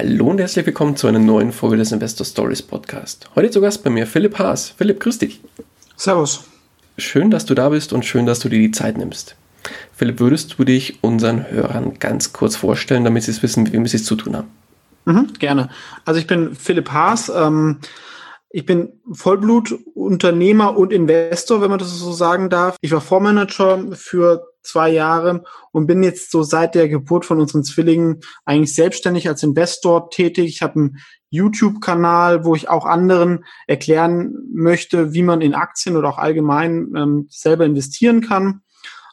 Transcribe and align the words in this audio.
Hallo 0.00 0.28
und 0.28 0.38
herzlich 0.38 0.64
willkommen 0.64 0.94
zu 0.94 1.08
einer 1.08 1.18
neuen 1.18 1.50
Folge 1.50 1.76
des 1.76 1.90
Investor 1.90 2.24
Stories 2.24 2.62
Podcast. 2.62 3.28
Heute 3.34 3.50
zu 3.50 3.60
Gast 3.60 3.82
bei 3.82 3.90
mir 3.90 4.06
Philipp 4.06 4.38
Haas. 4.38 4.72
Philipp, 4.78 5.00
grüß 5.00 5.18
dich. 5.18 5.40
Servus. 5.96 6.44
Schön, 6.96 7.32
dass 7.32 7.46
du 7.46 7.54
da 7.54 7.68
bist 7.70 7.92
und 7.92 8.04
schön, 8.04 8.24
dass 8.24 8.38
du 8.38 8.48
dir 8.48 8.60
die 8.60 8.70
Zeit 8.70 8.96
nimmst. 8.96 9.34
Philipp, 9.92 10.20
würdest 10.20 10.56
du 10.56 10.62
dich 10.62 11.02
unseren 11.02 11.50
Hörern 11.50 11.98
ganz 11.98 12.32
kurz 12.32 12.54
vorstellen, 12.54 13.02
damit 13.02 13.24
sie 13.24 13.32
es 13.32 13.42
wissen, 13.42 13.64
mit 13.64 13.72
wem 13.72 13.88
sie 13.88 13.96
es 13.96 14.04
zu 14.04 14.14
tun 14.14 14.36
haben? 14.36 14.48
Mhm, 15.04 15.32
gerne. 15.40 15.68
Also 16.04 16.20
ich 16.20 16.28
bin 16.28 16.54
Philipp 16.54 16.92
Haas. 16.92 17.28
Ähm, 17.28 17.78
ich 18.50 18.64
bin 18.64 18.92
Vollblutunternehmer 19.10 20.76
und 20.76 20.92
Investor, 20.92 21.60
wenn 21.60 21.70
man 21.70 21.80
das 21.80 21.90
so 21.98 22.12
sagen 22.12 22.50
darf. 22.50 22.76
Ich 22.82 22.92
war 22.92 23.00
Fondsmanager 23.00 23.84
für 23.96 24.46
zwei 24.68 24.90
Jahre 24.90 25.42
und 25.72 25.86
bin 25.86 26.02
jetzt 26.02 26.30
so 26.30 26.42
seit 26.42 26.74
der 26.74 26.88
Geburt 26.88 27.24
von 27.24 27.40
unseren 27.40 27.64
Zwillingen 27.64 28.20
eigentlich 28.44 28.74
selbstständig 28.74 29.28
als 29.28 29.42
Investor 29.42 30.10
tätig. 30.10 30.46
Ich 30.48 30.62
habe 30.62 30.76
einen 30.76 30.98
YouTube-Kanal, 31.30 32.44
wo 32.44 32.54
ich 32.54 32.68
auch 32.68 32.86
anderen 32.86 33.44
erklären 33.66 34.34
möchte, 34.52 35.12
wie 35.12 35.22
man 35.22 35.40
in 35.40 35.54
Aktien 35.54 35.96
oder 35.96 36.08
auch 36.08 36.18
allgemein 36.18 36.92
ähm, 36.96 37.26
selber 37.30 37.64
investieren 37.64 38.20
kann. 38.20 38.62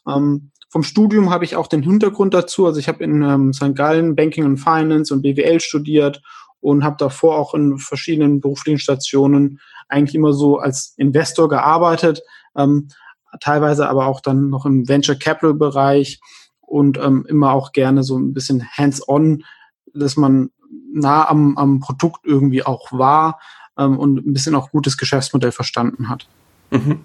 Ähm, 0.07 0.51
vom 0.69 0.83
Studium 0.83 1.29
habe 1.29 1.45
ich 1.45 1.55
auch 1.55 1.67
den 1.67 1.83
Hintergrund 1.83 2.33
dazu. 2.33 2.65
Also 2.65 2.79
ich 2.79 2.87
habe 2.87 3.03
in 3.03 3.21
ähm, 3.21 3.53
St. 3.53 3.75
Gallen 3.75 4.15
Banking 4.15 4.43
und 4.43 4.57
Finance 4.57 5.13
und 5.13 5.21
BWL 5.21 5.61
studiert 5.61 6.21
und 6.59 6.83
habe 6.83 6.97
davor 6.99 7.37
auch 7.37 7.53
in 7.53 7.77
verschiedenen 7.77 8.41
beruflichen 8.41 8.79
Stationen 8.79 9.59
eigentlich 9.87 10.15
immer 10.15 10.33
so 10.33 10.57
als 10.57 10.93
Investor 10.97 11.47
gearbeitet. 11.47 12.21
Ähm, 12.57 12.89
teilweise 13.39 13.89
aber 13.89 14.07
auch 14.07 14.21
dann 14.21 14.49
noch 14.49 14.65
im 14.65 14.87
Venture 14.87 15.15
Capital 15.15 15.53
Bereich 15.53 16.19
und 16.61 16.97
ähm, 16.97 17.25
immer 17.27 17.51
auch 17.51 17.71
gerne 17.71 18.03
so 18.03 18.17
ein 18.17 18.33
bisschen 18.33 18.67
hands-on, 18.77 19.43
dass 19.93 20.17
man 20.17 20.49
nah 20.93 21.27
am, 21.29 21.57
am 21.57 21.79
Produkt 21.79 22.25
irgendwie 22.25 22.63
auch 22.63 22.91
war 22.91 23.39
ähm, 23.77 23.97
und 23.97 24.25
ein 24.25 24.33
bisschen 24.33 24.55
auch 24.55 24.71
gutes 24.71 24.97
Geschäftsmodell 24.97 25.51
verstanden 25.51 26.09
hat. 26.09 26.27
Mhm. 26.71 26.99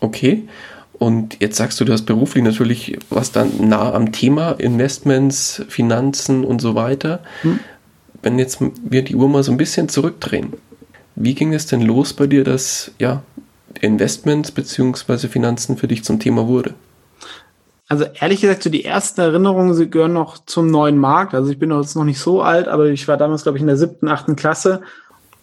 Okay. 0.00 0.48
Und 0.98 1.38
jetzt 1.40 1.56
sagst 1.56 1.80
du, 1.80 1.84
du 1.84 1.92
hast 1.92 2.02
beruflich 2.02 2.44
natürlich 2.44 2.98
was 3.10 3.32
dann 3.32 3.68
nah 3.68 3.92
am 3.92 4.12
Thema 4.12 4.52
Investments, 4.52 5.64
Finanzen 5.68 6.44
und 6.44 6.60
so 6.60 6.74
weiter. 6.76 7.24
Hm. 7.42 7.58
Wenn 8.22 8.38
jetzt 8.38 8.58
wir 8.60 9.02
die 9.02 9.16
Uhr 9.16 9.28
mal 9.28 9.42
so 9.42 9.50
ein 9.50 9.56
bisschen 9.56 9.88
zurückdrehen, 9.88 10.52
wie 11.16 11.34
ging 11.34 11.54
es 11.54 11.66
denn 11.66 11.80
los 11.80 12.12
bei 12.12 12.28
dir, 12.28 12.44
dass 12.44 12.92
ja 13.00 13.22
Investments 13.80 14.52
bzw. 14.52 15.28
Finanzen 15.28 15.76
für 15.76 15.88
dich 15.88 16.04
zum 16.04 16.18
Thema 16.18 16.46
wurde? 16.46 16.74
Also 17.88 18.04
ehrlich 18.20 18.40
gesagt, 18.40 18.62
so 18.62 18.70
die 18.70 18.84
ersten 18.84 19.20
Erinnerungen, 19.20 19.74
sie 19.74 19.90
gehören 19.90 20.14
noch 20.14 20.38
zum 20.46 20.70
neuen 20.70 20.96
Markt. 20.96 21.34
Also 21.34 21.50
ich 21.50 21.58
bin 21.58 21.70
jetzt 21.70 21.94
noch 21.94 22.04
nicht 22.04 22.20
so 22.20 22.40
alt, 22.40 22.66
aber 22.68 22.86
ich 22.86 23.06
war 23.06 23.16
damals, 23.16 23.42
glaube 23.42 23.58
ich, 23.58 23.62
in 23.62 23.66
der 23.66 23.76
siebten, 23.76 24.08
achten 24.08 24.34
Klasse. 24.34 24.80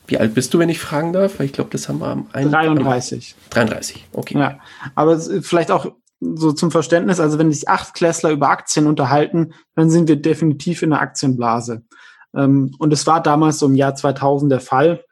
Wie 0.08 0.18
alt 0.18 0.34
bist 0.34 0.54
du, 0.54 0.60
wenn 0.60 0.70
ich 0.70 0.80
fragen 0.80 1.14
darf? 1.14 1.38
Weil 1.38 1.46
ich 1.46 1.54
glaube, 1.54 1.70
das 1.70 1.88
haben 1.88 2.00
wir 2.00 2.08
am 2.08 2.28
33. 2.34 3.36
33, 3.52 4.08
okay. 4.14 4.40
Ja, 4.40 4.60
aber 4.96 5.20
vielleicht 5.20 5.70
auch 5.70 5.92
so 6.20 6.52
zum 6.52 6.72
Verständnis, 6.72 7.20
also 7.20 7.38
wenn 7.38 7.52
sich 7.52 7.70
Achtklässler 7.70 8.32
über 8.32 8.50
Aktien 8.50 8.88
unterhalten, 8.88 9.54
dann 9.76 9.90
sind 9.90 10.08
wir 10.08 10.16
definitiv 10.16 10.82
in 10.82 10.90
der 10.90 11.02
Aktienblase. 11.02 11.84
Ähm, 12.36 12.74
und 12.80 12.92
es 12.92 13.06
war 13.08 13.22
damals 13.22 13.60
so 13.60 13.68
im 13.68 13.76
Jahr 13.76 13.96
2000 13.96 14.52
der 14.52 14.60
Fall. 14.60 15.04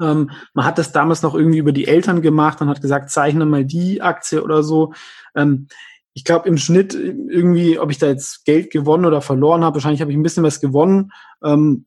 Ähm, 0.00 0.30
man 0.54 0.64
hat 0.64 0.78
das 0.78 0.92
damals 0.92 1.22
noch 1.22 1.34
irgendwie 1.34 1.58
über 1.58 1.72
die 1.72 1.86
Eltern 1.86 2.22
gemacht 2.22 2.60
und 2.60 2.68
hat 2.68 2.80
gesagt, 2.80 3.10
zeichne 3.10 3.46
mal 3.46 3.64
die 3.64 4.02
Aktie 4.02 4.42
oder 4.42 4.62
so. 4.62 4.92
Ähm, 5.34 5.68
ich 6.14 6.24
glaube 6.24 6.48
im 6.48 6.58
Schnitt 6.58 6.94
irgendwie, 6.94 7.78
ob 7.78 7.90
ich 7.90 7.98
da 7.98 8.08
jetzt 8.08 8.44
Geld 8.44 8.70
gewonnen 8.70 9.04
oder 9.04 9.20
verloren 9.20 9.62
habe, 9.62 9.76
wahrscheinlich 9.76 10.00
habe 10.00 10.10
ich 10.10 10.16
ein 10.16 10.22
bisschen 10.22 10.42
was 10.42 10.60
gewonnen. 10.60 11.12
Ähm, 11.44 11.86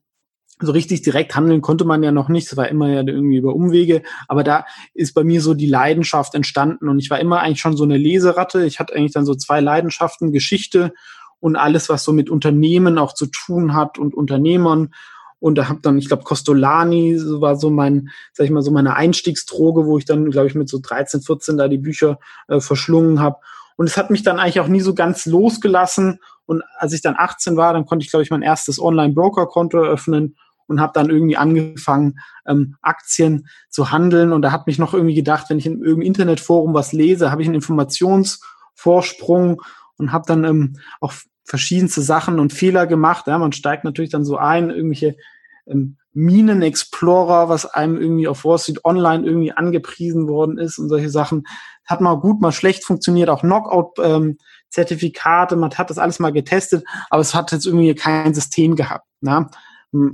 so 0.60 0.72
richtig 0.72 1.02
direkt 1.02 1.34
handeln 1.34 1.60
konnte 1.60 1.84
man 1.84 2.02
ja 2.02 2.12
noch 2.12 2.28
nicht. 2.28 2.46
Es 2.46 2.56
war 2.56 2.68
immer 2.68 2.88
ja 2.88 3.02
irgendwie 3.06 3.36
über 3.36 3.54
Umwege. 3.54 4.02
Aber 4.28 4.44
da 4.44 4.64
ist 4.94 5.12
bei 5.12 5.24
mir 5.24 5.40
so 5.40 5.54
die 5.54 5.66
Leidenschaft 5.66 6.34
entstanden. 6.34 6.88
Und 6.88 6.98
ich 6.98 7.10
war 7.10 7.20
immer 7.20 7.40
eigentlich 7.40 7.60
schon 7.60 7.76
so 7.76 7.84
eine 7.84 7.96
Leseratte. 7.96 8.64
Ich 8.64 8.78
hatte 8.78 8.94
eigentlich 8.94 9.12
dann 9.12 9.26
so 9.26 9.34
zwei 9.34 9.60
Leidenschaften, 9.60 10.32
Geschichte 10.32 10.92
und 11.40 11.56
alles, 11.56 11.88
was 11.88 12.04
so 12.04 12.12
mit 12.12 12.30
Unternehmen 12.30 12.98
auch 12.98 13.12
zu 13.12 13.26
tun 13.26 13.74
hat 13.74 13.98
und 13.98 14.14
Unternehmern 14.14 14.94
und 15.42 15.56
da 15.56 15.68
habe 15.68 15.80
dann, 15.82 15.98
ich 15.98 16.06
glaube, 16.06 16.22
Costolani 16.22 17.20
war 17.40 17.56
so 17.56 17.68
mein, 17.68 18.10
sag 18.32 18.44
ich 18.44 18.52
mal, 18.52 18.62
so 18.62 18.70
meine 18.70 18.94
Einstiegsdroge, 18.94 19.86
wo 19.86 19.98
ich 19.98 20.04
dann, 20.04 20.30
glaube 20.30 20.46
ich, 20.46 20.54
mit 20.54 20.68
so 20.68 20.78
13, 20.80 21.20
14 21.20 21.56
da 21.56 21.66
die 21.66 21.78
Bücher 21.78 22.20
äh, 22.46 22.60
verschlungen 22.60 23.18
habe. 23.18 23.38
Und 23.76 23.88
es 23.88 23.96
hat 23.96 24.10
mich 24.10 24.22
dann 24.22 24.38
eigentlich 24.38 24.60
auch 24.60 24.68
nie 24.68 24.82
so 24.82 24.94
ganz 24.94 25.26
losgelassen. 25.26 26.20
Und 26.46 26.62
als 26.78 26.92
ich 26.92 27.02
dann 27.02 27.16
18 27.18 27.56
war, 27.56 27.72
dann 27.72 27.86
konnte 27.86 28.04
ich, 28.04 28.12
glaube 28.12 28.22
ich, 28.22 28.30
mein 28.30 28.42
erstes 28.42 28.80
Online-Broker-Konto 28.80 29.78
eröffnen 29.78 30.36
und 30.68 30.80
habe 30.80 30.92
dann 30.94 31.10
irgendwie 31.10 31.36
angefangen, 31.36 32.20
ähm, 32.46 32.76
Aktien 32.80 33.48
zu 33.68 33.90
handeln. 33.90 34.32
Und 34.32 34.42
da 34.42 34.52
hat 34.52 34.68
mich 34.68 34.78
noch 34.78 34.94
irgendwie 34.94 35.16
gedacht, 35.16 35.50
wenn 35.50 35.58
ich 35.58 35.66
in 35.66 35.80
irgendeinem 35.80 36.02
Internetforum 36.02 36.72
was 36.72 36.92
lese, 36.92 37.32
habe 37.32 37.42
ich 37.42 37.48
einen 37.48 37.56
Informationsvorsprung 37.56 39.60
und 39.96 40.12
habe 40.12 40.24
dann 40.28 40.44
ähm, 40.44 40.76
auch 41.00 41.14
verschiedenste 41.44 42.00
Sachen 42.00 42.38
und 42.38 42.52
Fehler 42.52 42.86
gemacht. 42.86 43.26
Ja, 43.26 43.38
man 43.38 43.50
steigt 43.50 43.82
natürlich 43.82 44.12
dann 44.12 44.24
so 44.24 44.36
ein, 44.36 44.70
irgendwelche 44.70 45.16
ähm, 45.66 45.96
Minen-Explorer, 46.14 47.48
was 47.48 47.66
einem 47.66 48.00
irgendwie 48.00 48.28
auf 48.28 48.44
Wall 48.44 48.58
Street 48.58 48.84
Online 48.84 49.24
irgendwie 49.24 49.52
angepriesen 49.52 50.28
worden 50.28 50.58
ist 50.58 50.78
und 50.78 50.88
solche 50.88 51.08
Sachen. 51.08 51.44
Hat 51.86 52.00
mal 52.00 52.16
gut, 52.16 52.40
mal 52.40 52.52
schlecht 52.52 52.84
funktioniert, 52.84 53.30
auch 53.30 53.40
Knockout-Zertifikate, 53.40 55.54
ähm, 55.54 55.60
man 55.60 55.72
hat 55.72 55.90
das 55.90 55.98
alles 55.98 56.18
mal 56.18 56.32
getestet, 56.32 56.84
aber 57.10 57.22
es 57.22 57.34
hat 57.34 57.52
jetzt 57.52 57.66
irgendwie 57.66 57.94
kein 57.94 58.34
System 58.34 58.76
gehabt. 58.76 59.06
Ne? 59.20 59.48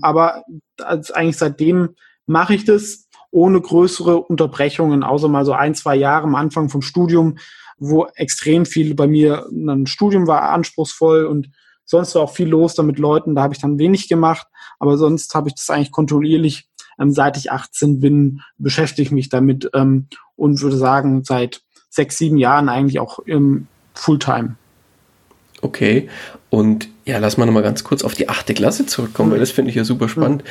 Aber 0.03 0.45
als 0.81 1.11
eigentlich 1.11 1.39
seitdem 1.39 1.97
mache 2.27 2.55
ich 2.55 2.65
das 2.65 3.09
ohne 3.31 3.61
größere 3.61 4.19
Unterbrechungen, 4.19 5.03
außer 5.03 5.29
mal 5.29 5.45
so 5.45 5.53
ein, 5.53 5.75
zwei 5.75 5.97
Jahre 5.97 6.25
am 6.25 6.35
Anfang 6.35 6.69
vom 6.69 6.83
Studium, 6.83 7.39
wo 7.79 8.07
extrem 8.15 8.67
viel 8.67 8.95
bei 8.95 9.07
mir, 9.07 9.47
ein 9.51 9.87
Studium 9.87 10.27
war 10.27 10.51
anspruchsvoll 10.51 11.27
und 11.27 11.51
sonst 11.89 12.15
war 12.15 12.23
auch 12.23 12.33
viel 12.33 12.49
los 12.49 12.75
da 12.75 12.83
mit 12.83 12.99
Leuten, 12.99 13.35
da 13.35 13.43
habe 13.43 13.55
ich 13.55 13.61
dann 13.61 13.79
wenig 13.79 14.09
gemacht, 14.09 14.47
aber 14.79 14.97
sonst 14.97 15.35
habe 15.35 15.49
ich 15.49 15.55
das 15.55 15.71
eigentlich 15.71 15.91
kontinuierlich, 15.91 16.69
ähm, 17.01 17.13
seit 17.13 17.37
ich 17.37 17.51
18 17.51 17.99
bin, 17.99 18.43
beschäftige 18.59 19.03
ich 19.03 19.11
mich 19.11 19.29
damit 19.29 19.71
ähm, 19.75 20.07
und 20.37 20.61
würde 20.61 20.77
sagen, 20.77 21.25
seit 21.25 21.63
sechs, 21.89 22.19
sieben 22.19 22.37
Jahren 22.37 22.69
eigentlich 22.69 23.01
auch 23.01 23.19
im 23.21 23.67
Fulltime. 23.95 24.57
Okay, 25.61 26.09
und 26.51 26.89
ja, 27.05 27.19
lass 27.19 27.37
mal 27.37 27.47
nochmal 27.47 27.63
ganz 27.63 27.83
kurz 27.83 28.05
auf 28.05 28.15
die 28.15 28.29
achte 28.29 28.55
Klasse 28.55 28.87
zurückkommen, 28.87 29.31
mhm. 29.31 29.33
weil 29.33 29.41
das 29.41 29.51
finde 29.51 29.71
ich 29.71 29.77
ja 29.77 29.85
super 29.85 30.09
spannend. 30.09 30.45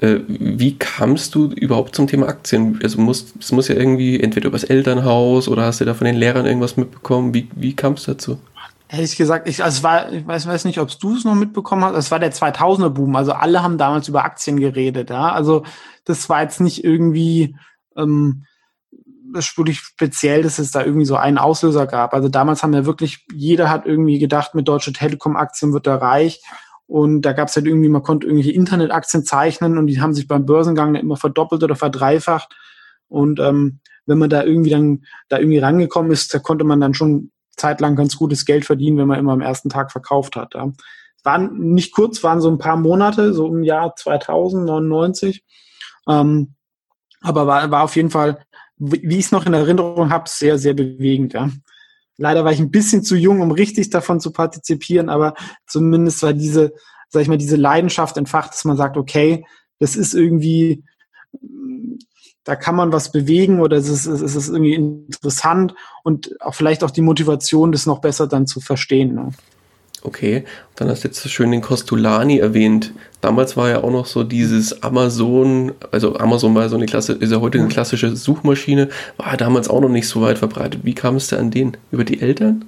Mhm. 0.00 0.06
Äh, 0.06 0.20
wie 0.28 0.76
kamst 0.78 1.34
du 1.34 1.46
überhaupt 1.46 1.96
zum 1.96 2.06
Thema 2.06 2.28
Aktien? 2.28 2.78
Also 2.82 3.00
muss, 3.00 3.34
es 3.40 3.52
muss 3.52 3.68
ja 3.68 3.74
irgendwie 3.74 4.20
entweder 4.20 4.48
übers 4.48 4.64
Elternhaus 4.64 5.48
oder 5.48 5.62
hast 5.62 5.80
du 5.80 5.84
da 5.86 5.94
von 5.94 6.04
den 6.04 6.16
Lehrern 6.16 6.46
irgendwas 6.46 6.76
mitbekommen? 6.76 7.32
Wie, 7.32 7.48
wie 7.56 7.74
kam 7.74 7.94
es 7.94 8.04
dazu? 8.04 8.38
Ehrlich 8.94 9.16
gesagt, 9.16 9.48
ich, 9.48 9.64
also 9.64 9.78
es 9.78 9.82
war, 9.82 10.12
ich 10.12 10.24
weiß, 10.24 10.46
weiß 10.46 10.64
nicht, 10.66 10.78
ob 10.78 10.88
du 11.00 11.16
es 11.16 11.24
noch 11.24 11.34
mitbekommen 11.34 11.84
hast. 11.84 11.96
Es 11.96 12.12
war 12.12 12.20
der 12.20 12.32
2000er 12.32 12.90
Boom. 12.90 13.16
Also 13.16 13.32
alle 13.32 13.62
haben 13.62 13.76
damals 13.76 14.06
über 14.06 14.24
Aktien 14.24 14.60
geredet. 14.60 15.10
Ja, 15.10 15.32
also 15.32 15.64
das 16.04 16.28
war 16.28 16.42
jetzt 16.42 16.60
nicht 16.60 16.84
irgendwie 16.84 17.56
ähm, 17.96 18.44
wirklich 19.32 19.80
speziell, 19.80 20.42
dass 20.42 20.60
es 20.60 20.70
da 20.70 20.84
irgendwie 20.84 21.06
so 21.06 21.16
einen 21.16 21.38
Auslöser 21.38 21.86
gab. 21.88 22.14
Also 22.14 22.28
damals 22.28 22.62
haben 22.62 22.72
ja 22.72 22.86
wirklich 22.86 23.26
jeder 23.32 23.68
hat 23.68 23.84
irgendwie 23.84 24.20
gedacht, 24.20 24.54
mit 24.54 24.68
Deutsche 24.68 24.92
Telekom 24.92 25.36
Aktien 25.36 25.72
wird 25.72 25.88
er 25.88 26.00
reich. 26.00 26.40
Und 26.86 27.22
da 27.22 27.32
gab 27.32 27.48
es 27.48 27.56
halt 27.56 27.66
irgendwie, 27.66 27.88
man 27.88 28.02
konnte 28.02 28.26
irgendwelche 28.28 28.52
Internetaktien 28.52 29.24
zeichnen 29.24 29.76
und 29.76 29.88
die 29.88 30.00
haben 30.00 30.14
sich 30.14 30.28
beim 30.28 30.46
Börsengang 30.46 30.94
immer 30.94 31.16
verdoppelt 31.16 31.64
oder 31.64 31.74
verdreifacht. 31.74 32.54
Und 33.08 33.40
ähm, 33.40 33.80
wenn 34.06 34.18
man 34.18 34.30
da 34.30 34.44
irgendwie 34.44 34.70
dann 34.70 35.04
da 35.28 35.38
irgendwie 35.38 35.58
rangekommen 35.58 36.12
ist, 36.12 36.32
da 36.32 36.38
konnte 36.38 36.64
man 36.64 36.80
dann 36.80 36.94
schon 36.94 37.30
zeitlang 37.56 37.96
ganz 37.96 38.16
gutes 38.16 38.44
Geld 38.44 38.64
verdienen, 38.64 38.98
wenn 38.98 39.08
man 39.08 39.18
immer 39.18 39.32
am 39.32 39.40
ersten 39.40 39.68
Tag 39.68 39.92
verkauft 39.92 40.36
hat. 40.36 40.54
Ja. 40.54 40.72
Waren 41.22 41.58
nicht 41.72 41.94
kurz, 41.94 42.22
waren 42.22 42.40
so 42.40 42.50
ein 42.50 42.58
paar 42.58 42.76
Monate, 42.76 43.32
so 43.32 43.46
im 43.46 43.62
Jahr 43.62 43.96
2099. 43.96 45.44
Ähm, 46.08 46.54
aber 47.20 47.46
war, 47.46 47.70
war 47.70 47.84
auf 47.84 47.96
jeden 47.96 48.10
Fall, 48.10 48.44
wie 48.76 49.18
ich 49.18 49.26
es 49.26 49.32
noch 49.32 49.46
in 49.46 49.54
Erinnerung 49.54 50.10
habe, 50.10 50.28
sehr, 50.28 50.58
sehr 50.58 50.74
bewegend. 50.74 51.32
Ja. 51.32 51.50
Leider 52.16 52.44
war 52.44 52.52
ich 52.52 52.60
ein 52.60 52.70
bisschen 52.70 53.02
zu 53.02 53.16
jung, 53.16 53.40
um 53.40 53.50
richtig 53.50 53.90
davon 53.90 54.20
zu 54.20 54.32
partizipieren, 54.32 55.08
aber 55.08 55.34
zumindest 55.66 56.22
war 56.22 56.32
diese, 56.32 56.72
sag 57.08 57.22
ich 57.22 57.28
mal, 57.28 57.38
diese 57.38 57.56
Leidenschaft 57.56 58.16
entfacht, 58.16 58.52
dass 58.52 58.64
man 58.64 58.76
sagt, 58.76 58.96
okay, 58.96 59.44
das 59.78 59.96
ist 59.96 60.14
irgendwie, 60.14 60.84
da 62.44 62.56
kann 62.56 62.76
man 62.76 62.92
was 62.92 63.10
bewegen 63.10 63.60
oder 63.60 63.76
es 63.76 63.88
ist, 63.88 64.06
es 64.06 64.36
ist 64.36 64.48
irgendwie 64.48 64.74
interessant 64.74 65.74
und 66.02 66.40
auch 66.40 66.54
vielleicht 66.54 66.84
auch 66.84 66.90
die 66.90 67.00
Motivation, 67.00 67.72
das 67.72 67.86
noch 67.86 68.00
besser 68.00 68.26
dann 68.26 68.46
zu 68.46 68.60
verstehen. 68.60 69.14
Ne? 69.14 69.30
Okay, 70.02 70.44
dann 70.76 70.88
hast 70.88 71.02
du 71.02 71.08
jetzt 71.08 71.22
so 71.22 71.30
schön 71.30 71.50
den 71.50 71.62
Costolani 71.62 72.38
erwähnt. 72.38 72.92
Damals 73.22 73.56
war 73.56 73.70
ja 73.70 73.82
auch 73.82 73.90
noch 73.90 74.04
so 74.04 74.22
dieses 74.22 74.82
Amazon, 74.82 75.72
also 75.90 76.16
Amazon 76.16 76.54
war 76.54 76.68
so 76.68 76.76
eine 76.76 76.84
Klasse, 76.84 77.14
ist 77.14 77.32
ja 77.32 77.40
heute 77.40 77.58
eine 77.58 77.68
klassische 77.68 78.14
Suchmaschine, 78.14 78.90
war 79.16 79.38
damals 79.38 79.70
auch 79.70 79.80
noch 79.80 79.88
nicht 79.88 80.06
so 80.06 80.20
weit 80.20 80.36
verbreitet. 80.36 80.80
Wie 80.84 80.94
kam 80.94 81.16
es 81.16 81.28
da 81.28 81.38
an 81.38 81.50
den? 81.50 81.78
Über 81.90 82.04
die 82.04 82.20
Eltern? 82.20 82.66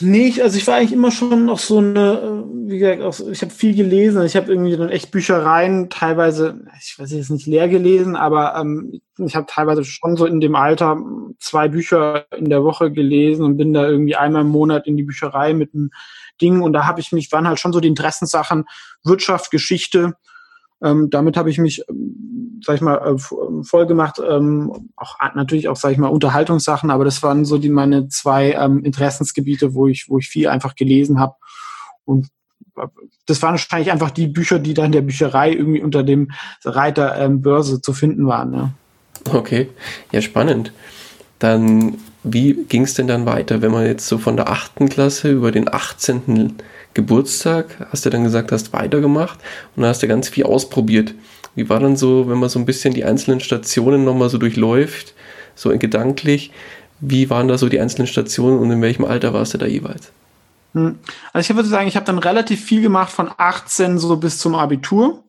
Nee, 0.00 0.28
ich, 0.28 0.42
also 0.42 0.58
ich 0.58 0.66
war 0.66 0.76
eigentlich 0.76 0.92
immer 0.92 1.10
schon 1.10 1.46
noch 1.46 1.58
so 1.58 1.78
eine, 1.78 2.18
äh, 2.18 2.70
wie 2.70 2.78
gesagt, 2.78 3.02
auch, 3.02 3.18
ich 3.28 3.40
habe 3.40 3.52
viel 3.52 3.74
gelesen. 3.74 4.24
Ich 4.24 4.36
habe 4.36 4.50
irgendwie 4.50 4.76
dann 4.76 4.90
echt 4.90 5.10
Büchereien 5.10 5.88
teilweise, 5.88 6.64
ich 6.78 6.98
weiß 6.98 7.12
jetzt 7.12 7.30
nicht 7.30 7.46
leer 7.46 7.68
gelesen, 7.68 8.14
aber 8.16 8.56
ähm, 8.56 9.00
ich 9.18 9.34
habe 9.34 9.46
teilweise 9.48 9.84
schon 9.84 10.16
so 10.16 10.26
in 10.26 10.40
dem 10.40 10.54
Alter 10.54 10.98
zwei 11.38 11.68
Bücher 11.68 12.26
in 12.36 12.50
der 12.50 12.62
Woche 12.62 12.92
gelesen 12.92 13.44
und 13.44 13.56
bin 13.56 13.72
da 13.72 13.88
irgendwie 13.88 14.16
einmal 14.16 14.42
im 14.42 14.48
Monat 14.48 14.86
in 14.86 14.96
die 14.96 15.02
Bücherei 15.04 15.54
mit 15.54 15.72
einem 15.72 15.90
Ding 16.42 16.60
und 16.60 16.74
da 16.74 16.86
habe 16.86 17.00
ich 17.00 17.12
mich, 17.12 17.32
waren 17.32 17.48
halt 17.48 17.58
schon 17.58 17.72
so 17.72 17.80
die 17.80 17.88
Interessenssachen 17.88 18.64
Wirtschaft, 19.02 19.50
Geschichte. 19.50 20.14
Ähm, 20.82 21.08
damit 21.10 21.38
habe 21.38 21.48
ich 21.48 21.58
mich 21.58 21.82
sag 22.62 22.76
ich 22.76 22.80
mal, 22.80 22.96
äh, 22.96 23.64
voll 23.64 23.86
gemacht. 23.86 24.20
Ähm, 24.26 24.90
auch 24.96 25.16
natürlich 25.34 25.68
auch, 25.68 25.76
sag 25.76 25.92
ich 25.92 25.98
mal, 25.98 26.08
Unterhaltungssachen, 26.08 26.90
aber 26.90 27.04
das 27.04 27.22
waren 27.22 27.44
so 27.44 27.58
die 27.58 27.70
meine 27.70 28.08
zwei 28.08 28.52
ähm, 28.52 28.84
Interessensgebiete, 28.84 29.74
wo 29.74 29.86
ich, 29.86 30.08
wo 30.08 30.18
ich 30.18 30.28
viel 30.28 30.48
einfach 30.48 30.74
gelesen 30.74 31.18
habe. 31.18 31.34
Und 32.04 32.28
äh, 32.76 32.86
das 33.26 33.42
waren 33.42 33.52
wahrscheinlich 33.52 33.92
einfach 33.92 34.10
die 34.10 34.28
Bücher, 34.28 34.58
die 34.58 34.74
dann 34.74 34.86
in 34.86 34.92
der 34.92 35.02
Bücherei 35.02 35.52
irgendwie 35.52 35.82
unter 35.82 36.02
dem 36.02 36.30
Reiter 36.64 37.18
ähm, 37.18 37.42
Börse 37.42 37.80
zu 37.80 37.92
finden 37.92 38.26
waren. 38.26 38.52
Ja. 38.52 38.70
Okay, 39.32 39.68
ja, 40.12 40.22
spannend. 40.22 40.72
Dann, 41.38 41.98
wie 42.22 42.54
ging 42.68 42.82
es 42.82 42.94
denn 42.94 43.08
dann 43.08 43.26
weiter, 43.26 43.60
wenn 43.62 43.72
man 43.72 43.86
jetzt 43.86 44.06
so 44.06 44.18
von 44.18 44.36
der 44.36 44.48
achten 44.48 44.88
Klasse 44.88 45.30
über 45.30 45.52
den 45.52 45.72
18. 45.72 46.54
Geburtstag, 46.94 47.86
hast 47.90 48.06
du 48.06 48.10
dann 48.10 48.24
gesagt, 48.24 48.52
hast 48.52 48.72
weitergemacht 48.72 49.38
und 49.74 49.82
dann 49.82 49.90
hast 49.90 50.02
du 50.02 50.08
ganz 50.08 50.28
viel 50.28 50.44
ausprobiert. 50.44 51.14
Wie 51.56 51.68
war 51.68 51.80
dann 51.80 51.96
so, 51.96 52.28
wenn 52.28 52.38
man 52.38 52.50
so 52.50 52.58
ein 52.58 52.66
bisschen 52.66 52.94
die 52.94 53.04
einzelnen 53.04 53.40
Stationen 53.40 54.04
nochmal 54.04 54.28
so 54.28 54.38
durchläuft, 54.38 55.14
so 55.56 55.76
gedanklich, 55.76 56.52
wie 57.00 57.28
waren 57.30 57.48
da 57.48 57.58
so 57.58 57.68
die 57.68 57.80
einzelnen 57.80 58.06
Stationen 58.06 58.58
und 58.58 58.70
in 58.70 58.82
welchem 58.82 59.04
Alter 59.04 59.32
warst 59.32 59.54
du 59.54 59.58
da 59.58 59.66
jeweils? 59.66 60.12
Hm. 60.74 60.98
Also 61.32 61.50
ich 61.50 61.56
würde 61.56 61.68
sagen, 61.68 61.88
ich 61.88 61.96
habe 61.96 62.06
dann 62.06 62.18
relativ 62.18 62.62
viel 62.62 62.82
gemacht 62.82 63.10
von 63.10 63.30
18 63.36 63.98
so 63.98 64.16
bis 64.18 64.38
zum 64.38 64.54
Abitur. 64.54 65.24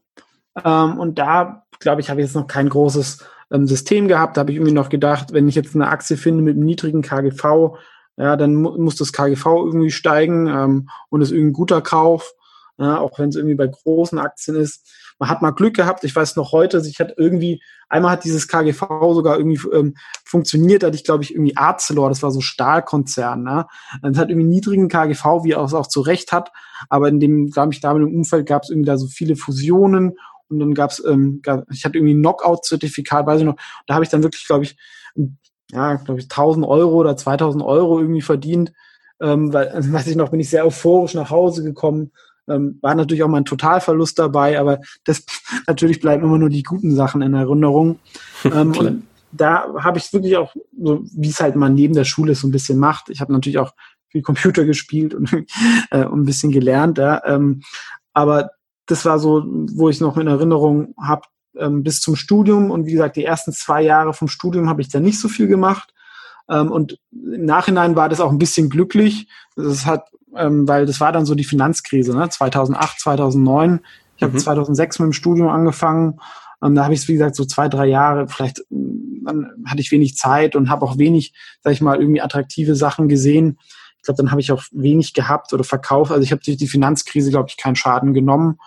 Ähm, 0.63 1.00
und 1.00 1.18
da, 1.18 1.63
glaube 1.79 2.01
ich, 2.01 2.09
habe 2.09 2.19
ich 2.19 2.27
jetzt 2.27 2.35
noch 2.35 2.47
kein 2.47 2.68
großes 2.68 3.23
ähm, 3.51 3.65
System 3.65 4.09
gehabt. 4.09 4.35
Da 4.35 4.41
habe 4.41 4.51
ich 4.51 4.57
irgendwie 4.57 4.73
noch 4.73 4.89
gedacht, 4.89 5.31
wenn 5.31 5.47
ich 5.47 5.56
jetzt 5.56 5.75
eine 5.75 5.88
Aktie 5.88 6.18
finde 6.18 6.44
mit 6.44 6.56
einem 6.56 6.65
niedrigen 6.65 7.01
KGV, 7.01 7.77
ja, 8.18 8.35
dann 8.35 8.56
mu 8.56 8.77
muss 8.77 8.95
das 8.97 9.13
KGV 9.13 9.45
irgendwie 9.45 9.91
steigen 9.91 10.47
ähm, 10.47 10.89
und 11.09 11.21
ist 11.21 11.31
irgendwie 11.31 11.51
ein 11.51 11.53
guter 11.53 11.81
Kauf, 11.81 12.33
auch 12.80 13.18
wenn 13.18 13.30
es 13.30 13.35
irgendwie 13.35 13.56
bei 13.56 13.65
großen 13.65 14.19
Aktien 14.19 14.56
ist. 14.56 14.88
Man 15.19 15.30
hat 15.30 15.42
mal 15.42 15.52
Glück 15.52 15.75
gehabt. 15.75 16.04
Ich 16.04 16.16
weiß 16.16 16.36
noch 16.36 16.52
heute, 16.52 16.81
ich 16.86 17.00
hatte 17.00 17.16
irgendwie, 17.18 17.62
einmal 17.90 18.12
hat 18.12 18.24
dieses 18.24 18.48
KGV 18.48 18.81
sogar 19.14 19.38
irgendwie 19.38 19.60
ähm, 19.74 19.96
funktioniert, 20.24 20.84
da 20.84 20.88
hatte 20.88 20.98
ich, 20.98 21.04
glaube 21.04 21.24
ich, 21.24 21.34
irgendwie 21.34 21.58
Arcelor, 21.58 22.10
das 22.10 22.22
war 22.22 22.31
so 22.31 22.42
Stahlkonzern, 22.42 23.44
ne? 23.44 23.66
Das 24.02 24.18
hat 24.18 24.30
irgendwie 24.30 24.48
niedrigen 24.48 24.90
KGV, 24.90 25.44
wie 25.44 25.52
er 25.52 25.64
es 25.64 25.74
auch 25.74 25.88
zu 25.88 26.02
Recht 26.02 26.31
hat. 26.31 26.52
Aber 26.90 27.08
in 27.08 27.19
dem, 27.19 27.50
glaube 27.50 27.74
ich, 27.74 27.81
damaligen 27.81 28.16
Umfeld 28.16 28.48
gab 28.48 28.64
es 28.64 28.69
irgendwie 28.69 28.88
da 28.88 28.98
so 28.98 29.08
viele 29.08 29.36
Fusionen 29.36 30.14
und 30.50 30.60
dann 30.60 30.74
gab's, 30.74 31.04
ähm, 31.06 31.40
gab, 31.42 31.66
ich 31.72 31.84
hatte 31.84 31.98
irgendwie 31.98 32.14
ein 32.14 32.22
Knockout-Zertifikat, 32.22 33.25
weiß 33.25 33.40
ich 33.40 33.46
noch. 33.46 33.58
Da 33.88 33.96
habe 33.96 34.04
ich 34.04 34.10
dann 34.10 34.24
wirklich, 34.24 34.46
glaube 34.46 34.64
ich, 34.64 34.78
ja, 35.72 35.96
glaube 35.96 36.19
ich, 36.19 36.25
1000 36.25 36.66
Euro 36.66 36.96
oder 36.96 37.18
2000 37.18 37.64
Euro 37.64 38.00
irgendwie 38.00 38.22
verdient. 38.22 38.72
Ähm, 39.19 39.52
weil, 39.52 39.72
weiß 39.94 40.08
ich 40.08 40.16
noch, 40.16 40.30
bin 40.30 40.40
ich 40.40 40.50
sehr 40.50 40.66
euphorisch 40.66 41.16
nach 41.16 41.31
Hause 41.31 41.64
gekommen 41.64 42.12
ähm, 42.47 42.79
war 42.81 42.95
natürlich 42.95 43.23
auch 43.23 43.27
mal 43.27 43.38
ein 43.38 43.45
Totalverlust 43.45 44.17
dabei, 44.19 44.59
aber 44.59 44.79
das 45.03 45.25
natürlich 45.67 45.99
bleiben 45.99 46.23
immer 46.23 46.38
nur 46.38 46.49
die 46.49 46.63
guten 46.63 46.95
Sachen 46.95 47.21
in 47.21 47.33
Erinnerung. 47.33 47.99
Ähm, 48.45 48.71
und 48.77 49.07
da 49.31 49.73
habe 49.79 49.97
ich 49.97 50.13
wirklich 50.13 50.38
auch, 50.38 50.53
so 50.79 51.03
wie 51.11 51.29
es 51.29 51.41
halt 51.41 51.55
mal 51.55 51.69
neben 51.69 51.95
der 51.95 52.05
Schule 52.05 52.35
so 52.35 52.47
ein 52.47 52.51
bisschen 52.51 52.77
macht. 52.77 53.09
Ich 53.09 53.19
habe 53.19 53.33
natürlich 53.33 53.57
auch 53.57 53.73
viel 54.09 54.21
Computer 54.21 54.63
gespielt 54.63 55.13
und, 55.13 55.33
äh, 55.91 56.05
ein 56.05 56.23
bisschen 56.23 56.51
gelernt, 56.51 56.97
ja. 56.97 57.21
Ähm, 57.25 57.61
aber 58.13 58.51
das 58.85 59.05
war 59.05 59.19
so, 59.19 59.44
wo 59.73 59.89
ich 59.89 59.99
noch 59.99 60.18
in 60.18 60.27
Erinnerung 60.27 60.94
habe, 60.99 61.23
ähm, 61.57 61.83
bis 61.83 61.99
zum 61.99 62.16
Studium. 62.16 62.71
Und 62.71 62.85
wie 62.85 62.94
gesagt, 62.94 63.16
die 63.16 63.25
ersten 63.25 63.51
zwei 63.51 63.81
Jahre 63.81 64.13
vom 64.13 64.27
Studium 64.27 64.69
habe 64.69 64.81
ich 64.81 64.89
da 64.89 64.99
nicht 64.99 65.19
so 65.19 65.27
viel 65.27 65.47
gemacht. 65.47 65.94
Ähm, 66.49 66.71
und 66.71 66.97
im 67.11 67.45
Nachhinein 67.45 67.95
war 67.95 68.07
das 68.09 68.21
auch 68.21 68.31
ein 68.31 68.37
bisschen 68.37 68.69
glücklich. 68.69 69.27
Das 69.56 69.85
hat 69.85 70.09
ähm, 70.37 70.67
weil 70.67 70.85
das 70.85 70.99
war 70.99 71.11
dann 71.11 71.25
so 71.25 71.35
die 71.35 71.44
Finanzkrise, 71.44 72.15
ne? 72.15 72.29
2008, 72.29 72.99
2009. 72.99 73.79
Ich 74.15 74.23
habe 74.23 74.33
mhm. 74.33 74.39
2006 74.39 74.99
mit 74.99 75.06
dem 75.07 75.13
Studium 75.13 75.47
angefangen. 75.49 76.19
Ähm, 76.63 76.75
da 76.75 76.83
habe 76.83 76.94
ich 76.94 77.01
es, 77.01 77.07
wie 77.07 77.13
gesagt, 77.13 77.35
so 77.35 77.45
zwei, 77.45 77.69
drei 77.69 77.85
Jahre, 77.85 78.27
vielleicht 78.27 78.63
dann 79.27 79.51
hatte 79.65 79.81
ich 79.81 79.91
wenig 79.91 80.15
Zeit 80.15 80.56
und 80.56 80.69
habe 80.69 80.85
auch 80.85 80.97
wenig, 80.97 81.33
sag 81.61 81.73
ich 81.73 81.81
mal, 81.81 81.99
irgendwie 81.99 82.21
attraktive 82.21 82.75
Sachen 82.75 83.09
gesehen. 83.09 83.59
Ich 83.97 84.03
glaube, 84.03 84.17
dann 84.17 84.31
habe 84.31 84.41
ich 84.41 84.51
auch 84.51 84.63
wenig 84.71 85.13
gehabt 85.13 85.53
oder 85.53 85.63
verkauft. 85.63 86.11
Also 86.11 86.23
ich 86.23 86.31
habe 86.31 86.41
durch 86.44 86.57
die 86.57 86.67
Finanzkrise, 86.67 87.29
glaube 87.29 87.49
ich, 87.49 87.57
keinen 87.57 87.75
Schaden 87.75 88.13
genommen. 88.13 88.57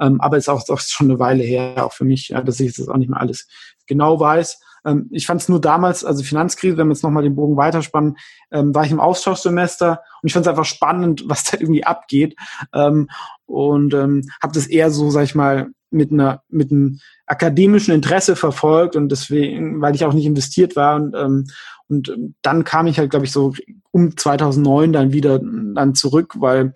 Ähm, 0.00 0.20
aber 0.20 0.36
ist 0.36 0.48
auch, 0.48 0.68
auch 0.68 0.80
schon 0.80 1.10
eine 1.10 1.18
Weile 1.18 1.44
her, 1.44 1.84
auch 1.84 1.92
für 1.92 2.04
mich, 2.04 2.28
ja, 2.28 2.42
dass 2.42 2.60
ich 2.60 2.76
das 2.76 2.88
auch 2.88 2.96
nicht 2.96 3.10
mehr 3.10 3.20
alles 3.20 3.48
genau 3.86 4.18
weiß. 4.20 4.60
Ähm, 4.84 5.08
ich 5.10 5.26
fand 5.26 5.40
es 5.40 5.48
nur 5.48 5.60
damals, 5.60 6.04
also 6.04 6.22
Finanzkrise, 6.22 6.76
wenn 6.76 6.88
wir 6.88 6.94
jetzt 6.94 7.02
nochmal 7.02 7.22
den 7.22 7.36
Bogen 7.36 7.56
weiterspannen, 7.56 8.16
ähm, 8.50 8.74
war 8.74 8.84
ich 8.84 8.90
im 8.90 9.00
Austauschsemester 9.00 10.00
und 10.22 10.26
ich 10.26 10.32
fand 10.32 10.46
es 10.46 10.50
einfach 10.50 10.64
spannend, 10.64 11.24
was 11.28 11.44
da 11.44 11.58
irgendwie 11.58 11.84
abgeht. 11.84 12.36
Ähm, 12.72 13.08
und 13.46 13.94
ähm, 13.94 14.28
habe 14.42 14.52
das 14.52 14.66
eher 14.66 14.90
so, 14.90 15.10
sag 15.10 15.24
ich 15.24 15.34
mal, 15.34 15.68
mit 15.90 16.12
einer 16.12 16.42
mit 16.50 16.70
einem 16.70 16.98
akademischen 17.24 17.94
Interesse 17.94 18.36
verfolgt 18.36 18.94
und 18.94 19.10
deswegen, 19.10 19.80
weil 19.80 19.94
ich 19.94 20.04
auch 20.04 20.12
nicht 20.12 20.26
investiert 20.26 20.76
war 20.76 20.96
und 20.96 21.14
ähm, 21.16 21.46
und 21.88 22.12
dann 22.42 22.64
kam 22.64 22.86
ich 22.86 22.98
halt, 22.98 23.10
glaube 23.10 23.24
ich, 23.24 23.32
so 23.32 23.54
um 23.92 24.14
2009 24.14 24.92
dann 24.92 25.12
wieder 25.12 25.38
dann 25.38 25.94
zurück, 25.94 26.34
weil 26.38 26.74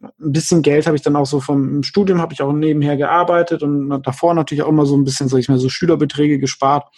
ein 0.00 0.32
bisschen 0.32 0.62
Geld 0.62 0.86
habe 0.86 0.96
ich 0.96 1.02
dann 1.02 1.16
auch 1.16 1.26
so 1.26 1.40
vom 1.40 1.82
Studium 1.82 2.20
habe 2.20 2.32
ich 2.32 2.42
auch 2.42 2.52
nebenher 2.52 2.96
gearbeitet 2.96 3.62
und 3.62 4.00
davor 4.02 4.34
natürlich 4.34 4.62
auch 4.62 4.68
immer 4.68 4.86
so 4.86 4.96
ein 4.96 5.04
bisschen, 5.04 5.28
sag 5.28 5.38
ich 5.38 5.48
mal, 5.48 5.58
so 5.58 5.68
Schülerbeträge 5.68 6.38
gespart. 6.38 6.88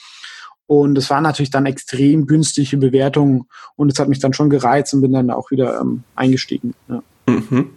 Und 0.67 0.97
es 0.97 1.11
waren 1.11 1.23
natürlich 1.23 1.51
dann 1.51 1.67
extrem 1.67 2.27
günstige 2.27 2.77
Bewertungen 2.77 3.47
und 3.77 3.93
es 3.93 3.99
hat 3.99 4.09
mich 4.09 4.21
dann 4.21 4.33
schon 4.33 4.49
gereizt 4.49 4.95
und 4.95 5.03
bin 5.03 5.13
dann 5.13 5.31
auch 5.31 5.51
wieder 5.51 5.81
ähm, 5.81 6.05
eingestiegen. 6.15 6.75
Ja. 6.89 7.03
Mhm. 7.27 7.71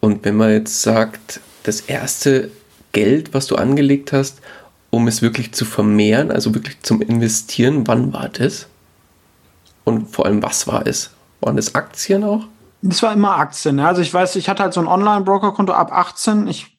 Und 0.00 0.24
wenn 0.24 0.36
man 0.36 0.50
jetzt 0.50 0.82
sagt, 0.82 1.40
das 1.62 1.80
erste 1.80 2.50
Geld, 2.92 3.32
was 3.34 3.46
du 3.46 3.56
angelegt 3.56 4.12
hast, 4.12 4.40
um 4.90 5.06
es 5.06 5.22
wirklich 5.22 5.52
zu 5.52 5.64
vermehren, 5.64 6.30
also 6.30 6.54
wirklich 6.54 6.80
zum 6.82 7.00
Investieren, 7.00 7.86
wann 7.86 8.12
war 8.12 8.28
das? 8.28 8.66
Und 9.84 10.08
vor 10.08 10.26
allem, 10.26 10.42
was 10.42 10.66
war 10.66 10.86
es? 10.86 11.10
Waren 11.40 11.56
das 11.56 11.74
Aktien 11.74 12.24
auch? 12.24 12.46
Das 12.82 13.02
war 13.02 13.12
immer 13.12 13.36
Aktien. 13.36 13.78
Also 13.80 14.02
ich 14.02 14.12
weiß, 14.12 14.36
ich 14.36 14.48
hatte 14.48 14.62
halt 14.62 14.72
so 14.72 14.80
ein 14.80 14.86
Online-Broker-Konto 14.86 15.72
ab 15.72 15.92
18. 15.92 16.46
Ich 16.48 16.76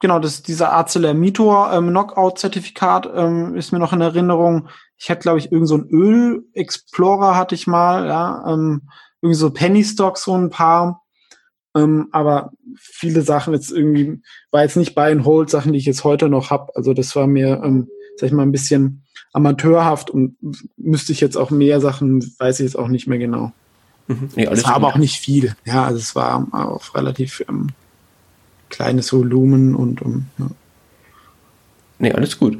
genau, 0.00 0.18
das, 0.18 0.42
dieser 0.42 0.72
ArcelorMittor 0.72 1.72
ähm, 1.72 1.88
Knockout-Zertifikat 1.88 3.08
ähm, 3.14 3.56
ist 3.56 3.72
mir 3.72 3.78
noch 3.78 3.92
in 3.92 4.00
Erinnerung. 4.00 4.68
Ich 4.98 5.10
hatte, 5.10 5.22
glaube 5.22 5.38
ich, 5.38 5.52
irgend 5.52 5.68
so 5.68 5.76
ein 5.76 5.88
Öl-Explorer 5.88 7.36
hatte 7.36 7.54
ich 7.54 7.66
mal, 7.66 8.06
ja, 8.06 8.44
ähm, 8.48 8.88
irgendwie 9.20 9.38
so 9.38 9.50
Penny 9.50 9.84
Stocks, 9.84 10.24
so 10.24 10.36
ein 10.36 10.50
paar. 10.50 11.02
Ähm, 11.74 12.08
aber 12.12 12.52
viele 12.78 13.22
Sachen 13.22 13.52
jetzt 13.52 13.70
irgendwie, 13.70 14.22
war 14.50 14.62
jetzt 14.62 14.76
nicht 14.76 14.94
Buy 14.94 15.12
and 15.12 15.24
Hold 15.24 15.50
Sachen, 15.50 15.72
die 15.72 15.78
ich 15.78 15.84
jetzt 15.84 16.04
heute 16.04 16.28
noch 16.28 16.50
habe. 16.50 16.72
Also 16.74 16.94
das 16.94 17.14
war 17.16 17.26
mir, 17.26 17.60
ähm, 17.62 17.88
sag 18.16 18.28
ich 18.28 18.32
mal, 18.32 18.42
ein 18.42 18.52
bisschen 18.52 19.04
amateurhaft 19.32 20.08
und 20.08 20.36
müsste 20.78 21.12
ich 21.12 21.20
jetzt 21.20 21.36
auch 21.36 21.50
mehr 21.50 21.80
Sachen, 21.82 22.24
weiß 22.38 22.60
ich 22.60 22.64
jetzt 22.64 22.78
auch 22.78 22.88
nicht 22.88 23.06
mehr 23.06 23.18
genau. 23.18 23.52
Mhm. 24.06 24.30
Nee, 24.34 24.46
es 24.46 24.64
war 24.64 24.74
aber 24.74 24.86
auch 24.86 24.96
nicht 24.96 25.20
viel. 25.20 25.54
Ja, 25.66 25.84
also 25.84 25.98
es 25.98 26.14
war 26.14 26.46
auch 26.52 26.94
relativ 26.94 27.44
ähm, 27.46 27.68
kleines 28.70 29.12
Volumen 29.12 29.74
und 29.74 30.02
um, 30.02 30.26
ja. 30.38 30.46
Nee, 31.98 32.12
alles 32.12 32.38
gut. 32.38 32.58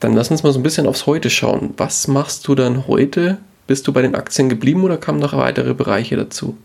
Dann 0.00 0.14
lass 0.14 0.30
uns 0.30 0.42
mal 0.42 0.52
so 0.52 0.58
ein 0.58 0.64
bisschen 0.64 0.86
aufs 0.86 1.06
Heute 1.06 1.30
schauen. 1.30 1.74
Was 1.76 2.08
machst 2.08 2.48
du 2.48 2.54
dann 2.54 2.88
heute? 2.88 3.38
Bist 3.66 3.86
du 3.86 3.92
bei 3.92 4.02
den 4.02 4.16
Aktien 4.16 4.48
geblieben 4.48 4.82
oder 4.82 4.98
kamen 4.98 5.20
noch 5.20 5.36
weitere 5.36 5.74
Bereiche 5.74 6.16
dazu? 6.16 6.58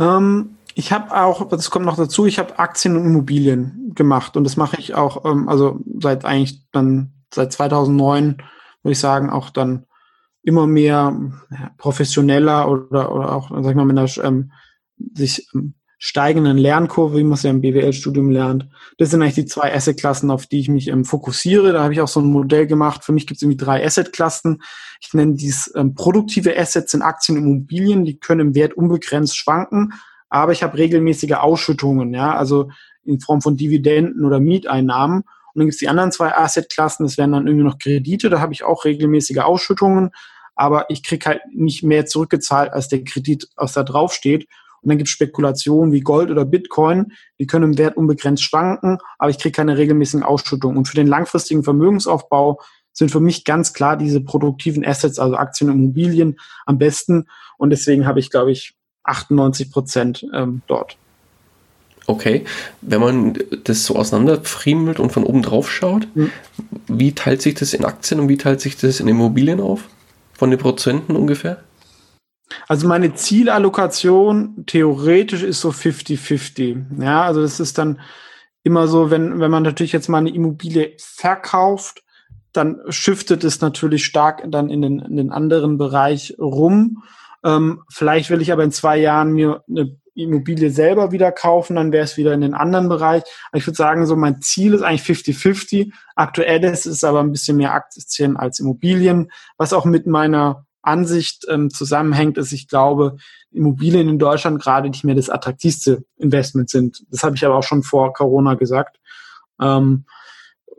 Ähm, 0.00 0.56
ich 0.74 0.92
habe 0.92 1.14
auch, 1.16 1.48
das 1.48 1.70
kommt 1.70 1.86
noch 1.86 1.96
dazu, 1.96 2.26
ich 2.26 2.38
habe 2.38 2.58
Aktien 2.58 2.96
und 2.96 3.04
Immobilien 3.04 3.92
gemacht 3.94 4.36
und 4.36 4.44
das 4.44 4.56
mache 4.56 4.78
ich 4.78 4.94
auch, 4.94 5.24
ähm, 5.24 5.48
also 5.48 5.80
seit 5.98 6.24
eigentlich 6.24 6.62
dann 6.72 7.12
seit 7.32 7.52
2009 7.52 8.38
würde 8.82 8.92
ich 8.92 8.98
sagen 8.98 9.30
auch 9.30 9.50
dann 9.50 9.86
immer 10.42 10.66
mehr 10.66 11.16
ja, 11.50 11.70
professioneller 11.78 12.70
oder, 12.70 13.12
oder 13.12 13.32
auch, 13.32 13.50
sag 13.50 13.70
ich 13.70 13.76
mal, 13.76 13.84
mit 13.84 13.98
einer 13.98 14.24
ähm, 14.24 14.52
sich 15.14 15.48
ähm, 15.54 15.74
steigenden 15.98 16.56
Lernkurve, 16.56 17.18
wie 17.18 17.24
man 17.24 17.32
es 17.32 17.42
ja 17.42 17.50
im 17.50 17.60
BWL-Studium 17.60 18.30
lernt. 18.30 18.68
Das 18.98 19.10
sind 19.10 19.20
eigentlich 19.20 19.34
die 19.34 19.46
zwei 19.46 19.74
Asset-Klassen, 19.74 20.30
auf 20.30 20.46
die 20.46 20.60
ich 20.60 20.68
mich 20.68 20.88
ähm, 20.88 21.04
fokussiere. 21.04 21.72
Da 21.72 21.82
habe 21.82 21.92
ich 21.92 22.00
auch 22.00 22.08
so 22.08 22.20
ein 22.20 22.26
Modell 22.26 22.68
gemacht. 22.68 23.04
Für 23.04 23.12
mich 23.12 23.26
gibt 23.26 23.38
es 23.38 23.42
irgendwie 23.42 23.56
drei 23.56 23.84
Asset-Klassen. 23.84 24.62
Ich 25.00 25.12
nenne 25.12 25.34
dies 25.34 25.72
ähm, 25.74 25.94
produktive 25.94 26.56
Assets 26.56 26.94
in 26.94 27.02
Aktien 27.02 27.36
und 27.36 27.44
Immobilien. 27.44 28.04
Die 28.04 28.18
können 28.18 28.40
im 28.40 28.54
Wert 28.54 28.74
unbegrenzt 28.74 29.36
schwanken, 29.36 29.92
aber 30.28 30.52
ich 30.52 30.62
habe 30.62 30.78
regelmäßige 30.78 31.32
Ausschüttungen, 31.32 32.14
ja, 32.14 32.34
also 32.34 32.70
in 33.04 33.20
Form 33.20 33.40
von 33.40 33.56
Dividenden 33.56 34.24
oder 34.24 34.38
Mieteinnahmen. 34.38 35.22
Und 35.22 35.26
dann 35.54 35.66
gibt 35.66 35.74
es 35.74 35.80
die 35.80 35.88
anderen 35.88 36.12
zwei 36.12 36.32
Asset-Klassen, 36.32 37.04
das 37.04 37.18
wären 37.18 37.32
dann 37.32 37.46
irgendwie 37.46 37.64
noch 37.64 37.78
Kredite, 37.78 38.30
da 38.30 38.40
habe 38.40 38.52
ich 38.52 38.62
auch 38.62 38.84
regelmäßige 38.84 39.38
Ausschüttungen, 39.38 40.10
aber 40.54 40.90
ich 40.90 41.02
kriege 41.02 41.26
halt 41.26 41.40
nicht 41.52 41.82
mehr 41.82 42.06
zurückgezahlt, 42.06 42.72
als 42.72 42.88
der 42.88 43.02
Kredit, 43.02 43.48
aus 43.56 43.72
da 43.72 43.82
draufsteht. 43.82 44.46
Und 44.82 44.88
dann 44.88 44.98
gibt 44.98 45.08
es 45.08 45.12
Spekulationen 45.12 45.92
wie 45.92 46.00
Gold 46.00 46.30
oder 46.30 46.44
Bitcoin, 46.44 47.12
die 47.38 47.46
können 47.46 47.72
im 47.72 47.78
Wert 47.78 47.96
unbegrenzt 47.96 48.42
schwanken, 48.42 48.98
aber 49.18 49.30
ich 49.30 49.38
kriege 49.38 49.52
keine 49.52 49.76
regelmäßigen 49.76 50.22
Ausschüttungen. 50.22 50.76
Und 50.76 50.86
für 50.86 50.96
den 50.96 51.06
langfristigen 51.06 51.64
Vermögensaufbau 51.64 52.60
sind 52.92 53.10
für 53.10 53.20
mich 53.20 53.44
ganz 53.44 53.72
klar 53.72 53.96
diese 53.96 54.20
produktiven 54.20 54.84
Assets, 54.84 55.18
also 55.18 55.36
Aktien 55.36 55.70
und 55.70 55.76
Immobilien, 55.76 56.38
am 56.66 56.78
besten. 56.78 57.26
Und 57.56 57.70
deswegen 57.70 58.06
habe 58.06 58.20
ich, 58.20 58.30
glaube 58.30 58.50
ich, 58.50 58.74
98 59.04 59.70
Prozent 59.70 60.26
ähm, 60.34 60.62
dort. 60.66 60.96
Okay, 62.06 62.44
wenn 62.80 63.00
man 63.00 63.34
das 63.64 63.84
so 63.84 63.96
auseinanderfriemelt 63.96 64.98
und 64.98 65.12
von 65.12 65.24
oben 65.24 65.42
drauf 65.42 65.70
schaut, 65.70 66.08
mhm. 66.14 66.30
wie 66.86 67.12
teilt 67.12 67.42
sich 67.42 67.54
das 67.54 67.74
in 67.74 67.84
Aktien 67.84 68.18
und 68.18 68.28
wie 68.30 68.38
teilt 68.38 68.62
sich 68.62 68.78
das 68.78 69.00
in 69.00 69.08
Immobilien 69.08 69.60
auf? 69.60 69.88
Von 70.32 70.50
den 70.50 70.58
Prozenten 70.58 71.16
ungefähr? 71.16 71.62
Also 72.66 72.88
meine 72.88 73.14
Zielallokation 73.14 74.64
theoretisch 74.66 75.42
ist 75.42 75.60
so 75.60 75.70
50-50. 75.70 77.02
Ja, 77.02 77.22
also 77.22 77.42
das 77.42 77.60
ist 77.60 77.78
dann 77.78 78.00
immer 78.62 78.88
so, 78.88 79.10
wenn, 79.10 79.40
wenn 79.40 79.50
man 79.50 79.62
natürlich 79.62 79.92
jetzt 79.92 80.08
mal 80.08 80.18
eine 80.18 80.34
Immobilie 80.34 80.92
verkauft, 80.98 82.02
dann 82.52 82.80
shiftet 82.88 83.44
es 83.44 83.60
natürlich 83.60 84.04
stark 84.04 84.42
dann 84.48 84.70
in 84.70 84.82
den, 84.82 84.98
in 85.00 85.16
den 85.16 85.30
anderen 85.30 85.78
Bereich 85.78 86.34
rum. 86.38 87.02
Ähm, 87.44 87.82
vielleicht 87.90 88.30
will 88.30 88.40
ich 88.40 88.52
aber 88.52 88.64
in 88.64 88.72
zwei 88.72 88.98
Jahren 88.98 89.32
mir 89.32 89.62
eine 89.68 89.96
Immobilie 90.14 90.70
selber 90.70 91.12
wieder 91.12 91.30
kaufen, 91.30 91.76
dann 91.76 91.92
wäre 91.92 92.04
es 92.04 92.16
wieder 92.16 92.34
in 92.34 92.40
den 92.40 92.54
anderen 92.54 92.88
Bereich. 92.88 93.22
Aber 93.50 93.58
ich 93.58 93.66
würde 93.66 93.76
sagen, 93.76 94.06
so 94.06 94.16
mein 94.16 94.40
Ziel 94.40 94.74
ist 94.74 94.82
eigentlich 94.82 95.02
50-50. 95.02 95.92
Aktuell 96.16 96.64
ist 96.64 96.86
es 96.86 97.04
aber 97.04 97.20
ein 97.20 97.30
bisschen 97.30 97.56
mehr 97.56 97.72
Aktien 97.72 98.36
als 98.36 98.58
Immobilien, 98.58 99.30
was 99.56 99.72
auch 99.72 99.84
mit 99.84 100.06
meiner 100.06 100.66
Ansicht 100.88 101.46
ähm, 101.48 101.70
zusammenhängt, 101.70 102.38
ist, 102.38 102.52
ich 102.52 102.68
glaube, 102.68 103.16
Immobilien 103.50 104.08
in 104.08 104.18
Deutschland 104.18 104.60
gerade 104.60 104.88
nicht 104.88 105.04
mehr 105.04 105.14
das 105.14 105.30
attraktivste 105.30 106.04
Investment 106.16 106.70
sind. 106.70 107.04
Das 107.10 107.22
habe 107.22 107.36
ich 107.36 107.44
aber 107.44 107.56
auch 107.56 107.62
schon 107.62 107.82
vor 107.82 108.12
Corona 108.12 108.54
gesagt. 108.54 108.98
Ähm, 109.60 110.04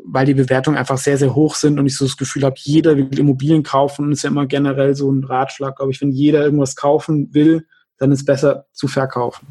weil 0.03 0.25
die 0.25 0.33
Bewertungen 0.33 0.77
einfach 0.77 0.97
sehr, 0.97 1.17
sehr 1.17 1.35
hoch 1.35 1.55
sind 1.55 1.79
und 1.79 1.85
ich 1.85 1.97
so 1.97 2.05
das 2.05 2.17
Gefühl 2.17 2.43
habe, 2.43 2.55
jeder 2.59 2.95
will 2.95 3.19
Immobilien 3.19 3.63
kaufen 3.63 4.05
und 4.05 4.11
ist 4.11 4.23
ja 4.23 4.29
immer 4.29 4.45
generell 4.45 4.95
so 4.95 5.11
ein 5.11 5.23
Ratschlag, 5.23 5.75
glaube 5.75 5.91
ich, 5.91 6.01
wenn 6.01 6.11
jeder 6.11 6.43
irgendwas 6.43 6.75
kaufen 6.75 7.33
will, 7.33 7.67
dann 7.97 8.11
ist 8.11 8.19
es 8.19 8.25
besser 8.25 8.65
zu 8.71 8.87
verkaufen. 8.87 9.47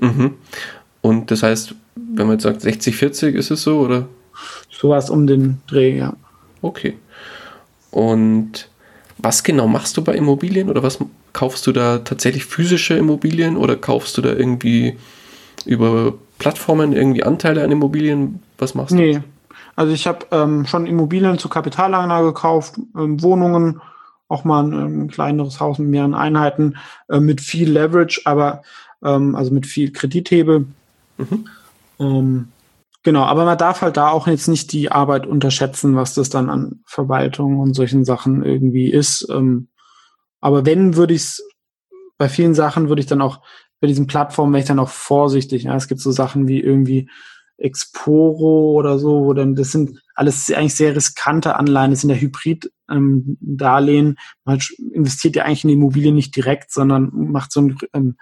Mhm. 0.00 0.34
Und 1.02 1.30
das 1.30 1.42
heißt, 1.42 1.74
wenn 1.94 2.26
man 2.26 2.36
jetzt 2.36 2.44
sagt 2.44 2.62
60, 2.62 2.96
40, 2.96 3.34
ist 3.34 3.50
es 3.50 3.62
so, 3.62 3.80
oder? 3.80 4.08
Sowas 4.70 5.10
um 5.10 5.26
den 5.26 5.60
Dreh, 5.66 5.98
ja. 5.98 6.14
Okay. 6.62 6.96
Und 7.90 8.69
was 9.22 9.42
genau 9.42 9.66
machst 9.66 9.96
du 9.96 10.04
bei 10.04 10.14
Immobilien 10.14 10.68
oder 10.68 10.82
was 10.82 10.98
kaufst 11.32 11.66
du 11.66 11.72
da 11.72 11.98
tatsächlich 11.98 12.44
physische 12.44 12.94
Immobilien 12.94 13.56
oder 13.56 13.76
kaufst 13.76 14.16
du 14.16 14.22
da 14.22 14.32
irgendwie 14.32 14.96
über 15.64 16.14
Plattformen 16.38 16.92
irgendwie 16.92 17.22
Anteile 17.22 17.62
an 17.62 17.70
Immobilien? 17.70 18.42
Was 18.58 18.74
machst 18.74 18.92
du? 18.92 18.96
Nee, 18.96 19.20
also 19.76 19.92
ich 19.92 20.06
habe 20.06 20.26
ähm, 20.30 20.66
schon 20.66 20.86
Immobilien 20.86 21.38
zur 21.38 21.50
Kapitalanlage 21.50 22.28
gekauft, 22.28 22.74
ähm, 22.96 23.22
Wohnungen, 23.22 23.80
auch 24.28 24.44
mal 24.44 24.64
ein, 24.64 25.02
ein, 25.02 25.08
kleineres 25.08 25.60
Haus 25.60 25.78
mit 25.78 25.88
mehreren 25.88 26.14
Einheiten, 26.14 26.76
äh, 27.08 27.20
mit 27.20 27.40
viel 27.40 27.70
Leverage, 27.70 28.22
aber 28.24 28.62
ähm, 29.02 29.34
also 29.34 29.52
mit 29.52 29.66
viel 29.66 29.92
Kredithebel. 29.92 30.66
Mhm. 31.18 32.48
Genau, 33.02 33.22
aber 33.22 33.46
man 33.46 33.56
darf 33.56 33.80
halt 33.80 33.96
da 33.96 34.10
auch 34.10 34.26
jetzt 34.26 34.48
nicht 34.48 34.72
die 34.72 34.92
Arbeit 34.92 35.26
unterschätzen, 35.26 35.96
was 35.96 36.14
das 36.14 36.28
dann 36.28 36.50
an 36.50 36.80
Verwaltung 36.84 37.58
und 37.58 37.74
solchen 37.74 38.04
Sachen 38.04 38.44
irgendwie 38.44 38.90
ist. 38.90 39.26
Ähm, 39.30 39.68
aber 40.40 40.66
wenn, 40.66 40.96
würde 40.96 41.14
ich 41.14 41.22
es, 41.22 41.42
bei 42.18 42.28
vielen 42.28 42.54
Sachen 42.54 42.88
würde 42.88 43.00
ich 43.00 43.06
dann 43.06 43.22
auch, 43.22 43.40
bei 43.80 43.86
diesen 43.86 44.06
Plattformen 44.06 44.52
wäre 44.52 44.60
ich 44.60 44.68
dann 44.68 44.78
auch 44.78 44.90
vorsichtig. 44.90 45.62
Ja, 45.62 45.76
es 45.76 45.88
gibt 45.88 46.02
so 46.02 46.10
Sachen 46.10 46.46
wie 46.46 46.60
irgendwie 46.60 47.08
Exporo 47.56 48.72
oder 48.72 48.98
so, 48.98 49.24
wo 49.24 49.32
dann, 49.32 49.54
das 49.54 49.72
sind 49.72 50.02
alles 50.14 50.50
eigentlich 50.52 50.74
sehr 50.74 50.94
riskante 50.94 51.56
Anleihen, 51.56 51.90
das 51.90 52.02
sind 52.02 52.10
ja 52.10 52.16
Hybrid-Darlehen. 52.16 54.06
Ähm, 54.06 54.16
Man 54.44 54.60
investiert 54.92 55.36
ja 55.36 55.44
eigentlich 55.44 55.64
in 55.64 55.68
die 55.68 55.74
Immobilie 55.74 56.12
nicht 56.12 56.36
direkt, 56.36 56.72
sondern 56.72 57.10
macht 57.12 57.52
so 57.52 57.60
ein, 57.60 57.78
ähm, 57.94 58.16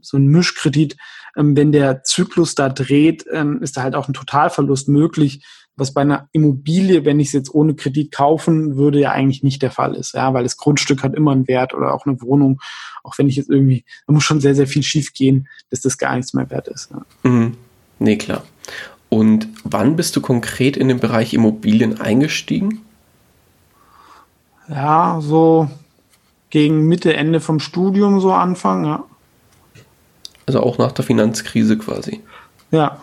so 0.00 0.18
Mischkredit. 0.18 0.96
Ähm, 1.36 1.56
wenn 1.56 1.72
der 1.72 2.02
Zyklus 2.04 2.54
da 2.54 2.68
dreht, 2.68 3.24
ähm, 3.32 3.62
ist 3.62 3.76
da 3.76 3.82
halt 3.82 3.94
auch 3.94 4.08
ein 4.08 4.14
Totalverlust 4.14 4.88
möglich, 4.88 5.44
was 5.78 5.94
bei 5.94 6.00
einer 6.00 6.28
Immobilie, 6.32 7.04
wenn 7.04 7.20
ich 7.20 7.28
es 7.28 7.32
jetzt 7.32 7.54
ohne 7.54 7.74
Kredit 7.74 8.10
kaufen 8.10 8.76
würde, 8.76 8.98
ja 8.98 9.12
eigentlich 9.12 9.44
nicht 9.44 9.62
der 9.62 9.70
Fall 9.70 9.94
ist, 9.94 10.14
ja, 10.14 10.34
weil 10.34 10.42
das 10.42 10.56
Grundstück 10.56 11.04
hat 11.04 11.14
immer 11.14 11.30
einen 11.30 11.46
Wert 11.46 11.72
oder 11.72 11.94
auch 11.94 12.04
eine 12.04 12.20
Wohnung, 12.20 12.60
auch 13.04 13.16
wenn 13.16 13.28
ich 13.28 13.36
jetzt 13.36 13.48
irgendwie, 13.48 13.84
da 14.06 14.12
muss 14.12 14.24
schon 14.24 14.40
sehr, 14.40 14.56
sehr 14.56 14.66
viel 14.66 14.82
schief 14.82 15.12
gehen, 15.12 15.48
dass 15.70 15.80
das 15.80 15.96
gar 15.96 16.16
nichts 16.16 16.34
mehr 16.34 16.50
wert 16.50 16.66
ist. 16.68 16.90
Ja. 16.90 17.30
Mhm. 17.30 17.54
Nee, 18.00 18.16
klar. 18.16 18.42
Und 19.08 19.48
wann 19.64 19.96
bist 19.96 20.16
du 20.16 20.20
konkret 20.20 20.76
in 20.76 20.88
den 20.88 21.00
Bereich 21.00 21.32
Immobilien 21.32 22.00
eingestiegen? 22.00 22.82
Ja, 24.68 25.20
so 25.22 25.70
gegen 26.50 26.86
Mitte, 26.86 27.14
Ende 27.14 27.40
vom 27.40 27.60
Studium, 27.60 28.20
so 28.20 28.32
Anfang, 28.32 28.84
ja. 28.84 29.04
Also 30.48 30.62
auch 30.62 30.78
nach 30.78 30.92
der 30.92 31.04
Finanzkrise 31.04 31.76
quasi. 31.76 32.22
Ja. 32.70 32.98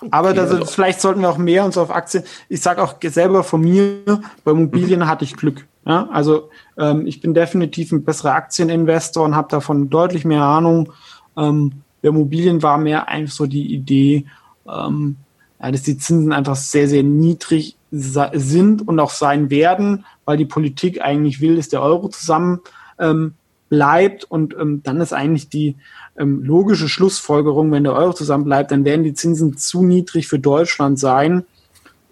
Okay, 0.00 0.08
Aber 0.12 0.32
das, 0.32 0.52
also 0.52 0.64
vielleicht 0.64 1.00
sollten 1.00 1.22
wir 1.22 1.28
auch 1.28 1.38
mehr 1.38 1.64
uns 1.64 1.76
auf 1.76 1.90
Aktien. 1.90 2.22
Ich 2.48 2.60
sage 2.60 2.80
auch 2.80 2.94
selber 3.02 3.42
von 3.42 3.62
mir, 3.62 3.96
bei 4.44 4.52
Immobilien 4.52 5.00
mhm. 5.00 5.08
hatte 5.08 5.24
ich 5.24 5.36
Glück. 5.36 5.66
Ja, 5.84 6.08
also 6.12 6.50
ähm, 6.76 7.04
ich 7.04 7.20
bin 7.20 7.34
definitiv 7.34 7.90
ein 7.90 8.04
besserer 8.04 8.34
Aktieninvestor 8.34 9.24
und 9.24 9.34
habe 9.34 9.48
davon 9.50 9.90
deutlich 9.90 10.24
mehr 10.24 10.42
Ahnung. 10.42 10.92
Ähm, 11.36 11.82
bei 12.00 12.10
Immobilien 12.10 12.62
war 12.62 12.78
mehr 12.78 13.08
einfach 13.08 13.34
so 13.34 13.46
die 13.46 13.74
Idee, 13.74 14.26
ähm, 14.68 15.16
ja, 15.60 15.72
dass 15.72 15.82
die 15.82 15.98
Zinsen 15.98 16.32
einfach 16.32 16.54
sehr, 16.54 16.86
sehr 16.86 17.02
niedrig 17.02 17.76
sind 17.90 18.86
und 18.86 19.00
auch 19.00 19.10
sein 19.10 19.50
werden, 19.50 20.04
weil 20.26 20.36
die 20.36 20.44
Politik 20.44 21.00
eigentlich 21.02 21.40
will, 21.40 21.56
dass 21.56 21.70
der 21.70 21.82
Euro 21.82 22.08
zusammen 22.08 22.60
ähm, 23.00 23.34
bleibt 23.68 24.24
und 24.24 24.54
ähm, 24.58 24.82
dann 24.82 25.00
ist 25.00 25.12
eigentlich 25.12 25.48
die 25.48 25.76
ähm, 26.18 26.42
logische 26.42 26.88
Schlussfolgerung, 26.88 27.70
wenn 27.70 27.84
der 27.84 27.94
Euro 27.94 28.12
zusammen 28.12 28.44
bleibt, 28.44 28.70
dann 28.70 28.84
werden 28.84 29.04
die 29.04 29.14
Zinsen 29.14 29.56
zu 29.56 29.84
niedrig 29.84 30.28
für 30.28 30.38
Deutschland 30.38 30.98
sein 30.98 31.44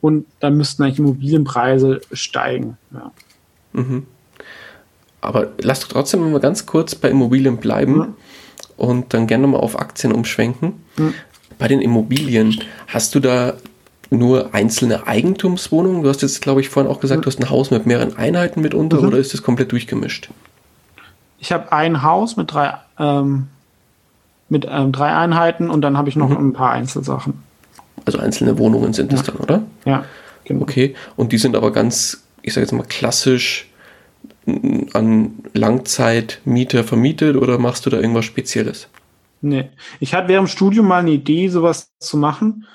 und 0.00 0.26
dann 0.40 0.56
müssten 0.56 0.82
eigentlich 0.82 0.98
Immobilienpreise 0.98 2.00
steigen. 2.12 2.76
Ja. 2.92 3.12
Mhm. 3.72 4.06
Aber 5.20 5.52
lass 5.60 5.80
doch 5.80 5.88
trotzdem 5.88 6.30
mal 6.30 6.40
ganz 6.40 6.66
kurz 6.66 6.94
bei 6.94 7.10
Immobilien 7.10 7.56
bleiben. 7.56 7.96
Mhm 7.96 8.14
und 8.76 9.14
dann 9.14 9.26
gerne 9.26 9.46
mal 9.46 9.58
auf 9.58 9.78
Aktien 9.78 10.12
umschwenken. 10.12 10.74
Mhm. 10.96 11.14
Bei 11.58 11.68
den 11.68 11.80
Immobilien, 11.80 12.60
hast 12.86 13.14
du 13.14 13.20
da 13.20 13.54
nur 14.10 14.54
einzelne 14.54 15.06
Eigentumswohnungen? 15.06 16.02
Du 16.02 16.08
hast 16.08 16.22
jetzt, 16.22 16.42
glaube 16.42 16.60
ich, 16.60 16.68
vorhin 16.68 16.90
auch 16.90 17.00
gesagt, 17.00 17.24
du 17.24 17.26
hast 17.26 17.40
ein 17.40 17.50
Haus 17.50 17.70
mit 17.70 17.86
mehreren 17.86 18.16
Einheiten 18.16 18.60
mitunter 18.60 19.00
mhm. 19.00 19.08
oder 19.08 19.18
ist 19.18 19.32
das 19.32 19.42
komplett 19.42 19.72
durchgemischt? 19.72 20.30
Ich 21.38 21.52
habe 21.52 21.72
ein 21.72 22.02
Haus 22.02 22.36
mit 22.36 22.52
drei, 22.52 22.74
ähm, 22.98 23.48
mit 24.48 24.66
ähm, 24.68 24.92
drei 24.92 25.14
Einheiten 25.14 25.70
und 25.70 25.82
dann 25.82 25.96
habe 25.96 26.08
ich 26.08 26.16
noch 26.16 26.30
mhm. 26.30 26.48
ein 26.48 26.52
paar 26.52 26.70
Einzelsachen. 26.70 27.34
Also 28.04 28.18
einzelne 28.18 28.58
Wohnungen 28.58 28.92
sind 28.92 29.12
es 29.12 29.22
dann, 29.22 29.36
oder? 29.36 29.62
Ja, 29.84 30.04
genau. 30.44 30.62
Okay, 30.62 30.94
und 31.16 31.32
die 31.32 31.38
sind 31.38 31.56
aber 31.56 31.72
ganz, 31.72 32.24
ich 32.42 32.54
sage 32.54 32.64
jetzt 32.64 32.72
mal 32.72 32.84
klassisch 32.84 33.68
an 34.92 35.34
Langzeitmieter 35.54 36.84
vermietet 36.84 37.36
oder 37.36 37.58
machst 37.58 37.84
du 37.84 37.90
da 37.90 37.98
irgendwas 37.98 38.24
Spezielles? 38.24 38.88
Nee, 39.40 39.70
ich 40.00 40.14
hatte 40.14 40.28
während 40.28 40.48
dem 40.48 40.52
Studium 40.52 40.86
mal 40.86 41.00
eine 41.00 41.10
Idee, 41.10 41.48
sowas 41.48 41.90
zu 41.98 42.16
machen. 42.16 42.66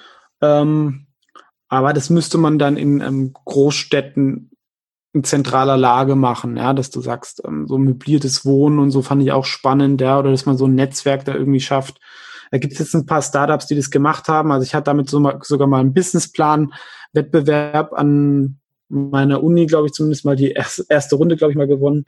Ähm, 0.41 1.05
aber 1.69 1.93
das 1.93 2.09
müsste 2.09 2.37
man 2.37 2.59
dann 2.59 2.75
in 2.75 2.99
ähm, 2.99 3.33
Großstädten 3.45 4.51
in 5.13 5.23
zentraler 5.23 5.77
Lage 5.77 6.15
machen, 6.15 6.57
ja, 6.57 6.73
dass 6.73 6.89
du 6.89 7.01
sagst, 7.01 7.41
ähm, 7.45 7.67
so 7.67 7.77
möbliertes 7.77 8.45
Wohnen 8.45 8.79
und 8.79 8.91
so 8.91 9.01
fand 9.01 9.21
ich 9.21 9.31
auch 9.31 9.45
spannend, 9.45 10.01
ja, 10.01 10.17
oder 10.17 10.31
dass 10.31 10.45
man 10.45 10.57
so 10.57 10.67
ein 10.67 10.75
Netzwerk 10.75 11.25
da 11.25 11.33
irgendwie 11.33 11.59
schafft. 11.59 11.99
Da 12.51 12.57
gibt 12.57 12.73
es 12.73 12.79
jetzt 12.79 12.93
ein 12.93 13.05
paar 13.05 13.21
Startups, 13.21 13.67
die 13.67 13.75
das 13.75 13.91
gemacht 13.91 14.27
haben. 14.27 14.51
Also 14.51 14.65
ich 14.65 14.73
hatte 14.73 14.85
damit 14.85 15.09
so 15.09 15.19
mal, 15.19 15.39
sogar 15.41 15.67
mal 15.67 15.79
einen 15.79 15.93
Businessplan-Wettbewerb 15.93 17.93
an 17.93 18.57
meiner 18.89 19.41
Uni, 19.41 19.67
glaube 19.67 19.87
ich, 19.87 19.93
zumindest 19.93 20.25
mal 20.25 20.35
die 20.35 20.51
erste 20.51 21.15
Runde, 21.15 21.37
glaube 21.37 21.51
ich, 21.51 21.57
mal 21.57 21.67
gewonnen, 21.67 22.05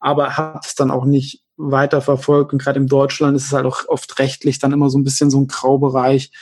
aber 0.00 0.36
habe 0.36 0.60
es 0.64 0.74
dann 0.74 0.90
auch 0.90 1.04
nicht 1.04 1.42
weiter 1.56 2.00
verfolgt. 2.00 2.52
Und 2.52 2.62
gerade 2.62 2.80
in 2.80 2.86
Deutschland 2.86 3.36
ist 3.36 3.46
es 3.46 3.52
halt 3.52 3.66
auch 3.66 3.86
oft 3.88 4.18
rechtlich 4.18 4.58
dann 4.58 4.72
immer 4.72 4.90
so 4.90 4.98
ein 4.98 5.04
bisschen 5.04 5.30
so 5.30 5.40
ein 5.40 5.46
Graubereich. 5.46 6.32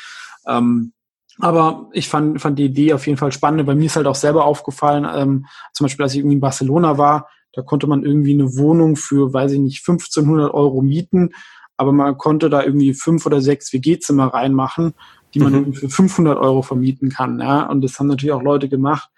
Ähm, 0.46 0.92
aber 1.40 1.88
ich 1.92 2.08
fand, 2.08 2.40
fand 2.40 2.58
die 2.58 2.66
Idee 2.66 2.92
auf 2.92 3.06
jeden 3.06 3.18
Fall 3.18 3.32
spannend, 3.32 3.66
weil 3.66 3.76
mir 3.76 3.86
ist 3.86 3.96
halt 3.96 4.06
auch 4.06 4.14
selber 4.14 4.44
aufgefallen, 4.44 5.06
ähm, 5.12 5.46
zum 5.72 5.84
Beispiel, 5.84 6.04
als 6.04 6.12
ich 6.12 6.18
irgendwie 6.18 6.36
in 6.36 6.40
Barcelona 6.40 6.98
war, 6.98 7.28
da 7.52 7.62
konnte 7.62 7.86
man 7.86 8.04
irgendwie 8.04 8.34
eine 8.34 8.56
Wohnung 8.56 8.96
für, 8.96 9.32
weiß 9.32 9.52
ich 9.52 9.60
nicht, 9.60 9.86
1500 9.86 10.54
Euro 10.54 10.82
mieten, 10.82 11.30
aber 11.76 11.92
man 11.92 12.16
konnte 12.18 12.50
da 12.50 12.62
irgendwie 12.62 12.94
fünf 12.94 13.26
oder 13.26 13.40
sechs 13.40 13.72
WG-Zimmer 13.72 14.26
reinmachen, 14.26 14.94
die 15.34 15.40
man 15.40 15.52
mhm. 15.52 15.72
für 15.72 15.88
500 15.88 16.38
Euro 16.38 16.62
vermieten 16.62 17.08
kann. 17.10 17.40
Ja? 17.40 17.62
Und 17.66 17.82
das 17.82 17.98
haben 17.98 18.08
natürlich 18.08 18.32
auch 18.32 18.42
Leute 18.42 18.68
gemacht. 18.68 19.08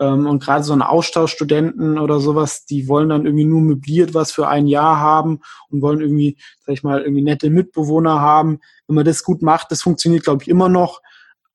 Ähm, 0.00 0.26
und 0.26 0.42
gerade 0.42 0.62
so 0.62 0.72
eine 0.72 0.88
Austauschstudenten 0.88 1.98
oder 1.98 2.20
sowas, 2.20 2.64
die 2.64 2.88
wollen 2.88 3.08
dann 3.08 3.26
irgendwie 3.26 3.44
nur 3.44 3.60
möbliert 3.60 4.14
was 4.14 4.30
für 4.30 4.48
ein 4.48 4.66
Jahr 4.66 4.98
haben 5.00 5.40
und 5.70 5.82
wollen 5.82 6.00
irgendwie, 6.00 6.36
sag 6.64 6.74
ich 6.74 6.82
mal, 6.82 7.02
irgendwie 7.02 7.22
nette 7.22 7.50
Mitbewohner 7.50 8.20
haben. 8.20 8.60
Wenn 8.86 8.96
man 8.96 9.04
das 9.04 9.24
gut 9.24 9.42
macht, 9.42 9.72
das 9.72 9.82
funktioniert, 9.82 10.24
glaube 10.24 10.42
ich, 10.42 10.48
immer 10.48 10.68
noch. 10.68 11.00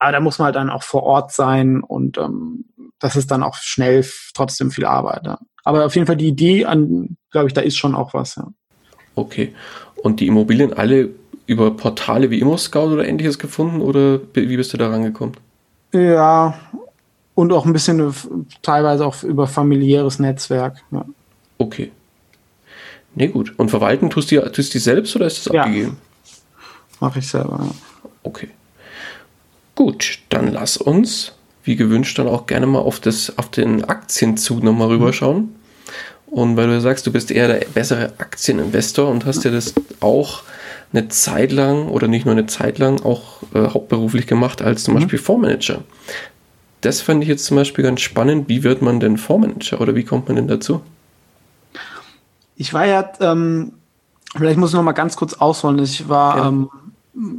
Aber 0.04 0.12
da 0.12 0.20
muss 0.20 0.38
man 0.38 0.48
halt 0.48 0.58
dann 0.58 0.70
auch 0.70 0.84
vor 0.84 1.04
Ort 1.04 1.32
sein 1.32 1.80
und 1.80 2.18
ähm, 2.18 2.66
das 3.00 3.16
ist 3.16 3.32
dann 3.32 3.42
auch 3.42 3.56
schnell 3.56 4.06
trotzdem 4.34 4.70
viel 4.70 4.84
Arbeit. 4.84 5.22
Ja. 5.26 5.40
Aber 5.64 5.86
auf 5.86 5.96
jeden 5.96 6.08
Fall 6.08 6.18
die 6.18 6.28
Idee 6.28 6.66
an, 6.66 7.16
glaube 7.32 7.48
ich, 7.48 7.54
da 7.54 7.62
ist 7.62 7.78
schon 7.78 7.96
auch 7.96 8.14
was, 8.14 8.36
ja. 8.36 8.48
Okay. 9.16 9.56
Und 10.04 10.20
die 10.20 10.28
Immobilien 10.28 10.74
alle 10.74 11.12
über 11.46 11.72
Portale 11.72 12.30
wie 12.32 12.40
ImmoScout 12.40 12.92
oder 12.92 13.08
ähnliches 13.08 13.40
gefunden 13.40 13.80
oder 13.80 14.20
wie 14.34 14.58
bist 14.58 14.74
du 14.74 14.78
da 14.78 14.90
rangekommen? 14.90 15.38
Ja, 15.94 16.54
und 17.34 17.54
auch 17.54 17.66
ein 17.66 17.72
bisschen 17.72 18.14
teilweise 18.62 19.06
auch 19.06 19.24
über 19.24 19.48
familiäres 19.48 20.20
Netzwerk. 20.20 20.84
Ja. 20.92 21.06
Okay. 21.60 21.94
Nee, 23.16 23.30
gut. 23.30 23.58
Und 23.58 23.70
verwalten 23.70 24.10
tust 24.10 24.32
du, 24.32 24.42
tust 24.52 24.76
du 24.76 24.80
selbst 24.80 25.16
oder 25.16 25.28
ist 25.28 25.46
das 25.46 25.54
ja. 25.54 25.62
abgegeben? 25.62 25.96
Mache 27.00 27.20
ich 27.20 27.28
selber, 27.30 27.62
ja. 27.64 27.72
Okay. 28.24 28.50
Gut, 29.76 30.20
dann 30.30 30.52
lass 30.52 30.78
uns, 30.78 31.34
wie 31.64 31.76
gewünscht, 31.76 32.20
dann 32.20 32.28
auch 32.28 32.46
gerne 32.46 32.68
mal 32.68 32.80
auf, 32.80 33.00
das, 33.00 33.38
auf 33.38 33.50
den 33.50 33.84
Aktienzug 33.86 34.64
nochmal 34.64 34.90
rüberschauen. 34.90 35.56
Und 36.28 36.58
weil 36.58 36.68
du 36.68 36.82
sagst, 36.82 37.06
du 37.06 37.12
bist 37.12 37.32
eher 37.32 37.48
der 37.48 37.66
bessere 37.74 38.14
Aktieninvestor 38.18 39.08
und 39.08 39.26
hast 39.26 39.44
ja 39.44 39.52
das 39.52 39.74
auch 40.00 40.44
eine 40.92 41.08
Zeit 41.08 41.52
lang 41.52 41.88
oder 41.88 42.08
nicht 42.08 42.26
nur 42.26 42.34
eine 42.34 42.46
Zeit 42.46 42.78
lang 42.80 43.04
auch 43.04 43.42
äh, 43.54 43.68
hauptberuflich 43.68 44.28
gemacht 44.28 44.62
als 44.62 44.84
zum 44.84 44.94
mhm. 44.94 45.00
Beispiel 45.00 45.20
Fondsmanager. 45.20 45.84
Das 46.82 47.02
fand 47.02 47.24
ich 47.24 47.30
jetzt 47.30 47.46
zum 47.46 47.58
Beispiel 47.58 47.84
ganz 47.84 48.02
spannend. 48.02 48.50
Wie 48.50 48.64
wird 48.64 48.82
man 48.82 49.00
denn 49.00 49.18
Fondsmanager 49.18 49.82
oder 49.82 49.96
wie 49.96 50.04
kommt 50.04 50.28
man 50.28 50.36
denn 50.36 50.48
dazu? 50.48 50.82
Ich 52.56 52.74
war 52.74 52.86
ja, 52.86 53.12
ähm, 53.20 53.74
vielleicht 54.36 54.58
muss 54.60 54.72
ich 54.72 54.76
noch 54.76 54.84
mal 54.84 54.92
ganz 54.92 55.16
kurz 55.16 55.34
ausholen. 55.34 55.80
Ich 55.80 56.10
war 56.10 56.38
ja. 56.38 56.48
ähm, 56.48 56.70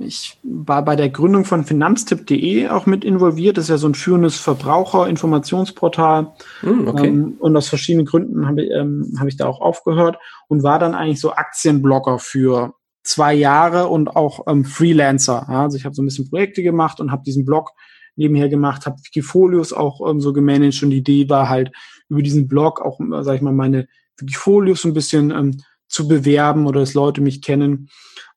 ich 0.00 0.38
war 0.44 0.84
bei 0.84 0.94
der 0.94 1.08
Gründung 1.10 1.44
von 1.44 1.64
finanztipp.de 1.64 2.68
auch 2.68 2.86
mit 2.86 3.04
involviert. 3.04 3.56
Das 3.56 3.64
ist 3.64 3.70
ja 3.70 3.78
so 3.78 3.88
ein 3.88 3.94
führendes 3.94 4.36
Verbraucherinformationsportal. 4.36 6.32
Mm, 6.62 6.86
okay. 6.86 7.08
Ähm, 7.08 7.34
und 7.40 7.56
aus 7.56 7.68
verschiedenen 7.68 8.06
Gründen 8.06 8.46
habe 8.46 8.62
ich, 8.62 8.70
ähm, 8.70 9.16
hab 9.18 9.26
ich 9.26 9.36
da 9.36 9.46
auch 9.46 9.60
aufgehört 9.60 10.16
und 10.46 10.62
war 10.62 10.78
dann 10.78 10.94
eigentlich 10.94 11.20
so 11.20 11.32
Aktienblogger 11.32 12.20
für 12.20 12.74
zwei 13.02 13.34
Jahre 13.34 13.88
und 13.88 14.14
auch 14.14 14.46
ähm, 14.46 14.64
Freelancer. 14.64 15.46
Ja, 15.48 15.62
also 15.62 15.76
ich 15.76 15.84
habe 15.84 15.94
so 15.94 16.02
ein 16.02 16.06
bisschen 16.06 16.30
Projekte 16.30 16.62
gemacht 16.62 17.00
und 17.00 17.10
habe 17.10 17.24
diesen 17.24 17.44
Blog 17.44 17.72
nebenher 18.16 18.48
gemacht, 18.48 18.86
habe 18.86 18.96
Wikifolios 19.04 19.72
auch 19.72 20.08
ähm, 20.08 20.20
so 20.20 20.32
gemanagt 20.32 20.82
und 20.84 20.90
die 20.90 20.98
Idee 20.98 21.28
war 21.28 21.48
halt 21.48 21.72
über 22.08 22.22
diesen 22.22 22.46
Blog 22.46 22.80
auch, 22.80 23.00
sag 23.22 23.34
ich 23.34 23.42
mal, 23.42 23.52
meine 23.52 23.88
Wikifolios 24.18 24.84
ein 24.84 24.94
bisschen 24.94 25.32
ähm, 25.32 25.60
zu 25.88 26.06
bewerben 26.06 26.66
oder 26.66 26.80
dass 26.80 26.94
Leute 26.94 27.20
mich 27.20 27.42
kennen. 27.42 27.88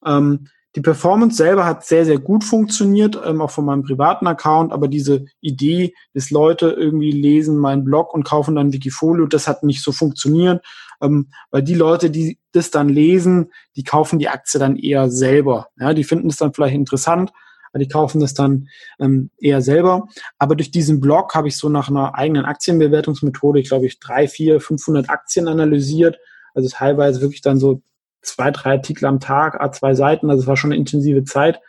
Ähm, 0.04 0.48
die 0.78 0.82
Performance 0.82 1.38
selber 1.38 1.66
hat 1.66 1.88
sehr, 1.88 2.06
sehr 2.06 2.20
gut 2.20 2.44
funktioniert, 2.44 3.20
ähm, 3.26 3.42
auch 3.42 3.50
von 3.50 3.66
meinem 3.66 3.82
privaten 3.82 4.28
Account, 4.28 4.72
aber 4.72 4.88
diese 4.88 5.26
Idee, 5.42 5.96
dass 6.14 6.30
Leute 6.30 6.68
irgendwie 6.70 7.10
lesen 7.10 7.58
meinen 7.58 7.84
Blog 7.84 8.14
und 8.14 8.26
kaufen 8.26 8.54
dann 8.54 8.72
Wikifolio, 8.72 9.26
das 9.26 9.48
hat 9.48 9.64
nicht 9.64 9.84
so 9.84 9.92
funktioniert, 9.92 10.64
ähm, 11.02 11.32
weil 11.50 11.64
die 11.64 11.74
Leute, 11.74 12.12
die 12.12 12.38
das 12.52 12.70
dann 12.70 12.90
lesen, 12.90 13.52
die 13.76 13.84
kaufen 13.84 14.20
die 14.20 14.30
Aktie 14.30 14.60
dann 14.60 14.76
eher 14.76 15.10
selber. 15.10 15.70
Ja, 15.80 15.96
die 15.96 16.04
finden 16.04 16.30
es 16.30 16.38
dann 16.38 16.54
vielleicht 16.54 16.76
interessant, 16.76 17.32
aber 17.72 17.80
die 17.80 17.90
kaufen 17.90 18.22
das 18.22 18.36
dann 18.36 18.68
ähm, 19.00 19.32
eher 19.40 19.64
selber. 19.64 20.08
Aber 20.38 20.56
durch 20.56 20.70
diesen 20.70 21.00
Blog 21.00 21.34
habe 21.34 21.48
ich 21.48 21.58
so 21.58 21.70
nach 21.70 21.90
einer 21.90 22.14
eigenen 22.14 22.46
Aktienbewertungsmethode, 22.46 23.60
ich 23.60 23.70
glaube 23.70 23.88
ich, 23.88 24.00
drei, 24.00 24.28
vier, 24.28 24.62
500 24.62 25.10
Aktien 25.10 25.48
analysiert, 25.48 26.20
also 26.54 26.70
teilweise 26.70 27.20
wirklich 27.22 27.42
dann 27.42 27.58
so 27.58 27.82
zwei, 28.28 28.52
drei 28.52 28.74
Artikel 28.74 29.06
am 29.06 29.20
Tag, 29.20 29.62
A2 29.62 29.96
Seiten, 29.96 30.30
also 30.30 30.42
es 30.42 30.48
war 30.48 30.58
schon 30.58 30.72
eine 30.72 30.80
intensive 30.80 31.24
Zeit. 31.24 31.60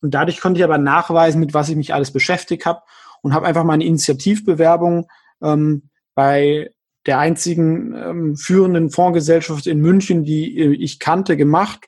Und 0.00 0.14
dadurch 0.14 0.40
konnte 0.40 0.58
ich 0.58 0.64
aber 0.64 0.78
nachweisen, 0.78 1.40
mit 1.40 1.54
was 1.54 1.68
ich 1.68 1.76
mich 1.76 1.94
alles 1.94 2.12
beschäftigt 2.12 2.66
habe 2.66 2.82
und 3.22 3.34
habe 3.34 3.46
einfach 3.46 3.64
meine 3.64 3.84
Initiativbewerbung 3.84 5.08
ähm, 5.42 5.88
bei 6.14 6.70
der 7.06 7.18
einzigen 7.18 7.94
ähm, 7.94 8.36
führenden 8.36 8.90
Fondsgesellschaft 8.90 9.66
in 9.66 9.80
München, 9.80 10.24
die 10.24 10.58
äh, 10.58 10.74
ich 10.74 10.98
kannte, 10.98 11.36
gemacht. 11.36 11.86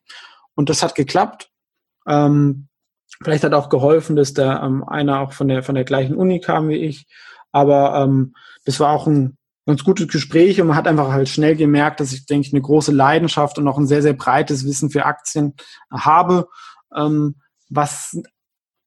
Und 0.54 0.70
das 0.70 0.82
hat 0.82 0.94
geklappt. 0.94 1.50
Ähm, 2.06 2.68
vielleicht 3.22 3.44
hat 3.44 3.54
auch 3.54 3.68
geholfen, 3.68 4.16
dass 4.16 4.32
da 4.32 4.64
ähm, 4.64 4.84
einer 4.84 5.20
auch 5.20 5.32
von 5.32 5.48
der, 5.48 5.62
von 5.62 5.74
der 5.74 5.84
gleichen 5.84 6.16
Uni 6.16 6.40
kam 6.40 6.68
wie 6.68 6.76
ich. 6.76 7.06
Aber 7.52 8.02
ähm, 8.02 8.34
das 8.64 8.80
war 8.80 8.90
auch 8.90 9.06
ein 9.06 9.36
ganz 9.66 9.84
gutes 9.84 10.08
Gespräch 10.08 10.60
und 10.60 10.68
man 10.68 10.76
hat 10.76 10.86
einfach 10.86 11.10
halt 11.10 11.28
schnell 11.28 11.56
gemerkt, 11.56 12.00
dass 12.00 12.12
ich, 12.12 12.26
denke 12.26 12.46
ich, 12.46 12.52
eine 12.52 12.62
große 12.62 12.92
Leidenschaft 12.92 13.58
und 13.58 13.66
auch 13.66 13.78
ein 13.78 13.86
sehr, 13.86 14.02
sehr 14.02 14.12
breites 14.12 14.64
Wissen 14.64 14.90
für 14.90 15.06
Aktien 15.06 15.54
habe, 15.90 16.48
ähm, 16.94 17.36
was 17.68 18.16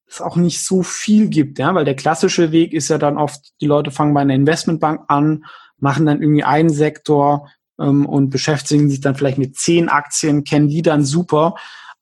es 0.07 0.21
auch 0.21 0.35
nicht 0.35 0.63
so 0.63 0.83
viel 0.83 1.27
gibt, 1.29 1.59
ja, 1.59 1.73
weil 1.75 1.85
der 1.85 1.95
klassische 1.95 2.51
Weg 2.51 2.73
ist 2.73 2.89
ja 2.89 2.97
dann 2.97 3.17
oft, 3.17 3.53
die 3.59 3.67
Leute 3.67 3.91
fangen 3.91 4.13
bei 4.13 4.21
einer 4.21 4.35
Investmentbank 4.35 5.01
an, 5.07 5.45
machen 5.79 6.05
dann 6.05 6.21
irgendwie 6.21 6.43
einen 6.43 6.69
Sektor 6.69 7.49
ähm, 7.79 8.05
und 8.05 8.29
beschäftigen 8.29 8.89
sich 8.89 9.01
dann 9.01 9.15
vielleicht 9.15 9.37
mit 9.37 9.57
zehn 9.57 9.89
Aktien, 9.89 10.43
kennen 10.43 10.69
die 10.69 10.81
dann 10.81 11.03
super, 11.03 11.55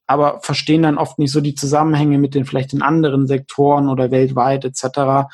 aber 0.06 0.40
verstehen 0.42 0.84
dann 0.84 0.98
oft 0.98 1.18
nicht 1.18 1.32
so 1.32 1.42
die 1.42 1.56
Zusammenhänge 1.56 2.20
mit 2.20 2.36
den 2.36 2.46
vielleicht 2.46 2.74
den 2.74 2.84
anderen 2.84 3.26
Sektoren 3.26 3.90
oder 3.90 4.12
weltweit 4.12 4.66
etc. 4.66 5.28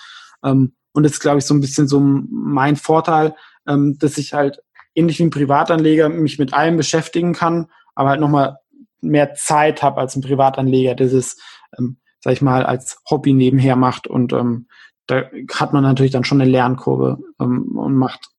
Ähm, 0.43 0.73
und 0.93 1.03
das 1.03 1.13
ist, 1.13 1.19
glaube 1.19 1.39
ich, 1.39 1.45
so 1.45 1.53
ein 1.53 1.61
bisschen 1.61 1.87
so 1.87 1.99
mein 1.99 2.75
Vorteil, 2.75 3.35
ähm, 3.67 3.97
dass 3.99 4.17
ich 4.17 4.33
halt 4.33 4.61
ähnlich 4.95 5.19
wie 5.19 5.23
ein 5.23 5.29
Privatanleger 5.29 6.09
mich 6.09 6.39
mit 6.39 6.53
allem 6.53 6.77
beschäftigen 6.77 7.33
kann, 7.33 7.67
aber 7.95 8.09
halt 8.09 8.19
nochmal 8.19 8.57
mehr 9.01 9.33
Zeit 9.33 9.81
habe 9.81 9.99
als 9.99 10.15
ein 10.15 10.21
Privatanleger, 10.21 10.95
der 10.95 11.11
es, 11.11 11.37
ähm, 11.77 11.97
sag 12.19 12.33
ich 12.33 12.41
mal, 12.41 12.65
als 12.65 13.01
Hobby 13.09 13.33
nebenher 13.33 13.75
macht. 13.75 14.07
Und 14.07 14.33
ähm, 14.33 14.67
da 15.07 15.23
hat 15.53 15.73
man 15.73 15.83
natürlich 15.83 16.11
dann 16.11 16.23
schon 16.23 16.41
eine 16.41 16.49
Lernkurve 16.49 17.19
ähm, 17.39 17.77
und 17.77 17.95
macht 17.95 18.29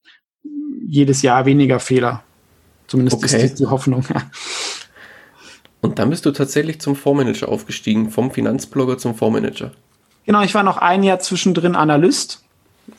jedes 0.87 1.23
Jahr 1.23 1.47
weniger 1.47 1.81
Fehler. 1.81 2.23
Zumindest 2.87 3.17
okay. 3.17 3.45
ist 3.45 3.59
die 3.59 3.67
Hoffnung. 3.67 4.05
Und 5.81 5.99
dann 5.99 6.11
bist 6.11 6.25
du 6.27 6.31
tatsächlich 6.31 6.81
zum 6.81 6.95
Fondsmanager 6.95 7.49
aufgestiegen, 7.49 8.11
vom 8.11 8.31
Finanzblogger 8.31 8.99
zum 8.99 9.17
Fondsmanager. 9.17 9.73
Genau, 10.25 10.43
ich 10.43 10.55
war 10.55 10.63
noch 10.63 10.79
ein 10.79 11.03
Jahr 11.03 11.19
zwischendrin 11.19 11.75
Analyst. 11.75 12.43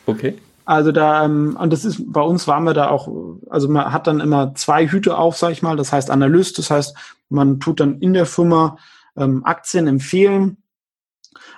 Okay. 0.06 0.36
Also 0.66 0.92
da, 0.92 1.24
ähm, 1.24 1.56
und 1.60 1.72
das 1.72 1.84
ist, 1.84 2.00
bei 2.12 2.22
uns 2.22 2.48
waren 2.48 2.64
wir 2.64 2.74
da 2.74 2.88
auch, 2.88 3.08
also 3.50 3.68
man 3.68 3.92
hat 3.92 4.06
dann 4.06 4.20
immer 4.20 4.54
zwei 4.54 4.88
Hüte 4.88 5.18
auf, 5.18 5.36
sag 5.36 5.52
ich 5.52 5.62
mal, 5.62 5.76
das 5.76 5.92
heißt 5.92 6.10
Analyst, 6.10 6.58
das 6.58 6.70
heißt, 6.70 6.96
man 7.28 7.60
tut 7.60 7.80
dann 7.80 7.98
in 8.00 8.14
der 8.14 8.26
Firma 8.26 8.78
ähm, 9.16 9.44
Aktien 9.44 9.86
empfehlen 9.86 10.56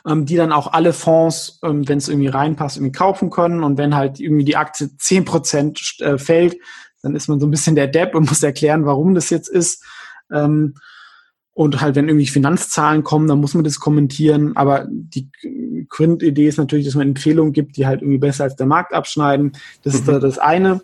ähm, 0.07 0.24
die 0.24 0.37
dann 0.37 0.52
auch 0.52 0.72
alle 0.72 0.92
Fonds, 0.92 1.59
ähm, 1.64 1.87
wenn 1.88 1.98
es 1.98 2.09
irgendwie 2.09 2.29
reinpasst, 2.29 2.76
irgendwie 2.76 2.92
kaufen 2.92 3.31
können. 3.31 3.64
Und 3.64 3.76
wenn 3.76 3.96
halt 3.96 4.20
irgendwie 4.20 4.44
die 4.44 4.57
Aktie 4.57 4.96
zehn 4.96 5.24
Prozent 5.24 5.96
äh, 5.98 6.16
fällt, 6.16 6.57
dann 7.02 7.16
ist 7.16 7.29
man 7.29 7.40
so 7.40 7.46
ein 7.46 7.50
bisschen 7.50 7.74
der 7.74 7.88
Depp 7.88 8.14
und 8.14 8.26
muss 8.29 8.42
erklären, 8.42 8.87
warum 8.87 9.14
das 9.14 9.31
jetzt 9.31 9.48
ist. 9.48 9.85
Ähm, 10.31 10.74
und 11.57 11.81
halt, 11.81 11.97
wenn 11.97 12.07
irgendwie 12.07 12.27
Finanzzahlen 12.27 13.03
kommen, 13.03 13.29
dann 13.29 13.40
muss 13.40 13.55
man 13.55 13.64
das 13.64 13.81
kommentieren. 13.81 14.55
Aber 14.57 14.87
die 14.90 15.31
Grundidee 15.88 16.49
ist 16.49 16.59
natürlich, 16.59 16.85
dass 16.85 16.97
man 16.97 17.09
Empfehlungen 17.09 17.55
gibt, 17.55 17.79
die 17.79 17.87
halt 17.87 18.03
irgendwie 18.03 18.19
besser 18.19 18.45
als 18.45 18.57
der 18.57 18.66
Markt 18.66 18.92
abschneiden. 18.92 19.53
Das 19.83 19.95
mhm. 19.95 19.99
ist 19.99 20.09
da 20.09 20.19
das 20.19 20.38
eine 20.38 20.83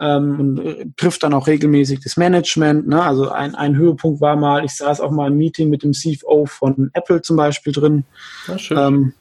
ähm, 0.00 0.40
und 0.40 0.58
äh, 0.60 0.86
trifft 0.96 1.24
dann 1.24 1.34
auch 1.34 1.46
regelmäßig 1.46 2.00
das 2.00 2.16
Management. 2.16 2.88
Ne? 2.88 3.02
Also 3.02 3.28
ein, 3.28 3.54
ein 3.54 3.76
Höhepunkt 3.76 4.22
war 4.22 4.34
mal, 4.34 4.64
ich 4.64 4.74
saß 4.74 5.02
auch 5.02 5.10
mal 5.10 5.30
im 5.30 5.36
Meeting 5.36 5.68
mit 5.68 5.82
dem 5.82 5.92
CFO 5.92 6.46
von 6.46 6.90
Apple 6.94 7.20
zum 7.20 7.36
Beispiel 7.36 7.74
drin. 7.74 8.04
Ja, 8.48 8.58
schön. 8.58 8.78
Ähm, 8.78 9.12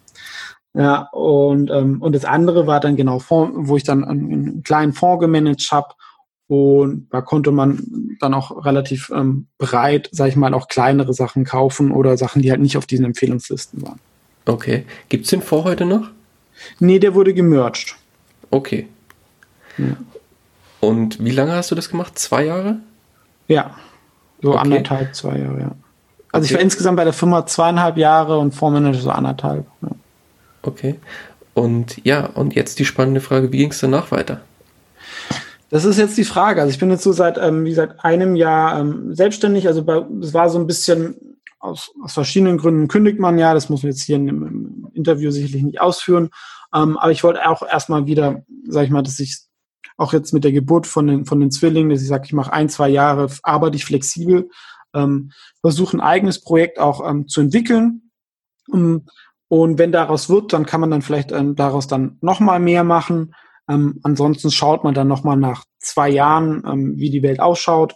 ja, 0.73 1.09
und, 1.11 1.69
ähm, 1.69 2.01
und 2.01 2.15
das 2.15 2.23
andere 2.23 2.65
war 2.65 2.79
dann 2.79 2.95
genau, 2.95 3.19
Fonds, 3.19 3.69
wo 3.69 3.75
ich 3.75 3.83
dann 3.83 4.05
einen, 4.05 4.31
einen 4.31 4.63
kleinen 4.63 4.93
Fonds 4.93 5.19
gemanagt 5.19 5.69
habe. 5.69 5.95
Und 6.47 7.07
da 7.11 7.19
konnte 7.19 7.51
man 7.51 7.83
dann 8.19 8.33
auch 8.33 8.65
relativ 8.65 9.11
ähm, 9.13 9.47
breit, 9.57 10.09
sag 10.11 10.29
ich 10.29 10.35
mal, 10.35 10.53
auch 10.53 10.67
kleinere 10.67 11.13
Sachen 11.13 11.45
kaufen 11.45 11.91
oder 11.91 12.17
Sachen, 12.17 12.41
die 12.41 12.51
halt 12.51 12.61
nicht 12.61 12.77
auf 12.77 12.85
diesen 12.85 13.05
Empfehlungslisten 13.05 13.81
waren. 13.81 13.99
Okay. 14.45 14.85
Gibt 15.09 15.25
es 15.25 15.29
den 15.29 15.41
Fonds 15.41 15.65
heute 15.65 15.85
noch? 15.85 16.09
Nee, 16.79 16.99
der 16.99 17.15
wurde 17.15 17.33
gemerged. 17.33 17.95
Okay. 18.51 18.87
Ja. 19.77 19.97
Und 20.79 21.23
wie 21.23 21.31
lange 21.31 21.53
hast 21.53 21.71
du 21.71 21.75
das 21.75 21.89
gemacht? 21.89 22.19
Zwei 22.19 22.45
Jahre? 22.45 22.77
Ja, 23.47 23.75
so 24.41 24.51
okay. 24.51 24.59
anderthalb, 24.59 25.15
zwei 25.15 25.37
Jahre, 25.37 25.59
ja. 25.59 25.71
Also 26.31 26.45
okay. 26.45 26.45
ich 26.45 26.53
war 26.53 26.61
insgesamt 26.61 26.97
bei 26.97 27.03
der 27.03 27.13
Firma 27.13 27.45
zweieinhalb 27.45 27.97
Jahre 27.97 28.37
und 28.39 28.53
Fondsmanager 28.53 28.99
so 28.99 29.09
anderthalb. 29.11 29.65
Ja. 29.81 29.89
Okay. 30.63 30.99
Und 31.53 32.03
ja, 32.03 32.25
und 32.25 32.55
jetzt 32.55 32.79
die 32.79 32.85
spannende 32.85 33.21
Frage, 33.21 33.51
wie 33.51 33.57
ging 33.57 33.71
es 33.71 33.79
danach 33.79 34.11
weiter? 34.11 34.41
Das 35.73 35.85
ist 35.85 35.97
jetzt 35.97 36.19
die 36.19 36.23
Frage. 36.23 36.61
Also 36.61 36.71
ich 36.71 36.77
bin 36.77 36.91
jetzt 36.91 37.01
so 37.01 37.13
seit, 37.13 37.39
ähm, 37.39 37.65
wie 37.65 37.73
seit 37.73 38.05
einem 38.05 38.35
Jahr 38.35 38.79
ähm, 38.79 39.15
selbstständig. 39.15 39.67
Also 39.67 39.81
es 40.21 40.31
war 40.31 40.47
so 40.47 40.59
ein 40.59 40.67
bisschen 40.67 41.39
aus, 41.59 41.89
aus 42.03 42.13
verschiedenen 42.13 42.59
Gründen 42.59 42.87
kündigt 42.87 43.17
man 43.17 43.39
ja. 43.39 43.55
Das 43.55 43.69
muss 43.69 43.81
man 43.81 43.91
jetzt 43.91 44.03
hier 44.03 44.17
im, 44.17 44.27
im 44.27 44.87
Interview 44.93 45.31
sicherlich 45.31 45.63
nicht 45.63 45.81
ausführen. 45.81 46.29
Ähm, 46.75 46.95
aber 46.99 47.11
ich 47.11 47.23
wollte 47.23 47.49
auch 47.49 47.63
erstmal 47.63 48.05
wieder, 48.05 48.43
sag 48.67 48.85
ich 48.85 48.91
mal, 48.91 49.01
dass 49.01 49.19
ich 49.19 49.35
auch 49.97 50.13
jetzt 50.13 50.31
mit 50.31 50.43
der 50.43 50.51
Geburt 50.51 50.85
von 50.85 51.07
den, 51.07 51.25
von 51.25 51.39
den 51.39 51.49
Zwillingen, 51.49 51.89
dass 51.89 52.03
ich 52.03 52.07
sage, 52.07 52.25
ich 52.27 52.33
mache 52.33 52.53
ein, 52.53 52.69
zwei 52.69 52.89
Jahre, 52.89 53.27
arbeite 53.41 53.75
ich 53.75 53.85
flexibel, 53.85 54.51
ähm, 54.93 55.31
versuche 55.61 55.97
ein 55.97 56.01
eigenes 56.01 56.39
Projekt 56.39 56.77
auch 56.77 57.03
ähm, 57.09 57.27
zu 57.27 57.41
entwickeln. 57.41 58.11
Um, 58.67 59.07
und 59.47 59.79
wenn 59.79 59.91
daraus 59.91 60.29
wird, 60.29 60.53
dann 60.53 60.67
kann 60.67 60.81
man 60.81 60.91
dann 60.91 61.01
vielleicht 61.01 61.31
ähm, 61.31 61.55
daraus 61.55 61.87
dann 61.87 62.19
nochmal 62.21 62.59
mehr 62.59 62.83
machen. 62.83 63.33
Ähm, 63.69 63.99
ansonsten 64.03 64.51
schaut 64.51 64.83
man 64.83 64.93
dann 64.93 65.07
nochmal 65.07 65.37
nach 65.37 65.65
zwei 65.79 66.09
Jahren, 66.09 66.63
ähm, 66.65 66.93
wie 66.97 67.09
die 67.09 67.23
Welt 67.23 67.39
ausschaut. 67.39 67.95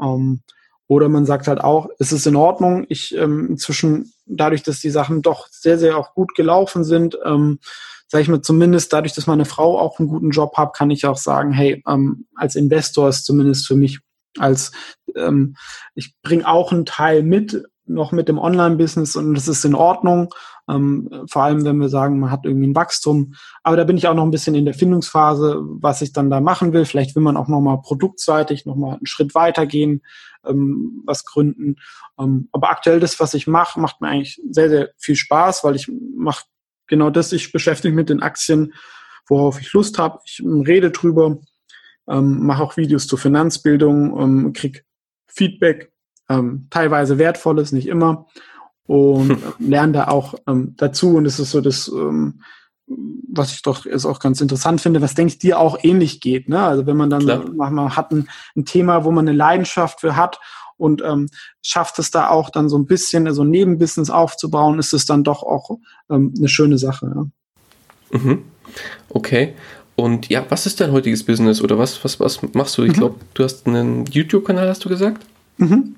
Ähm, 0.00 0.42
oder 0.86 1.08
man 1.08 1.24
sagt 1.24 1.46
halt 1.46 1.60
auch, 1.60 1.88
es 1.98 2.12
ist 2.12 2.26
in 2.26 2.36
Ordnung. 2.36 2.84
Ich 2.88 3.14
ähm, 3.16 3.46
inzwischen, 3.50 4.12
dadurch, 4.26 4.62
dass 4.62 4.80
die 4.80 4.90
Sachen 4.90 5.22
doch 5.22 5.46
sehr, 5.48 5.78
sehr 5.78 5.96
auch 5.96 6.14
gut 6.14 6.34
gelaufen 6.34 6.84
sind, 6.84 7.16
ähm, 7.24 7.60
sage 8.08 8.22
ich 8.22 8.28
mal, 8.28 8.42
zumindest 8.42 8.92
dadurch, 8.92 9.14
dass 9.14 9.28
meine 9.28 9.44
Frau 9.44 9.78
auch 9.78 10.00
einen 10.00 10.08
guten 10.08 10.30
Job 10.30 10.56
hat, 10.56 10.74
kann 10.74 10.90
ich 10.90 11.06
auch 11.06 11.16
sagen, 11.16 11.52
hey, 11.52 11.82
ähm, 11.86 12.26
als 12.34 12.56
Investor 12.56 13.08
ist 13.08 13.24
zumindest 13.24 13.68
für 13.68 13.76
mich 13.76 14.00
als 14.38 14.72
ähm, 15.16 15.56
ich 15.94 16.14
bringe 16.22 16.46
auch 16.46 16.72
einen 16.72 16.86
Teil 16.86 17.22
mit, 17.22 17.64
noch 17.86 18.12
mit 18.12 18.28
dem 18.28 18.38
Online-Business 18.38 19.16
und 19.16 19.34
das 19.34 19.48
ist 19.48 19.64
in 19.64 19.74
Ordnung. 19.74 20.32
Ähm, 20.70 21.24
vor 21.26 21.42
allem, 21.42 21.64
wenn 21.64 21.78
wir 21.78 21.88
sagen, 21.88 22.20
man 22.20 22.30
hat 22.30 22.44
irgendwie 22.44 22.68
ein 22.68 22.74
Wachstum. 22.74 23.34
Aber 23.62 23.76
da 23.76 23.84
bin 23.84 23.96
ich 23.96 24.06
auch 24.06 24.14
noch 24.14 24.22
ein 24.24 24.30
bisschen 24.30 24.54
in 24.54 24.64
der 24.64 24.74
Findungsphase, 24.74 25.60
was 25.62 26.02
ich 26.02 26.12
dann 26.12 26.30
da 26.30 26.40
machen 26.40 26.72
will. 26.72 26.84
Vielleicht 26.84 27.16
will 27.16 27.22
man 27.22 27.36
auch 27.36 27.48
noch 27.48 27.60
mal 27.60 27.80
produktseitig 27.80 28.66
noch 28.66 28.76
mal 28.76 28.94
einen 28.94 29.06
Schritt 29.06 29.34
weitergehen, 29.34 30.02
ähm, 30.46 31.02
was 31.04 31.24
gründen. 31.24 31.76
Ähm, 32.18 32.48
aber 32.52 32.70
aktuell 32.70 33.00
das, 33.00 33.18
was 33.20 33.34
ich 33.34 33.46
mache, 33.46 33.80
macht 33.80 34.00
mir 34.00 34.08
eigentlich 34.08 34.40
sehr, 34.50 34.68
sehr 34.68 34.90
viel 34.96 35.16
Spaß, 35.16 35.64
weil 35.64 35.76
ich 35.76 35.90
mache 36.16 36.44
genau 36.86 37.10
das. 37.10 37.32
Ich 37.32 37.52
beschäftige 37.52 37.94
mich 37.94 38.02
mit 38.02 38.10
den 38.10 38.22
Aktien, 38.22 38.74
worauf 39.26 39.60
ich 39.60 39.72
Lust 39.72 39.98
habe. 39.98 40.20
Ich 40.24 40.40
ähm, 40.40 40.60
rede 40.60 40.90
drüber, 40.90 41.38
ähm, 42.08 42.46
mache 42.46 42.62
auch 42.62 42.76
Videos 42.76 43.06
zur 43.06 43.18
Finanzbildung, 43.18 44.20
ähm, 44.20 44.52
kriege 44.52 44.82
Feedback, 45.26 45.92
ähm, 46.28 46.66
teilweise 46.70 47.18
wertvolles, 47.18 47.72
nicht 47.72 47.88
immer. 47.88 48.26
Und 48.90 49.38
lerne 49.60 49.92
da 49.92 50.08
auch 50.08 50.34
ähm, 50.48 50.74
dazu. 50.76 51.14
Und 51.14 51.24
es 51.24 51.38
ist 51.38 51.52
so 51.52 51.60
das, 51.60 51.86
ähm, 51.86 52.40
was 52.88 53.52
ich 53.52 53.62
doch 53.62 53.86
ist 53.86 54.04
auch 54.04 54.18
ganz 54.18 54.40
interessant 54.40 54.80
finde, 54.80 55.00
was 55.00 55.14
denke 55.14 55.34
ich 55.34 55.38
dir 55.38 55.60
auch 55.60 55.78
ähnlich 55.84 56.20
geht. 56.20 56.48
Ne? 56.48 56.60
Also 56.60 56.86
wenn 56.86 56.96
man 56.96 57.08
dann 57.08 57.22
Klar. 57.22 57.44
manchmal 57.54 57.94
hat 57.94 58.10
ein, 58.10 58.28
ein 58.56 58.64
Thema, 58.64 59.04
wo 59.04 59.12
man 59.12 59.28
eine 59.28 59.36
Leidenschaft 59.36 60.00
für 60.00 60.16
hat 60.16 60.40
und 60.76 61.02
ähm, 61.02 61.28
schafft 61.62 62.00
es 62.00 62.10
da 62.10 62.30
auch 62.30 62.50
dann 62.50 62.68
so 62.68 62.76
ein 62.76 62.86
bisschen 62.86 63.32
so 63.32 63.44
ein 63.44 63.50
Nebenbusiness 63.50 64.10
aufzubauen, 64.10 64.80
ist 64.80 64.92
es 64.92 65.06
dann 65.06 65.22
doch 65.22 65.44
auch 65.44 65.78
ähm, 66.10 66.34
eine 66.36 66.48
schöne 66.48 66.76
Sache. 66.76 67.12
Ja. 67.14 68.18
Mhm. 68.18 68.42
Okay. 69.08 69.54
Und 69.94 70.28
ja, 70.30 70.44
was 70.48 70.66
ist 70.66 70.80
dein 70.80 70.90
heutiges 70.90 71.22
Business 71.22 71.62
oder 71.62 71.78
was, 71.78 72.02
was, 72.02 72.18
was 72.18 72.42
machst 72.54 72.76
du? 72.76 72.82
Ich 72.82 72.94
mhm. 72.94 72.98
glaube, 72.98 73.20
du 73.34 73.44
hast 73.44 73.68
einen 73.68 74.06
YouTube-Kanal, 74.06 74.68
hast 74.68 74.84
du 74.84 74.88
gesagt? 74.88 75.24
Mhm. 75.58 75.94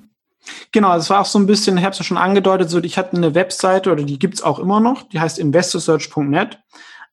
Genau, 0.71 0.93
das 0.95 1.09
war 1.09 1.21
auch 1.21 1.25
so 1.25 1.39
ein 1.39 1.45
bisschen, 1.45 1.77
ich 1.77 1.83
habe 1.83 1.93
es 1.93 1.99
ja 1.99 2.05
schon 2.05 2.17
angedeutet, 2.17 2.69
so 2.69 2.79
ich 2.79 2.97
hatte 2.97 3.15
eine 3.15 3.35
Webseite 3.35 3.91
oder 3.91 4.03
die 4.03 4.19
gibt's 4.19 4.41
auch 4.41 4.59
immer 4.59 4.79
noch, 4.79 5.03
die 5.03 5.19
heißt 5.19 5.39
investorsearch.net. 5.39 6.59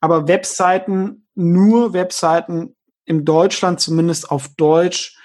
Aber 0.01 0.27
Webseiten, 0.29 1.27
nur 1.35 1.93
Webseiten 1.93 2.75
in 3.05 3.25
Deutschland, 3.25 3.81
zumindest 3.81 4.31
auf 4.31 4.49
Deutsch, 4.57 5.17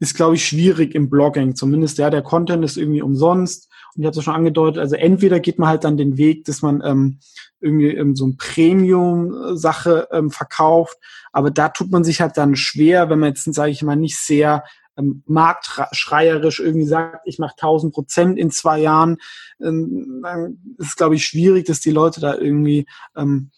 ist, 0.00 0.14
glaube 0.14 0.34
ich, 0.34 0.46
schwierig 0.46 0.94
im 0.94 1.08
Blogging. 1.08 1.54
Zumindest 1.54 1.98
ja, 1.98 2.10
der 2.10 2.22
Content 2.22 2.64
ist 2.64 2.76
irgendwie 2.76 3.02
umsonst. 3.02 3.70
Und 3.94 4.02
ich 4.02 4.06
habe 4.06 4.18
es 4.18 4.24
schon 4.24 4.34
angedeutet, 4.34 4.80
also 4.80 4.96
entweder 4.96 5.40
geht 5.40 5.58
man 5.58 5.68
halt 5.68 5.84
dann 5.84 5.96
den 5.96 6.16
Weg, 6.16 6.44
dass 6.44 6.62
man 6.62 6.82
ähm, 6.84 7.20
irgendwie 7.60 7.94
ähm, 7.94 8.16
so 8.16 8.26
ein 8.26 8.36
Premium-Sache 8.36 10.08
ähm, 10.10 10.30
verkauft, 10.30 10.98
aber 11.32 11.50
da 11.50 11.68
tut 11.68 11.90
man 11.90 12.04
sich 12.04 12.20
halt 12.20 12.36
dann 12.36 12.56
schwer, 12.56 13.08
wenn 13.08 13.20
man 13.20 13.30
jetzt, 13.30 13.52
sage 13.54 13.70
ich 13.70 13.82
mal, 13.82 13.96
nicht 13.96 14.18
sehr 14.18 14.64
ähm, 14.96 15.22
marktschreierisch 15.26 16.60
irgendwie 16.60 16.86
sagt, 16.86 17.26
ich 17.26 17.38
mache 17.38 17.54
1000 17.56 17.92
Prozent 17.92 18.38
in 18.38 18.50
zwei 18.50 18.78
Jahren, 18.78 19.18
ähm, 19.60 20.20
dann 20.22 20.76
ist 20.78 20.96
glaube 20.96 21.16
ich, 21.16 21.24
schwierig, 21.24 21.66
dass 21.66 21.80
die 21.80 21.90
Leute 21.90 22.20
da 22.20 22.34
irgendwie 22.34 22.86
ähm, 23.16 23.50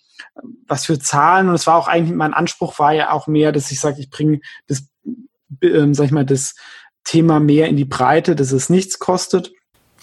was 0.66 0.87
für 0.87 0.99
Zahlen 0.99 1.49
und 1.49 1.55
es 1.55 1.66
war 1.66 1.77
auch 1.77 1.88
eigentlich 1.88 2.16
mein 2.16 2.33
Anspruch 2.33 2.79
war 2.79 2.92
ja 2.92 3.11
auch 3.11 3.27
mehr, 3.27 3.53
dass 3.53 3.70
ich 3.70 3.81
sage, 3.81 4.01
ich 4.01 4.11
bringe 4.11 4.40
das 4.66 4.88
ähm, 5.62 5.94
sag 5.94 6.07
ich 6.07 6.12
mal, 6.12 6.25
das 6.25 6.55
Thema 7.05 7.40
mehr 7.40 7.68
in 7.68 7.77
die 7.77 7.85
Breite, 7.85 8.35
dass 8.35 8.53
es 8.53 8.68
nichts 8.68 8.99
kostet. 8.99 9.53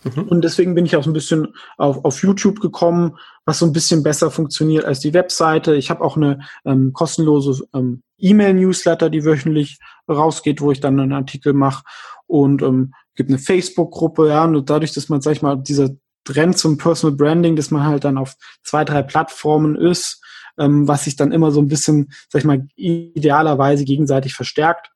Mhm. 0.04 0.24
Und 0.24 0.42
deswegen 0.44 0.76
bin 0.76 0.86
ich 0.86 0.96
auch 0.96 1.04
so 1.04 1.10
ein 1.10 1.14
bisschen 1.14 1.54
auf, 1.78 2.04
auf 2.06 2.22
YouTube 2.22 2.60
gekommen, 2.60 3.18
was 3.46 3.60
so 3.60 3.66
ein 3.66 3.74
bisschen 3.74 4.04
besser 4.04 4.32
funktioniert 4.32 4.86
als 4.86 5.00
die 5.00 5.14
Webseite. 5.14 5.76
Ich 5.76 5.90
habe 5.90 6.04
auch 6.04 6.18
eine 6.18 6.40
ähm, 6.66 6.94
kostenlose 6.94 7.66
ähm, 7.74 8.04
E-Mail-Newsletter, 8.18 9.10
die 9.10 9.26
wöchentlich 9.26 9.80
rausgeht, 10.10 10.62
wo 10.62 10.72
ich 10.72 10.80
dann 10.80 11.00
einen 11.00 11.14
Artikel 11.14 11.54
mache 11.54 11.84
und 12.28 12.62
ähm, 12.62 12.94
gibt 13.16 13.30
eine 13.30 13.40
Facebook-Gruppe, 13.40 14.30
ja, 14.30 14.44
und 14.46 14.70
dadurch, 14.70 14.94
dass 14.94 15.10
man, 15.10 15.22
sag 15.22 15.34
ich 15.34 15.42
mal, 15.42 15.56
dieser 15.56 15.90
Trend 16.24 16.58
zum 16.58 16.78
Personal 16.78 17.16
Branding, 17.16 17.56
dass 17.56 17.70
man 17.70 17.86
halt 17.86 18.06
dann 18.06 18.18
auf 18.18 18.36
zwei, 18.64 18.86
drei 18.86 19.02
Plattformen 19.04 19.76
ist, 19.76 20.24
ähm, 20.58 20.88
was 20.88 21.04
sich 21.04 21.16
dann 21.16 21.32
immer 21.32 21.52
so 21.52 21.62
ein 21.62 21.68
bisschen, 21.68 22.12
sag 22.30 22.40
ich 22.40 22.46
mal, 22.46 22.66
idealerweise 22.76 23.84
gegenseitig 23.86 24.34
verstärkt. 24.34 24.90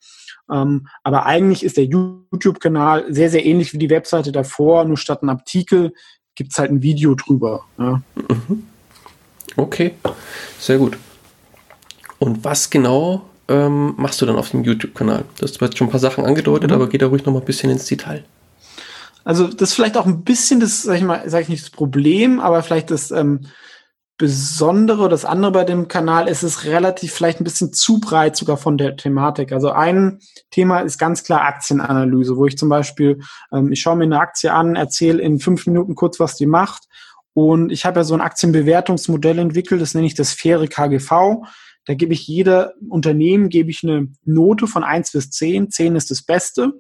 Ähm, 0.52 0.88
aber 1.04 1.26
eigentlich 1.26 1.64
ist 1.64 1.78
der 1.78 1.86
YouTube-Kanal 1.86 3.06
sehr, 3.10 3.30
sehr 3.30 3.46
ähnlich 3.46 3.74
wie 3.74 3.78
die 3.78 3.90
Webseite 3.90 4.32
davor, 4.32 4.86
nur 4.86 4.98
statt 4.98 5.22
einem 5.22 5.30
Artikel 5.30 5.94
gibt 6.36 6.52
es 6.52 6.58
halt 6.58 6.72
ein 6.72 6.82
Video 6.82 7.16
drüber. 7.16 7.66
Ja. 7.78 8.02
Mhm. 8.16 8.64
Okay, 9.56 9.94
sehr 10.60 10.78
gut. 10.78 10.98
Und 12.20 12.44
was 12.44 12.70
genau 12.70 13.28
ähm, 13.48 13.96
machst 13.98 14.22
du 14.22 14.26
dann 14.26 14.36
auf 14.36 14.52
dem 14.52 14.64
YouTube-Kanal? 14.64 15.26
Du 15.38 15.44
hast 15.44 15.60
jetzt 15.60 15.78
schon 15.78 15.88
ein 15.88 15.92
paar 15.92 16.00
Sachen 16.00 16.26
angedeutet, 16.26 16.70
mhm. 16.70 16.76
aber 16.76 16.90
geh 16.90 16.98
da 16.98 17.08
ruhig 17.08 17.26
noch 17.26 17.34
mal 17.34 17.40
ein 17.40 17.46
bisschen 17.46 17.70
ins 17.70 17.86
Detail. 17.86 18.24
Also 19.24 19.48
das 19.48 19.70
ist 19.70 19.76
vielleicht 19.76 19.98
auch 19.98 20.06
ein 20.06 20.24
bisschen 20.24 20.60
das, 20.60 20.84
sag 20.84 20.98
ich 20.98 21.04
mal, 21.04 21.30
sag 21.30 21.42
ich 21.42 21.50
nicht 21.50 21.64
das 21.64 21.70
Problem, 21.70 22.40
aber 22.40 22.64
vielleicht 22.64 22.92
das 22.92 23.12
ähm, 23.12 23.42
Besondere, 24.18 25.10
das 25.10 25.26
andere 25.26 25.52
bei 25.52 25.64
dem 25.64 25.88
Kanal 25.88 26.28
ist 26.28 26.42
es 26.42 26.66
relativ 26.66 27.14
vielleicht 27.14 27.40
ein 27.40 27.44
bisschen 27.44 27.72
zu 27.72 28.00
breit 28.00 28.36
sogar 28.36 28.58
von 28.58 28.78
der 28.78 28.98
Thematik. 28.98 29.52
Also 29.52 29.70
ein 29.70 30.20
Thema 30.50 30.80
ist 30.80 30.98
ganz 30.98 31.24
klar 31.24 31.42
Aktienanalyse, 31.42 32.36
wo 32.36 32.48
ich 32.48 32.58
zum 32.58 32.68
Beispiel, 32.68 33.20
ähm, 33.52 33.72
ich 33.72 33.80
schaue 33.80 33.96
mir 33.96 34.06
eine 34.06 34.20
Aktie 34.20 34.52
an, 34.52 34.76
erzähle 34.76 35.22
in 35.22 35.40
fünf 35.40 35.68
Minuten 35.68 35.94
kurz, 35.94 36.20
was 36.20 36.36
die 36.36 36.48
macht. 36.48 36.88
Und 37.34 37.72
ich 37.72 37.86
habe 37.86 38.00
ja 38.00 38.04
so 38.04 38.16
ein 38.16 38.22
Aktienbewertungsmodell 38.22 39.38
entwickelt, 39.38 39.82
das 39.82 39.94
nenne 39.94 40.08
ich 40.08 40.16
das 40.16 40.34
faire 40.34 40.68
KGV. 40.68 41.46
Da 41.86 41.94
gebe 41.94 42.14
ich 42.14 42.28
jeder 42.28 42.74
Unternehmen 42.90 43.50
gebe 43.50 43.70
ich 43.70 43.84
eine 43.84 44.08
Note 44.26 44.66
von 44.66 44.84
eins 44.84 45.12
bis 45.12 45.30
zehn. 45.30 45.70
Zehn 45.70 45.96
ist 45.96 46.10
das 46.10 46.24
Beste. 46.24 46.74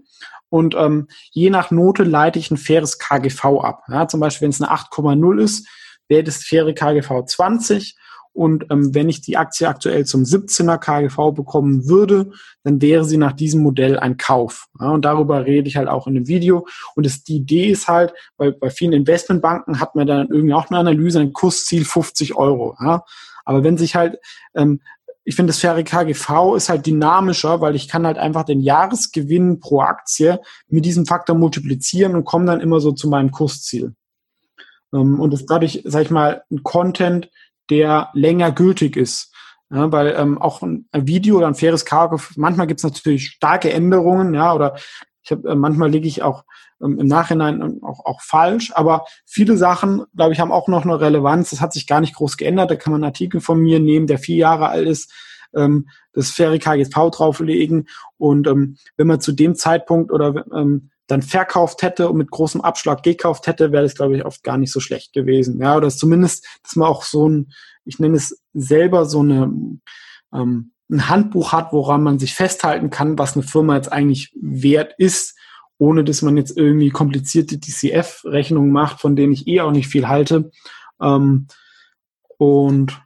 Und 0.49 0.75
ähm, 0.75 1.07
je 1.31 1.51
nach 1.51 1.69
Note 1.69 2.03
leite 2.03 2.39
ich 2.39 2.49
ein 2.49 2.57
faires 2.57 2.97
KGV 2.97 3.45
ab. 3.61 3.83
Ja, 3.89 4.07
zum 4.07 4.19
Beispiel, 4.19 4.45
wenn 4.45 4.49
es 4.49 4.61
eine 4.61 4.71
8,0 4.71 5.41
ist, 5.41 5.67
wäre 6.07 6.23
das 6.23 6.43
faire 6.43 6.73
KGV 6.73 7.25
20 7.25 7.95
und 8.37 8.67
ähm, 8.69 8.93
wenn 8.93 9.09
ich 9.09 9.21
die 9.21 9.35
Aktie 9.35 9.67
aktuell 9.67 10.05
zum 10.05 10.21
17er 10.21 10.77
KGV 10.77 11.33
bekommen 11.33 11.89
würde, 11.89 12.29
dann 12.63 12.79
wäre 12.83 13.03
sie 13.03 13.17
nach 13.17 13.33
diesem 13.33 13.63
Modell 13.63 13.97
ein 13.97 14.17
Kauf. 14.17 14.67
Ja, 14.79 14.91
und 14.91 15.05
darüber 15.05 15.45
rede 15.45 15.67
ich 15.67 15.75
halt 15.75 15.87
auch 15.87 16.05
in 16.05 16.13
dem 16.13 16.27
Video. 16.27 16.67
Und 16.93 17.07
das, 17.07 17.23
die 17.23 17.37
Idee 17.37 17.71
ist 17.71 17.87
halt, 17.87 18.13
weil 18.37 18.51
bei 18.51 18.69
vielen 18.69 18.93
Investmentbanken 18.93 19.79
hat 19.79 19.95
man 19.95 20.05
dann 20.05 20.27
irgendwie 20.29 20.53
auch 20.53 20.69
eine 20.69 20.77
Analyse, 20.77 21.19
ein 21.19 21.33
Kursziel 21.33 21.83
50 21.83 22.35
Euro. 22.35 22.75
Ja. 22.79 23.03
Aber 23.43 23.63
wenn 23.63 23.79
sich 23.79 23.95
halt, 23.95 24.19
ähm, 24.53 24.81
ich 25.23 25.35
finde, 25.35 25.49
das 25.49 25.59
faire 25.59 25.83
KGV 25.83 26.55
ist 26.55 26.69
halt 26.69 26.85
dynamischer, 26.85 27.59
weil 27.59 27.75
ich 27.75 27.87
kann 27.87 28.05
halt 28.05 28.19
einfach 28.19 28.43
den 28.43 28.61
Jahresgewinn 28.61 29.59
pro 29.59 29.81
Aktie 29.81 30.39
mit 30.67 30.85
diesem 30.85 31.07
Faktor 31.07 31.35
multiplizieren 31.35 32.13
und 32.13 32.23
komme 32.23 32.45
dann 32.45 32.61
immer 32.61 32.81
so 32.81 32.91
zu 32.91 33.09
meinem 33.09 33.31
Kursziel. 33.31 33.95
Ähm, 34.93 35.19
und 35.19 35.33
ist 35.33 35.47
dadurch, 35.47 35.81
sag 35.85 36.03
ich 36.03 36.11
mal, 36.11 36.43
ein 36.51 36.63
Content, 36.63 37.29
der 37.69 38.09
länger 38.13 38.51
gültig 38.51 38.95
ist. 38.95 39.33
Ja, 39.69 39.91
weil 39.91 40.15
ähm, 40.17 40.37
auch 40.37 40.61
ein, 40.61 40.87
Video 40.93 41.37
oder 41.37 41.47
ein 41.47 41.55
faires 41.55 41.83
Cargo, 41.83 42.21
manchmal 42.37 42.67
gibt 42.67 42.79
es 42.79 42.85
natürlich 42.85 43.27
starke 43.27 43.71
Änderungen, 43.71 44.33
ja, 44.33 44.53
oder 44.53 44.77
ich 45.23 45.31
habe 45.31 45.49
äh, 45.49 45.55
manchmal 45.55 45.91
liege 45.91 46.07
ich 46.07 46.23
auch 46.23 46.45
ähm, 46.81 46.99
im 46.99 47.07
Nachhinein 47.07 47.61
ähm, 47.61 47.83
auch, 47.83 48.05
auch 48.05 48.21
falsch, 48.21 48.71
aber 48.73 49.05
viele 49.25 49.57
Sachen, 49.57 50.03
glaube 50.15 50.31
ich, 50.31 50.39
haben 50.39 50.53
auch 50.53 50.69
noch 50.69 50.83
eine 50.83 51.01
Relevanz. 51.01 51.49
Das 51.49 51.59
hat 51.59 51.73
sich 51.73 51.85
gar 51.85 51.99
nicht 51.99 52.15
groß 52.15 52.37
geändert. 52.37 52.71
Da 52.71 52.75
kann 52.77 52.91
man 52.91 53.03
einen 53.03 53.11
Artikel 53.11 53.41
von 53.41 53.59
mir 53.59 53.81
nehmen, 53.81 54.07
der 54.07 54.19
vier 54.19 54.37
Jahre 54.37 54.69
alt 54.69 54.87
ist, 54.87 55.11
ähm, 55.53 55.89
das 56.13 56.31
faire 56.31 56.57
KGV 56.57 57.11
drauflegen 57.11 57.87
und 58.17 58.47
ähm, 58.47 58.77
wenn 58.95 59.07
man 59.07 59.19
zu 59.19 59.33
dem 59.33 59.55
Zeitpunkt 59.55 60.11
oder 60.11 60.45
ähm, 60.53 60.91
dann 61.07 61.21
verkauft 61.21 61.81
hätte 61.81 62.09
und 62.09 62.17
mit 62.17 62.31
großem 62.31 62.61
Abschlag 62.61 63.01
gekauft 63.01 63.47
hätte, 63.47 63.71
wäre 63.71 63.83
das, 63.83 63.95
glaube 63.95 64.17
ich, 64.17 64.25
oft 64.25 64.43
gar 64.43 64.57
nicht 64.57 64.71
so 64.71 64.79
schlecht 64.79 65.13
gewesen. 65.13 65.59
Ja, 65.61 65.77
oder 65.77 65.89
zumindest, 65.89 66.45
dass 66.63 66.75
man 66.75 66.89
auch 66.89 67.03
so 67.03 67.27
ein, 67.27 67.53
ich 67.85 67.99
nenne 67.99 68.17
es 68.17 68.41
selber 68.53 69.05
so 69.05 69.21
eine, 69.21 69.51
ähm, 70.33 70.71
ein 70.89 71.09
Handbuch 71.09 71.53
hat, 71.53 71.73
woran 71.73 72.03
man 72.03 72.19
sich 72.19 72.33
festhalten 72.33 72.89
kann, 72.89 73.17
was 73.17 73.35
eine 73.35 73.43
Firma 73.43 73.75
jetzt 73.75 73.91
eigentlich 73.91 74.33
wert 74.39 74.93
ist, 74.97 75.37
ohne 75.77 76.03
dass 76.03 76.21
man 76.21 76.37
jetzt 76.37 76.57
irgendwie 76.57 76.89
komplizierte 76.89 77.57
DCF-Rechnungen 77.57 78.71
macht, 78.71 78.99
von 78.99 79.15
denen 79.15 79.33
ich 79.33 79.47
eh 79.47 79.61
auch 79.61 79.71
nicht 79.71 79.87
viel 79.87 80.07
halte. 80.07 80.51
Ähm, 81.01 81.47
und 82.37 82.99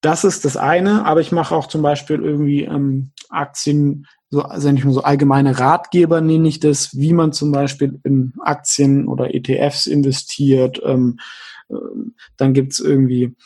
das 0.00 0.24
ist 0.24 0.44
das 0.44 0.56
eine, 0.56 1.06
aber 1.06 1.20
ich 1.20 1.32
mache 1.32 1.54
auch 1.54 1.66
zum 1.66 1.82
Beispiel 1.82 2.20
irgendwie 2.20 2.64
ähm, 2.64 3.12
Aktien 3.30 4.06
so, 4.34 4.42
also 4.42 4.70
nicht 4.72 4.84
nur 4.84 4.92
so 4.92 5.02
allgemeine 5.02 5.58
Ratgeber 5.58 6.20
nenne 6.20 6.48
ich 6.48 6.58
das, 6.58 6.96
wie 6.96 7.12
man 7.12 7.32
zum 7.32 7.52
Beispiel 7.52 8.00
in 8.02 8.32
Aktien 8.40 9.06
oder 9.06 9.32
ETFs 9.32 9.86
investiert. 9.86 10.80
Ähm, 10.84 11.18
äh, 11.68 11.76
dann 12.36 12.52
gibt's 12.52 12.80
irgendwie 12.80 13.36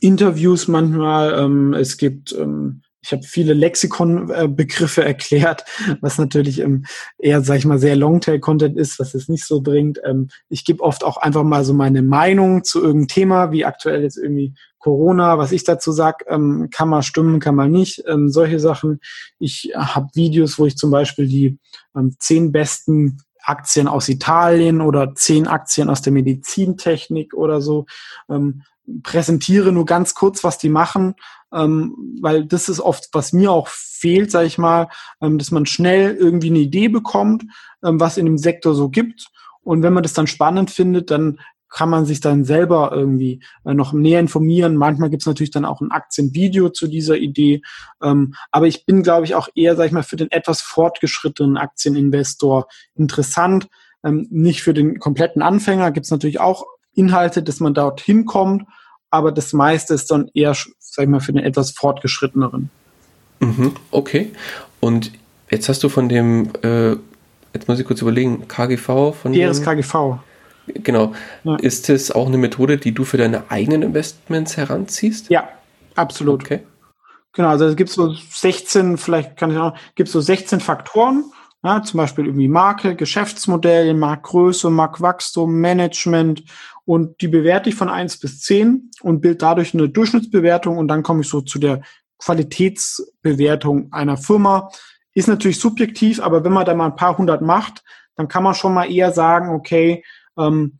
Interviews 0.00 0.66
manchmal. 0.66 1.38
Ähm, 1.38 1.74
es 1.74 1.96
gibt 1.96 2.32
ähm, 2.32 2.82
ich 3.04 3.12
habe 3.12 3.22
viele 3.22 3.52
Lexikon-Begriffe 3.52 5.04
erklärt, 5.04 5.64
was 6.00 6.16
natürlich 6.18 6.60
ähm, 6.60 6.86
eher, 7.18 7.42
sag 7.42 7.58
ich 7.58 7.66
mal, 7.66 7.78
sehr 7.78 7.96
Longtail-Content 7.96 8.78
ist, 8.78 8.98
was 8.98 9.14
es 9.14 9.28
nicht 9.28 9.44
so 9.44 9.60
bringt. 9.60 10.00
Ähm, 10.04 10.28
ich 10.48 10.64
gebe 10.64 10.82
oft 10.82 11.04
auch 11.04 11.18
einfach 11.18 11.42
mal 11.42 11.64
so 11.64 11.74
meine 11.74 12.00
Meinung 12.00 12.64
zu 12.64 12.80
irgendeinem 12.80 13.08
Thema, 13.08 13.52
wie 13.52 13.66
aktuell 13.66 14.02
jetzt 14.02 14.16
irgendwie 14.16 14.54
Corona, 14.78 15.36
was 15.36 15.52
ich 15.52 15.64
dazu 15.64 15.92
sag, 15.92 16.24
ähm, 16.28 16.68
kann 16.70 16.88
mal 16.88 17.02
stimmen, 17.02 17.40
kann 17.40 17.54
mal 17.54 17.68
nicht, 17.68 18.02
ähm, 18.06 18.30
solche 18.30 18.58
Sachen. 18.58 19.00
Ich 19.38 19.72
habe 19.74 20.08
Videos, 20.14 20.58
wo 20.58 20.64
ich 20.64 20.76
zum 20.76 20.90
Beispiel 20.90 21.26
die 21.26 21.58
ähm, 21.94 22.16
zehn 22.18 22.52
besten 22.52 23.18
Aktien 23.42 23.86
aus 23.86 24.08
Italien 24.08 24.80
oder 24.80 25.14
zehn 25.14 25.46
Aktien 25.46 25.90
aus 25.90 26.00
der 26.00 26.14
Medizintechnik 26.14 27.34
oder 27.34 27.60
so 27.60 27.84
ähm, 28.30 28.62
präsentiere 29.02 29.72
nur 29.72 29.86
ganz 29.86 30.14
kurz, 30.14 30.44
was 30.44 30.58
die 30.58 30.68
machen, 30.68 31.14
ähm, 31.54 32.18
weil 32.20 32.44
das 32.44 32.68
ist 32.68 32.80
oft, 32.80 33.08
was 33.12 33.32
mir 33.32 33.52
auch 33.52 33.68
fehlt, 33.68 34.30
sage 34.30 34.46
ich 34.46 34.58
mal, 34.58 34.88
ähm, 35.20 35.38
dass 35.38 35.50
man 35.50 35.66
schnell 35.66 36.14
irgendwie 36.14 36.50
eine 36.50 36.58
Idee 36.58 36.88
bekommt, 36.88 37.44
ähm, 37.84 38.00
was 38.00 38.18
in 38.18 38.26
dem 38.26 38.38
Sektor 38.38 38.74
so 38.74 38.88
gibt. 38.88 39.28
Und 39.62 39.82
wenn 39.82 39.92
man 39.92 40.02
das 40.02 40.12
dann 40.12 40.26
spannend 40.26 40.70
findet, 40.70 41.10
dann 41.10 41.38
kann 41.74 41.90
man 41.90 42.06
sich 42.06 42.20
dann 42.20 42.44
selber 42.44 42.92
irgendwie 42.92 43.42
äh, 43.64 43.74
noch 43.74 43.92
näher 43.92 44.20
informieren. 44.20 44.76
Manchmal 44.76 45.10
gibt 45.10 45.22
es 45.22 45.26
natürlich 45.26 45.50
dann 45.50 45.64
auch 45.64 45.80
ein 45.80 45.90
Aktienvideo 45.90 46.68
zu 46.68 46.86
dieser 46.86 47.16
Idee. 47.16 47.62
Ähm, 48.00 48.34
aber 48.52 48.68
ich 48.68 48.86
bin, 48.86 49.02
glaube 49.02 49.24
ich, 49.24 49.34
auch 49.34 49.48
eher, 49.56 49.74
sag 49.74 49.86
ich 49.86 49.92
mal, 49.92 50.04
für 50.04 50.16
den 50.16 50.30
etwas 50.30 50.60
fortgeschrittenen 50.60 51.56
Aktieninvestor 51.56 52.68
interessant. 52.94 53.68
Ähm, 54.04 54.28
nicht 54.30 54.62
für 54.62 54.72
den 54.72 55.00
kompletten 55.00 55.42
Anfänger 55.42 55.90
gibt 55.90 56.04
es 56.04 56.12
natürlich 56.12 56.38
auch 56.38 56.64
Inhalte, 56.94 57.42
dass 57.42 57.58
man 57.58 57.74
dorthin 57.74 58.24
kommt, 58.24 58.62
aber 59.14 59.30
das 59.30 59.52
meiste 59.52 59.94
ist 59.94 60.10
dann 60.10 60.28
eher, 60.34 60.54
sag 60.78 61.04
ich 61.04 61.08
mal, 61.08 61.20
für 61.20 61.32
den 61.32 61.44
etwas 61.44 61.70
fortgeschritteneren. 61.70 62.68
Mhm, 63.38 63.72
okay. 63.92 64.32
Und 64.80 65.12
jetzt 65.50 65.68
hast 65.68 65.84
du 65.84 65.88
von 65.88 66.08
dem, 66.08 66.50
äh, 66.62 66.96
jetzt 67.52 67.68
muss 67.68 67.78
ich 67.78 67.86
kurz 67.86 68.02
überlegen, 68.02 68.48
KGV 68.48 69.14
von 69.14 69.32
KGV. 69.32 70.18
Genau. 70.66 71.12
Ja. 71.44 71.56
Ist 71.56 71.88
das 71.88 72.10
auch 72.10 72.26
eine 72.26 72.38
Methode, 72.38 72.76
die 72.78 72.92
du 72.92 73.04
für 73.04 73.18
deine 73.18 73.50
eigenen 73.50 73.82
Investments 73.82 74.56
heranziehst? 74.56 75.30
Ja, 75.30 75.48
absolut. 75.94 76.42
Okay. 76.42 76.60
Genau, 77.34 77.48
also 77.48 77.66
es 77.66 77.76
gibt 77.76 77.90
so 77.90 78.12
16, 78.12 78.96
vielleicht 78.96 79.36
kann 79.36 79.50
ich 79.50 79.58
auch, 79.58 79.74
gibt 79.94 80.08
so 80.08 80.20
16 80.20 80.60
Faktoren, 80.60 81.24
ja, 81.62 81.82
zum 81.82 81.98
Beispiel 81.98 82.26
irgendwie 82.26 82.48
Marke, 82.48 82.94
Geschäftsmodell, 82.94 83.94
Marktgröße, 83.94 84.70
Marktwachstum, 84.70 85.60
Management 85.60 86.44
und 86.84 87.20
die 87.20 87.28
bewerte 87.28 87.70
ich 87.70 87.74
von 87.74 87.88
eins 87.88 88.18
bis 88.18 88.40
zehn 88.40 88.90
und 89.00 89.20
bild 89.20 89.42
dadurch 89.42 89.74
eine 89.74 89.88
Durchschnittsbewertung 89.88 90.76
und 90.76 90.88
dann 90.88 91.02
komme 91.02 91.22
ich 91.22 91.28
so 91.28 91.40
zu 91.40 91.58
der 91.58 91.82
Qualitätsbewertung 92.18 93.92
einer 93.92 94.16
Firma. 94.16 94.70
Ist 95.14 95.28
natürlich 95.28 95.60
subjektiv, 95.60 96.20
aber 96.20 96.44
wenn 96.44 96.52
man 96.52 96.66
da 96.66 96.74
mal 96.74 96.86
ein 96.86 96.96
paar 96.96 97.16
hundert 97.16 97.42
macht, 97.42 97.82
dann 98.16 98.28
kann 98.28 98.42
man 98.42 98.54
schon 98.54 98.74
mal 98.74 98.90
eher 98.90 99.12
sagen, 99.12 99.50
okay, 99.50 100.04
ähm, 100.38 100.78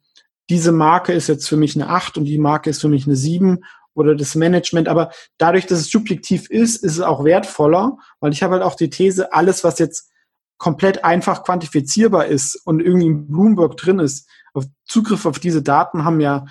diese 0.51 0.73
Marke 0.73 1.13
ist 1.13 1.29
jetzt 1.29 1.49
für 1.49 1.57
mich 1.57 1.75
eine 1.75 1.89
acht 1.89 2.19
und 2.19 2.25
die 2.25 2.39
Marke 2.39 2.71
ist 2.71 2.81
für 2.81 2.89
mich 2.89 3.07
eine 3.07 3.17
sieben 3.17 3.61
oder 3.95 4.15
das 4.15 4.35
Management. 4.35 4.89
Aber 4.89 5.11
dadurch, 5.39 5.67
dass 5.67 5.79
es 5.79 5.91
subjektiv 5.91 6.51
ist, 6.51 6.83
ist 6.85 6.93
es 6.93 7.01
auch 7.01 7.25
wertvoller, 7.25 7.97
weil 8.21 8.33
ich 8.33 8.43
habe 8.43 8.55
halt 8.55 8.63
auch 8.63 8.75
die 8.75 8.91
These, 8.91 9.33
alles, 9.33 9.65
was 9.65 9.79
jetzt 9.79 10.11
komplett 10.59 11.05
einfach 11.05 11.45
quantifizierbar 11.45 12.27
ist 12.27 12.57
und 12.65 12.81
irgendwie 12.81 13.07
in 13.07 13.27
Bloomberg 13.27 13.77
drin 13.77 13.99
ist, 13.99 14.29
auf 14.55 14.65
Zugriff 14.85 15.27
auf 15.27 15.39
diese 15.39 15.63
Daten 15.63 16.05
haben 16.05 16.21
ja 16.21 16.47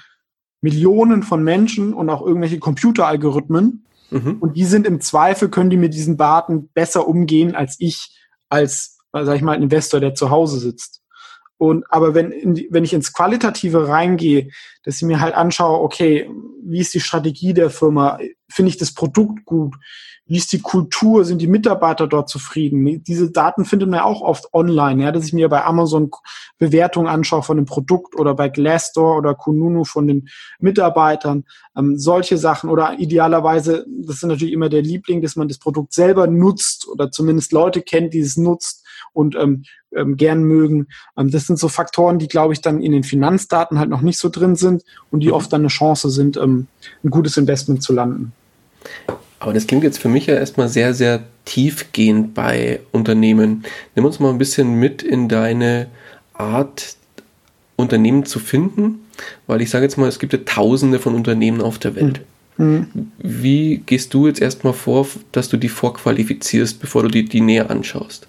Millionen 0.61 1.23
von 1.23 1.43
Menschen 1.43 1.93
und 1.93 2.09
auch 2.09 2.21
irgendwelche 2.21 2.59
Computeralgorithmen. 2.59 3.85
Mhm. 4.11 4.37
Und 4.39 4.55
die 4.55 4.65
sind 4.65 4.85
im 4.85 5.01
Zweifel, 5.01 5.49
können 5.49 5.69
die 5.69 5.77
mit 5.77 5.93
diesen 5.93 6.17
Daten 6.17 6.69
besser 6.73 7.07
umgehen 7.07 7.55
als 7.55 7.75
ich, 7.79 8.15
als, 8.49 8.99
sag 9.11 9.35
ich 9.35 9.41
mal, 9.41 9.55
ein 9.55 9.63
Investor, 9.63 9.99
der 9.99 10.13
zu 10.13 10.29
Hause 10.29 10.59
sitzt. 10.59 11.01
Und 11.57 11.85
aber 11.89 12.13
wenn, 12.13 12.55
die, 12.55 12.67
wenn 12.71 12.83
ich 12.83 12.93
ins 12.93 13.13
Qualitative 13.13 13.87
reingehe, 13.87 14.49
dass 14.83 14.97
ich 14.97 15.03
mir 15.03 15.19
halt 15.19 15.33
anschaue, 15.33 15.81
okay, 15.81 16.29
wie 16.63 16.79
ist 16.79 16.93
die 16.93 16.99
Strategie 16.99 17.53
der 17.53 17.69
Firma? 17.69 18.19
Finde 18.49 18.69
ich 18.69 18.77
das 18.77 18.93
Produkt 18.93 19.45
gut? 19.45 19.75
Wie 20.33 20.37
ist 20.37 20.51
die 20.51 20.61
Kultur? 20.63 21.25
Sind 21.25 21.43
die 21.43 21.47
Mitarbeiter 21.47 22.07
dort 22.07 22.27
zufrieden? 22.27 23.03
Diese 23.03 23.29
Daten 23.29 23.65
findet 23.65 23.87
man 23.87 23.99
ja 23.99 24.03
auch 24.03 24.21
oft 24.21 24.51
online, 24.51 25.03
ja, 25.03 25.11
dass 25.11 25.27
ich 25.27 25.33
mir 25.33 25.47
bei 25.47 25.63
Amazon 25.63 26.09
Bewertungen 26.57 27.05
anschaue 27.05 27.43
von 27.43 27.57
dem 27.57 27.67
Produkt 27.67 28.15
oder 28.19 28.33
bei 28.33 28.49
Glassdoor 28.49 29.19
oder 29.19 29.35
Kununu 29.35 29.83
von 29.83 30.07
den 30.07 30.27
Mitarbeitern. 30.57 31.43
Ähm, 31.77 31.99
solche 31.99 32.39
Sachen 32.39 32.71
oder 32.71 32.97
idealerweise, 32.97 33.85
das 33.87 34.15
ist 34.15 34.23
natürlich 34.23 34.55
immer 34.55 34.69
der 34.69 34.81
Liebling, 34.81 35.21
dass 35.21 35.35
man 35.35 35.49
das 35.49 35.59
Produkt 35.59 35.93
selber 35.93 36.25
nutzt 36.25 36.87
oder 36.87 37.11
zumindest 37.11 37.51
Leute 37.51 37.83
kennt, 37.83 38.15
die 38.15 38.21
es 38.21 38.35
nutzt 38.35 38.83
und 39.11 39.35
ähm, 39.35 39.65
ähm, 39.95 40.17
gern 40.17 40.41
mögen. 40.41 40.87
Ähm, 41.15 41.29
das 41.29 41.45
sind 41.45 41.59
so 41.59 41.67
Faktoren, 41.67 42.17
die, 42.17 42.27
glaube 42.27 42.53
ich, 42.53 42.61
dann 42.61 42.81
in 42.81 42.91
den 42.91 43.03
Finanzdaten 43.03 43.77
halt 43.77 43.91
noch 43.91 44.01
nicht 44.01 44.17
so 44.17 44.29
drin 44.29 44.55
sind 44.55 44.81
und 45.11 45.19
die 45.19 45.27
mhm. 45.27 45.33
oft 45.33 45.53
dann 45.53 45.61
eine 45.61 45.67
Chance 45.67 46.09
sind, 46.09 46.37
ähm, 46.37 46.65
ein 47.03 47.11
gutes 47.11 47.37
Investment 47.37 47.83
zu 47.83 47.93
landen. 47.93 48.33
Aber 49.43 49.51
das 49.51 49.67
klingt 49.67 49.83
jetzt 49.83 49.99
für 49.99 50.07
mich 50.07 50.27
ja 50.27 50.35
erstmal 50.35 50.69
sehr, 50.69 50.93
sehr 50.93 51.21
tiefgehend 51.43 52.33
bei 52.33 52.79
Unternehmen. 52.93 53.65
Nimm 53.93 54.05
uns 54.05 54.21
mal 54.21 54.29
ein 54.29 54.37
bisschen 54.37 54.75
mit 54.75 55.03
in 55.03 55.27
deine 55.27 55.87
Art, 56.33 56.95
Unternehmen 57.75 58.25
zu 58.25 58.39
finden, 58.39 59.05
weil 59.45 59.61
ich 59.61 59.69
sage 59.69 59.83
jetzt 59.83 59.97
mal, 59.97 60.07
es 60.07 60.19
gibt 60.19 60.31
ja 60.31 60.39
tausende 60.45 60.97
von 60.97 61.13
Unternehmen 61.13 61.59
auf 61.59 61.77
der 61.77 61.95
Welt. 61.95 62.21
Mhm. 62.55 63.11
Wie 63.17 63.83
gehst 63.85 64.13
du 64.13 64.27
jetzt 64.27 64.39
erstmal 64.39 64.71
vor, 64.71 65.07
dass 65.33 65.49
du 65.49 65.57
die 65.57 65.67
vorqualifizierst, 65.67 66.79
bevor 66.79 67.03
du 67.03 67.09
die, 67.09 67.25
die 67.25 67.41
näher 67.41 67.69
anschaust? 67.69 68.27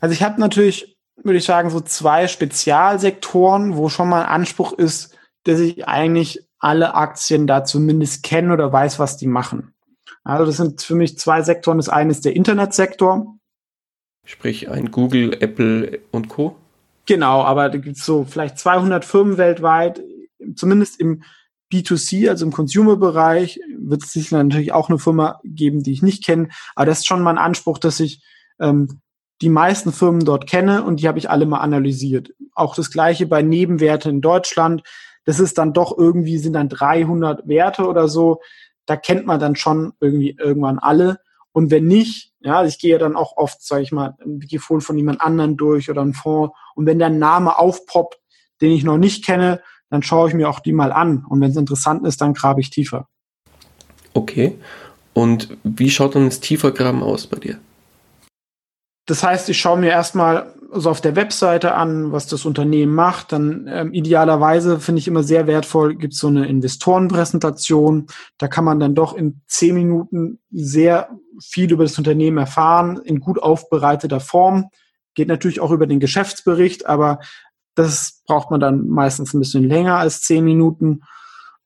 Also 0.00 0.14
ich 0.14 0.24
habe 0.24 0.40
natürlich, 0.40 0.96
würde 1.22 1.38
ich 1.38 1.44
sagen, 1.44 1.70
so 1.70 1.80
zwei 1.80 2.26
Spezialsektoren, 2.26 3.76
wo 3.76 3.88
schon 3.88 4.08
mal 4.08 4.22
ein 4.22 4.30
Anspruch 4.30 4.72
ist, 4.72 5.16
dass 5.44 5.60
ich 5.60 5.86
eigentlich 5.86 6.40
alle 6.60 6.94
Aktien 6.94 7.46
da 7.46 7.64
zumindest 7.64 8.22
kenne 8.22 8.52
oder 8.52 8.72
weiß, 8.72 8.98
was 8.98 9.16
die 9.16 9.26
machen. 9.26 9.74
Also 10.22 10.44
das 10.44 10.58
sind 10.58 10.82
für 10.82 10.94
mich 10.94 11.18
zwei 11.18 11.42
Sektoren. 11.42 11.78
Das 11.78 11.88
eine 11.88 12.10
ist 12.10 12.24
der 12.24 12.36
Internetsektor. 12.36 13.38
Sprich 14.24 14.68
ein 14.68 14.90
Google, 14.90 15.36
Apple 15.40 16.00
und 16.10 16.28
Co. 16.28 16.56
Genau, 17.06 17.42
aber 17.42 17.70
da 17.70 17.78
gibt 17.78 17.96
es 17.96 18.04
so 18.04 18.24
vielleicht 18.24 18.58
200 18.58 19.04
Firmen 19.04 19.38
weltweit. 19.38 20.00
zumindest 20.54 21.00
im 21.00 21.22
B2C, 21.72 22.28
also 22.28 22.44
im 22.44 22.52
Consumer-Bereich, 22.52 23.60
wird 23.78 24.02
es 24.02 24.12
sicher 24.12 24.42
natürlich 24.42 24.72
auch 24.72 24.88
eine 24.88 24.98
Firma 24.98 25.40
geben, 25.44 25.82
die 25.82 25.92
ich 25.92 26.02
nicht 26.02 26.24
kenne. 26.24 26.48
Aber 26.74 26.86
das 26.86 26.98
ist 26.98 27.06
schon 27.06 27.22
mein 27.22 27.38
Anspruch, 27.38 27.78
dass 27.78 28.00
ich 28.00 28.22
ähm, 28.58 29.00
die 29.40 29.48
meisten 29.48 29.92
Firmen 29.92 30.24
dort 30.24 30.48
kenne 30.48 30.82
und 30.84 31.00
die 31.00 31.08
habe 31.08 31.18
ich 31.18 31.30
alle 31.30 31.46
mal 31.46 31.60
analysiert. 31.60 32.32
Auch 32.54 32.74
das 32.74 32.90
gleiche 32.90 33.26
bei 33.26 33.42
Nebenwerte 33.42 34.10
in 34.10 34.20
Deutschland. 34.20 34.82
Ist 35.38 35.58
dann 35.58 35.72
doch 35.72 35.96
irgendwie, 35.96 36.38
sind 36.38 36.54
dann 36.54 36.68
300 36.68 37.46
Werte 37.46 37.86
oder 37.86 38.08
so. 38.08 38.40
Da 38.86 38.96
kennt 38.96 39.26
man 39.26 39.38
dann 39.38 39.54
schon 39.54 39.92
irgendwie 40.00 40.36
irgendwann 40.38 40.78
alle. 40.78 41.20
Und 41.52 41.70
wenn 41.70 41.86
nicht, 41.86 42.32
ja, 42.40 42.64
ich 42.64 42.78
gehe 42.78 42.98
dann 42.98 43.16
auch 43.16 43.36
oft, 43.36 43.62
sage 43.62 43.82
ich 43.82 43.92
mal, 43.92 44.16
ein 44.24 44.40
Wikifolio 44.40 44.80
von 44.80 44.96
jemand 44.96 45.20
anderen 45.20 45.56
durch 45.56 45.90
oder 45.90 46.02
ein 46.02 46.14
Fonds. 46.14 46.54
Und 46.74 46.86
wenn 46.86 46.98
der 46.98 47.10
Name 47.10 47.58
aufpoppt, 47.58 48.18
den 48.60 48.72
ich 48.72 48.84
noch 48.84 48.98
nicht 48.98 49.24
kenne, 49.24 49.60
dann 49.90 50.02
schaue 50.02 50.28
ich 50.28 50.34
mir 50.34 50.48
auch 50.48 50.60
die 50.60 50.72
mal 50.72 50.92
an. 50.92 51.24
Und 51.28 51.40
wenn 51.40 51.50
es 51.50 51.56
interessant 51.56 52.06
ist, 52.06 52.20
dann 52.20 52.34
grabe 52.34 52.60
ich 52.60 52.70
tiefer. 52.70 53.08
Okay. 54.14 54.56
Und 55.12 55.56
wie 55.64 55.90
schaut 55.90 56.14
dann 56.14 56.26
das 56.26 56.40
Tiefergraben 56.40 57.02
aus 57.02 57.26
bei 57.26 57.38
dir? 57.38 57.58
Das 59.06 59.24
heißt, 59.24 59.48
ich 59.48 59.58
schaue 59.58 59.78
mir 59.78 59.90
erstmal 59.90 60.54
so 60.72 60.90
auf 60.90 61.00
der 61.00 61.16
Webseite 61.16 61.74
an, 61.74 62.12
was 62.12 62.26
das 62.26 62.44
Unternehmen 62.44 62.94
macht. 62.94 63.32
Dann 63.32 63.68
ähm, 63.68 63.92
idealerweise 63.92 64.80
finde 64.80 65.00
ich 65.00 65.08
immer 65.08 65.22
sehr 65.22 65.46
wertvoll, 65.46 65.96
gibt 65.96 66.14
es 66.14 66.20
so 66.20 66.28
eine 66.28 66.46
Investorenpräsentation. 66.46 68.06
Da 68.38 68.48
kann 68.48 68.64
man 68.64 68.80
dann 68.80 68.94
doch 68.94 69.14
in 69.14 69.40
zehn 69.46 69.74
Minuten 69.74 70.38
sehr 70.50 71.10
viel 71.42 71.72
über 71.72 71.84
das 71.84 71.98
Unternehmen 71.98 72.38
erfahren, 72.38 73.00
in 73.04 73.20
gut 73.20 73.42
aufbereiteter 73.42 74.20
Form. 74.20 74.70
Geht 75.14 75.28
natürlich 75.28 75.60
auch 75.60 75.72
über 75.72 75.86
den 75.86 76.00
Geschäftsbericht, 76.00 76.86
aber 76.86 77.20
das 77.74 78.22
braucht 78.26 78.50
man 78.50 78.60
dann 78.60 78.88
meistens 78.88 79.34
ein 79.34 79.40
bisschen 79.40 79.64
länger 79.64 79.96
als 79.96 80.22
zehn 80.22 80.44
Minuten. 80.44 81.02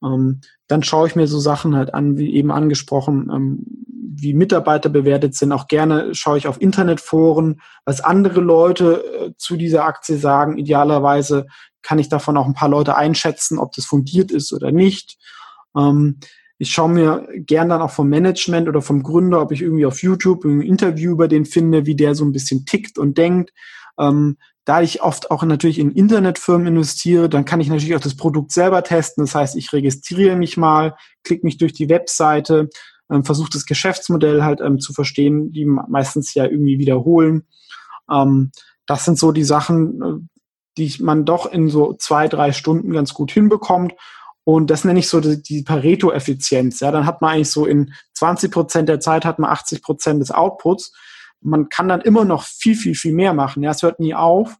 Ähm, 0.03 0.41
dann 0.67 0.83
schaue 0.83 1.09
ich 1.09 1.17
mir 1.17 1.27
so 1.27 1.39
Sachen 1.39 1.77
halt 1.77 1.93
an, 1.93 2.17
wie 2.17 2.35
eben 2.35 2.51
angesprochen, 2.51 3.31
ähm, 3.33 3.84
wie 4.17 4.35
Mitarbeiter 4.35 4.89
bewertet 4.89 5.35
sind. 5.35 5.53
Auch 5.53 5.69
gerne 5.69 6.15
schaue 6.15 6.39
ich 6.39 6.47
auf 6.47 6.61
Internetforen, 6.61 7.61
was 7.85 8.01
andere 8.01 8.41
Leute 8.41 9.05
äh, 9.05 9.31
zu 9.37 9.57
dieser 9.57 9.85
Aktie 9.85 10.17
sagen. 10.17 10.59
Idealerweise 10.59 11.47
kann 11.83 11.99
ich 11.99 12.09
davon 12.09 12.37
auch 12.37 12.47
ein 12.47 12.55
paar 12.55 12.69
Leute 12.69 12.97
einschätzen, 12.97 13.59
ob 13.59 13.73
das 13.73 13.85
fundiert 13.85 14.31
ist 14.31 14.53
oder 14.53 14.73
nicht. 14.73 15.19
Ähm, 15.77 16.19
ich 16.59 16.71
schaue 16.71 16.89
mir 16.89 17.29
gern 17.35 17.69
dann 17.69 17.83
auch 17.83 17.91
vom 17.91 18.09
Management 18.09 18.69
oder 18.69 18.81
vom 18.81 19.03
Gründer, 19.03 19.43
ob 19.43 19.53
ich 19.53 19.61
irgendwie 19.61 19.87
auf 19.87 20.03
YouTube 20.03 20.45
ein 20.45 20.63
Interview 20.63 21.13
über 21.13 21.29
den 21.29 21.45
finde, 21.45 21.85
wie 21.85 21.97
der 21.97 22.15
so 22.15 22.25
ein 22.25 22.33
bisschen 22.33 22.65
tickt 22.65 22.99
und 22.99 23.19
denkt. 23.19 23.53
Ähm, 23.99 24.37
da 24.65 24.81
ich 24.81 25.03
oft 25.03 25.31
auch 25.31 25.43
natürlich 25.43 25.79
in 25.79 25.91
Internetfirmen 25.91 26.69
investiere, 26.69 27.29
dann 27.29 27.45
kann 27.45 27.61
ich 27.61 27.69
natürlich 27.69 27.95
auch 27.95 28.01
das 28.01 28.17
Produkt 28.17 28.51
selber 28.53 28.83
testen. 28.83 29.25
Das 29.25 29.35
heißt, 29.35 29.57
ich 29.57 29.73
registriere 29.73 30.37
mich 30.37 30.57
mal, 30.57 30.97
klicke 31.23 31.45
mich 31.45 31.59
durch 31.59 31.75
die 31.75 31.91
Webseite, 31.91 32.71
ähm, 33.11 33.25
versuche 33.25 33.51
das 33.53 33.67
Geschäftsmodell 33.67 34.43
halt 34.43 34.61
ähm, 34.61 34.81
zu 34.81 34.93
verstehen, 34.93 35.53
die 35.53 35.65
meistens 35.65 36.35
ja 36.35 36.45
irgendwie 36.45 36.79
wiederholen. 36.79 37.47
Ähm, 38.11 38.53
das 38.87 39.05
sind 39.05 39.19
so 39.19 39.33
die 39.33 39.45
Sachen, 39.45 40.03
äh, 40.03 40.45
die 40.79 41.03
man 41.03 41.25
doch 41.25 41.51
in 41.51 41.69
so 41.69 41.95
zwei, 41.95 42.29
drei 42.29 42.53
Stunden 42.53 42.93
ganz 42.93 43.15
gut 43.15 43.31
hinbekommt. 43.31 43.95
Und 44.45 44.71
das 44.71 44.85
nenne 44.85 44.99
ich 44.99 45.09
so 45.09 45.21
die, 45.21 45.43
die 45.43 45.63
Pareto-Effizienz. 45.63 46.81
Ja, 46.81 46.91
dann 46.91 47.07
hat 47.07 47.23
man 47.23 47.33
eigentlich 47.33 47.51
so 47.51 47.65
in 47.65 47.95
20 48.15 48.51
Prozent 48.51 48.89
der 48.89 49.01
Zeit 49.01 49.25
hat 49.25 49.39
man 49.39 49.51
80 49.51 49.83
Prozent 49.83 50.21
des 50.21 50.31
Outputs 50.31 50.93
man 51.45 51.69
kann 51.69 51.89
dann 51.89 52.01
immer 52.01 52.25
noch 52.25 52.43
viel, 52.43 52.75
viel, 52.75 52.95
viel 52.95 53.13
mehr 53.13 53.35
machen. 53.35 53.63
Ja, 53.63 53.71
es 53.71 53.83
hört 53.83 54.01
nie 54.01 54.15
auf, 54.15 54.57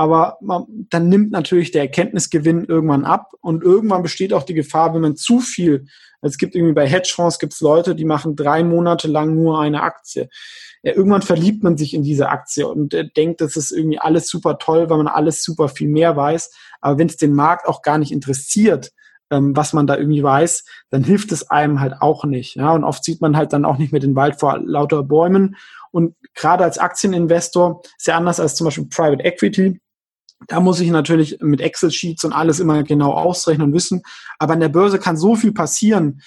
aber 0.00 0.38
man, 0.40 0.64
dann 0.88 1.10
nimmt 1.10 1.30
natürlich 1.30 1.72
der 1.72 1.82
Erkenntnisgewinn 1.82 2.64
irgendwann 2.64 3.04
ab 3.04 3.32
und 3.42 3.62
irgendwann 3.62 4.02
besteht 4.02 4.32
auch 4.32 4.44
die 4.44 4.54
Gefahr, 4.54 4.94
wenn 4.94 5.02
man 5.02 5.14
zu 5.14 5.40
viel, 5.40 5.88
es 6.22 6.38
gibt 6.38 6.54
irgendwie 6.54 6.72
bei 6.72 6.88
Hedgefonds 6.88 7.38
gibt 7.38 7.52
es 7.52 7.60
Leute, 7.60 7.94
die 7.94 8.06
machen 8.06 8.34
drei 8.34 8.64
Monate 8.64 9.08
lang 9.08 9.34
nur 9.34 9.60
eine 9.60 9.82
Aktie. 9.82 10.30
Ja, 10.82 10.94
irgendwann 10.94 11.20
verliebt 11.20 11.62
man 11.62 11.76
sich 11.76 11.92
in 11.92 12.02
diese 12.02 12.30
Aktie 12.30 12.66
und 12.66 12.94
äh, 12.94 13.10
denkt, 13.14 13.42
das 13.42 13.58
ist 13.58 13.72
irgendwie 13.72 13.98
alles 13.98 14.30
super 14.30 14.56
toll, 14.56 14.88
weil 14.88 14.96
man 14.96 15.06
alles 15.06 15.44
super 15.44 15.68
viel 15.68 15.90
mehr 15.90 16.16
weiß. 16.16 16.50
Aber 16.80 16.96
wenn 16.96 17.08
es 17.08 17.18
den 17.18 17.34
Markt 17.34 17.68
auch 17.68 17.82
gar 17.82 17.98
nicht 17.98 18.10
interessiert, 18.10 18.92
ähm, 19.30 19.54
was 19.54 19.74
man 19.74 19.86
da 19.86 19.98
irgendwie 19.98 20.22
weiß, 20.22 20.64
dann 20.88 21.04
hilft 21.04 21.30
es 21.30 21.50
einem 21.50 21.78
halt 21.78 22.00
auch 22.00 22.24
nicht. 22.24 22.56
Ja? 22.56 22.72
Und 22.72 22.84
oft 22.84 23.04
sieht 23.04 23.20
man 23.20 23.36
halt 23.36 23.52
dann 23.52 23.66
auch 23.66 23.76
nicht 23.76 23.92
mehr 23.92 24.00
den 24.00 24.16
Wald 24.16 24.40
vor 24.40 24.58
lauter 24.64 25.02
Bäumen 25.02 25.56
und 25.92 26.14
gerade 26.34 26.64
als 26.64 26.78
Aktieninvestor 26.78 27.82
ist 27.98 28.06
ja 28.06 28.16
anders 28.16 28.40
als 28.40 28.54
zum 28.54 28.66
Beispiel 28.66 28.86
Private 28.86 29.24
Equity. 29.24 29.80
Da 30.46 30.60
muss 30.60 30.80
ich 30.80 30.90
natürlich 30.90 31.38
mit 31.40 31.60
Excel-Sheets 31.60 32.24
und 32.24 32.32
alles 32.32 32.60
immer 32.60 32.82
genau 32.82 33.12
ausrechnen 33.12 33.68
und 33.68 33.74
wissen. 33.74 34.02
Aber 34.38 34.54
an 34.54 34.60
der 34.60 34.68
Börse 34.68 34.98
kann 34.98 35.16
so 35.16 35.36
viel 35.36 35.52
passieren, 35.52 36.22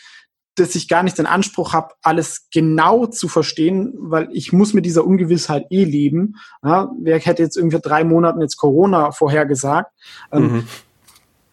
dass 0.56 0.76
ich 0.76 0.88
gar 0.88 1.02
nicht 1.02 1.18
den 1.18 1.26
Anspruch 1.26 1.74
habe, 1.74 1.96
alles 2.04 2.48
genau 2.54 3.08
zu 3.08 3.28
verstehen, 3.28 3.94
weil 3.98 4.30
ich 4.32 4.54
muss 4.54 4.74
mit 4.74 4.86
dieser 4.86 5.06
Ungewissheit 5.06 5.66
eh 5.72 5.84
leben. 5.84 6.36
Ja, 6.64 6.92
wer 7.02 7.18
hätte 7.20 7.42
jetzt 7.42 7.58
irgendwie 7.58 7.80
drei 7.82 8.04
Monaten 8.04 8.42
jetzt 8.42 8.58
Corona 8.58 9.12
vorhergesagt? 9.12 9.92
Ähm, 10.32 10.44
mhm. 10.44 10.68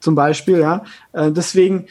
Zum 0.00 0.14
Beispiel, 0.14 0.58
ja. 0.58 0.84
Äh, 1.12 1.32
deswegen 1.32 1.86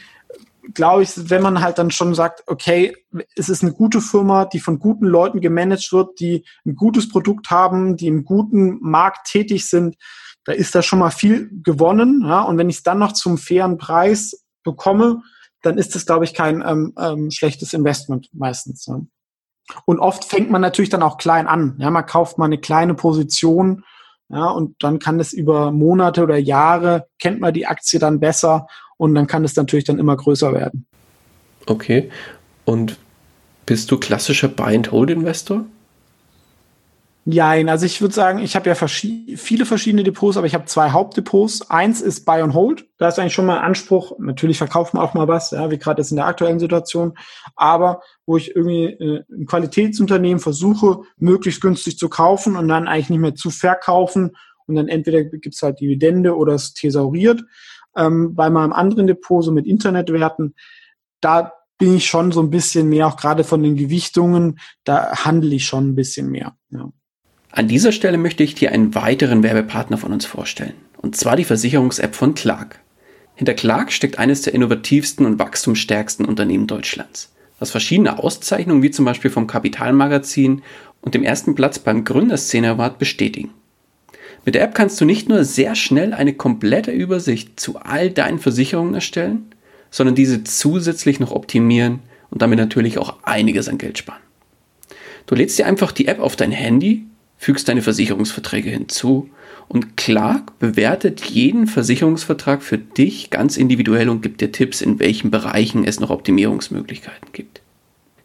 glaube 0.74 1.02
ich, 1.02 1.30
wenn 1.30 1.42
man 1.42 1.60
halt 1.62 1.78
dann 1.78 1.90
schon 1.90 2.14
sagt, 2.14 2.44
okay, 2.46 2.94
es 3.34 3.48
ist 3.48 3.62
eine 3.62 3.72
gute 3.72 4.00
Firma, 4.00 4.44
die 4.44 4.60
von 4.60 4.78
guten 4.78 5.06
Leuten 5.06 5.40
gemanagt 5.40 5.92
wird, 5.92 6.20
die 6.20 6.44
ein 6.64 6.76
gutes 6.76 7.08
Produkt 7.08 7.50
haben, 7.50 7.96
die 7.96 8.06
im 8.06 8.24
guten 8.24 8.78
Markt 8.80 9.26
tätig 9.26 9.68
sind, 9.68 9.96
da 10.44 10.52
ist 10.52 10.74
da 10.74 10.82
schon 10.82 10.98
mal 10.98 11.10
viel 11.10 11.50
gewonnen. 11.62 12.22
Ja? 12.24 12.42
Und 12.42 12.58
wenn 12.58 12.70
ich 12.70 12.76
es 12.76 12.82
dann 12.82 12.98
noch 12.98 13.12
zum 13.12 13.38
fairen 13.38 13.78
Preis 13.78 14.44
bekomme, 14.64 15.22
dann 15.62 15.78
ist 15.78 15.94
das, 15.94 16.06
glaube 16.06 16.24
ich, 16.24 16.34
kein 16.34 16.62
ähm, 16.66 16.94
ähm, 16.98 17.30
schlechtes 17.30 17.74
Investment 17.74 18.28
meistens. 18.32 18.86
Ja? 18.86 19.00
Und 19.84 19.98
oft 19.98 20.24
fängt 20.24 20.50
man 20.50 20.60
natürlich 20.60 20.90
dann 20.90 21.02
auch 21.02 21.18
klein 21.18 21.46
an. 21.46 21.76
Ja, 21.78 21.90
man 21.90 22.06
kauft 22.06 22.38
mal 22.38 22.46
eine 22.46 22.58
kleine 22.58 22.94
Position, 22.94 23.84
ja, 24.32 24.48
und 24.48 24.76
dann 24.82 25.00
kann 25.00 25.18
es 25.18 25.32
über 25.32 25.72
Monate 25.72 26.22
oder 26.22 26.36
Jahre 26.36 27.08
kennt 27.18 27.40
man 27.40 27.52
die 27.52 27.66
Aktie 27.66 27.98
dann 27.98 28.20
besser 28.20 28.68
und 28.96 29.14
dann 29.14 29.26
kann 29.26 29.44
es 29.44 29.56
natürlich 29.56 29.84
dann 29.84 29.98
immer 29.98 30.16
größer 30.16 30.52
werden. 30.54 30.86
Okay. 31.66 32.10
Und 32.64 32.96
bist 33.66 33.90
du 33.90 33.98
klassischer 33.98 34.46
Buy-and-Hold-Investor? 34.46 35.64
Nein, 37.26 37.68
also 37.68 37.84
ich 37.84 38.00
würde 38.00 38.14
sagen, 38.14 38.38
ich 38.38 38.56
habe 38.56 38.68
ja 38.68 38.74
verschi 38.74 39.34
viele 39.36 39.66
verschiedene 39.66 40.04
Depots, 40.04 40.38
aber 40.38 40.46
ich 40.46 40.54
habe 40.54 40.64
zwei 40.64 40.90
Hauptdepots. 40.90 41.70
Eins 41.70 42.00
ist 42.00 42.24
Buy 42.24 42.40
and 42.40 42.54
Hold. 42.54 42.86
Da 42.96 43.08
ist 43.08 43.18
eigentlich 43.18 43.34
schon 43.34 43.44
mal 43.44 43.58
Anspruch. 43.58 44.18
Natürlich 44.18 44.56
verkauft 44.56 44.94
man 44.94 45.02
auch 45.02 45.12
mal 45.12 45.28
was, 45.28 45.50
ja, 45.50 45.70
wie 45.70 45.78
gerade 45.78 46.00
jetzt 46.00 46.12
in 46.12 46.16
der 46.16 46.26
aktuellen 46.26 46.58
Situation. 46.58 47.12
Aber 47.56 48.00
wo 48.24 48.38
ich 48.38 48.56
irgendwie 48.56 48.84
äh, 48.84 49.24
ein 49.30 49.44
Qualitätsunternehmen 49.44 50.40
versuche, 50.40 51.02
möglichst 51.18 51.60
günstig 51.60 51.98
zu 51.98 52.08
kaufen 52.08 52.56
und 52.56 52.68
dann 52.68 52.88
eigentlich 52.88 53.10
nicht 53.10 53.20
mehr 53.20 53.34
zu 53.34 53.50
verkaufen. 53.50 54.34
Und 54.66 54.76
dann 54.76 54.88
entweder 54.88 55.22
gibt's 55.24 55.62
halt 55.62 55.80
Dividende 55.80 56.36
oder 56.36 56.54
es 56.54 56.72
thesauriert. 56.72 57.42
Ähm, 57.96 58.34
bei 58.34 58.48
meinem 58.48 58.72
anderen 58.72 59.06
Depot, 59.06 59.44
so 59.44 59.52
mit 59.52 59.66
Internetwerten, 59.66 60.54
da 61.20 61.52
bin 61.76 61.96
ich 61.96 62.06
schon 62.06 62.32
so 62.32 62.40
ein 62.40 62.50
bisschen 62.50 62.88
mehr, 62.88 63.08
auch 63.08 63.16
gerade 63.16 63.44
von 63.44 63.62
den 63.62 63.76
Gewichtungen, 63.76 64.58
da 64.84 65.24
handle 65.24 65.54
ich 65.54 65.66
schon 65.66 65.90
ein 65.90 65.94
bisschen 65.94 66.30
mehr. 66.30 66.56
Ja. 66.70 66.90
An 67.52 67.66
dieser 67.66 67.90
Stelle 67.90 68.16
möchte 68.16 68.44
ich 68.44 68.54
dir 68.54 68.70
einen 68.70 68.94
weiteren 68.94 69.42
Werbepartner 69.42 69.98
von 69.98 70.12
uns 70.12 70.24
vorstellen, 70.24 70.74
und 70.98 71.16
zwar 71.16 71.34
die 71.34 71.44
Versicherungs-App 71.44 72.14
von 72.14 72.34
Clark. 72.34 72.78
Hinter 73.34 73.54
Clark 73.54 73.90
steckt 73.90 74.20
eines 74.20 74.42
der 74.42 74.54
innovativsten 74.54 75.26
und 75.26 75.40
wachstumsstärksten 75.40 76.26
Unternehmen 76.26 76.68
Deutschlands, 76.68 77.32
was 77.58 77.72
verschiedene 77.72 78.20
Auszeichnungen 78.20 78.84
wie 78.84 78.92
zum 78.92 79.04
Beispiel 79.04 79.32
vom 79.32 79.48
Kapitalmagazin 79.48 80.62
und 81.00 81.14
dem 81.14 81.24
ersten 81.24 81.56
Platz 81.56 81.80
beim 81.80 82.04
Gründerszene 82.04 82.70
Award 82.70 83.00
bestätigen. 83.00 83.50
Mit 84.44 84.54
der 84.54 84.62
App 84.62 84.74
kannst 84.74 85.00
du 85.00 85.04
nicht 85.04 85.28
nur 85.28 85.42
sehr 85.42 85.74
schnell 85.74 86.14
eine 86.14 86.34
komplette 86.34 86.92
Übersicht 86.92 87.58
zu 87.58 87.80
all 87.80 88.10
deinen 88.10 88.38
Versicherungen 88.38 88.94
erstellen, 88.94 89.46
sondern 89.90 90.14
diese 90.14 90.44
zusätzlich 90.44 91.18
noch 91.18 91.32
optimieren 91.32 91.98
und 92.30 92.42
damit 92.42 92.60
natürlich 92.60 92.96
auch 92.96 93.16
einiges 93.24 93.68
an 93.68 93.78
Geld 93.78 93.98
sparen. 93.98 94.22
Du 95.26 95.34
lädst 95.34 95.58
dir 95.58 95.66
einfach 95.66 95.90
die 95.90 96.06
App 96.06 96.20
auf 96.20 96.36
dein 96.36 96.52
Handy 96.52 97.06
fügst 97.40 97.68
deine 97.68 97.80
Versicherungsverträge 97.80 98.68
hinzu 98.68 99.30
und 99.66 99.96
Clark 99.96 100.58
bewertet 100.58 101.24
jeden 101.24 101.66
Versicherungsvertrag 101.66 102.62
für 102.62 102.76
dich 102.76 103.30
ganz 103.30 103.56
individuell 103.56 104.10
und 104.10 104.20
gibt 104.20 104.42
dir 104.42 104.52
Tipps, 104.52 104.82
in 104.82 105.00
welchen 105.00 105.30
Bereichen 105.30 105.84
es 105.84 106.00
noch 106.00 106.10
Optimierungsmöglichkeiten 106.10 107.30
gibt. 107.32 107.62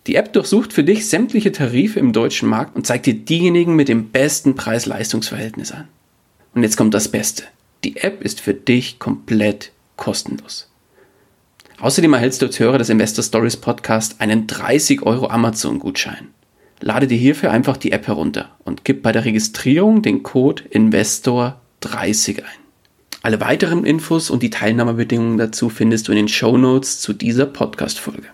Die 0.05 0.16
App 0.16 0.34
durchsucht 0.34 0.74
für 0.74 0.84
dich 0.84 1.07
sämtliche 1.07 1.53
Tarife 1.53 1.97
im 1.97 2.11
deutschen 2.11 2.49
Markt 2.49 2.76
und 2.76 2.86
zeigt 2.86 3.05
dir 3.05 3.13
diejenigen 3.13 3.78
mit 3.78 3.88
dem 3.88 4.09
besten 4.09 4.55
Preis-Leistungs-Verhältnis 4.55 5.72
an. 5.72 5.88
Und 6.53 6.63
jetzt 6.63 6.76
kommt 6.76 6.93
das 6.93 7.07
Beste. 7.07 7.43
Die 7.86 7.95
App 7.95 8.22
ist 8.22 8.41
für 8.41 8.53
dich 8.53 8.99
komplett 8.99 9.72
kostenlos. 9.95 10.70
Außerdem 11.80 12.13
erhältst 12.13 12.41
du 12.41 12.47
als 12.47 12.59
Hörer 12.59 12.80
des 12.80 12.89
Investor 12.89 13.24
Stories 13.24 13.55
Podcast 13.55 14.20
einen 14.20 14.45
30 14.45 15.03
Euro 15.03 15.30
Amazon-Gutschein. 15.30 16.28
Lade 16.82 17.07
dir 17.07 17.17
hierfür 17.17 17.51
einfach 17.51 17.78
die 17.78 17.91
App 17.91 18.07
herunter 18.07 18.49
und 18.63 18.84
gib 18.84 19.01
bei 19.01 19.11
der 19.11 19.26
Registrierung 19.26 20.01
den 20.01 20.23
Code 20.23 20.63
Investor30 20.71 22.43
ein. 22.43 22.65
Alle 23.21 23.41
weiteren 23.41 23.86
Infos 23.86 24.30
und 24.30 24.43
die 24.43 24.49
Teilnahmebedingungen 24.51 25.38
dazu 25.38 25.69
findest 25.69 26.07
du 26.07 26.11
in 26.11 26.17
den 26.17 26.28
Show 26.28 26.57
Notes 26.57 26.99
zu 26.99 27.13
dieser 27.13 27.47
Podcast-Folge. 27.47 28.28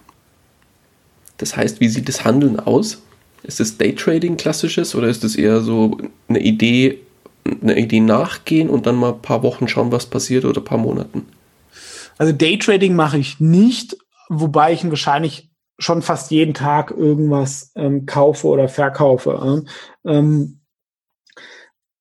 Das 1.38 1.56
heißt, 1.56 1.80
wie 1.80 1.88
sieht 1.88 2.10
das 2.10 2.26
Handeln 2.26 2.60
aus? 2.60 3.02
Ist 3.44 3.60
es 3.60 3.78
Daytrading 3.78 4.38
klassisches 4.38 4.94
oder 4.94 5.08
ist 5.08 5.24
es 5.24 5.36
eher 5.36 5.62
so 5.62 5.98
eine 6.28 6.40
Idee, 6.40 7.00
eine 7.62 7.80
Idee 7.80 8.02
nachgehen 8.02 8.70
und 8.70 8.86
dann 8.86 8.96
mal 8.96 9.14
ein 9.14 9.22
paar 9.22 9.44
Wochen 9.44 9.68
schauen, 9.68 9.92
was 9.92 10.08
passiert 10.08 10.46
oder 10.46 10.62
ein 10.62 10.66
paar 10.66 10.78
Monaten? 10.78 11.26
Also 12.18 12.34
Daytrading 12.34 12.96
mache 12.96 13.18
ich 13.18 13.40
nicht, 13.40 13.98
wobei 14.30 14.74
ich 14.74 14.88
wahrscheinlich 14.90 15.51
schon 15.82 16.02
fast 16.02 16.32
jeden 16.32 16.54
Tag 16.54 16.92
irgendwas 16.92 17.72
ähm, 17.76 18.06
kaufe 18.06 18.48
oder 18.48 18.70
verkaufe. 18.70 19.64
Ähm, 20.06 20.62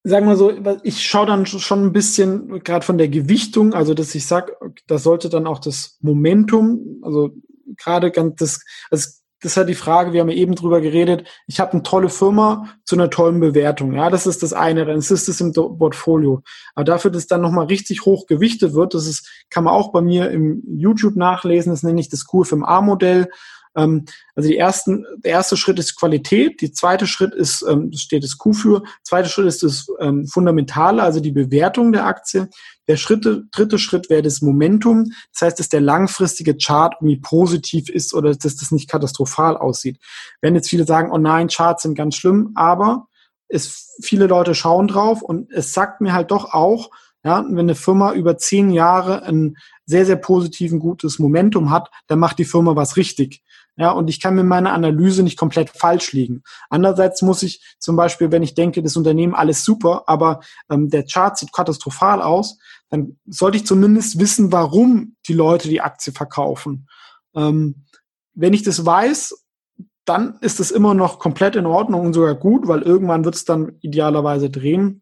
sagen 0.02 0.26
wir 0.26 0.36
so, 0.36 0.52
ich 0.82 1.02
schaue 1.06 1.26
dann 1.26 1.46
schon 1.46 1.86
ein 1.86 1.92
bisschen 1.92 2.62
gerade 2.64 2.84
von 2.84 2.98
der 2.98 3.08
Gewichtung, 3.08 3.74
also 3.74 3.94
dass 3.94 4.14
ich 4.14 4.26
sage, 4.26 4.56
das 4.86 5.02
sollte 5.02 5.28
dann 5.28 5.46
auch 5.46 5.58
das 5.58 5.98
Momentum, 6.00 7.00
also 7.02 7.30
gerade 7.76 8.10
ganz 8.10 8.36
das, 8.36 8.60
also 8.90 9.10
das 9.42 9.52
ist 9.52 9.56
halt 9.56 9.70
die 9.70 9.74
Frage, 9.74 10.12
wir 10.12 10.20
haben 10.20 10.28
ja 10.28 10.36
eben 10.36 10.54
drüber 10.54 10.82
geredet, 10.82 11.26
ich 11.46 11.60
habe 11.60 11.72
eine 11.72 11.82
tolle 11.82 12.10
Firma 12.10 12.68
zu 12.84 12.94
einer 12.94 13.08
tollen 13.08 13.40
Bewertung. 13.40 13.94
Ja, 13.94 14.10
das 14.10 14.26
ist 14.26 14.42
das 14.42 14.52
eine, 14.52 14.84
dann 14.84 14.98
ist 14.98 15.10
es 15.10 15.40
im 15.40 15.54
Portfolio. 15.54 16.42
Aber 16.74 16.84
dafür, 16.84 17.10
dass 17.10 17.26
dann 17.26 17.40
nochmal 17.40 17.66
richtig 17.66 18.04
hoch 18.04 18.26
gewichtet 18.26 18.74
wird, 18.74 18.92
das 18.92 19.06
ist, 19.06 19.30
kann 19.48 19.64
man 19.64 19.72
auch 19.72 19.92
bei 19.92 20.02
mir 20.02 20.30
im 20.30 20.62
YouTube 20.66 21.16
nachlesen, 21.16 21.72
das 21.72 21.82
nenne 21.82 22.00
ich 22.00 22.10
das 22.10 22.26
QFMA-Modell. 22.26 23.30
Ähm, 23.76 24.04
also 24.34 24.48
die 24.48 24.56
ersten, 24.56 25.04
der 25.18 25.32
erste 25.32 25.56
Schritt 25.56 25.78
ist 25.78 25.96
Qualität, 25.96 26.60
die 26.60 26.72
zweite 26.72 27.06
Schritt 27.06 27.34
ist, 27.34 27.64
ähm, 27.68 27.92
steht 27.92 28.24
das 28.24 28.38
Q 28.38 28.52
für, 28.52 28.82
zweite 29.02 29.28
Schritt 29.28 29.46
ist 29.46 29.62
das 29.62 29.86
ähm, 30.00 30.26
Fundamentale, 30.26 31.02
also 31.02 31.20
die 31.20 31.32
Bewertung 31.32 31.92
der 31.92 32.06
Aktie. 32.06 32.48
Der 32.88 32.96
Schritte, 32.96 33.44
dritte 33.52 33.78
Schritt 33.78 34.10
wäre 34.10 34.22
das 34.22 34.42
Momentum. 34.42 35.12
Das 35.32 35.42
heißt, 35.42 35.60
dass 35.60 35.68
der 35.68 35.80
langfristige 35.80 36.56
Chart 36.56 36.94
irgendwie 37.00 37.20
positiv 37.20 37.88
ist 37.88 38.14
oder 38.14 38.34
dass 38.34 38.56
das 38.56 38.72
nicht 38.72 38.90
katastrophal 38.90 39.56
aussieht. 39.56 39.98
Wenn 40.40 40.56
jetzt 40.56 40.68
viele 40.68 40.86
sagen, 40.86 41.12
oh 41.12 41.18
nein, 41.18 41.48
Charts 41.48 41.84
sind 41.84 41.94
ganz 41.94 42.16
schlimm, 42.16 42.50
aber 42.56 43.06
es, 43.48 43.96
viele 44.02 44.26
Leute 44.26 44.54
schauen 44.54 44.88
drauf 44.88 45.22
und 45.22 45.52
es 45.52 45.72
sagt 45.72 46.00
mir 46.00 46.12
halt 46.12 46.30
doch 46.30 46.52
auch, 46.52 46.90
ja, 47.22 47.44
wenn 47.46 47.58
eine 47.58 47.74
Firma 47.74 48.14
über 48.14 48.38
zehn 48.38 48.70
Jahre 48.70 49.22
ein 49.24 49.56
sehr, 49.84 50.06
sehr 50.06 50.16
positiven, 50.16 50.78
gutes 50.78 51.18
Momentum 51.18 51.70
hat, 51.70 51.90
dann 52.06 52.18
macht 52.18 52.38
die 52.38 52.44
Firma 52.44 52.76
was 52.76 52.96
richtig. 52.96 53.42
Ja, 53.80 53.92
und 53.92 54.10
ich 54.10 54.20
kann 54.20 54.34
mit 54.34 54.44
meiner 54.44 54.74
Analyse 54.74 55.22
nicht 55.22 55.38
komplett 55.38 55.70
falsch 55.70 56.12
liegen. 56.12 56.42
Andererseits 56.68 57.22
muss 57.22 57.42
ich 57.42 57.62
zum 57.78 57.96
Beispiel, 57.96 58.30
wenn 58.30 58.42
ich 58.42 58.54
denke, 58.54 58.82
das 58.82 58.94
Unternehmen 58.94 59.34
alles 59.34 59.64
super, 59.64 60.02
aber 60.06 60.40
ähm, 60.68 60.90
der 60.90 61.06
Chart 61.06 61.38
sieht 61.38 61.50
katastrophal 61.50 62.20
aus, 62.20 62.58
dann 62.90 63.16
sollte 63.24 63.56
ich 63.56 63.64
zumindest 63.64 64.18
wissen, 64.18 64.52
warum 64.52 65.16
die 65.26 65.32
Leute 65.32 65.70
die 65.70 65.80
Aktie 65.80 66.12
verkaufen. 66.12 66.88
Ähm, 67.34 67.86
wenn 68.34 68.52
ich 68.52 68.62
das 68.64 68.84
weiß, 68.84 69.46
dann 70.04 70.36
ist 70.42 70.60
es 70.60 70.70
immer 70.70 70.92
noch 70.92 71.18
komplett 71.18 71.56
in 71.56 71.64
Ordnung 71.64 72.02
und 72.04 72.12
sogar 72.12 72.34
gut, 72.34 72.68
weil 72.68 72.82
irgendwann 72.82 73.24
wird 73.24 73.34
es 73.34 73.46
dann 73.46 73.78
idealerweise 73.80 74.50
drehen. 74.50 75.00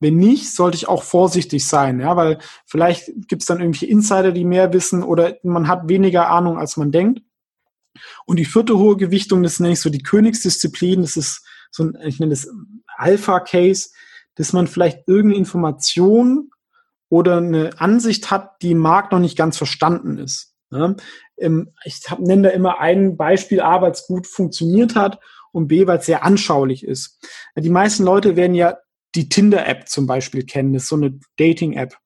Wenn 0.00 0.18
nicht, 0.18 0.54
sollte 0.54 0.76
ich 0.76 0.86
auch 0.86 1.02
vorsichtig 1.02 1.66
sein, 1.66 1.98
ja, 2.00 2.14
weil 2.14 2.40
vielleicht 2.66 3.06
gibt 3.26 3.40
es 3.40 3.46
dann 3.46 3.60
irgendwelche 3.60 3.86
Insider, 3.86 4.32
die 4.32 4.44
mehr 4.44 4.74
wissen 4.74 5.02
oder 5.02 5.36
man 5.42 5.66
hat 5.66 5.88
weniger 5.88 6.28
Ahnung, 6.28 6.58
als 6.58 6.76
man 6.76 6.92
denkt. 6.92 7.22
Und 8.26 8.38
die 8.38 8.44
vierte 8.44 8.78
hohe 8.78 8.96
Gewichtung, 8.96 9.42
das 9.42 9.60
nenne 9.60 9.74
ich 9.74 9.80
so 9.80 9.90
die 9.90 10.02
Königsdisziplin, 10.02 11.02
das 11.02 11.16
ist 11.16 11.44
so 11.70 11.84
ein, 11.84 11.96
ich 12.04 12.18
nenne 12.18 12.30
das 12.30 12.48
Alpha-Case, 12.96 13.90
dass 14.34 14.52
man 14.52 14.66
vielleicht 14.66 15.06
irgendeine 15.06 15.38
Information 15.38 16.50
oder 17.08 17.38
eine 17.38 17.80
Ansicht 17.80 18.30
hat, 18.30 18.62
die 18.62 18.72
im 18.72 18.78
Markt 18.78 19.12
noch 19.12 19.18
nicht 19.18 19.36
ganz 19.36 19.56
verstanden 19.56 20.18
ist. 20.18 20.54
Ähm, 21.38 21.72
ich 21.84 22.00
nenne 22.18 22.48
da 22.48 22.48
immer 22.50 22.80
ein 22.80 23.16
Beispiel 23.16 23.60
A, 23.60 23.80
weil 23.80 23.92
es 23.92 24.06
gut 24.06 24.26
funktioniert 24.26 24.94
hat 24.94 25.18
und 25.52 25.68
B, 25.68 25.86
weil 25.86 25.98
es 25.98 26.06
sehr 26.06 26.24
anschaulich 26.24 26.84
ist. 26.84 27.18
Die 27.56 27.70
meisten 27.70 28.04
Leute 28.04 28.36
werden 28.36 28.54
ja 28.54 28.78
die 29.14 29.28
Tinder-App 29.28 29.88
zum 29.88 30.06
Beispiel 30.06 30.44
kennen, 30.44 30.74
das 30.74 30.84
ist 30.84 30.88
so 30.90 30.96
eine 30.96 31.18
Dating-App. 31.38 31.96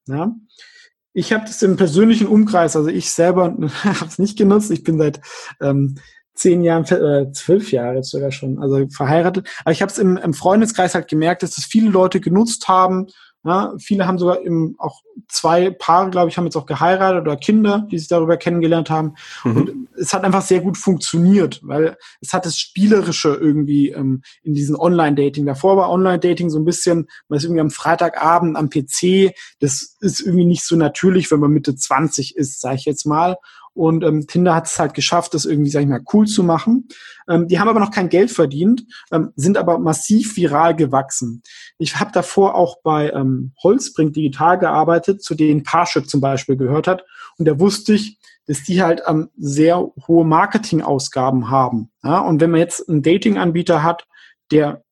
Ich 1.14 1.32
habe 1.32 1.44
das 1.44 1.62
im 1.62 1.76
persönlichen 1.76 2.26
Umkreis, 2.26 2.74
also 2.76 2.88
ich 2.88 3.10
selber 3.10 3.54
habe 3.84 4.06
es 4.06 4.18
nicht 4.18 4.38
genutzt. 4.38 4.70
Ich 4.70 4.82
bin 4.82 4.98
seit 4.98 5.20
ähm, 5.60 5.96
zehn 6.34 6.62
Jahren, 6.62 6.84
äh, 6.84 7.30
zwölf 7.32 7.72
Jahre 7.72 8.02
sogar 8.02 8.32
schon, 8.32 8.58
also 8.58 8.86
verheiratet. 8.88 9.48
Aber 9.64 9.72
ich 9.72 9.82
habe 9.82 9.92
es 9.92 9.98
im, 9.98 10.16
im 10.16 10.34
Freundeskreis 10.34 10.94
halt 10.94 11.08
gemerkt, 11.08 11.42
dass 11.42 11.54
das 11.54 11.64
viele 11.64 11.90
Leute 11.90 12.20
genutzt 12.20 12.68
haben 12.68 13.06
ja, 13.44 13.74
viele 13.78 14.06
haben 14.06 14.18
sogar 14.18 14.40
im, 14.42 14.76
auch 14.78 15.02
zwei 15.28 15.70
Paare, 15.70 16.10
glaube 16.10 16.28
ich, 16.28 16.36
haben 16.36 16.44
jetzt 16.44 16.56
auch 16.56 16.66
geheiratet 16.66 17.22
oder 17.22 17.36
Kinder, 17.36 17.86
die 17.90 17.98
sich 17.98 18.06
darüber 18.06 18.36
kennengelernt 18.36 18.88
haben. 18.88 19.14
Mhm. 19.42 19.56
Und 19.56 19.88
es 19.98 20.14
hat 20.14 20.22
einfach 20.22 20.42
sehr 20.42 20.60
gut 20.60 20.78
funktioniert, 20.78 21.60
weil 21.64 21.96
es 22.20 22.32
hat 22.32 22.46
das 22.46 22.56
Spielerische 22.56 23.34
irgendwie 23.34 23.90
ähm, 23.90 24.22
in 24.44 24.54
diesem 24.54 24.78
Online-Dating. 24.78 25.44
Davor 25.44 25.76
war 25.76 25.90
Online-Dating 25.90 26.50
so 26.50 26.58
ein 26.58 26.64
bisschen, 26.64 27.08
man 27.28 27.38
ist 27.38 27.44
irgendwie 27.44 27.62
am 27.62 27.70
Freitagabend 27.70 28.56
am 28.56 28.70
PC. 28.70 29.34
Das 29.58 29.96
ist 30.00 30.20
irgendwie 30.20 30.44
nicht 30.46 30.64
so 30.64 30.76
natürlich, 30.76 31.30
wenn 31.32 31.40
man 31.40 31.50
Mitte 31.50 31.74
20 31.74 32.36
ist, 32.36 32.60
sage 32.60 32.76
ich 32.76 32.84
jetzt 32.84 33.06
mal. 33.06 33.36
Und 33.74 34.04
ähm, 34.04 34.26
Tinder 34.26 34.54
hat 34.54 34.66
es 34.66 34.78
halt 34.78 34.92
geschafft, 34.92 35.34
das 35.34 35.46
irgendwie, 35.46 35.70
sag 35.70 35.80
ich 35.80 35.88
mal, 35.88 36.02
cool 36.12 36.26
zu 36.26 36.42
machen. 36.44 36.88
Ähm, 37.28 37.48
die 37.48 37.58
haben 37.58 37.68
aber 37.68 37.80
noch 37.80 37.90
kein 37.90 38.10
Geld 38.10 38.30
verdient, 38.30 38.84
ähm, 39.10 39.32
sind 39.34 39.56
aber 39.56 39.78
massiv 39.78 40.36
viral 40.36 40.76
gewachsen. 40.76 41.42
Ich 41.78 41.98
habe 41.98 42.12
davor 42.12 42.54
auch 42.54 42.82
bei 42.82 43.10
ähm, 43.10 43.52
Holzbrink 43.62 44.12
Digital 44.12 44.58
gearbeitet, 44.58 45.22
zu 45.22 45.34
denen 45.34 45.62
Parship 45.62 46.08
zum 46.08 46.20
Beispiel 46.20 46.56
gehört 46.56 46.86
hat. 46.86 47.04
Und 47.38 47.48
da 47.48 47.58
wusste 47.58 47.94
ich, 47.94 48.18
dass 48.46 48.62
die 48.64 48.82
halt 48.82 49.02
ähm, 49.06 49.30
sehr 49.36 49.90
hohe 50.06 50.26
Marketingausgaben 50.26 51.50
haben. 51.50 51.90
Ja? 52.02 52.18
Und 52.18 52.40
wenn 52.40 52.50
man 52.50 52.60
jetzt 52.60 52.88
einen 52.88 53.02
Dating-Anbieter 53.02 53.82
hat, 53.82 54.06
der 54.50 54.82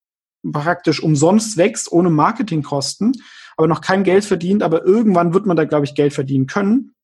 praktisch 0.50 1.02
umsonst 1.02 1.56
wächst, 1.58 1.92
ohne 1.92 2.08
Marketingkosten, 2.08 3.12
aber 3.56 3.66
noch 3.68 3.82
kein 3.82 4.04
Geld 4.04 4.24
verdient, 4.24 4.62
aber 4.62 4.86
irgendwann 4.86 5.34
wird 5.34 5.44
man 5.44 5.56
da, 5.56 5.64
glaube 5.64 5.84
ich, 5.84 5.94
Geld 5.94 6.14
verdienen 6.14 6.46
können, 6.46 6.94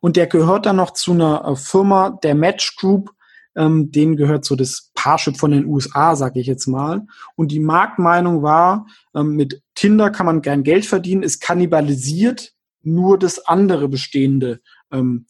und 0.00 0.16
der 0.16 0.26
gehört 0.26 0.66
dann 0.66 0.76
noch 0.76 0.92
zu 0.92 1.12
einer 1.12 1.44
äh, 1.46 1.56
Firma, 1.56 2.18
der 2.22 2.34
Match 2.34 2.76
Group, 2.76 3.10
ähm, 3.56 3.92
denen 3.92 4.16
gehört 4.16 4.44
so 4.44 4.56
das 4.56 4.90
Parship 4.94 5.36
von 5.36 5.50
den 5.50 5.66
USA, 5.66 6.16
sage 6.16 6.40
ich 6.40 6.46
jetzt 6.46 6.66
mal. 6.66 7.02
Und 7.36 7.52
die 7.52 7.60
Marktmeinung 7.60 8.42
war, 8.42 8.86
ähm, 9.14 9.36
mit 9.36 9.62
Tinder 9.74 10.10
kann 10.10 10.26
man 10.26 10.42
gern 10.42 10.62
Geld 10.62 10.86
verdienen, 10.86 11.22
es 11.22 11.40
kannibalisiert 11.40 12.52
nur 12.82 13.18
das 13.18 13.46
andere 13.46 13.88
bestehende 13.88 14.60
ähm, 14.92 15.26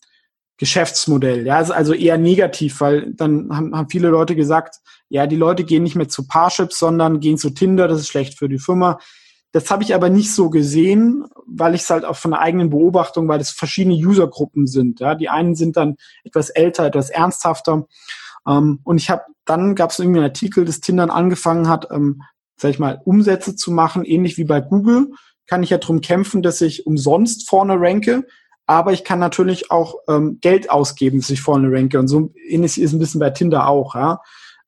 Geschäftsmodell. 0.56 1.46
Ja, 1.46 1.60
ist 1.60 1.70
also 1.70 1.92
eher 1.94 2.16
negativ, 2.16 2.80
weil 2.80 3.12
dann 3.14 3.48
haben, 3.54 3.76
haben 3.76 3.90
viele 3.90 4.08
Leute 4.08 4.36
gesagt, 4.36 4.76
ja, 5.08 5.26
die 5.26 5.36
Leute 5.36 5.64
gehen 5.64 5.82
nicht 5.82 5.96
mehr 5.96 6.08
zu 6.08 6.26
Parship, 6.26 6.72
sondern 6.72 7.20
gehen 7.20 7.38
zu 7.38 7.50
Tinder, 7.50 7.88
das 7.88 8.00
ist 8.00 8.08
schlecht 8.08 8.38
für 8.38 8.48
die 8.48 8.58
Firma. 8.58 8.98
Das 9.54 9.70
habe 9.70 9.84
ich 9.84 9.94
aber 9.94 10.10
nicht 10.10 10.34
so 10.34 10.50
gesehen, 10.50 11.26
weil 11.46 11.76
ich 11.76 11.82
es 11.82 11.90
halt 11.90 12.04
auch 12.04 12.16
von 12.16 12.32
der 12.32 12.40
eigenen 12.40 12.70
Beobachtung, 12.70 13.28
weil 13.28 13.40
es 13.40 13.50
verschiedene 13.50 13.94
Usergruppen 13.94 14.66
sind. 14.66 14.98
Ja, 14.98 15.14
die 15.14 15.28
einen 15.28 15.54
sind 15.54 15.76
dann 15.76 15.94
etwas 16.24 16.50
älter, 16.50 16.86
etwas 16.86 17.08
ernsthafter. 17.08 17.86
Ähm, 18.48 18.80
und 18.82 18.96
ich 18.96 19.10
habe 19.10 19.22
dann 19.44 19.76
gab 19.76 19.90
es 19.90 20.00
irgendwie 20.00 20.18
einen 20.18 20.30
Artikel, 20.30 20.64
dass 20.64 20.80
Tinder 20.80 21.08
angefangen 21.14 21.68
hat, 21.68 21.86
ähm, 21.92 22.22
sag 22.56 22.72
ich 22.72 22.80
mal, 22.80 23.00
Umsätze 23.04 23.54
zu 23.54 23.70
machen, 23.70 24.04
ähnlich 24.04 24.38
wie 24.38 24.44
bei 24.44 24.60
Google. 24.60 25.12
Kann 25.46 25.62
ich 25.62 25.70
ja 25.70 25.78
drum 25.78 26.00
kämpfen, 26.00 26.42
dass 26.42 26.60
ich 26.60 26.84
umsonst 26.84 27.48
vorne 27.48 27.74
ranke, 27.78 28.26
aber 28.66 28.92
ich 28.92 29.04
kann 29.04 29.20
natürlich 29.20 29.70
auch 29.70 29.94
ähm, 30.08 30.38
Geld 30.40 30.68
ausgeben, 30.68 31.20
dass 31.20 31.30
ich 31.30 31.42
vorne 31.42 31.70
ranke. 31.70 32.00
Und 32.00 32.08
so 32.08 32.32
ähnlich 32.48 32.80
ist 32.80 32.92
ein 32.92 32.98
bisschen 32.98 33.20
bei 33.20 33.30
Tinder 33.30 33.68
auch. 33.68 33.94
Ja. 33.94 34.20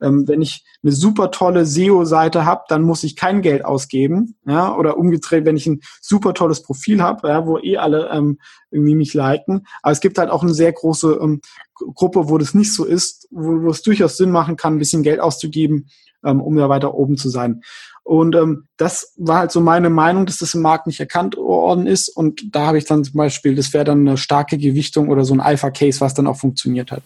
Ähm, 0.03 0.29
wenn 0.29 0.43
ich 0.43 0.65
eine 0.83 0.93
super 0.93 1.31
tolle 1.31 1.65
SEO-Seite 1.65 2.45
habe, 2.45 2.65
dann 2.69 2.83
muss 2.83 3.05
ich 3.05 3.17
kein 3.17 3.43
Geld 3.43 3.65
ausgeben. 3.65 4.37
Ja? 4.47 4.77
Oder 4.77 4.99
umgedreht, 4.99 5.45
wenn 5.45 5.57
ich 5.57 5.67
ein 5.67 5.81
super 6.01 6.35
tolles 6.35 6.63
Profil 6.63 7.03
habe, 7.03 7.29
ja, 7.29 7.47
wo 7.47 7.59
eh 7.59 7.79
alle 7.79 8.11
ähm, 8.11 8.39
irgendwie 8.71 8.95
mich 8.95 9.15
liken. 9.15 9.67
Aber 9.83 9.93
es 9.93 10.01
gibt 10.01 10.19
halt 10.19 10.31
auch 10.31 10.43
eine 10.43 10.55
sehr 10.55 10.73
große 10.73 11.19
ähm, 11.21 11.41
Gruppe, 11.75 12.29
wo 12.29 12.39
das 12.39 12.55
nicht 12.55 12.73
so 12.73 12.85
ist, 12.85 13.29
wo, 13.31 13.63
wo 13.63 13.71
es 13.71 13.83
durchaus 13.83 14.17
Sinn 14.17 14.31
machen 14.31 14.57
kann, 14.57 14.75
ein 14.75 14.79
bisschen 14.79 15.03
Geld 15.03 15.21
auszugeben, 15.21 15.89
ähm, 16.25 16.41
um 16.41 16.57
da 16.57 16.69
weiter 16.69 16.95
oben 16.95 17.17
zu 17.17 17.31
sein. 17.31 17.63
Und 18.07 18.37
ähm, 18.37 18.69
das 18.77 19.15
war 19.17 19.41
halt 19.41 19.51
so 19.51 19.61
meine 19.61 19.91
Meinung, 19.91 20.27
dass 20.27 20.39
das 20.39 20.55
im 20.55 20.63
Markt 20.63 20.87
nicht 20.87 21.01
erkannt 21.01 21.37
worden 21.37 21.89
ist. 21.89 22.09
Und 22.09 22.55
da 22.55 22.67
habe 22.67 22.79
ich 22.79 22.85
dann 22.85 23.03
zum 23.03 23.15
Beispiel, 23.15 23.57
das 23.57 23.73
wäre 23.73 23.85
dann 23.85 24.07
eine 24.07 24.17
starke 24.17 24.59
Gewichtung 24.59 25.09
oder 25.09 25.25
so 25.25 25.35
ein 25.35 25.41
Alpha-Case, 25.41 26.01
was 26.01 26.15
dann 26.15 26.29
auch 26.29 26.37
funktioniert 26.37 26.93
hat. 26.93 27.03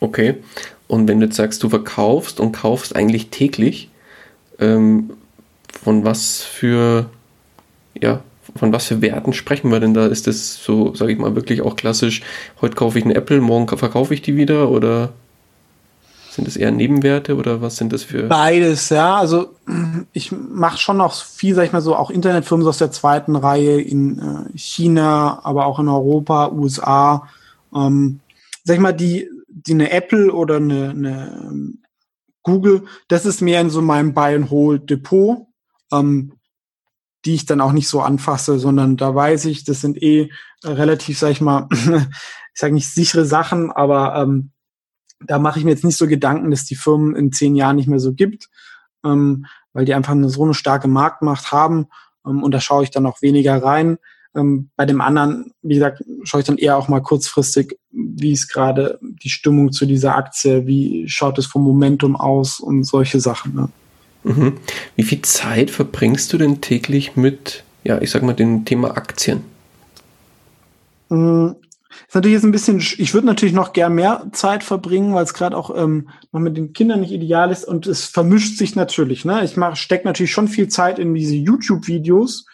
Okay. 0.00 0.38
Und 0.90 1.06
wenn 1.06 1.20
du 1.20 1.26
jetzt 1.26 1.36
sagst, 1.36 1.62
du 1.62 1.68
verkaufst 1.68 2.40
und 2.40 2.50
kaufst 2.50 2.96
eigentlich 2.96 3.30
täglich, 3.30 3.90
ähm, 4.58 5.10
von 5.80 6.04
was 6.04 6.42
für, 6.42 7.06
ja, 7.94 8.24
von 8.56 8.72
was 8.72 8.86
für 8.86 9.00
Werten 9.00 9.32
sprechen 9.32 9.70
wir 9.70 9.78
denn 9.78 9.94
da? 9.94 10.06
Ist 10.06 10.26
das 10.26 10.56
so, 10.56 10.92
sage 10.96 11.12
ich 11.12 11.18
mal, 11.18 11.36
wirklich 11.36 11.62
auch 11.62 11.76
klassisch, 11.76 12.22
heute 12.60 12.74
kaufe 12.74 12.98
ich 12.98 13.04
einen 13.04 13.14
Apple, 13.14 13.40
morgen 13.40 13.68
verkaufe 13.68 14.12
ich 14.14 14.20
die 14.20 14.34
wieder 14.34 14.68
oder 14.68 15.12
Sind 16.32 16.48
das 16.48 16.56
eher 16.56 16.72
Nebenwerte 16.72 17.36
oder 17.36 17.62
was 17.62 17.76
sind 17.76 17.92
das 17.92 18.02
für? 18.02 18.24
Beides, 18.24 18.88
ja. 18.88 19.16
Also 19.16 19.54
ich 20.12 20.32
mache 20.32 20.78
schon 20.78 20.96
noch 20.96 21.14
viel, 21.14 21.54
sag 21.54 21.66
ich 21.66 21.72
mal 21.72 21.82
so, 21.82 21.94
auch 21.94 22.10
Internetfirmen 22.10 22.66
aus 22.66 22.78
der 22.78 22.90
zweiten 22.90 23.36
Reihe 23.36 23.80
in 23.80 24.18
äh, 24.18 24.58
China, 24.58 25.38
aber 25.44 25.66
auch 25.66 25.78
in 25.78 25.86
Europa, 25.86 26.50
USA. 26.50 27.28
Ähm, 27.72 28.18
sag 28.64 28.74
ich 28.74 28.80
mal, 28.80 28.92
die, 28.92 29.28
die 29.66 29.72
eine 29.72 29.90
Apple 29.90 30.32
oder 30.32 30.56
eine, 30.56 30.90
eine 30.90 31.42
ähm, 31.46 31.82
Google, 32.42 32.84
das 33.08 33.26
ist 33.26 33.42
mehr 33.42 33.60
in 33.60 33.70
so 33.70 33.82
meinem 33.82 34.14
Buy 34.14 34.34
and 34.34 34.50
Hold 34.50 34.88
Depot, 34.88 35.46
ähm, 35.92 36.34
die 37.24 37.34
ich 37.34 37.46
dann 37.46 37.60
auch 37.60 37.72
nicht 37.72 37.88
so 37.88 38.00
anfasse, 38.00 38.58
sondern 38.58 38.96
da 38.96 39.14
weiß 39.14 39.44
ich, 39.46 39.64
das 39.64 39.80
sind 39.80 40.02
eh 40.02 40.30
relativ, 40.64 41.18
sag 41.18 41.30
ich 41.30 41.40
mal, 41.40 41.68
ich 41.72 42.60
sage 42.60 42.74
nicht 42.74 42.92
sichere 42.92 43.26
Sachen, 43.26 43.70
aber 43.70 44.16
ähm, 44.16 44.52
da 45.26 45.38
mache 45.38 45.58
ich 45.58 45.64
mir 45.64 45.72
jetzt 45.72 45.84
nicht 45.84 45.98
so 45.98 46.06
Gedanken, 46.06 46.50
dass 46.50 46.64
die 46.64 46.76
Firmen 46.76 47.14
in 47.14 47.32
zehn 47.32 47.54
Jahren 47.54 47.76
nicht 47.76 47.88
mehr 47.88 48.00
so 48.00 48.14
gibt, 48.14 48.48
ähm, 49.04 49.46
weil 49.72 49.84
die 49.84 49.94
einfach 49.94 50.16
so 50.26 50.44
eine 50.44 50.54
starke 50.54 50.88
Marktmacht 50.88 51.52
haben 51.52 51.88
ähm, 52.26 52.42
und 52.42 52.52
da 52.52 52.60
schaue 52.60 52.84
ich 52.84 52.90
dann 52.90 53.06
auch 53.06 53.20
weniger 53.22 53.62
rein. 53.62 53.98
Ähm, 54.36 54.70
bei 54.76 54.86
dem 54.86 55.00
anderen, 55.00 55.52
wie 55.62 55.74
gesagt, 55.74 56.04
schaue 56.22 56.40
ich 56.40 56.46
dann 56.46 56.58
eher 56.58 56.76
auch 56.76 56.88
mal 56.88 57.00
kurzfristig, 57.00 57.78
wie 57.90 58.32
ist 58.32 58.48
gerade 58.48 58.98
die 59.02 59.30
Stimmung 59.30 59.72
zu 59.72 59.86
dieser 59.86 60.14
Aktie, 60.16 60.66
wie 60.66 61.08
schaut 61.08 61.38
es 61.38 61.46
vom 61.46 61.62
Momentum 61.62 62.14
aus 62.16 62.60
und 62.60 62.84
solche 62.84 63.20
Sachen. 63.20 63.54
Ne? 63.54 63.68
Mhm. 64.22 64.58
Wie 64.96 65.02
viel 65.02 65.22
Zeit 65.22 65.70
verbringst 65.70 66.32
du 66.32 66.38
denn 66.38 66.60
täglich 66.60 67.16
mit, 67.16 67.64
ja, 67.84 68.00
ich 68.00 68.10
sag 68.10 68.22
mal, 68.22 68.34
dem 68.34 68.64
Thema 68.64 68.96
Aktien? 68.96 69.42
Mm, 71.08 71.50
ist 72.06 72.14
natürlich 72.14 72.34
jetzt 72.34 72.44
ein 72.44 72.52
bisschen, 72.52 72.78
ich 72.78 73.14
würde 73.14 73.26
natürlich 73.26 73.54
noch 73.54 73.72
gern 73.72 73.94
mehr 73.94 74.26
Zeit 74.32 74.62
verbringen, 74.62 75.14
weil 75.14 75.24
es 75.24 75.34
gerade 75.34 75.56
auch 75.56 75.74
ähm, 75.76 76.08
noch 76.32 76.40
mit 76.40 76.56
den 76.56 76.72
Kindern 76.72 77.00
nicht 77.00 77.12
ideal 77.12 77.50
ist 77.50 77.64
und 77.64 77.86
es 77.86 78.04
vermischt 78.04 78.58
sich 78.58 78.76
natürlich. 78.76 79.24
Ne? 79.24 79.44
Ich 79.44 79.56
mache, 79.56 79.76
stecke 79.76 80.06
natürlich 80.06 80.32
schon 80.32 80.48
viel 80.48 80.68
Zeit 80.68 80.98
in 80.98 81.14
diese 81.14 81.34
YouTube-Videos, 81.34 82.46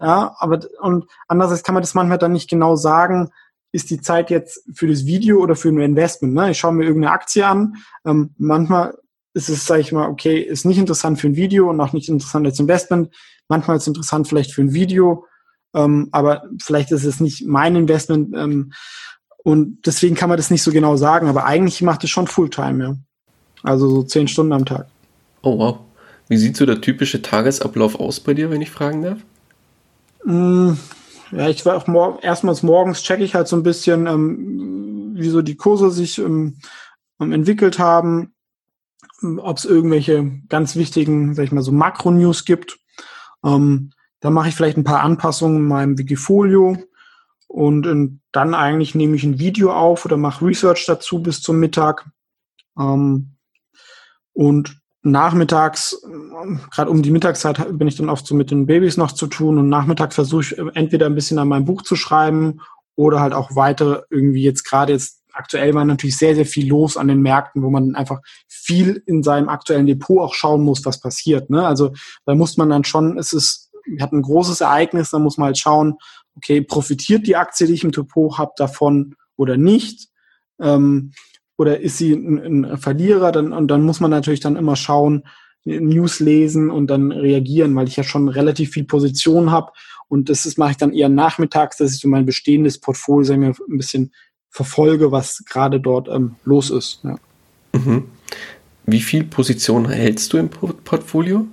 ja, 0.00 0.34
aber 0.38 0.60
und 0.80 1.06
andererseits 1.26 1.62
kann 1.62 1.74
man 1.74 1.82
das 1.82 1.94
manchmal 1.94 2.18
dann 2.18 2.32
nicht 2.32 2.48
genau 2.48 2.76
sagen, 2.76 3.30
ist 3.72 3.90
die 3.90 4.00
Zeit 4.00 4.30
jetzt 4.30 4.62
für 4.74 4.86
das 4.86 5.06
Video 5.06 5.40
oder 5.40 5.56
für 5.56 5.68
ein 5.68 5.80
Investment. 5.80 6.34
Ne? 6.34 6.52
Ich 6.52 6.58
schaue 6.58 6.72
mir 6.72 6.84
irgendeine 6.84 7.12
Aktie 7.12 7.46
an. 7.46 7.76
Ähm, 8.06 8.30
manchmal 8.38 8.96
ist 9.34 9.48
es, 9.50 9.66
sage 9.66 9.82
ich 9.82 9.92
mal, 9.92 10.08
okay, 10.08 10.38
ist 10.38 10.64
nicht 10.64 10.78
interessant 10.78 11.20
für 11.20 11.28
ein 11.28 11.36
Video 11.36 11.68
und 11.68 11.80
auch 11.80 11.92
nicht 11.92 12.08
interessant 12.08 12.46
als 12.46 12.58
Investment. 12.58 13.14
Manchmal 13.48 13.76
ist 13.76 13.82
es 13.82 13.88
interessant 13.88 14.26
vielleicht 14.26 14.52
für 14.52 14.62
ein 14.62 14.72
Video 14.72 15.26
ähm, 15.74 16.08
aber 16.12 16.44
vielleicht 16.60 16.92
ist 16.92 17.04
es 17.04 17.20
nicht 17.20 17.46
mein 17.46 17.76
Investment. 17.76 18.34
Ähm, 18.34 18.72
und 19.44 19.86
deswegen 19.86 20.14
kann 20.14 20.28
man 20.28 20.36
das 20.36 20.50
nicht 20.50 20.62
so 20.62 20.72
genau 20.72 20.96
sagen. 20.96 21.28
Aber 21.28 21.44
eigentlich 21.44 21.82
macht 21.82 22.04
es 22.04 22.10
schon 22.10 22.26
Fulltime, 22.26 22.84
ja. 22.84 22.96
Also 23.62 23.88
so 23.88 24.02
zehn 24.02 24.28
Stunden 24.28 24.52
am 24.52 24.64
Tag. 24.64 24.86
Oh 25.42 25.58
wow. 25.58 25.78
Wie 26.28 26.36
sieht 26.36 26.56
so 26.56 26.66
der 26.66 26.80
typische 26.80 27.22
Tagesablauf 27.22 27.98
aus 27.98 28.20
bei 28.20 28.34
dir, 28.34 28.50
wenn 28.50 28.60
ich 28.60 28.70
fragen 28.70 29.02
darf? 29.02 29.18
Mm, 30.28 30.74
ja, 31.30 31.48
ich 31.48 31.64
war 31.64 31.74
auch 31.74 31.86
mor 31.86 32.22
erstmals 32.22 32.62
morgens 32.62 33.02
checke 33.02 33.24
ich 33.24 33.34
halt 33.34 33.48
so 33.48 33.56
ein 33.56 33.62
bisschen, 33.62 34.06
ähm, 34.06 35.14
wie 35.14 35.30
so 35.30 35.40
die 35.40 35.56
Kurse 35.56 35.90
sich 35.90 36.18
ähm, 36.18 36.58
ähm 37.18 37.32
entwickelt 37.32 37.78
haben, 37.78 38.34
ob 39.22 39.56
es 39.56 39.64
irgendwelche 39.64 40.42
ganz 40.50 40.76
wichtigen, 40.76 41.34
sag 41.34 41.44
ich 41.44 41.52
mal, 41.52 41.62
so 41.62 41.72
Makro-News 41.72 42.44
gibt. 42.44 42.78
Ähm, 43.42 43.90
da 44.20 44.28
mache 44.28 44.50
ich 44.50 44.54
vielleicht 44.54 44.76
ein 44.76 44.84
paar 44.84 45.00
Anpassungen 45.00 45.58
in 45.58 45.64
meinem 45.64 45.96
Wikifolio 45.96 46.76
und, 47.46 47.86
und 47.86 48.20
dann 48.30 48.52
eigentlich 48.52 48.94
nehme 48.94 49.16
ich 49.16 49.24
ein 49.24 49.38
Video 49.38 49.72
auf 49.72 50.04
oder 50.04 50.18
mache 50.18 50.44
Research 50.44 50.84
dazu 50.86 51.22
bis 51.22 51.40
zum 51.40 51.58
Mittag. 51.58 52.04
Ähm, 52.78 53.36
und 54.34 54.78
nachmittags, 55.10 56.02
gerade 56.70 56.90
um 56.90 57.02
die 57.02 57.10
Mittagszeit, 57.10 57.78
bin 57.78 57.88
ich 57.88 57.96
dann 57.96 58.08
oft 58.08 58.26
so 58.26 58.34
mit 58.34 58.50
den 58.50 58.66
Babys 58.66 58.96
noch 58.96 59.12
zu 59.12 59.26
tun 59.26 59.58
und 59.58 59.68
nachmittags 59.68 60.14
versuche 60.14 60.42
ich 60.42 60.58
entweder 60.74 61.06
ein 61.06 61.14
bisschen 61.14 61.38
an 61.38 61.48
meinem 61.48 61.64
Buch 61.64 61.82
zu 61.82 61.96
schreiben 61.96 62.60
oder 62.96 63.20
halt 63.20 63.32
auch 63.32 63.54
weiter 63.54 64.04
irgendwie 64.10 64.42
jetzt 64.42 64.64
gerade 64.64 64.92
jetzt 64.92 65.18
aktuell 65.32 65.72
war 65.72 65.84
natürlich 65.84 66.16
sehr, 66.16 66.34
sehr 66.34 66.46
viel 66.46 66.68
los 66.68 66.96
an 66.96 67.06
den 67.06 67.22
Märkten, 67.22 67.62
wo 67.62 67.70
man 67.70 67.94
einfach 67.94 68.20
viel 68.48 69.02
in 69.06 69.22
seinem 69.22 69.48
aktuellen 69.48 69.86
Depot 69.86 70.18
auch 70.18 70.34
schauen 70.34 70.62
muss, 70.62 70.84
was 70.84 70.98
passiert. 70.98 71.48
Ne? 71.48 71.64
Also 71.64 71.92
da 72.26 72.34
muss 72.34 72.56
man 72.56 72.70
dann 72.70 72.82
schon, 72.82 73.16
es 73.18 73.32
ist 73.32 73.68
wir 73.88 74.02
hatten 74.02 74.16
ein 74.18 74.22
großes 74.22 74.60
Ereignis, 74.60 75.10
da 75.10 75.18
muss 75.18 75.38
man 75.38 75.46
halt 75.46 75.58
schauen, 75.58 75.94
okay, 76.36 76.60
profitiert 76.60 77.26
die 77.26 77.36
Aktie, 77.36 77.66
die 77.66 77.74
ich 77.74 77.84
im 77.84 77.92
Depot 77.92 78.38
habe, 78.38 78.52
davon 78.56 79.14
oder 79.36 79.56
nicht? 79.56 80.08
Ähm, 80.60 81.12
oder 81.58 81.80
ist 81.80 81.98
sie 81.98 82.12
ein, 82.12 82.64
ein 82.64 82.78
Verlierer? 82.78 83.32
Dann, 83.32 83.52
und 83.52 83.68
dann 83.68 83.82
muss 83.82 84.00
man 84.00 84.10
natürlich 84.10 84.40
dann 84.40 84.56
immer 84.56 84.76
schauen, 84.76 85.24
News 85.64 86.20
lesen 86.20 86.70
und 86.70 86.86
dann 86.86 87.12
reagieren, 87.12 87.74
weil 87.74 87.88
ich 87.88 87.96
ja 87.96 88.04
schon 88.04 88.28
relativ 88.28 88.70
viel 88.70 88.84
Position 88.84 89.50
habe. 89.50 89.72
Und 90.08 90.30
das 90.30 90.46
ist, 90.46 90.56
mache 90.56 90.70
ich 90.70 90.76
dann 90.78 90.92
eher 90.92 91.10
nachmittags, 91.10 91.76
dass 91.76 91.92
ich 91.92 92.00
so 92.00 92.08
mein 92.08 92.24
bestehendes 92.24 92.78
Portfolio 92.78 93.24
sagen 93.24 93.42
wir, 93.42 93.48
ein 93.48 93.76
bisschen 93.76 94.14
verfolge, 94.48 95.12
was 95.12 95.44
gerade 95.44 95.80
dort 95.80 96.08
ähm, 96.08 96.36
los 96.44 96.70
ist. 96.70 97.00
Ja. 97.04 97.16
Mhm. 97.72 98.04
Wie 98.86 99.00
viel 99.00 99.24
Position 99.24 99.88
hältst 99.90 100.32
du 100.32 100.38
im 100.38 100.48
Portfolio? 100.48 101.46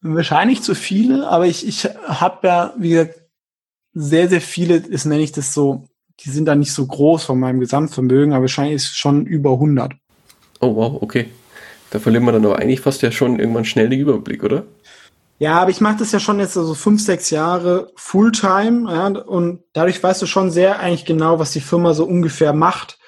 Wahrscheinlich 0.00 0.62
zu 0.62 0.74
viele, 0.74 1.28
aber 1.28 1.46
ich, 1.46 1.64
ich 1.66 1.84
habe 1.84 2.48
ja, 2.48 2.74
wie 2.76 2.90
gesagt, 2.90 3.20
sehr, 3.94 4.28
sehr 4.28 4.40
viele, 4.40 4.76
ist 4.76 5.04
nenne 5.04 5.22
ich 5.22 5.30
das 5.30 5.54
so, 5.54 5.84
die 6.20 6.30
sind 6.30 6.46
da 6.46 6.54
nicht 6.54 6.72
so 6.72 6.86
groß 6.86 7.24
von 7.24 7.40
meinem 7.40 7.60
Gesamtvermögen, 7.60 8.32
aber 8.32 8.42
wahrscheinlich 8.42 8.76
ist 8.76 8.90
es 8.90 8.96
schon 8.96 9.26
über 9.26 9.52
100. 9.52 9.92
Oh 10.60 10.76
wow, 10.76 11.02
okay. 11.02 11.28
Da 11.90 11.98
verliert 11.98 12.22
man 12.22 12.34
dann 12.34 12.46
aber 12.46 12.58
eigentlich 12.58 12.80
fast 12.80 13.02
ja 13.02 13.10
schon 13.10 13.38
irgendwann 13.38 13.64
schnell 13.64 13.88
den 13.88 14.00
Überblick, 14.00 14.44
oder? 14.44 14.64
Ja, 15.38 15.60
aber 15.60 15.70
ich 15.70 15.80
mache 15.80 15.98
das 15.98 16.12
ja 16.12 16.20
schon 16.20 16.38
jetzt 16.38 16.56
also 16.56 16.74
fünf, 16.74 17.02
sechs 17.02 17.30
Jahre 17.30 17.90
Fulltime 17.96 18.90
ja, 18.90 19.08
und 19.08 19.64
dadurch 19.72 20.00
weißt 20.02 20.22
du 20.22 20.26
schon 20.26 20.50
sehr 20.50 20.78
eigentlich 20.78 21.04
genau, 21.04 21.38
was 21.38 21.50
die 21.50 21.60
Firma 21.60 21.94
so 21.94 22.04
ungefähr 22.04 22.52
macht 22.52 22.98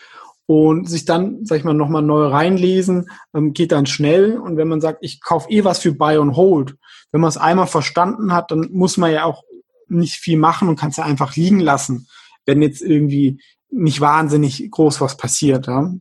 und 0.46 0.88
sich 0.88 1.04
dann, 1.04 1.44
sag 1.44 1.58
ich 1.58 1.64
mal, 1.64 1.74
nochmal 1.74 2.02
neu 2.02 2.26
reinlesen, 2.26 3.08
ähm, 3.34 3.52
geht 3.52 3.72
dann 3.72 3.86
schnell. 3.86 4.36
Und 4.36 4.56
wenn 4.56 4.68
man 4.68 4.80
sagt, 4.80 4.98
ich 5.00 5.20
kaufe 5.22 5.48
eh 5.48 5.64
was 5.64 5.78
für 5.78 5.92
Buy 5.92 6.16
and 6.16 6.36
Hold, 6.36 6.74
wenn 7.12 7.20
man 7.20 7.28
es 7.28 7.36
einmal 7.36 7.66
verstanden 7.66 8.32
hat, 8.32 8.50
dann 8.50 8.68
muss 8.72 8.96
man 8.96 9.12
ja 9.12 9.24
auch 9.24 9.44
nicht 9.88 10.14
viel 10.14 10.36
machen 10.36 10.68
und 10.68 10.78
kann 10.78 10.90
es 10.90 10.96
ja 10.96 11.04
einfach 11.04 11.36
liegen 11.36 11.60
lassen, 11.60 12.08
wenn 12.46 12.62
jetzt 12.62 12.82
irgendwie 12.82 13.40
nicht 13.70 14.00
wahnsinnig 14.00 14.70
groß 14.70 15.00
was 15.00 15.16
passiert. 15.16 15.66
Ja? 15.66 15.92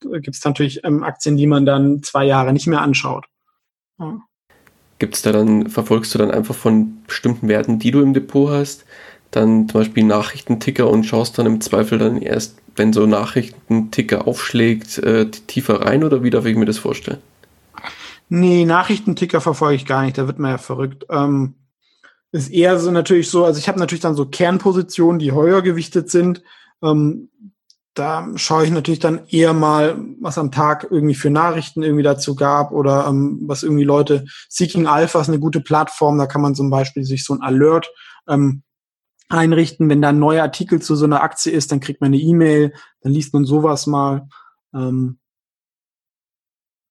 Gibt 0.00 0.36
es 0.36 0.44
natürlich 0.44 0.80
ähm, 0.84 1.02
Aktien, 1.02 1.36
die 1.36 1.46
man 1.46 1.66
dann 1.66 2.02
zwei 2.02 2.24
Jahre 2.24 2.52
nicht 2.52 2.66
mehr 2.66 2.82
anschaut. 2.82 3.26
Ja. 3.98 4.20
Gibt 4.98 5.14
es 5.14 5.22
da 5.22 5.32
dann, 5.32 5.70
verfolgst 5.70 6.14
du 6.14 6.18
dann 6.18 6.30
einfach 6.30 6.54
von 6.54 7.02
bestimmten 7.06 7.48
Werten, 7.48 7.78
die 7.78 7.90
du 7.90 8.02
im 8.02 8.12
Depot 8.12 8.50
hast, 8.50 8.84
dann 9.30 9.68
zum 9.68 9.80
Beispiel 9.80 10.04
Nachrichtenticker 10.04 10.90
und 10.90 11.04
schaust 11.04 11.38
dann 11.38 11.46
im 11.46 11.60
Zweifel 11.60 11.98
dann 11.98 12.20
erst, 12.20 12.58
wenn 12.76 12.92
so 12.92 13.06
Nachrichtenticker 13.06 14.26
aufschlägt, 14.26 14.98
äh, 14.98 15.30
tiefer 15.30 15.82
rein 15.82 16.04
oder 16.04 16.22
wie 16.22 16.30
darf 16.30 16.44
ich 16.46 16.56
mir 16.56 16.66
das 16.66 16.78
vorstellen? 16.78 17.18
Nee, 18.28 18.64
Nachrichtenticker 18.64 19.40
verfolge 19.40 19.76
ich 19.76 19.86
gar 19.86 20.02
nicht, 20.02 20.18
da 20.18 20.26
wird 20.26 20.38
man 20.38 20.52
ja 20.52 20.58
verrückt. 20.58 21.06
Ähm, 21.10 21.54
ist 22.32 22.50
eher 22.50 22.78
so 22.78 22.90
natürlich 22.90 23.28
so, 23.28 23.44
also 23.44 23.58
ich 23.58 23.68
habe 23.68 23.78
natürlich 23.78 24.02
dann 24.02 24.14
so 24.14 24.26
Kernpositionen, 24.26 25.18
die 25.18 25.32
höher 25.32 25.62
gewichtet 25.62 26.10
sind. 26.10 26.42
Ähm, 26.82 27.30
da 27.94 28.28
schaue 28.36 28.64
ich 28.64 28.70
natürlich 28.70 29.00
dann 29.00 29.26
eher 29.26 29.52
mal, 29.52 29.98
was 30.20 30.38
am 30.38 30.52
Tag 30.52 30.86
irgendwie 30.90 31.16
für 31.16 31.30
Nachrichten 31.30 31.82
irgendwie 31.82 32.04
dazu 32.04 32.36
gab 32.36 32.70
oder 32.70 33.06
ähm, 33.08 33.40
was 33.42 33.64
irgendwie 33.64 33.84
Leute, 33.84 34.26
Seeking 34.48 34.86
Alpha 34.86 35.20
ist 35.20 35.28
eine 35.28 35.40
gute 35.40 35.60
Plattform, 35.60 36.16
da 36.16 36.26
kann 36.26 36.40
man 36.40 36.54
zum 36.54 36.70
Beispiel 36.70 37.04
sich 37.04 37.24
so 37.24 37.34
ein 37.34 37.42
Alert 37.42 37.90
ähm, 38.28 38.62
einrichten. 39.28 39.88
Wenn 39.88 40.02
da 40.02 40.10
ein 40.10 40.20
neuer 40.20 40.42
Artikel 40.42 40.80
zu 40.80 40.94
so 40.94 41.04
einer 41.04 41.22
Aktie 41.22 41.52
ist, 41.52 41.72
dann 41.72 41.80
kriegt 41.80 42.00
man 42.00 42.08
eine 42.08 42.22
E-Mail, 42.22 42.72
dann 43.00 43.12
liest 43.12 43.34
man 43.34 43.44
sowas 43.44 43.86
mal. 43.86 44.28
Ähm, 44.72 45.18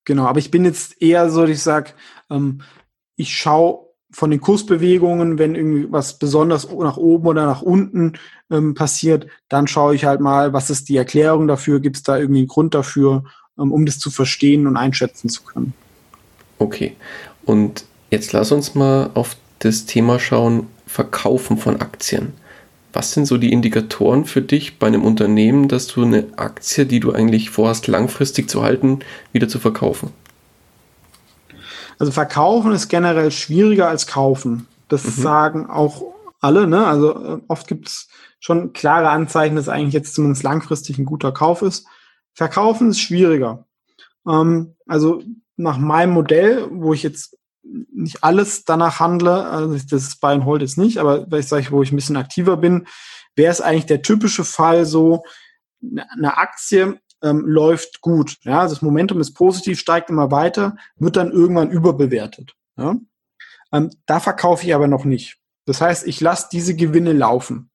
genau, 0.04 0.26
aber 0.26 0.40
ich 0.40 0.52
bin 0.52 0.66
jetzt 0.66 1.02
eher 1.02 1.30
so, 1.30 1.46
ich 1.46 1.64
sage, 1.64 1.94
ähm, 2.30 2.62
ich 3.16 3.34
schaue 3.34 3.89
von 4.12 4.32
den 4.32 4.42
Kursbewegungen, 4.42 5.38
wenn 5.38 5.56
irgendwie 5.56 5.92
was 5.92 6.18
besonders 6.18 6.68
nach 6.72 6.98
oben 6.98 7.28
oder 7.28 7.46
nach 7.46 7.62
unten 7.62 8.14
ähm, 8.50 8.74
passiert, 8.74 9.28
dann 9.50 9.68
schaue 9.68 9.96
ich 9.96 10.06
halt 10.06 10.20
mal, 10.20 10.52
was 10.54 10.70
ist 10.70 10.90
die 10.90 10.98
Erklärung 10.98 11.48
dafür, 11.48 11.80
gibt 11.80 11.98
es 11.98 12.04
da 12.04 12.18
irgendwie 12.18 12.40
einen 12.40 12.48
Grund 12.48 12.74
dafür, 12.74 13.24
ähm, 13.60 13.72
um 13.72 13.86
das 13.86 14.00
zu 14.00 14.10
verstehen 14.10 14.66
und 14.66 14.78
einschätzen 14.78 15.30
zu 15.30 15.44
können. 15.44 15.74
Okay, 16.58 16.96
und 17.46 17.86
jetzt 18.10 18.34
lass 18.34 18.52
uns 18.52 18.76
mal 18.76 19.12
auf 19.14 19.36
das 19.60 19.86
Thema 19.86 20.20
schauen, 20.20 20.68
Verkaufen 20.88 21.58
von 21.58 21.80
Aktien. 21.82 22.34
Was 22.92 23.14
sind 23.14 23.28
so 23.28 23.38
die 23.38 23.52
Indikatoren 23.52 24.26
für 24.26 24.42
dich 24.42 24.80
bei 24.80 24.88
einem 24.88 25.04
Unternehmen, 25.04 25.68
dass 25.68 25.86
du 25.86 26.04
eine 26.04 26.26
Aktie, 26.38 26.88
die 26.88 27.00
du 27.00 27.12
eigentlich 27.12 27.52
vorhast, 27.52 27.86
langfristig 27.86 28.50
zu 28.50 28.64
halten, 28.64 29.00
wieder 29.32 29.48
zu 29.48 29.60
verkaufen? 29.60 30.10
Also 32.00 32.12
verkaufen 32.12 32.72
ist 32.72 32.88
generell 32.88 33.30
schwieriger 33.30 33.90
als 33.90 34.08
kaufen. 34.08 34.68
Das 34.88 35.04
mhm. 35.06 35.22
sagen 35.22 35.70
auch 35.70 36.04
alle. 36.40 36.66
Ne? 36.66 36.86
Also 36.86 37.12
äh, 37.12 37.42
oft 37.48 37.68
gibt 37.68 37.90
es 37.90 38.08
schon 38.40 38.74
klare 38.74 39.10
Anzeichen, 39.10 39.58
dass 39.58 39.70
eigentlich 39.70 39.94
jetzt 39.94 40.16
zumindest 40.16 40.44
langfristig 40.44 40.98
ein 40.98 41.06
guter 41.06 41.32
Kauf 41.32 41.62
ist. 41.62 41.86
Verkaufen 42.34 42.90
ist 42.90 43.02
schwieriger. 43.02 43.66
Ähm, 44.28 44.76
also 44.88 45.22
nach 45.58 45.78
meinem 45.78 46.14
Modell, 46.14 46.68
wo 46.72 46.94
ich 46.94 47.04
jetzt 47.04 47.38
nicht 47.94 48.24
alles 48.24 48.64
danach 48.64 49.00
handle, 49.00 49.46
also 49.46 49.78
das 49.90 50.16
Buy 50.16 50.34
and 50.34 50.46
Hold 50.46 50.62
jetzt 50.62 50.78
nicht, 50.78 50.98
aber 50.98 51.28
ich 51.38 51.48
sage, 51.48 51.68
wo 51.72 51.84
ich 51.84 51.92
ein 51.92 51.98
bisschen 51.98 52.18
aktiver 52.18 52.58
bin, 52.58 52.88
wäre 53.36 53.52
es 53.52 53.62
eigentlich 53.62 53.86
der 53.86 54.02
typische 54.02 54.46
Fall 54.46 54.86
so, 54.86 55.24
eine 55.82 56.38
Aktie 56.38 57.00
ähm, 57.24 57.46
läuft 57.46 58.02
gut. 58.02 58.38
Ja, 58.44 58.62
also 58.62 58.76
das 58.76 58.82
Momentum 58.82 59.20
ist 59.20 59.34
positiv, 59.34 59.80
steigt 59.80 60.10
immer 60.10 60.32
weiter, 60.32 60.78
wird 60.98 61.16
dann 61.16 61.32
irgendwann 61.32 61.72
überbewertet. 61.72 62.54
Ja? 62.78 62.98
Ähm, 63.72 63.92
da 64.06 64.20
verkaufe 64.20 64.66
ich 64.66 64.74
aber 64.74 64.88
noch 64.88 65.06
nicht. 65.06 65.38
Das 65.66 65.82
heißt, 65.82 66.08
ich 66.08 66.22
lasse 66.22 66.48
diese 66.52 66.76
Gewinne 66.76 67.14
laufen. 67.14 67.70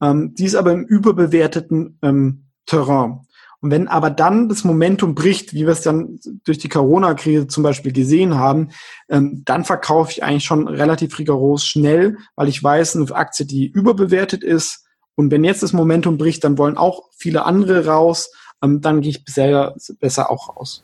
Ähm, 0.00 0.34
die 0.34 0.44
ist 0.44 0.54
aber 0.54 0.72
im 0.72 0.84
überbewerteten 0.84 1.98
ähm, 2.02 2.46
Terrain. 2.66 3.26
Und 3.60 3.70
wenn 3.70 3.86
aber 3.86 4.10
dann 4.10 4.48
das 4.48 4.64
Momentum 4.64 5.14
bricht, 5.14 5.54
wie 5.54 5.66
wir 5.66 5.72
es 5.72 5.82
dann 5.82 6.18
durch 6.44 6.58
die 6.58 6.68
Corona-Krise 6.68 7.46
zum 7.46 7.62
Beispiel 7.62 7.92
gesehen 7.92 8.34
haben, 8.34 8.70
ähm, 9.08 9.42
dann 9.44 9.64
verkaufe 9.64 10.10
ich 10.10 10.24
eigentlich 10.24 10.44
schon 10.44 10.66
relativ 10.66 11.16
rigoros 11.18 11.64
schnell, 11.64 12.16
weil 12.34 12.48
ich 12.48 12.62
weiß, 12.62 12.96
eine 12.96 13.08
Aktie, 13.14 13.46
die 13.46 13.68
überbewertet 13.68 14.42
ist, 14.42 14.82
und 15.14 15.30
wenn 15.30 15.44
jetzt 15.44 15.62
das 15.62 15.72
Momentum 15.72 16.18
bricht, 16.18 16.42
dann 16.44 16.58
wollen 16.58 16.76
auch 16.76 17.10
viele 17.16 17.44
andere 17.44 17.86
raus, 17.86 18.32
ähm, 18.62 18.80
dann 18.80 19.00
gehe 19.00 19.10
ich 19.10 19.22
sehr, 19.26 19.74
besser 20.00 20.30
auch 20.30 20.56
raus. 20.56 20.82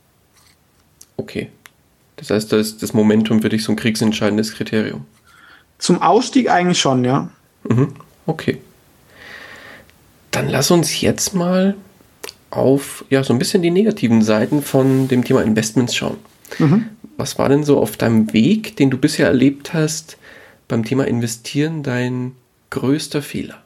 Okay. 1.16 1.50
Das 2.16 2.30
heißt, 2.30 2.52
da 2.52 2.56
ist 2.56 2.82
das 2.82 2.92
Momentum 2.92 3.42
für 3.42 3.48
dich 3.48 3.62
so 3.62 3.72
ein 3.72 3.76
kriegsentscheidendes 3.76 4.52
Kriterium. 4.54 5.06
Zum 5.78 6.02
Ausstieg 6.02 6.50
eigentlich 6.50 6.80
schon, 6.80 7.04
ja. 7.04 7.30
Mhm. 7.68 7.94
Okay. 8.26 8.60
Dann 10.32 10.48
lass 10.48 10.70
uns 10.70 11.00
jetzt 11.00 11.34
mal 11.34 11.76
auf 12.50 13.04
ja 13.10 13.22
so 13.22 13.32
ein 13.32 13.38
bisschen 13.38 13.62
die 13.62 13.70
negativen 13.70 14.22
Seiten 14.22 14.62
von 14.62 15.08
dem 15.08 15.24
Thema 15.24 15.42
Investments 15.42 15.94
schauen. 15.94 16.16
Mhm. 16.58 16.86
Was 17.16 17.38
war 17.38 17.48
denn 17.48 17.64
so 17.64 17.78
auf 17.78 17.96
deinem 17.96 18.32
Weg, 18.32 18.76
den 18.76 18.90
du 18.90 18.98
bisher 18.98 19.26
erlebt 19.26 19.74
hast, 19.74 20.18
beim 20.66 20.84
Thema 20.84 21.06
Investieren 21.06 21.82
dein 21.82 22.32
größter 22.70 23.22
Fehler? 23.22 23.62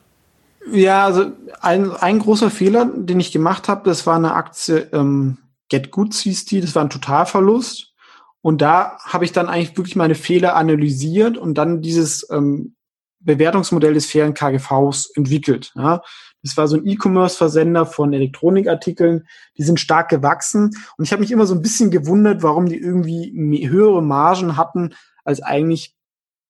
Ja, 0.70 1.04
also 1.04 1.32
ein, 1.60 1.90
ein 1.90 2.18
großer 2.18 2.50
Fehler, 2.50 2.84
den 2.84 3.18
ich 3.18 3.32
gemacht 3.32 3.68
habe, 3.68 3.88
das 3.88 4.06
war 4.06 4.16
eine 4.16 4.34
Aktie 4.34 4.88
ähm, 4.92 5.38
Get 5.68 5.90
Good 5.90 6.14
hieß 6.14 6.44
das 6.44 6.74
war 6.74 6.84
ein 6.84 6.90
Totalverlust. 6.90 7.94
Und 8.42 8.60
da 8.60 8.98
habe 9.04 9.24
ich 9.24 9.32
dann 9.32 9.48
eigentlich 9.48 9.76
wirklich 9.76 9.96
meine 9.96 10.14
Fehler 10.14 10.54
analysiert 10.56 11.38
und 11.38 11.54
dann 11.54 11.80
dieses 11.80 12.28
ähm, 12.30 12.74
Bewertungsmodell 13.20 13.94
des 13.94 14.06
fairen 14.06 14.34
KGVs 14.34 15.12
entwickelt. 15.14 15.72
Ja. 15.76 16.02
Das 16.42 16.56
war 16.56 16.66
so 16.66 16.76
ein 16.76 16.86
E-Commerce-Versender 16.86 17.86
von 17.86 18.12
Elektronikartikeln. 18.12 19.26
Die 19.56 19.62
sind 19.62 19.78
stark 19.80 20.08
gewachsen. 20.08 20.70
Und 20.98 21.04
ich 21.04 21.12
habe 21.12 21.20
mich 21.20 21.30
immer 21.30 21.46
so 21.46 21.54
ein 21.54 21.62
bisschen 21.62 21.90
gewundert, 21.90 22.42
warum 22.42 22.66
die 22.66 22.78
irgendwie 22.78 23.32
höhere 23.70 24.02
Margen 24.02 24.56
hatten 24.56 24.94
als 25.24 25.40
eigentlich 25.40 25.94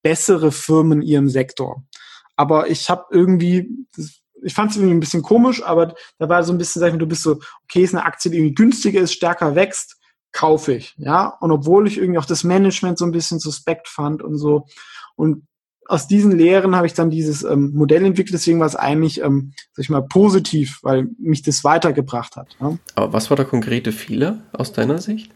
bessere 0.02 0.50
Firmen 0.50 1.02
in 1.02 1.08
ihrem 1.08 1.28
Sektor. 1.28 1.84
Aber 2.36 2.68
ich 2.68 2.88
habe 2.88 3.04
irgendwie, 3.10 3.68
ich 4.42 4.54
fand 4.54 4.70
es 4.70 4.76
irgendwie 4.76 4.94
ein 4.94 5.00
bisschen 5.00 5.22
komisch, 5.22 5.62
aber 5.62 5.94
da 6.18 6.28
war 6.28 6.42
so 6.42 6.52
ein 6.52 6.58
bisschen, 6.58 6.80
sag 6.80 6.88
ich 6.88 6.94
mal, 6.94 6.98
du 6.98 7.06
bist 7.06 7.22
so, 7.22 7.40
okay, 7.64 7.82
ist 7.82 7.94
eine 7.94 8.04
Aktie, 8.04 8.30
die 8.30 8.38
irgendwie 8.38 8.54
günstiger 8.54 9.00
ist, 9.00 9.12
stärker 9.12 9.54
wächst, 9.54 9.96
kaufe 10.32 10.74
ich. 10.74 10.94
Ja. 10.96 11.36
Und 11.40 11.50
obwohl 11.50 11.86
ich 11.86 11.98
irgendwie 11.98 12.18
auch 12.18 12.24
das 12.24 12.44
Management 12.44 12.98
so 12.98 13.04
ein 13.04 13.12
bisschen 13.12 13.38
suspekt 13.38 13.88
fand 13.88 14.22
und 14.22 14.38
so. 14.38 14.66
Und 15.14 15.46
aus 15.86 16.06
diesen 16.06 16.32
Lehren 16.32 16.74
habe 16.74 16.86
ich 16.86 16.94
dann 16.94 17.10
dieses 17.10 17.42
ähm, 17.42 17.72
Modell 17.74 18.04
entwickelt, 18.04 18.34
deswegen 18.34 18.60
war 18.60 18.66
es 18.66 18.76
eigentlich, 18.76 19.20
ähm, 19.20 19.52
sag 19.72 19.82
ich 19.84 19.90
mal, 19.90 20.00
positiv, 20.00 20.78
weil 20.82 21.08
mich 21.18 21.42
das 21.42 21.64
weitergebracht 21.64 22.36
hat. 22.36 22.56
Ja. 22.60 22.78
Aber 22.94 23.12
was 23.12 23.30
war 23.30 23.36
der 23.36 23.46
konkrete 23.46 23.92
Fehler 23.92 24.38
aus 24.52 24.72
deiner 24.72 24.98
Sicht? 24.98 25.32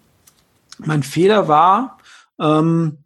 Mein 0.79 1.03
Fehler 1.03 1.49
war, 1.49 1.99
ähm, 2.41 2.99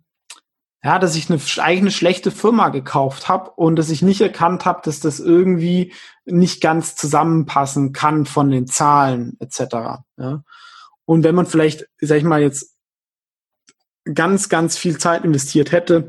ja, 0.82 0.98
dass 0.98 1.14
ich 1.14 1.30
eine 1.30 1.40
eigene 1.58 1.90
schlechte 1.90 2.30
Firma 2.30 2.70
gekauft 2.70 3.28
habe 3.28 3.50
und 3.50 3.76
dass 3.76 3.90
ich 3.90 4.00
nicht 4.00 4.20
erkannt 4.20 4.64
habe, 4.64 4.80
dass 4.84 5.00
das 5.00 5.20
irgendwie 5.20 5.92
nicht 6.24 6.62
ganz 6.62 6.96
zusammenpassen 6.96 7.92
kann 7.92 8.24
von 8.24 8.50
den 8.50 8.66
Zahlen 8.66 9.36
etc. 9.40 10.02
Ja. 10.16 10.42
Und 11.04 11.24
wenn 11.24 11.34
man 11.34 11.46
vielleicht, 11.46 11.86
sag 12.00 12.18
ich 12.18 12.24
mal, 12.24 12.40
jetzt 12.40 12.76
ganz, 14.14 14.48
ganz 14.48 14.78
viel 14.78 14.96
Zeit 14.96 15.24
investiert 15.24 15.72
hätte, 15.72 16.08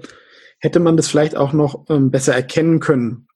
hätte 0.59 0.79
man 0.79 0.95
das 0.95 1.09
vielleicht 1.09 1.35
auch 1.35 1.53
noch 1.53 1.85
ähm, 1.89 2.11
besser 2.11 2.33
erkennen 2.33 2.79
können 2.79 3.27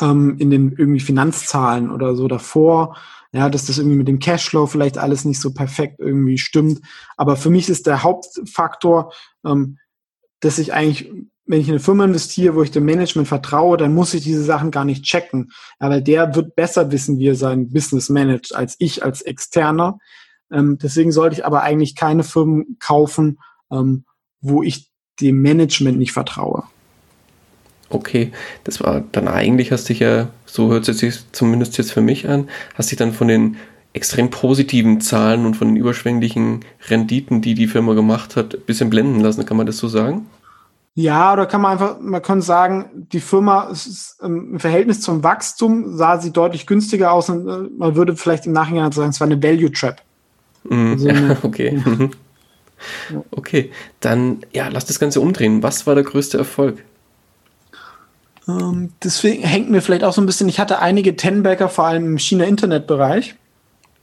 ähm, 0.00 0.36
in 0.38 0.50
den 0.50 0.72
irgendwie 0.72 1.00
Finanzzahlen 1.00 1.90
oder 1.90 2.14
so 2.14 2.28
davor. 2.28 2.96
Ja, 3.32 3.50
dass 3.50 3.66
das 3.66 3.76
irgendwie 3.76 3.98
mit 3.98 4.08
dem 4.08 4.20
Cashflow 4.20 4.66
vielleicht 4.66 4.96
alles 4.96 5.26
nicht 5.26 5.40
so 5.40 5.52
perfekt 5.52 5.96
irgendwie 5.98 6.38
stimmt. 6.38 6.80
Aber 7.18 7.36
für 7.36 7.50
mich 7.50 7.68
ist 7.68 7.86
der 7.86 8.02
Hauptfaktor, 8.02 9.12
ähm, 9.44 9.78
dass 10.40 10.58
ich 10.58 10.72
eigentlich, 10.72 11.10
wenn 11.46 11.60
ich 11.60 11.68
in 11.68 11.74
eine 11.74 11.80
Firma 11.80 12.04
investiere, 12.04 12.54
wo 12.54 12.62
ich 12.62 12.70
dem 12.70 12.84
Management 12.84 13.28
vertraue, 13.28 13.76
dann 13.76 13.94
muss 13.94 14.14
ich 14.14 14.22
diese 14.22 14.42
Sachen 14.42 14.70
gar 14.70 14.84
nicht 14.84 15.04
checken. 15.04 15.52
Weil 15.78 16.02
der 16.02 16.34
wird 16.34 16.54
besser 16.56 16.90
wissen, 16.90 17.18
wie 17.18 17.28
er 17.28 17.34
sein 17.34 17.70
Business 17.70 18.08
managt, 18.08 18.54
als 18.54 18.76
ich 18.78 19.04
als 19.04 19.22
Externer. 19.22 19.98
Ähm, 20.52 20.78
deswegen 20.80 21.12
sollte 21.12 21.36
ich 21.36 21.44
aber 21.44 21.62
eigentlich 21.62 21.94
keine 21.94 22.22
Firmen 22.22 22.76
kaufen, 22.80 23.38
ähm, 23.70 24.04
wo 24.40 24.62
ich 24.62 24.90
dem 25.20 25.40
Management 25.40 25.98
nicht 25.98 26.12
vertraue. 26.12 26.64
Okay, 27.88 28.32
das 28.64 28.80
war 28.80 29.04
dann 29.12 29.28
eigentlich, 29.28 29.70
hast 29.70 29.88
dich 29.88 30.00
ja, 30.00 30.28
so 30.44 30.70
hört 30.70 30.88
es 30.88 30.98
sich 30.98 31.32
zumindest 31.32 31.78
jetzt 31.78 31.92
für 31.92 32.00
mich 32.00 32.28
an, 32.28 32.48
hast 32.74 32.90
dich 32.90 32.98
dann 32.98 33.12
von 33.12 33.28
den 33.28 33.56
extrem 33.96 34.30
positiven 34.30 35.00
Zahlen 35.00 35.46
und 35.46 35.54
von 35.54 35.68
den 35.68 35.76
überschwänglichen 35.76 36.60
Renditen, 36.88 37.40
die 37.40 37.54
die 37.54 37.66
Firma 37.66 37.94
gemacht 37.94 38.36
hat, 38.36 38.54
ein 38.54 38.60
bisschen 38.66 38.90
blenden 38.90 39.20
lassen. 39.20 39.46
Kann 39.46 39.56
man 39.56 39.66
das 39.66 39.78
so 39.78 39.88
sagen? 39.88 40.26
Ja, 40.94 41.32
oder 41.32 41.46
kann 41.46 41.62
man 41.62 41.72
einfach, 41.72 41.98
man 42.00 42.22
kann 42.22 42.42
sagen, 42.42 43.06
die 43.12 43.20
Firma 43.20 43.64
ist, 43.64 44.18
im 44.22 44.60
Verhältnis 44.60 45.00
zum 45.00 45.22
Wachstum 45.22 45.96
sah 45.96 46.18
sie 46.18 46.32
deutlich 46.32 46.66
günstiger 46.66 47.12
aus 47.12 47.28
und 47.28 47.48
äh, 47.48 47.68
man 47.76 47.96
würde 47.96 48.16
vielleicht 48.16 48.46
im 48.46 48.52
Nachhinein 48.52 48.92
sagen, 48.92 49.10
es 49.10 49.20
war 49.20 49.26
eine 49.26 49.42
Value 49.42 49.72
Trap. 49.72 50.00
Mm, 50.64 50.92
also 50.92 51.08
eine, 51.08 51.36
okay. 51.42 51.82
Ja. 53.10 53.22
Okay, 53.30 53.70
dann 54.00 54.40
ja, 54.52 54.68
lass 54.68 54.84
das 54.84 54.98
Ganze 54.98 55.20
umdrehen. 55.20 55.62
Was 55.62 55.86
war 55.86 55.94
der 55.94 56.04
größte 56.04 56.36
Erfolg? 56.36 56.84
Ähm, 58.46 58.92
deswegen 59.02 59.42
hängt 59.42 59.70
mir 59.70 59.80
vielleicht 59.80 60.04
auch 60.04 60.12
so 60.12 60.20
ein 60.20 60.26
bisschen, 60.26 60.48
ich 60.48 60.60
hatte 60.60 60.80
einige 60.80 61.16
Tenbagger, 61.16 61.70
vor 61.70 61.86
allem 61.86 62.04
im 62.04 62.18
China-Internet-Bereich. 62.18 63.36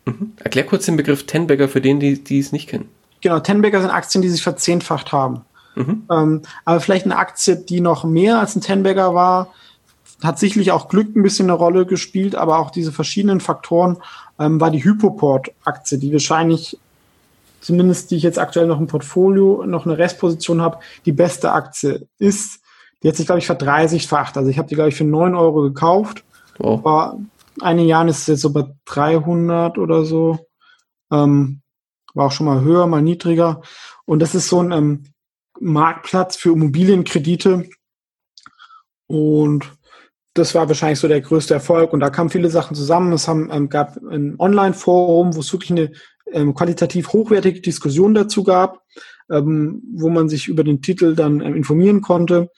Mhm. 0.06 0.34
Erklär 0.38 0.66
kurz 0.66 0.86
den 0.86 0.98
Begriff 0.98 1.26
Tenbagger 1.26 1.68
für 1.68 1.82
den, 1.82 2.00
die, 2.00 2.24
die 2.24 2.40
es 2.40 2.52
nicht 2.52 2.70
kennen. 2.70 2.90
Genau, 3.22 3.40
Tenbagger 3.40 3.82
sind 3.82 3.90
Aktien, 3.90 4.22
die 4.22 4.30
sich 4.30 4.44
verzehnfacht 4.44 5.12
haben. 5.12 5.42
Mhm. 5.76 6.04
Ähm, 6.12 6.42
aber 6.66 6.80
vielleicht 6.80 7.06
eine 7.06 7.18
Aktie, 7.18 7.56
die 7.56 7.82
noch 7.82 8.04
mehr 8.04 8.40
als 8.40 8.56
ein 8.56 8.62
Tenbagger 8.62 9.16
war, 9.16 9.50
hat 10.22 10.40
sicherlich 10.40 10.72
auch 10.72 10.88
Glück 10.88 11.16
ein 11.16 11.24
bisschen 11.24 11.50
eine 11.50 11.58
Rolle 11.58 11.86
gespielt, 11.86 12.36
aber 12.36 12.60
auch 12.60 12.72
diese 12.72 12.92
verschiedenen 12.92 13.40
Faktoren 13.40 13.98
ähm, 14.40 14.60
war 14.62 14.72
die 14.72 14.84
Hypoport-Aktie, 14.84 15.98
die 15.98 16.12
wahrscheinlich 16.14 16.78
zumindest 17.64 18.12
die 18.12 18.18
ich 18.18 18.24
jetzt 18.24 18.40
aktuell 18.40 18.68
noch 18.68 18.80
im 18.80 18.88
Portfolio, 18.88 19.64
noch 19.66 19.86
eine 19.86 19.98
Restposition 19.98 20.62
habe, 20.62 20.80
die 21.06 21.12
beste 21.12 21.52
Aktie 21.52 22.08
ist. 22.20 22.60
Die 23.02 23.08
hat 23.08 23.16
sich, 23.16 23.26
glaube 23.26 23.40
ich, 23.40 23.46
verdreißigfacht. 23.46 24.38
Also 24.38 24.50
ich 24.50 24.58
habe 24.58 24.68
die, 24.68 24.76
glaube 24.76 24.90
ich, 24.90 24.96
für 24.96 25.04
neun 25.04 25.36
Euro 25.36 25.62
gekauft. 25.62 26.24
Wow. 26.60 26.82
Vor 26.82 27.20
einigen 27.62 27.90
Jahren 27.90 28.08
ist 28.08 28.20
es 28.20 28.28
jetzt 28.28 28.42
so 28.42 28.52
bei 28.52 28.66
300 28.86 29.78
oder 29.78 30.06
so. 30.06 30.48
Ähm, 31.12 31.62
war 32.14 32.28
auch 32.28 32.32
schon 32.32 32.46
mal 32.46 32.62
höher, 32.62 32.88
mal 32.88 33.02
niedriger. 33.02 33.62
Und 34.06 34.20
das 34.20 34.36
ist 34.36 34.50
so 34.50 34.62
ein 34.62 34.72
ähm, 34.72 35.04
Marktplatz 35.60 36.36
für 36.36 36.54
Immobilienkredite. 36.54 37.70
Und 39.08 39.72
das 40.34 40.56
war 40.56 40.68
wahrscheinlich 40.68 41.00
so 41.00 41.08
der 41.08 41.22
größte 41.22 41.54
Erfolg. 41.54 41.94
Und 41.94 42.00
da 42.00 42.10
kamen 42.10 42.30
viele 42.30 42.50
Sachen 42.50 42.76
zusammen. 42.76 43.14
Es 43.14 43.28
haben, 43.28 43.50
ähm, 43.52 43.70
gab 43.70 43.98
ein 43.98 44.36
Online-Forum, 44.40 45.36
wo 45.36 45.40
es 45.40 45.52
wirklich 45.52 45.72
eine 45.72 45.92
ähm, 46.32 46.54
qualitativ 46.54 47.14
hochwertige 47.14 47.62
Diskussion 47.62 48.14
dazu 48.14 48.44
gab, 48.44 48.82
ähm, 49.30 49.82
wo 49.96 50.10
man 50.10 50.30
sich 50.30 50.48
über 50.48 50.64
den 50.64 50.82
Titel 50.82 51.16
dann 51.16 51.42
ähm, 51.42 51.56
informieren 51.56 52.02
konnte 52.02 52.50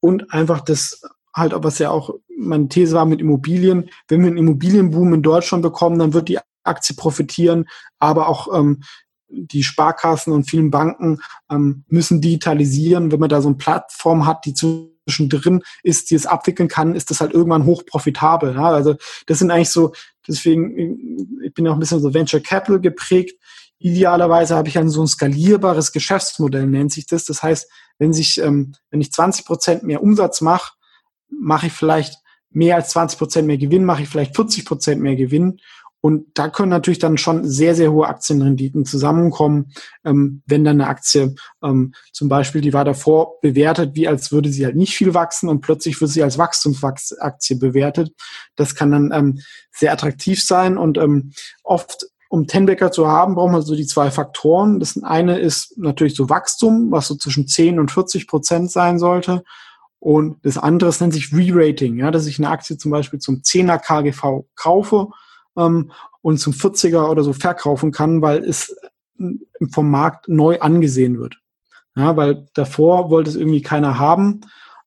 und 0.00 0.32
einfach 0.32 0.60
das 0.60 1.02
halt, 1.36 1.52
was 1.56 1.78
ja 1.78 1.90
auch 1.90 2.14
meine 2.36 2.68
These 2.68 2.94
war 2.94 3.06
mit 3.06 3.20
Immobilien, 3.20 3.90
wenn 4.08 4.20
wir 4.20 4.28
einen 4.28 4.38
Immobilienboom 4.38 5.14
in 5.14 5.22
Deutschland 5.22 5.62
bekommen, 5.62 5.98
dann 5.98 6.12
wird 6.12 6.28
die 6.28 6.38
Aktie 6.64 6.96
profitieren, 6.96 7.66
aber 7.98 8.28
auch 8.28 8.52
ähm, 8.52 8.82
die 9.28 9.62
Sparkassen 9.62 10.32
und 10.32 10.48
vielen 10.48 10.70
Banken 10.70 11.18
ähm, 11.50 11.84
müssen 11.88 12.20
digitalisieren. 12.20 13.12
Wenn 13.12 13.20
man 13.20 13.28
da 13.28 13.40
so 13.40 13.48
eine 13.48 13.56
Plattform 13.56 14.26
hat, 14.26 14.44
die 14.44 14.54
zwischendrin 14.54 15.62
ist, 15.82 16.10
die 16.10 16.14
es 16.14 16.26
abwickeln 16.26 16.68
kann, 16.68 16.94
ist 16.94 17.10
das 17.10 17.20
halt 17.20 17.32
irgendwann 17.32 17.64
hoch 17.64 17.84
profitabel. 17.86 18.54
Ja? 18.54 18.70
Also 18.70 18.96
das 19.26 19.38
sind 19.38 19.50
eigentlich 19.50 19.70
so 19.70 19.92
Deswegen, 20.28 21.40
ich 21.42 21.54
bin 21.54 21.64
ja 21.64 21.70
auch 21.70 21.76
ein 21.76 21.80
bisschen 21.80 22.00
so 22.00 22.12
Venture 22.12 22.40
Capital 22.40 22.80
geprägt. 22.80 23.38
Idealerweise 23.78 24.56
habe 24.56 24.68
ich 24.68 24.78
ein 24.78 24.88
so 24.88 25.02
ein 25.02 25.06
skalierbares 25.06 25.92
Geschäftsmodell, 25.92 26.66
nennt 26.66 26.92
sich 26.92 27.06
das. 27.06 27.24
Das 27.24 27.42
heißt, 27.42 27.70
wenn 27.98 28.12
sich, 28.12 28.40
ähm, 28.40 28.74
wenn 28.90 29.00
ich 29.00 29.12
20 29.12 29.44
Prozent 29.44 29.82
mehr 29.82 30.02
Umsatz 30.02 30.40
mache, 30.40 30.72
mache 31.28 31.68
ich 31.68 31.72
vielleicht 31.72 32.18
mehr 32.50 32.76
als 32.76 32.90
20 32.90 33.18
Prozent 33.18 33.46
mehr 33.46 33.58
Gewinn, 33.58 33.84
mache 33.84 34.02
ich 34.02 34.08
vielleicht 34.08 34.34
40 34.34 34.64
Prozent 34.64 35.02
mehr 35.02 35.16
Gewinn. 35.16 35.58
Und 36.00 36.26
da 36.34 36.48
können 36.48 36.68
natürlich 36.68 37.00
dann 37.00 37.18
schon 37.18 37.44
sehr, 37.48 37.74
sehr 37.74 37.90
hohe 37.90 38.06
Aktienrenditen 38.06 38.84
zusammenkommen, 38.84 39.72
ähm, 40.04 40.42
wenn 40.46 40.62
dann 40.62 40.80
eine 40.80 40.88
Aktie 40.88 41.34
ähm, 41.64 41.94
zum 42.12 42.28
Beispiel, 42.28 42.60
die 42.60 42.72
war 42.72 42.84
davor 42.84 43.40
bewertet, 43.40 43.96
wie 43.96 44.06
als 44.06 44.30
würde 44.30 44.50
sie 44.50 44.64
halt 44.64 44.76
nicht 44.76 44.94
viel 44.94 45.14
wachsen 45.14 45.48
und 45.48 45.62
plötzlich 45.62 46.00
wird 46.00 46.10
sie 46.10 46.22
als 46.22 46.38
Wachstumsaktie 46.38 47.56
bewertet. 47.56 48.12
Das 48.54 48.74
kann 48.76 48.92
dann 48.92 49.10
ähm, 49.12 49.40
sehr 49.72 49.92
attraktiv 49.92 50.42
sein 50.44 50.78
und 50.78 50.96
ähm, 50.96 51.32
oft 51.64 52.06
um 52.28 52.46
Tenbacker 52.46 52.92
zu 52.92 53.08
haben, 53.08 53.34
braucht 53.34 53.52
man 53.52 53.62
so 53.62 53.74
die 53.74 53.86
zwei 53.86 54.10
Faktoren. 54.10 54.80
Das 54.80 55.00
eine 55.02 55.38
ist 55.38 55.78
natürlich 55.78 56.14
so 56.14 56.28
Wachstum, 56.28 56.90
was 56.90 57.08
so 57.08 57.16
zwischen 57.16 57.46
10 57.46 57.78
und 57.78 57.90
40 57.90 58.26
Prozent 58.26 58.70
sein 58.70 58.98
sollte. 58.98 59.42
Und 59.98 60.44
das 60.44 60.58
andere 60.58 60.92
nennt 61.00 61.14
sich 61.14 61.32
Re-Rating, 61.32 61.96
ja, 61.98 62.10
dass 62.10 62.26
ich 62.26 62.38
eine 62.38 62.50
Aktie 62.50 62.76
zum 62.76 62.90
Beispiel 62.90 63.18
zum 63.18 63.36
10er 63.36 63.78
KGV 63.78 64.44
kaufe 64.54 65.08
ähm, 65.56 65.90
und 66.22 66.38
zum 66.38 66.52
40er 66.52 67.08
oder 67.08 67.22
so 67.22 67.32
verkaufen 67.32 67.92
kann, 67.92 68.22
weil 68.22 68.44
es 68.44 68.76
äh, 69.18 69.32
vom 69.72 69.90
Markt 69.90 70.28
neu 70.28 70.60
angesehen 70.60 71.18
wird. 71.18 71.38
Ja, 71.96 72.16
weil 72.16 72.46
davor 72.54 73.10
wollte 73.10 73.30
es 73.30 73.36
irgendwie 73.36 73.62
keiner 73.62 73.98
haben. 73.98 74.42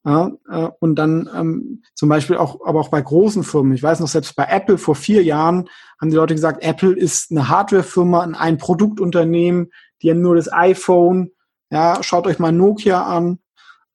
Ja, 0.06 0.32
äh, 0.50 0.70
und 0.80 0.96
dann 0.96 1.30
ähm, 1.36 1.84
zum 1.94 2.08
Beispiel 2.08 2.38
auch, 2.38 2.66
aber 2.66 2.80
auch 2.80 2.90
bei 2.90 3.02
großen 3.02 3.44
Firmen. 3.44 3.74
Ich 3.74 3.84
weiß 3.84 4.00
noch, 4.00 4.08
selbst 4.08 4.36
bei 4.36 4.46
Apple 4.46 4.78
vor 4.78 4.96
vier 4.96 5.24
Jahren 5.24 5.68
haben 6.00 6.10
die 6.10 6.16
Leute 6.16 6.36
gesagt, 6.36 6.64
Apple 6.64 6.94
ist 6.94 7.32
eine 7.32 7.50
Hardwarefirma, 7.50 8.22
ein 8.22 8.58
Produktunternehmen, 8.58 9.72
die 10.02 10.12
haben 10.12 10.22
nur 10.22 10.36
das 10.36 10.52
iPhone. 10.54 11.32
Ja, 11.70 12.02
schaut 12.02 12.28
euch 12.28 12.40
mal 12.40 12.52
Nokia 12.52 13.04
an. 13.04 13.40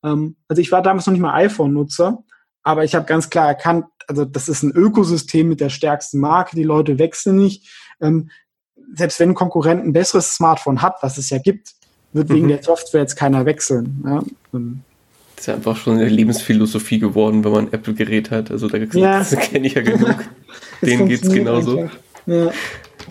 Ähm, 0.04 0.36
also 0.48 0.60
ich 0.60 0.70
war 0.70 0.82
damals 0.82 1.06
noch 1.06 1.12
nicht 1.12 1.22
mal 1.22 1.34
iPhone-Nutzer, 1.34 2.22
aber 2.62 2.84
ich 2.84 2.94
habe 2.94 3.06
ganz 3.06 3.30
klar 3.30 3.48
erkannt, 3.48 3.86
also 4.06 4.24
das 4.24 4.48
ist 4.48 4.62
ein 4.62 4.72
Ökosystem 4.72 5.48
mit 5.48 5.60
der 5.60 5.70
stärksten 5.70 6.20
Marke, 6.20 6.54
die 6.54 6.62
Leute 6.62 6.98
wechseln 6.98 7.36
nicht. 7.36 7.68
Ähm, 8.00 8.30
selbst 8.94 9.18
wenn 9.18 9.30
ein 9.30 9.34
Konkurrent 9.34 9.84
ein 9.84 9.92
besseres 9.92 10.34
Smartphone 10.34 10.82
hat, 10.82 10.96
was 11.02 11.18
es 11.18 11.30
ja 11.30 11.38
gibt, 11.38 11.72
wird 12.12 12.28
wegen 12.28 12.46
mhm. 12.46 12.50
der 12.50 12.62
Software 12.62 13.00
jetzt 13.00 13.16
keiner 13.16 13.46
wechseln. 13.46 14.02
Ja? 14.04 14.22
Ähm, 14.52 14.82
das 15.34 15.44
ist 15.44 15.46
ja 15.48 15.54
einfach 15.54 15.76
schon 15.76 15.96
eine 15.96 16.08
Lebensphilosophie 16.08 16.98
geworden, 16.98 17.44
wenn 17.44 17.52
man 17.52 17.66
ein 17.66 17.72
Apple-Gerät 17.72 18.30
hat. 18.30 18.50
Also 18.50 18.68
da 18.68 18.78
ja. 18.78 19.24
kenne 19.24 19.66
ich 19.66 19.74
ja 19.74 19.82
genug. 19.82 20.16
Denen 20.82 21.08
geht 21.08 21.24
es 21.24 21.32
genauso. 21.32 21.88
Ja. 22.26 22.52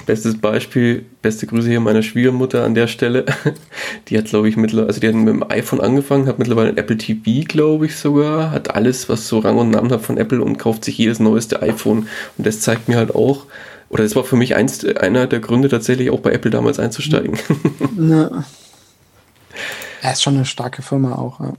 Bestes 0.06 0.40
Beispiel, 0.40 1.06
beste 1.22 1.48
Grüße 1.48 1.70
hier 1.70 1.80
meiner 1.80 2.04
Schwiegermutter 2.04 2.64
an 2.64 2.76
der 2.76 2.88
Stelle. 2.88 3.26
Die 4.08 4.18
hat, 4.18 4.26
glaube 4.26 4.50
ich, 4.50 4.58
mittlerweile, 4.58 4.88
also 4.88 5.00
die 5.00 5.08
hat 5.08 5.16
mit 5.16 5.28
dem 5.28 5.50
iPhone 5.50 5.80
angefangen, 5.80 6.28
hat 6.28 6.40
mittlerweile 6.40 6.70
ein 6.70 6.78
Apple 6.78 6.98
TV, 6.98 7.48
glaube 7.48 7.86
ich 7.86 7.96
sogar, 7.96 8.52
hat 8.52 8.76
alles, 8.76 9.08
was 9.08 9.28
so 9.28 9.40
Rang 9.40 9.58
und 9.58 9.70
Namen 9.70 9.92
hat 9.92 10.02
von 10.02 10.18
Apple 10.18 10.42
und 10.42 10.58
kauft 10.58 10.84
sich 10.84 10.98
jedes 10.98 11.20
neueste 11.20 11.62
iPhone. 11.62 12.08
Und 12.38 12.48
das 12.48 12.60
zeigt 12.60 12.90
mir 12.90 12.98
halt 12.98 13.16
auch, 13.16 13.46
oder 13.90 14.04
das 14.04 14.16
war 14.16 14.24
für 14.24 14.36
mich 14.36 14.56
eins, 14.56 14.84
einer 14.84 15.28
der 15.28 15.40
Gründe 15.40 15.70
tatsächlich 15.70 16.10
auch 16.10 16.20
bei 16.20 16.32
Apple 16.32 16.52
damals 16.52 16.80
einzusteigen. 16.80 17.38
Ja. 17.98 18.44
Er 20.02 20.12
ist 20.12 20.22
schon 20.22 20.36
eine 20.36 20.44
starke 20.44 20.82
Firma 20.82 21.16
auch, 21.16 21.40
ja. 21.40 21.54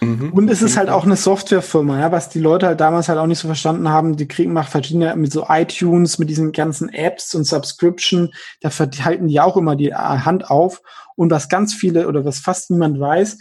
Mhm. 0.00 0.32
Und 0.32 0.48
es 0.48 0.62
ist 0.62 0.76
halt 0.76 0.90
auch 0.90 1.04
eine 1.04 1.16
Softwarefirma, 1.16 1.98
ja, 1.98 2.12
was 2.12 2.28
die 2.28 2.38
Leute 2.38 2.66
halt 2.66 2.80
damals 2.80 3.08
halt 3.08 3.18
auch 3.18 3.26
nicht 3.26 3.38
so 3.38 3.48
verstanden 3.48 3.88
haben. 3.88 4.16
Die 4.16 4.28
kriegen 4.28 4.52
macht 4.52 4.70
verdienen 4.70 5.02
ja 5.02 5.16
mit 5.16 5.32
so 5.32 5.46
iTunes, 5.48 6.18
mit 6.18 6.30
diesen 6.30 6.52
ganzen 6.52 6.88
Apps 6.88 7.34
und 7.34 7.44
Subscription, 7.44 8.32
da 8.60 8.70
halten 8.70 9.28
die 9.28 9.40
auch 9.40 9.56
immer 9.56 9.76
die 9.76 9.90
äh, 9.90 9.94
Hand 9.94 10.50
auf. 10.50 10.82
Und 11.16 11.30
was 11.30 11.48
ganz 11.48 11.74
viele 11.74 12.06
oder 12.06 12.24
was 12.24 12.38
fast 12.38 12.70
niemand 12.70 13.00
weiß, 13.00 13.38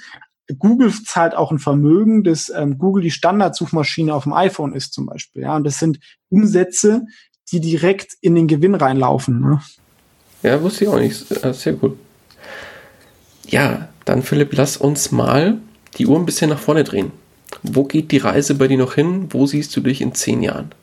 Google 0.58 0.92
zahlt 1.06 1.36
auch 1.36 1.52
ein 1.52 1.60
Vermögen, 1.60 2.24
dass 2.24 2.50
ähm, 2.50 2.78
Google 2.78 3.04
die 3.04 3.12
Standardsuchmaschine 3.12 4.14
auf 4.14 4.24
dem 4.24 4.34
iPhone 4.34 4.74
ist 4.74 4.94
zum 4.94 5.06
Beispiel. 5.06 5.44
Ja, 5.44 5.56
und 5.56 5.64
das 5.64 5.78
sind 5.78 6.00
Umsätze, 6.30 7.06
die 7.52 7.60
direkt 7.60 8.14
in 8.22 8.36
den 8.36 8.48
Gewinn 8.48 8.76
reinlaufen. 8.76 9.42
Ne? 9.42 9.62
Ja, 10.44 10.62
wusste 10.62 10.86
ich 10.86 10.90
auch 10.90 11.00
nicht. 11.00 11.28
Sehr 11.54 11.74
gut. 11.74 11.98
Ja, 13.46 13.90
dann 14.06 14.24
Philipp, 14.24 14.54
lass 14.54 14.78
uns 14.78 15.12
mal 15.12 15.58
die 15.98 16.08
Uhr 16.08 16.18
ein 16.18 16.26
bisschen 16.26 16.50
nach 16.50 16.60
vorne 16.60 16.84
drehen. 16.84 17.12
Wo 17.64 17.84
geht 17.84 18.12
die 18.12 18.18
Reise 18.18 18.56
bei 18.56 18.68
dir 18.68 18.78
noch 18.78 18.94
hin? 18.94 19.28
Wo 19.32 19.46
siehst 19.46 19.76
du 19.76 19.82
dich 19.82 20.02
in 20.02 20.14
zehn 20.14 20.44
Jahren? 20.44 20.74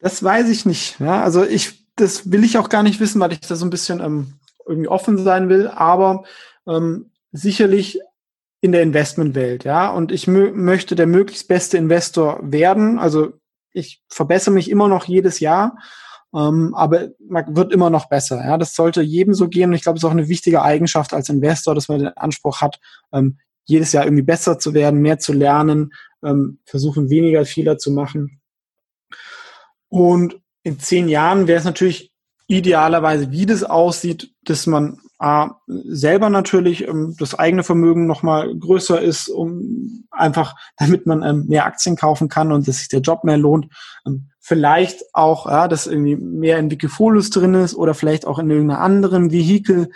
Das 0.00 0.22
weiß 0.22 0.48
ich 0.50 0.66
nicht. 0.66 1.00
Ja, 1.00 1.22
also 1.22 1.44
ich, 1.44 1.86
das 1.96 2.30
will 2.30 2.44
ich 2.44 2.58
auch 2.58 2.68
gar 2.68 2.82
nicht 2.82 3.00
wissen, 3.00 3.20
weil 3.20 3.32
ich 3.32 3.40
da 3.40 3.56
so 3.56 3.64
ein 3.64 3.70
bisschen 3.70 4.00
ähm, 4.00 4.34
irgendwie 4.66 4.88
offen 4.88 5.16
sein 5.18 5.48
will. 5.48 5.68
Aber 5.68 6.24
ähm, 6.66 7.10
sicherlich 7.32 8.00
in 8.60 8.72
der 8.72 8.82
Investmentwelt, 8.82 9.64
ja. 9.64 9.90
Und 9.90 10.10
ich 10.10 10.26
möchte 10.26 10.94
der 10.94 11.06
möglichst 11.06 11.48
beste 11.48 11.76
Investor 11.76 12.40
werden. 12.42 12.98
Also 12.98 13.34
ich 13.72 14.02
verbessere 14.08 14.54
mich 14.54 14.70
immer 14.70 14.88
noch 14.88 15.04
jedes 15.04 15.40
Jahr, 15.40 15.76
ähm, 16.34 16.74
aber 16.74 17.08
man 17.28 17.56
wird 17.56 17.72
immer 17.72 17.90
noch 17.90 18.08
besser. 18.08 18.42
Ja, 18.44 18.56
das 18.56 18.74
sollte 18.74 19.02
jedem 19.02 19.34
so 19.34 19.48
gehen. 19.48 19.70
Und 19.70 19.76
ich 19.76 19.82
glaube, 19.82 19.98
es 19.98 20.02
ist 20.02 20.08
auch 20.08 20.12
eine 20.12 20.28
wichtige 20.28 20.62
Eigenschaft 20.62 21.12
als 21.12 21.28
Investor, 21.28 21.74
dass 21.74 21.88
man 21.88 21.98
den 21.98 22.16
Anspruch 22.16 22.60
hat, 22.60 22.80
ähm, 23.12 23.38
jedes 23.64 23.92
Jahr 23.92 24.04
irgendwie 24.04 24.22
besser 24.22 24.58
zu 24.58 24.74
werden, 24.74 25.00
mehr 25.00 25.18
zu 25.18 25.32
lernen, 25.32 25.92
ähm, 26.24 26.60
versuchen 26.64 27.10
weniger 27.10 27.44
Fehler 27.44 27.78
zu 27.78 27.90
machen. 27.90 28.40
Und 29.88 30.40
in 30.62 30.78
zehn 30.80 31.08
Jahren 31.08 31.46
wäre 31.46 31.58
es 31.58 31.64
natürlich 31.64 32.12
idealerweise, 32.46 33.30
wie 33.30 33.46
das 33.46 33.64
aussieht, 33.64 34.34
dass 34.42 34.66
man 34.66 34.98
äh, 35.20 35.46
selber 35.68 36.30
natürlich 36.30 36.86
ähm, 36.86 37.14
das 37.18 37.34
eigene 37.34 37.62
Vermögen 37.62 38.06
nochmal 38.06 38.54
größer 38.56 39.00
ist, 39.00 39.28
um 39.28 40.04
einfach, 40.10 40.54
damit 40.76 41.06
man 41.06 41.22
ähm, 41.22 41.46
mehr 41.46 41.66
Aktien 41.66 41.96
kaufen 41.96 42.28
kann 42.28 42.52
und 42.52 42.68
dass 42.68 42.78
sich 42.78 42.88
der 42.88 43.00
Job 43.00 43.24
mehr 43.24 43.38
lohnt. 43.38 43.72
Ähm, 44.06 44.30
vielleicht 44.46 45.14
auch, 45.14 45.46
ja, 45.46 45.68
dass 45.68 45.86
irgendwie 45.86 46.16
mehr 46.16 46.58
in 46.58 46.70
Wikifolio 46.70 47.22
drin 47.22 47.54
ist 47.54 47.74
oder 47.74 47.94
vielleicht 47.94 48.26
auch 48.26 48.38
in 48.38 48.50
irgendeiner 48.50 48.82
anderen 48.82 49.32
Vehikel. 49.32 49.88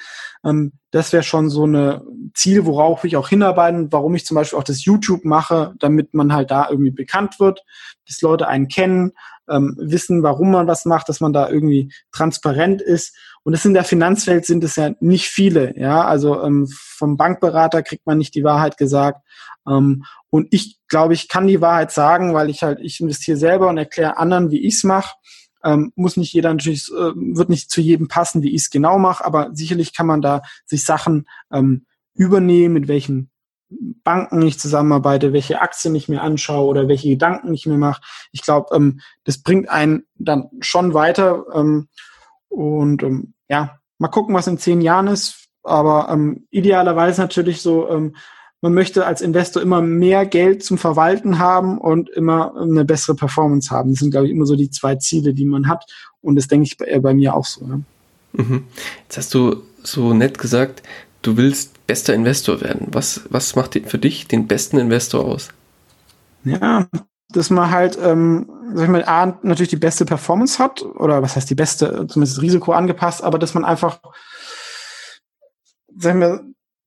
Ähm, 0.43 0.73
das 0.91 1.13
wäre 1.13 1.23
schon 1.23 1.51
so 1.51 1.65
eine 1.65 2.03
Ziel, 2.33 2.65
worauf 2.65 3.05
ich 3.05 3.19
auch 3.19 3.29
hinarbeiten, 3.29 3.93
warum 3.93 4.15
ich 4.15 4.25
zum 4.25 4.37
Beispiel 4.37 4.59
auch 4.59 4.65
das 4.65 4.87
YouTube 4.87 5.27
mache, 5.27 5.75
damit 5.81 6.15
man 6.15 6.33
halt 6.33 6.51
da 6.51 6.67
irgendwie 6.71 6.93
bekannt 6.93 7.39
wird, 7.39 7.63
dass 8.07 8.23
Leute 8.23 8.49
einen 8.49 8.69
kennen, 8.69 9.13
ähm, 9.51 9.77
wissen, 9.79 10.23
warum 10.23 10.51
man 10.51 10.67
was 10.67 10.87
macht, 10.87 11.11
dass 11.11 11.21
man 11.21 11.35
da 11.35 11.51
irgendwie 11.51 11.93
transparent 12.11 12.81
ist. 12.81 13.15
Und 13.49 13.53
das 13.53 13.65
in 13.65 13.73
der 13.73 13.85
Finanzwelt 13.85 14.45
sind 14.45 14.63
es 14.63 14.77
ja 14.77 14.91
nicht 15.01 15.27
viele, 15.27 15.75
ja. 15.79 16.05
Also 16.05 16.43
ähm, 16.43 16.69
vom 16.69 17.17
Bankberater 17.17 17.83
kriegt 17.83 18.05
man 18.05 18.19
nicht 18.19 18.35
die 18.35 18.45
Wahrheit 18.45 18.77
gesagt. 18.77 19.27
Ähm, 19.67 20.05
und 20.29 20.49
ich 20.51 20.79
glaube, 20.87 21.15
ich 21.15 21.29
kann 21.29 21.47
die 21.47 21.63
Wahrheit 21.63 21.91
sagen, 21.91 22.35
weil 22.35 22.51
ich 22.51 22.63
halt, 22.63 22.79
ich 22.83 23.01
investiere 23.01 23.39
selber 23.39 23.71
und 23.71 23.79
erkläre 23.79 24.19
anderen, 24.19 24.51
wie 24.51 24.67
ich 24.67 24.75
es 24.75 24.85
mache. 24.85 25.15
Ähm, 25.65 25.95
muss 25.97 26.19
nicht 26.19 26.35
jeder 26.35 26.53
natürlich, 26.53 26.91
äh, 26.91 27.15
wird 27.15 27.49
nicht 27.49 27.71
zu 27.71 27.81
jedem 27.81 28.07
passen, 28.07 28.43
wie 28.43 28.51
ich 28.51 28.65
es 28.65 28.71
genau 28.71 28.99
mache, 28.99 29.25
aber 29.25 29.49
sicherlich 29.55 29.97
kann 29.97 30.07
man 30.07 30.21
da 30.21 30.43
sich 30.67 30.85
Sachen 30.85 31.27
ähm, 31.51 31.87
übernehmen, 32.13 32.75
mit 32.75 32.87
welchen 32.87 33.31
Banken 33.71 34.43
ich 34.43 34.61
zusammenarbeite, 34.61 35.33
welche 35.33 35.63
Aktien 35.63 35.95
ich 35.95 36.07
mir 36.07 36.21
anschaue 36.21 36.67
oder 36.67 36.87
welche 36.87 37.09
Gedanken 37.09 37.55
ich 37.55 37.65
mir 37.65 37.79
mache. 37.79 38.03
Ich 38.31 38.43
glaube, 38.43 38.77
ähm, 38.77 39.01
das 39.25 39.39
bringt 39.39 39.71
einen 39.71 40.05
dann 40.19 40.51
schon 40.61 40.93
weiter. 40.93 41.47
Ähm, 41.55 41.89
und 42.49 43.03
ähm, 43.03 43.35
ja, 43.49 43.79
mal 43.99 44.09
gucken, 44.09 44.35
was 44.35 44.47
in 44.47 44.59
zehn 44.59 44.81
Jahren 44.81 45.07
ist. 45.09 45.47
Aber 45.63 46.09
ähm, 46.11 46.47
idealerweise 46.51 47.21
natürlich 47.21 47.61
so 47.61 47.89
ähm, 47.91 48.15
man 48.61 48.75
möchte 48.75 49.07
als 49.07 49.21
Investor 49.21 49.63
immer 49.63 49.81
mehr 49.81 50.27
Geld 50.27 50.65
zum 50.65 50.79
Verwalten 50.79 51.39
haben 51.39 51.79
und 51.79 52.11
immer 52.11 52.57
eine 52.57 52.85
bessere 52.85 53.15
Performance 53.15 53.71
haben. 53.71 53.91
Das 53.91 54.01
sind, 54.01 54.11
glaube 54.11 54.27
ich, 54.27 54.33
immer 54.33 54.47
so 54.47 54.57
die 54.57 54.71
zwei 54.71 54.97
Ziele, 54.97 55.33
die 55.33 55.45
man 55.45 55.69
hat. 55.69 55.85
Und 56.21 56.37
das 56.37 56.49
denke 56.49 56.65
ich 56.65 56.77
bei, 56.77 56.99
bei 56.99 57.15
mir 57.15 57.35
auch 57.35 57.45
so. 57.45 57.67
Ne? 57.67 57.83
Mhm. 58.33 58.65
Jetzt 59.05 59.17
hast 59.17 59.35
du 59.35 59.63
so 59.83 60.13
nett 60.13 60.39
gesagt, 60.39 60.83
du 61.23 61.37
willst 61.37 61.87
bester 61.87 62.15
Investor 62.15 62.61
werden. 62.61 62.89
Was, 62.91 63.23
was 63.31 63.55
macht 63.55 63.81
für 63.87 63.99
dich 63.99 64.27
den 64.27 64.49
besten 64.49 64.79
Investor 64.79 65.25
aus? 65.25 65.49
Ja, 66.45 66.89
dass 67.31 67.51
man 67.51 67.71
halt, 67.71 67.97
ähm, 68.03 68.49
sag 68.75 68.85
ich 68.85 68.91
mal, 68.91 69.05
A, 69.05 69.39
natürlich 69.43 69.71
die 69.71 69.77
beste 69.77 70.05
Performance 70.05 70.59
hat, 70.59 70.83
oder 70.83 71.23
was 71.23 71.37
heißt 71.37 71.51
die 71.51 71.55
beste, 71.55 72.07
zumindest 72.09 72.43
Risiko 72.43 72.73
angepasst, 72.73 73.23
aber 73.23 73.39
dass 73.39 73.55
man 73.55 73.65
einfach, 73.65 74.01
sag 75.97 76.15
ich 76.15 76.21
mal, 76.21 76.41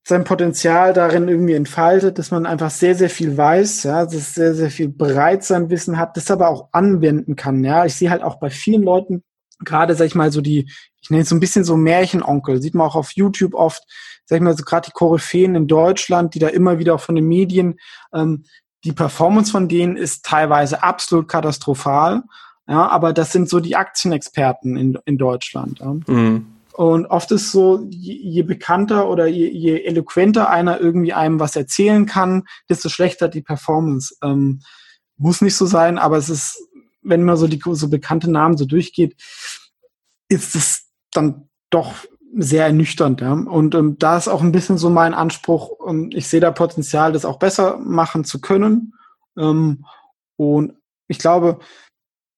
sein 0.04 0.24
Potenzial 0.24 0.94
darin 0.94 1.28
irgendwie 1.28 1.54
entfaltet, 1.54 2.18
dass 2.18 2.32
man 2.32 2.46
einfach 2.46 2.72
sehr, 2.72 2.96
sehr 2.96 3.10
viel 3.10 3.38
weiß, 3.38 3.84
ja, 3.84 4.06
dass 4.06 4.34
sehr, 4.34 4.56
sehr 4.56 4.72
viel 4.72 4.90
bereit 4.90 5.44
sein 5.44 5.70
Wissen 5.70 5.98
hat, 5.98 6.18
das 6.18 6.32
aber 6.32 6.50
auch 6.50 6.70
anwenden 6.72 7.36
kann, 7.36 7.64
ja. 7.64 7.86
Ich 7.86 7.96
sehe 7.96 8.10
halt 8.10 8.24
auch 8.24 8.40
bei 8.40 8.50
vielen 8.50 8.82
Leuten, 8.82 9.24
gerade, 9.60 9.96
sag 9.96 10.06
ich 10.06 10.16
mal, 10.16 10.32
so 10.32 10.42
die, 10.42 10.72
ich 11.02 11.10
nenne 11.10 11.24
es 11.24 11.30
so 11.30 11.36
ein 11.36 11.40
bisschen 11.40 11.64
so 11.64 11.78
Märchenonkel, 11.78 12.62
sieht 12.62 12.74
man 12.74 12.88
auch 12.88 12.96
auf 12.96 13.12
YouTube 13.12 13.54
oft, 13.54 13.84
sag 14.26 14.38
ich 14.38 14.42
mal, 14.42 14.58
so 14.58 14.64
gerade 14.64 14.88
die 14.88 14.94
Koryphäen 14.94 15.56
in 15.56 15.68
Deutschland, 15.68 16.34
die 16.34 16.40
da 16.40 16.48
immer 16.48 16.80
wieder 16.80 16.96
auch 16.96 17.02
von 17.02 17.16
den 17.16 17.28
Medien, 17.28 17.80
ähm, 18.14 18.46
die 18.84 18.94
Performance 18.94 19.52
von 19.52 19.68
denen 19.68 19.96
ist 19.96 20.26
teilweise 20.26 20.84
absolut 20.84 21.28
katastrophal, 21.28 22.24
ja, 22.68 22.88
aber 22.88 23.14
das 23.14 23.32
sind 23.32 23.50
so 23.50 23.60
die 23.60 23.76
Aktienexperten 23.76 24.78
in, 24.78 24.98
in 25.06 25.18
Deutschland. 25.18 25.80
Ja. 25.80 25.96
Mhm. 26.08 26.48
Und 26.74 27.06
oft 27.08 27.32
ist 27.32 27.52
so, 27.52 27.86
je, 27.90 28.14
je 28.14 28.44
bekannter 28.44 29.10
oder 29.10 29.28
je, 29.28 29.50
je, 29.50 29.84
eloquenter 29.84 30.50
einer 30.50 30.80
irgendwie 30.80 31.14
einem 31.14 31.40
was 31.40 31.56
erzählen 31.56 32.06
kann, 32.06 32.44
desto 32.70 32.88
schlechter 32.88 33.28
die 33.28 33.42
Performance. 33.42 34.16
Ähm, 34.24 34.62
muss 35.18 35.42
nicht 35.42 35.56
so 35.56 35.66
sein, 35.66 36.00
aber 36.00 36.18
es 36.18 36.30
ist 36.30 36.58
wenn 37.02 37.24
man 37.24 37.38
so 37.38 37.48
die 37.48 37.62
so 37.64 37.90
bekannte 37.90 38.30
Namen 38.30 38.58
so 38.58 38.66
durchgeht, 38.66 39.16
ist 40.30 40.56
es 40.56 40.88
dann 41.12 41.50
doch 41.70 41.94
sehr 42.36 42.66
ernüchternd. 42.66 43.22
Ja? 43.22 43.34
Und 43.34 43.76
ähm, 43.76 43.98
da 44.00 44.18
ist 44.18 44.28
auch 44.28 44.42
ein 44.42 44.52
bisschen 44.52 44.78
so 44.78 44.90
mein 44.90 45.14
Anspruch, 45.14 45.72
ähm, 45.88 46.10
ich 46.14 46.28
sehe 46.28 46.40
da 46.40 46.52
Potenzial, 46.52 47.12
das 47.12 47.26
auch 47.26 47.40
besser 47.40 47.78
machen 47.78 48.24
zu 48.24 48.42
können. 48.42 48.94
Ähm, 49.38 49.86
und 50.38 50.74
ich 51.08 51.20
glaube, 51.20 51.60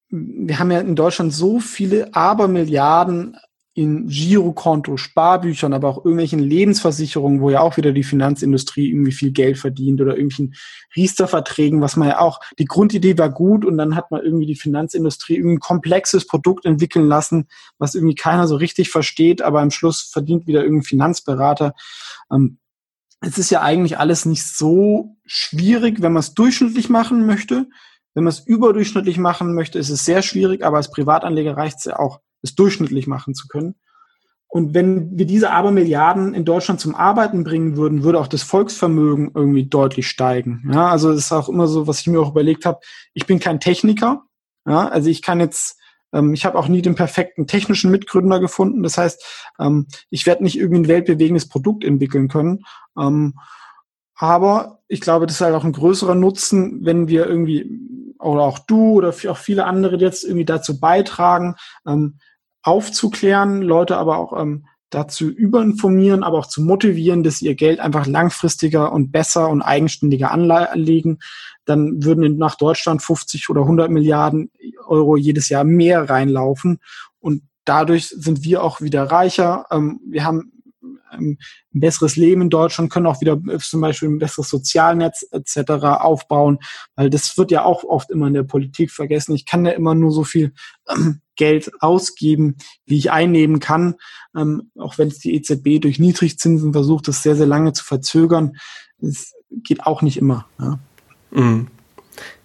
wir 0.10 0.60
haben 0.60 0.72
ja 0.72 0.80
in 0.80 0.96
Deutschland 0.96 1.34
so 1.34 1.60
viele 1.60 2.14
Abermilliarden 2.14 3.38
in 3.76 4.08
Girokonto, 4.08 4.98
Sparbüchern, 4.98 5.74
aber 5.74 5.90
auch 5.90 5.98
irgendwelchen 5.98 6.40
Lebensversicherungen, 6.40 7.42
wo 7.42 7.50
ja 7.50 7.62
auch 7.62 7.76
wieder 7.76 7.92
die 7.92 8.04
Finanzindustrie 8.04 8.90
irgendwie 8.90 9.12
viel 9.12 9.32
Geld 9.32 9.58
verdient 9.58 10.00
oder 10.00 10.16
irgendwelchen 10.16 10.54
Riester-Verträgen, 10.96 11.82
was 11.82 11.96
man 11.96 12.10
ja 12.10 12.20
auch, 12.20 12.40
die 12.60 12.66
Grundidee 12.66 13.18
war 13.18 13.32
gut 13.32 13.66
und 13.66 13.78
dann 13.78 13.96
hat 13.96 14.12
man 14.12 14.22
irgendwie 14.22 14.46
die 14.46 14.56
Finanzindustrie 14.56 15.38
irgendwie 15.38 15.56
ein 15.56 15.60
komplexes 15.60 16.28
Produkt 16.28 16.66
entwickeln 16.66 17.08
lassen, 17.08 17.48
was 17.80 17.96
irgendwie 17.96 18.16
keiner 18.16 18.48
so 18.48 18.56
richtig 18.56 18.92
versteht, 18.92 19.42
aber 19.42 19.62
am 19.62 19.72
Schluss 19.72 20.02
verdient 20.02 20.46
wieder 20.46 20.62
irgendein 20.62 20.86
Finanzberater. 20.86 21.74
Ähm, 22.32 22.60
es 23.22 23.40
ist 23.40 23.50
ja 23.50 23.62
eigentlich 23.62 23.98
alles 23.98 24.26
nicht 24.26 24.46
so 24.46 25.16
schwierig, 25.26 26.02
wenn 26.02 26.14
man 26.14 26.20
es 26.20 26.36
durchschnittlich 26.36 26.90
machen 26.90 27.26
möchte. 27.26 27.68
Wenn 28.14 28.26
man 28.26 28.32
es 28.32 28.46
überdurchschnittlich 28.46 29.18
machen 29.18 29.56
möchte, 29.56 29.80
ist 29.80 29.90
es 29.90 30.06
sehr 30.06 30.22
schwierig, 30.22 30.64
aber 30.64 30.78
als 30.78 30.92
Privatanleger 30.92 31.58
reicht 31.58 31.80
es 31.80 31.86
ja 31.86 31.98
auch, 31.98 32.20
es 32.44 32.56
durchschnittlich 32.56 33.08
machen 33.08 33.34
zu 33.34 33.48
können. 33.48 33.76
Und 34.54 34.76
wenn 34.76 35.18
wir 35.18 35.26
diese 35.26 35.50
Abermilliarden 35.50 36.36
in 36.36 36.46
Deutschland 36.46 36.80
zum 36.80 36.94
Arbeiten 36.94 37.44
bringen 37.44 37.76
würden, 37.76 38.04
würde 38.04 38.20
auch 38.20 38.28
das 38.28 38.44
Volksvermögen 38.44 39.32
irgendwie 39.34 39.66
deutlich 39.66 40.08
steigen. 40.08 40.70
Ja, 40.72 40.90
also 40.90 41.10
das 41.10 41.22
ist 41.22 41.32
auch 41.32 41.50
immer 41.50 41.66
so, 41.66 41.88
was 41.88 42.02
ich 42.02 42.08
mir 42.08 42.22
auch 42.22 42.30
überlegt 42.30 42.64
habe. 42.68 42.80
Ich 43.16 43.26
bin 43.26 43.40
kein 43.40 43.60
Techniker. 43.60 44.26
Ja, 44.68 44.88
also 44.90 45.10
ich 45.10 45.24
kann 45.24 45.40
jetzt, 45.40 45.80
ähm, 46.14 46.36
ich 46.36 46.46
habe 46.46 46.60
auch 46.60 46.68
nie 46.68 46.84
den 46.84 46.94
perfekten 46.94 47.48
technischen 47.48 47.90
Mitgründer 47.90 48.40
gefunden. 48.40 48.84
Das 48.84 49.00
heißt, 49.00 49.50
ähm, 49.60 49.88
ich 50.12 50.28
werde 50.28 50.44
nicht 50.44 50.60
irgendwie 50.60 50.82
ein 50.82 50.88
weltbewegendes 50.88 51.50
Produkt 51.50 51.84
entwickeln 51.84 52.28
können. 52.28 52.64
Ähm, 52.96 53.34
aber 54.16 54.84
ich 54.88 55.02
glaube, 55.02 55.26
das 55.26 55.38
ist 55.38 55.42
halt 55.42 55.56
auch 55.56 55.64
ein 55.64 55.74
größerer 55.74 56.14
Nutzen, 56.14 56.86
wenn 56.86 57.08
wir 57.08 57.26
irgendwie, 57.26 58.16
oder 58.20 58.44
auch 58.44 58.60
du 58.60 58.94
oder 58.94 59.10
auch 59.10 59.38
viele 59.38 59.66
andere 59.66 59.98
jetzt 59.98 60.24
irgendwie 60.24 60.46
dazu 60.46 60.80
beitragen, 60.80 61.56
ähm, 61.88 62.20
aufzuklären, 62.64 63.62
Leute 63.62 63.98
aber 63.98 64.18
auch 64.18 64.40
ähm, 64.42 64.66
dazu 64.90 65.30
überinformieren, 65.30 66.24
aber 66.24 66.40
auch 66.40 66.46
zu 66.48 66.62
motivieren, 66.62 67.24
dass 67.24 67.42
ihr 67.42 67.56
Geld 67.56 67.80
einfach 67.80 68.06
langfristiger 68.06 68.92
und 68.92 69.12
besser 69.12 69.50
und 69.50 69.62
eigenständiger 69.62 70.32
anlegen, 70.32 71.20
dann 71.66 72.04
würden 72.04 72.38
nach 72.38 72.56
Deutschland 72.56 73.02
50 73.02 73.50
oder 73.50 73.62
100 73.62 73.90
Milliarden 73.90 74.52
Euro 74.86 75.18
jedes 75.18 75.50
Jahr 75.50 75.64
mehr 75.64 76.10
reinlaufen 76.10 76.80
und 77.20 77.44
dadurch 77.66 78.10
sind 78.10 78.44
wir 78.44 78.64
auch 78.64 78.82
wieder 78.82 79.04
reicher. 79.04 79.66
Ähm, 79.72 80.00
wir 80.06 80.26
haben 80.26 80.52
ein 81.14 81.38
besseres 81.72 82.16
Leben 82.16 82.42
in 82.42 82.50
Deutschland, 82.50 82.92
können 82.92 83.08
auch 83.08 83.22
wieder 83.22 83.40
äh, 83.50 83.60
zum 83.60 83.82
Beispiel 83.82 84.10
ein 84.10 84.20
besseres 84.20 84.50
Sozialnetz 84.50 85.26
etc. 85.32 85.72
aufbauen, 86.00 86.60
weil 86.96 87.10
das 87.10 87.38
wird 87.38 87.52
ja 87.52 87.64
auch 87.64 87.84
oft 87.84 88.12
immer 88.12 88.28
in 88.28 88.34
der 88.34 88.44
Politik 88.44 88.92
vergessen. 88.92 89.36
Ich 89.36 89.46
kann 89.46 89.66
ja 89.66 89.72
immer 89.72 89.96
nur 89.96 90.12
so 90.12 90.24
viel 90.24 90.54
ähm, 90.90 91.22
Geld 91.36 91.72
ausgeben, 91.80 92.58
wie 92.86 92.98
ich 92.98 93.12
einnehmen 93.12 93.60
kann, 93.60 93.96
ähm, 94.36 94.72
auch 94.78 94.98
wenn 94.98 95.08
es 95.08 95.20
die 95.20 95.34
EZB 95.36 95.82
durch 95.82 96.00
Niedrigzinsen 96.00 96.74
versucht, 96.74 97.08
das 97.08 97.24
sehr, 97.24 97.36
sehr 97.36 97.48
lange 97.48 97.74
zu 97.74 97.84
verzögern. 97.84 98.58
Es 99.02 99.34
geht 99.50 99.86
auch 99.86 100.02
nicht 100.02 100.18
immer. 100.18 100.48
Ja. 100.60 100.80
Mhm. 101.32 101.68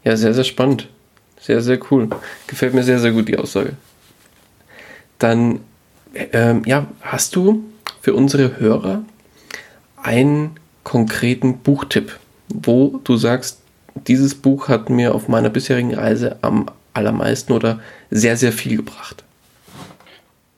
ja, 0.05 0.17
sehr, 0.17 0.35
sehr 0.35 0.45
spannend. 0.45 0.89
Sehr, 1.41 1.63
sehr 1.63 1.79
cool. 1.91 2.09
Gefällt 2.47 2.75
mir 2.75 2.83
sehr, 2.83 2.99
sehr 2.99 3.13
gut 3.13 3.29
die 3.29 3.39
Aussage. 3.39 3.77
Dann, 5.19 5.61
ähm, 6.15 6.63
ja, 6.67 6.87
hast 7.01 7.37
du 7.37 7.65
für 8.09 8.15
unsere 8.15 8.59
Hörer 8.59 9.03
einen 10.03 10.53
konkreten 10.83 11.59
Buchtipp, 11.59 12.19
wo 12.49 13.03
du 13.05 13.19
sagst, 13.19 13.61
dieses 14.07 14.35
Buch 14.35 14.69
hat 14.69 14.89
mir 14.89 15.15
auf 15.15 15.29
meiner 15.29 15.51
bisherigen 15.51 15.93
Reise 15.93 16.39
am 16.41 16.71
allermeisten 16.95 17.53
oder 17.53 17.81
sehr, 18.11 18.39
sehr 18.39 18.53
viel 18.53 18.79
gebracht? 18.79 19.25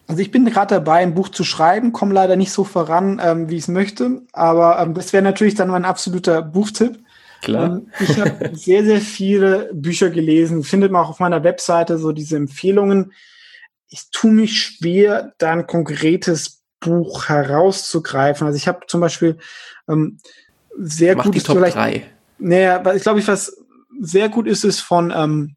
Also 0.06 0.22
ich 0.22 0.30
bin 0.30 0.44
gerade 0.44 0.76
dabei, 0.76 0.98
ein 0.98 1.14
Buch 1.14 1.28
zu 1.28 1.42
schreiben, 1.42 1.90
komme 1.90 2.14
leider 2.14 2.36
nicht 2.36 2.52
so 2.52 2.62
voran, 2.62 3.20
ähm, 3.20 3.50
wie 3.50 3.56
ich 3.56 3.62
es 3.62 3.68
möchte, 3.68 4.22
aber 4.32 4.78
ähm, 4.78 4.94
das 4.94 5.12
wäre 5.12 5.24
natürlich 5.24 5.56
dann 5.56 5.70
mein 5.70 5.84
absoluter 5.84 6.42
Buchtipp. 6.42 7.00
Klar. 7.42 7.78
Ähm, 7.78 7.88
ich 7.98 8.20
habe 8.20 8.50
sehr, 8.52 8.84
sehr 8.84 9.00
viele 9.00 9.70
Bücher 9.72 10.10
gelesen, 10.10 10.62
findet 10.62 10.92
man 10.92 11.04
auch 11.04 11.10
auf 11.10 11.18
meiner 11.18 11.42
Webseite 11.42 11.98
so 11.98 12.12
diese 12.12 12.36
Empfehlungen. 12.36 13.12
Ich 13.88 14.04
tue 14.12 14.30
mich 14.30 14.56
schwer, 14.56 15.32
da 15.38 15.50
ein 15.50 15.66
konkretes 15.66 16.59
Buch 16.80 17.28
herauszugreifen. 17.28 18.46
Also 18.46 18.56
ich 18.56 18.66
habe 18.66 18.80
zum 18.86 19.00
Beispiel 19.00 19.38
ähm, 19.88 20.18
sehr 20.78 21.16
Mach 21.16 21.24
gutes 21.24 21.42
die 21.42 21.46
Top 21.46 21.56
vielleicht, 21.56 21.76
3. 21.76 22.06
Naja, 22.38 22.94
ich 22.94 23.02
glaube, 23.02 23.20
ich 23.20 23.28
was 23.28 23.56
sehr 24.00 24.28
gut 24.28 24.46
ist 24.46 24.64
es 24.64 24.80
von 24.80 25.12
ähm, 25.14 25.56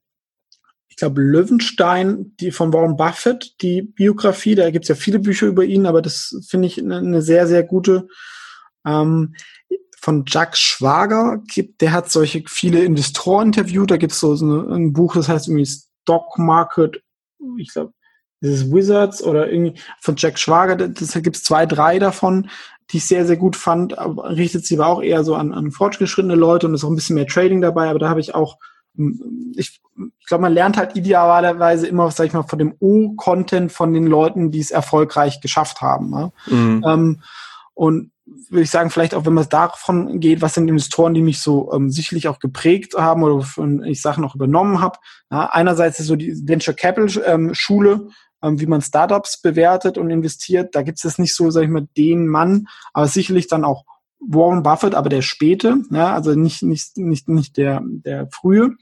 ich 0.94 0.98
glaube, 0.98 1.22
Löwenstein, 1.22 2.36
die 2.40 2.52
von 2.52 2.72
Warren 2.72 2.98
Buffett, 2.98 3.56
die 3.64 3.82
Biografie, 3.82 4.54
da 4.54 4.70
gibt 4.70 4.86
es 4.86 4.90
ja 4.90 4.96
viele 4.96 5.18
Bücher 5.18 5.48
über 5.48 5.66
ihn, 5.66 5.88
aber 5.88 6.04
das 6.04 6.40
finde 6.48 6.68
ich 6.68 6.78
eine, 6.78 6.98
eine, 6.98 7.24
sehr, 7.24 7.48
sehr 7.48 7.64
gute. 7.64 8.08
Ähm, 8.86 9.34
von 10.00 10.24
Jack 10.28 10.56
Schwager 10.56 11.42
gibt, 11.48 11.82
der 11.82 11.94
hat 11.94 12.12
solche 12.12 12.44
viele 12.48 12.84
Investoren 12.84 13.48
interviewt, 13.48 13.90
da 13.90 13.98
gibt 13.98 14.12
es 14.14 14.20
so, 14.20 14.36
so 14.36 14.46
ein 14.46 14.94
Buch, 14.94 15.16
das 15.16 15.30
heißt 15.30 15.48
irgendwie 15.48 15.66
Stock 15.66 16.38
Market, 16.38 17.02
ich 17.58 17.74
glaube, 17.74 17.94
ist 18.52 18.74
Wizards 18.74 19.24
oder 19.24 19.52
irgendwie 19.52 19.80
von 20.00 20.16
Jack 20.18 20.39
Schwager, 20.39 20.76
das 20.76 21.14
gibt 21.22 21.36
es 21.36 21.44
zwei, 21.44 21.66
drei 21.66 22.00
davon, 22.00 22.50
die 22.91 22.98
ich 22.98 23.08
sehr, 23.08 23.26
sehr 23.26 23.38
gut 23.38 23.56
fand, 23.56 23.96
richtet 23.98 24.66
sie 24.66 24.78
aber 24.78 24.88
auch 24.88 25.02
eher 25.02 25.24
so 25.24 25.36
an, 25.36 25.54
an 25.54 25.72
fortgeschrittene 25.72 26.36
Leute 26.36 26.68
und 26.68 26.74
ist 26.74 26.84
auch 26.84 26.89
ein 26.89 26.96
bisschen 26.96 27.16
mehr 27.16 27.28
Trading 27.28 27.62
dabei, 27.62 27.89
aber 27.89 28.00
da 28.00 28.10
habe 28.10 28.20
ich 28.20 28.36
auch 28.36 28.58
ich, 29.56 29.82
ich 30.20 30.28
glaube, 30.28 30.44
man 30.44 30.54
lernt 30.54 30.78
halt 30.78 30.96
idealerweise 30.96 31.88
immer, 31.88 32.10
sag 32.12 32.28
ich 32.28 32.34
mal, 32.34 32.44
von 32.44 32.60
dem 32.60 32.76
O-Content 32.80 33.72
von 33.72 33.94
den 33.94 34.06
Leuten, 34.06 34.52
die 34.52 34.60
es 34.60 34.72
erfolgreich 34.72 35.41
geschafft 35.41 35.82
haben. 35.82 36.10
Ne? 36.12 36.32
Mhm. 36.48 36.86
Ähm, 36.88 37.22
und 37.74 38.12
würde 38.50 38.64
ich 38.64 38.70
sagen, 38.70 38.89
vielleicht 38.89 39.16
auch, 39.16 39.26
wenn 39.26 39.34
man 39.34 39.44
es 39.44 39.50
davon 39.50 40.20
geht, 40.20 40.41
was 40.41 40.54
sind 40.54 40.68
Investoren, 40.68 41.14
die 41.14 41.22
mich 41.22 41.39
so 41.39 41.72
ähm, 41.74 41.89
sicherlich 41.89 42.28
auch 42.28 42.39
geprägt 42.39 42.94
haben 42.96 43.24
oder 43.24 43.41
von 43.41 43.84
ich 43.84 44.02
Sachen 44.02 44.24
auch 44.24 44.36
übernommen 44.36 44.80
habe. 44.80 45.00
Ja, 45.32 45.48
einerseits 45.48 46.00
ist 46.00 46.08
so 46.08 46.16
die 46.16 46.48
Venture 46.48 46.76
Capital 46.76 47.24
ähm, 47.26 47.54
Schule, 47.54 48.10
ähm, 48.44 48.60
wie 48.60 48.68
man 48.68 48.82
Startups 48.82 49.41
bewertet 49.41 49.98
und 49.98 50.10
investiert. 50.10 50.76
Da 50.76 50.84
gibt 50.84 50.98
es 50.98 51.04
jetzt 51.04 51.20
nicht 51.20 51.36
so, 51.36 51.50
sag 51.50 51.64
ich 51.64 51.70
mal, 51.70 51.88
den 51.98 52.28
Mann, 52.28 52.68
aber 52.94 53.08
sicherlich 53.08 53.48
dann 53.48 53.64
auch 53.64 53.86
Warren 54.20 54.64
Buffett, 54.64 54.96
aber 54.96 55.10
der 55.10 55.22
späte, 55.22 55.78
ja, 55.89 56.14
also 56.14 56.36
nicht, 56.36 56.64
nicht, 56.64 56.98
nicht, 56.98 57.28
nicht 57.28 57.58
der, 57.58 57.82
der 57.84 58.30
frühe, 58.32 58.76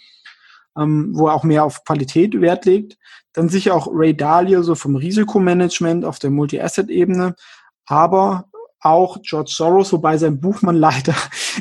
ähm, 0.77 1.11
wo 1.13 1.27
er 1.27 1.33
auch 1.33 1.43
mehr 1.43 1.63
auf 1.63 1.83
Qualität 1.83 2.39
Wert 2.41 2.65
legt. 2.65 2.97
Dann 3.33 3.49
sicher 3.49 3.75
auch 3.75 3.87
Ray 3.91 4.15
Dalio, 4.15 4.61
so 4.61 4.75
vom 4.75 4.95
Risikomanagement 4.95 6.05
auf 6.05 6.19
der 6.19 6.31
Multi-Asset-Ebene, 6.31 7.35
aber 7.85 8.50
auch 8.81 9.21
George 9.21 9.51
Soros, 9.53 9.93
wobei 9.93 10.17
sein 10.17 10.39
Buch 10.39 10.61
man 10.61 10.75
leider 10.77 11.15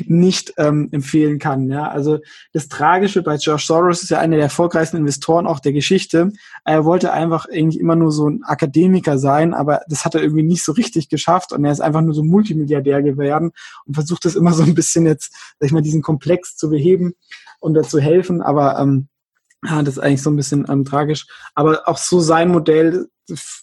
nicht 0.05 0.53
ähm, 0.57 0.89
empfehlen 0.91 1.39
kann. 1.39 1.69
Ja, 1.69 1.87
also 1.87 2.19
das 2.53 2.67
Tragische 2.67 3.21
bei 3.21 3.37
George 3.37 3.63
Soros 3.65 4.03
ist 4.03 4.09
ja 4.09 4.19
einer 4.19 4.35
der 4.35 4.45
erfolgreichsten 4.45 4.97
Investoren 4.97 5.47
auch 5.47 5.59
der 5.59 5.73
Geschichte. 5.73 6.31
Er 6.65 6.85
wollte 6.85 7.13
einfach 7.13 7.45
irgendwie 7.49 7.79
immer 7.79 7.95
nur 7.95 8.11
so 8.11 8.27
ein 8.27 8.43
Akademiker 8.43 9.17
sein, 9.17 9.53
aber 9.53 9.81
das 9.87 10.05
hat 10.05 10.15
er 10.15 10.21
irgendwie 10.21 10.43
nicht 10.43 10.63
so 10.63 10.71
richtig 10.71 11.09
geschafft 11.09 11.53
und 11.53 11.63
er 11.63 11.71
ist 11.71 11.81
einfach 11.81 12.01
nur 12.01 12.13
so 12.13 12.23
Multimilliardär 12.23 13.01
geworden 13.01 13.51
und 13.85 13.93
versucht 13.93 14.25
es 14.25 14.35
immer 14.35 14.53
so 14.53 14.63
ein 14.63 14.75
bisschen 14.75 15.05
jetzt, 15.05 15.33
sag 15.59 15.67
ich 15.67 15.71
mal, 15.71 15.81
diesen 15.81 16.01
Komplex 16.01 16.55
zu 16.55 16.69
beheben 16.69 17.13
und 17.59 17.75
dazu 17.75 17.99
helfen. 17.99 18.41
Aber 18.41 18.79
ähm, 18.79 19.07
ja, 19.63 19.83
das 19.83 19.97
ist 19.97 20.03
eigentlich 20.03 20.23
so 20.23 20.29
ein 20.29 20.35
bisschen 20.35 20.65
ähm, 20.69 20.85
tragisch. 20.85 21.27
Aber 21.53 21.87
auch 21.87 21.97
so 21.97 22.19
sein 22.19 22.49
Modell 22.49 23.07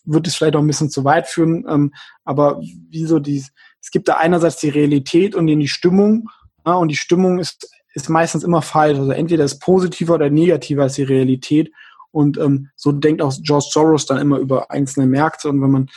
wird 0.04 0.26
es 0.26 0.36
vielleicht 0.36 0.56
auch 0.56 0.60
ein 0.60 0.66
bisschen 0.66 0.90
zu 0.90 1.04
weit 1.04 1.26
führen. 1.26 1.64
Ähm, 1.68 1.92
aber 2.24 2.60
wieso 2.88 3.18
die, 3.18 3.44
es 3.80 3.90
gibt 3.90 4.08
da 4.08 4.14
einerseits 4.14 4.58
die 4.58 4.68
Realität 4.68 5.34
und 5.34 5.46
die 5.46 5.68
Stimmung. 5.68 6.28
Ja, 6.64 6.74
und 6.74 6.88
die 6.88 6.96
Stimmung 6.96 7.38
ist, 7.38 7.70
ist 7.94 8.08
meistens 8.08 8.44
immer 8.44 8.62
falsch. 8.62 8.98
Also 8.98 9.10
entweder 9.10 9.44
ist 9.44 9.60
positiver 9.60 10.14
oder 10.14 10.30
negativer 10.30 10.84
als 10.84 10.94
die 10.94 11.02
Realität. 11.02 11.72
Und 12.10 12.38
ähm, 12.38 12.70
so 12.76 12.92
denkt 12.92 13.20
auch 13.20 13.34
George 13.42 13.68
Soros 13.70 14.06
dann 14.06 14.18
immer 14.18 14.38
über 14.38 14.70
einzelne 14.70 15.06
Märkte. 15.06 15.48
Und 15.48 15.60
wenn 15.60 15.70
man 15.70 15.90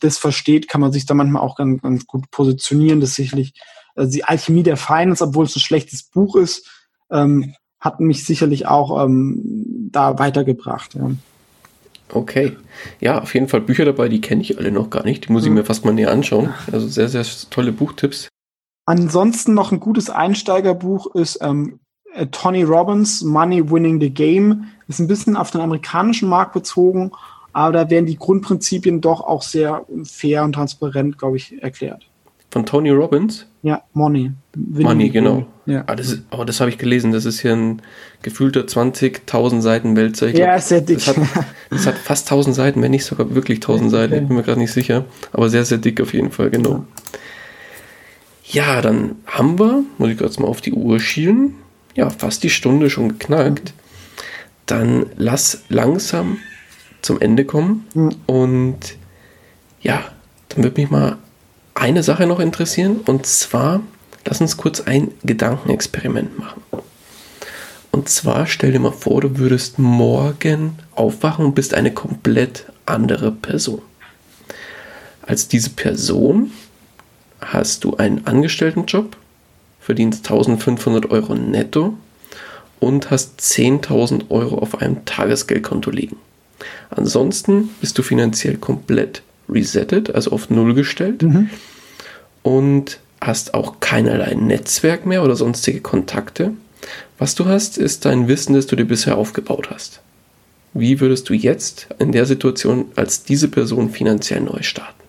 das 0.00 0.18
versteht, 0.18 0.68
kann 0.68 0.80
man 0.80 0.92
sich 0.92 1.06
da 1.06 1.14
manchmal 1.14 1.42
auch 1.42 1.56
ganz, 1.56 1.82
ganz 1.82 2.06
gut 2.06 2.30
positionieren. 2.30 3.00
Das 3.00 3.10
ist 3.10 3.16
sicherlich 3.16 3.52
also 3.94 4.10
die 4.10 4.24
Alchemie 4.24 4.62
der 4.62 4.76
Finance, 4.76 5.22
obwohl 5.22 5.44
es 5.44 5.56
ein 5.56 5.60
schlechtes 5.60 6.02
Buch 6.02 6.36
ist, 6.36 6.68
ähm, 7.10 7.54
hat 7.82 8.00
mich 8.00 8.24
sicherlich 8.24 8.66
auch 8.66 9.04
ähm, 9.04 9.90
da 9.90 10.18
weitergebracht. 10.18 10.94
Ja. 10.94 11.10
Okay. 12.12 12.56
Ja, 13.00 13.20
auf 13.20 13.34
jeden 13.34 13.48
Fall 13.48 13.60
Bücher 13.60 13.84
dabei, 13.84 14.08
die 14.08 14.20
kenne 14.20 14.40
ich 14.40 14.58
alle 14.58 14.70
noch 14.70 14.88
gar 14.88 15.04
nicht. 15.04 15.28
Die 15.28 15.32
muss 15.32 15.42
ich 15.42 15.50
mhm. 15.50 15.56
mir 15.56 15.64
fast 15.64 15.84
mal 15.84 15.92
näher 15.92 16.12
anschauen. 16.12 16.54
Also 16.70 16.86
sehr, 16.86 17.08
sehr 17.08 17.24
tolle 17.50 17.72
Buchtipps. 17.72 18.28
Ansonsten 18.86 19.54
noch 19.54 19.72
ein 19.72 19.80
gutes 19.80 20.10
Einsteigerbuch 20.10 21.14
ist 21.14 21.38
ähm, 21.42 21.80
äh, 22.14 22.26
Tony 22.28 22.62
Robbins, 22.62 23.22
Money 23.22 23.70
Winning 23.70 24.00
the 24.00 24.10
Game, 24.10 24.68
ist 24.86 25.00
ein 25.00 25.08
bisschen 25.08 25.36
auf 25.36 25.50
den 25.50 25.60
amerikanischen 25.60 26.28
Markt 26.28 26.52
bezogen, 26.52 27.10
aber 27.52 27.72
da 27.72 27.90
werden 27.90 28.06
die 28.06 28.16
Grundprinzipien 28.16 29.00
doch 29.00 29.20
auch 29.20 29.42
sehr 29.42 29.84
fair 30.04 30.44
und 30.44 30.52
transparent, 30.52 31.18
glaube 31.18 31.36
ich, 31.36 31.60
erklärt. 31.62 32.06
Von 32.52 32.66
Tony 32.66 32.90
Robbins? 32.90 33.46
Ja, 33.62 33.82
Money. 33.94 34.30
Winning 34.54 34.86
Money, 34.86 35.08
genau. 35.08 35.46
Ja. 35.64 35.84
Ah, 35.86 35.96
das, 35.96 36.18
oh, 36.32 36.44
das 36.44 36.60
habe 36.60 36.68
ich 36.68 36.76
gelesen. 36.76 37.10
Das 37.10 37.24
ist 37.24 37.40
hier 37.40 37.54
ein 37.54 37.80
gefühlter 38.20 38.60
20.000 38.60 39.62
Seiten 39.62 39.96
Wälzer. 39.96 40.26
Ich 40.26 40.36
ja, 40.36 40.60
sehr 40.60 40.82
dick. 40.82 40.98
Das 40.98 41.16
hat, 41.16 41.16
das 41.70 41.86
hat, 41.86 41.96
fast 41.96 42.26
1000 42.30 42.54
Seiten, 42.54 42.82
wenn 42.82 42.90
nicht 42.90 43.06
sogar 43.06 43.34
wirklich 43.34 43.56
1000 43.56 43.90
Seiten. 43.90 44.12
Ich 44.12 44.28
bin 44.28 44.36
mir 44.36 44.42
gerade 44.42 44.60
nicht 44.60 44.72
sicher. 44.72 45.06
Aber 45.32 45.48
sehr, 45.48 45.64
sehr 45.64 45.78
dick 45.78 45.98
auf 46.02 46.12
jeden 46.12 46.30
Fall, 46.30 46.50
genau. 46.50 46.84
Ja, 48.44 48.64
ja 48.74 48.82
dann 48.82 49.16
haben 49.24 49.58
wir, 49.58 49.84
muss 49.96 50.10
ich 50.10 50.18
gerade 50.18 50.38
mal 50.42 50.48
auf 50.48 50.60
die 50.60 50.74
Uhr 50.74 51.00
schielen, 51.00 51.54
ja, 51.94 52.10
fast 52.10 52.42
die 52.42 52.50
Stunde 52.50 52.90
schon 52.90 53.08
geknackt. 53.18 53.72
Dann 54.66 55.06
lass 55.16 55.62
langsam 55.70 56.36
zum 57.00 57.18
Ende 57.18 57.46
kommen. 57.46 57.86
Mhm. 57.94 58.10
Und 58.26 58.78
ja, 59.80 60.04
dann 60.50 60.64
würde 60.64 60.78
mich 60.78 60.90
mal 60.90 61.16
eine 61.74 62.02
Sache 62.02 62.26
noch 62.26 62.40
interessieren. 62.40 63.00
Und 63.06 63.26
zwar, 63.26 63.80
lass 64.24 64.40
uns 64.40 64.56
kurz 64.56 64.80
ein 64.80 65.12
Gedankenexperiment 65.24 66.38
machen. 66.38 66.62
Und 67.90 68.08
zwar 68.08 68.46
stell 68.46 68.72
dir 68.72 68.80
mal 68.80 68.90
vor, 68.90 69.20
du 69.20 69.38
würdest 69.38 69.78
morgen 69.78 70.78
aufwachen 70.94 71.44
und 71.44 71.54
bist 71.54 71.74
eine 71.74 71.92
komplett 71.92 72.64
andere 72.86 73.30
Person. 73.30 73.82
Als 75.20 75.46
diese 75.46 75.70
Person 75.70 76.50
hast 77.40 77.84
du 77.84 77.96
einen 77.96 78.26
Angestelltenjob, 78.26 79.16
verdienst 79.80 80.24
1500 80.26 81.10
Euro 81.10 81.34
netto 81.34 81.94
und 82.80 83.10
hast 83.10 83.40
10.000 83.40 84.30
Euro 84.30 84.58
auf 84.58 84.80
einem 84.80 85.04
Tagesgeldkonto 85.04 85.90
liegen. 85.90 86.16
Ansonsten 86.90 87.70
bist 87.80 87.98
du 87.98 88.02
finanziell 88.02 88.56
komplett 88.56 89.22
resettet, 89.52 90.14
also 90.14 90.32
auf 90.32 90.50
Null 90.50 90.74
gestellt 90.74 91.22
mhm. 91.22 91.50
und 92.42 93.00
hast 93.20 93.54
auch 93.54 93.80
keinerlei 93.80 94.34
Netzwerk 94.34 95.06
mehr 95.06 95.22
oder 95.22 95.36
sonstige 95.36 95.80
Kontakte. 95.80 96.52
Was 97.18 97.34
du 97.34 97.46
hast, 97.46 97.78
ist 97.78 98.04
dein 98.04 98.26
Wissen, 98.26 98.54
das 98.54 98.66
du 98.66 98.74
dir 98.74 98.84
bisher 98.84 99.16
aufgebaut 99.16 99.70
hast. 99.70 100.00
Wie 100.74 101.00
würdest 101.00 101.28
du 101.28 101.34
jetzt 101.34 101.88
in 101.98 102.12
der 102.12 102.26
Situation 102.26 102.86
als 102.96 103.24
diese 103.24 103.48
Person 103.48 103.90
finanziell 103.90 104.40
neu 104.40 104.62
starten? 104.62 105.02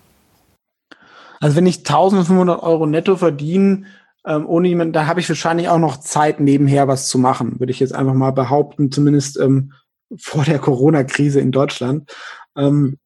Also 1.40 1.56
wenn 1.56 1.66
ich 1.66 1.78
1500 1.78 2.62
Euro 2.62 2.86
netto 2.86 3.16
verdiene, 3.16 3.84
ähm, 4.26 4.46
ohne 4.46 4.68
jemanden, 4.68 4.92
da 4.92 5.06
habe 5.06 5.20
ich 5.20 5.28
wahrscheinlich 5.28 5.68
auch 5.68 5.78
noch 5.78 5.98
Zeit 5.98 6.40
nebenher 6.40 6.88
was 6.88 7.08
zu 7.08 7.18
machen, 7.18 7.58
würde 7.60 7.72
ich 7.72 7.80
jetzt 7.80 7.94
einfach 7.94 8.14
mal 8.14 8.30
behaupten, 8.30 8.90
zumindest 8.90 9.38
ähm, 9.38 9.72
vor 10.16 10.44
der 10.44 10.58
Corona-Krise 10.58 11.40
in 11.40 11.52
Deutschland. 11.52 12.10
Ähm, 12.56 12.98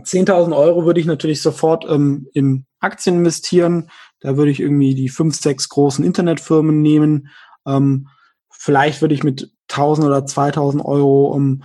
10.000 0.00 0.56
Euro 0.56 0.84
würde 0.84 1.00
ich 1.00 1.06
natürlich 1.06 1.40
sofort 1.40 1.84
ähm, 1.88 2.28
in 2.34 2.66
Aktien 2.80 3.16
investieren. 3.16 3.90
Da 4.20 4.36
würde 4.36 4.50
ich 4.50 4.60
irgendwie 4.60 4.94
die 4.94 5.08
fünf, 5.08 5.36
sechs 5.36 5.68
großen 5.68 6.04
Internetfirmen 6.04 6.82
nehmen. 6.82 7.28
Ähm, 7.66 8.08
vielleicht 8.50 9.00
würde 9.00 9.14
ich 9.14 9.24
mit 9.24 9.52
1.000 9.70 10.06
oder 10.06 10.18
2.000 10.18 10.84
Euro 10.84 11.26
um, 11.26 11.62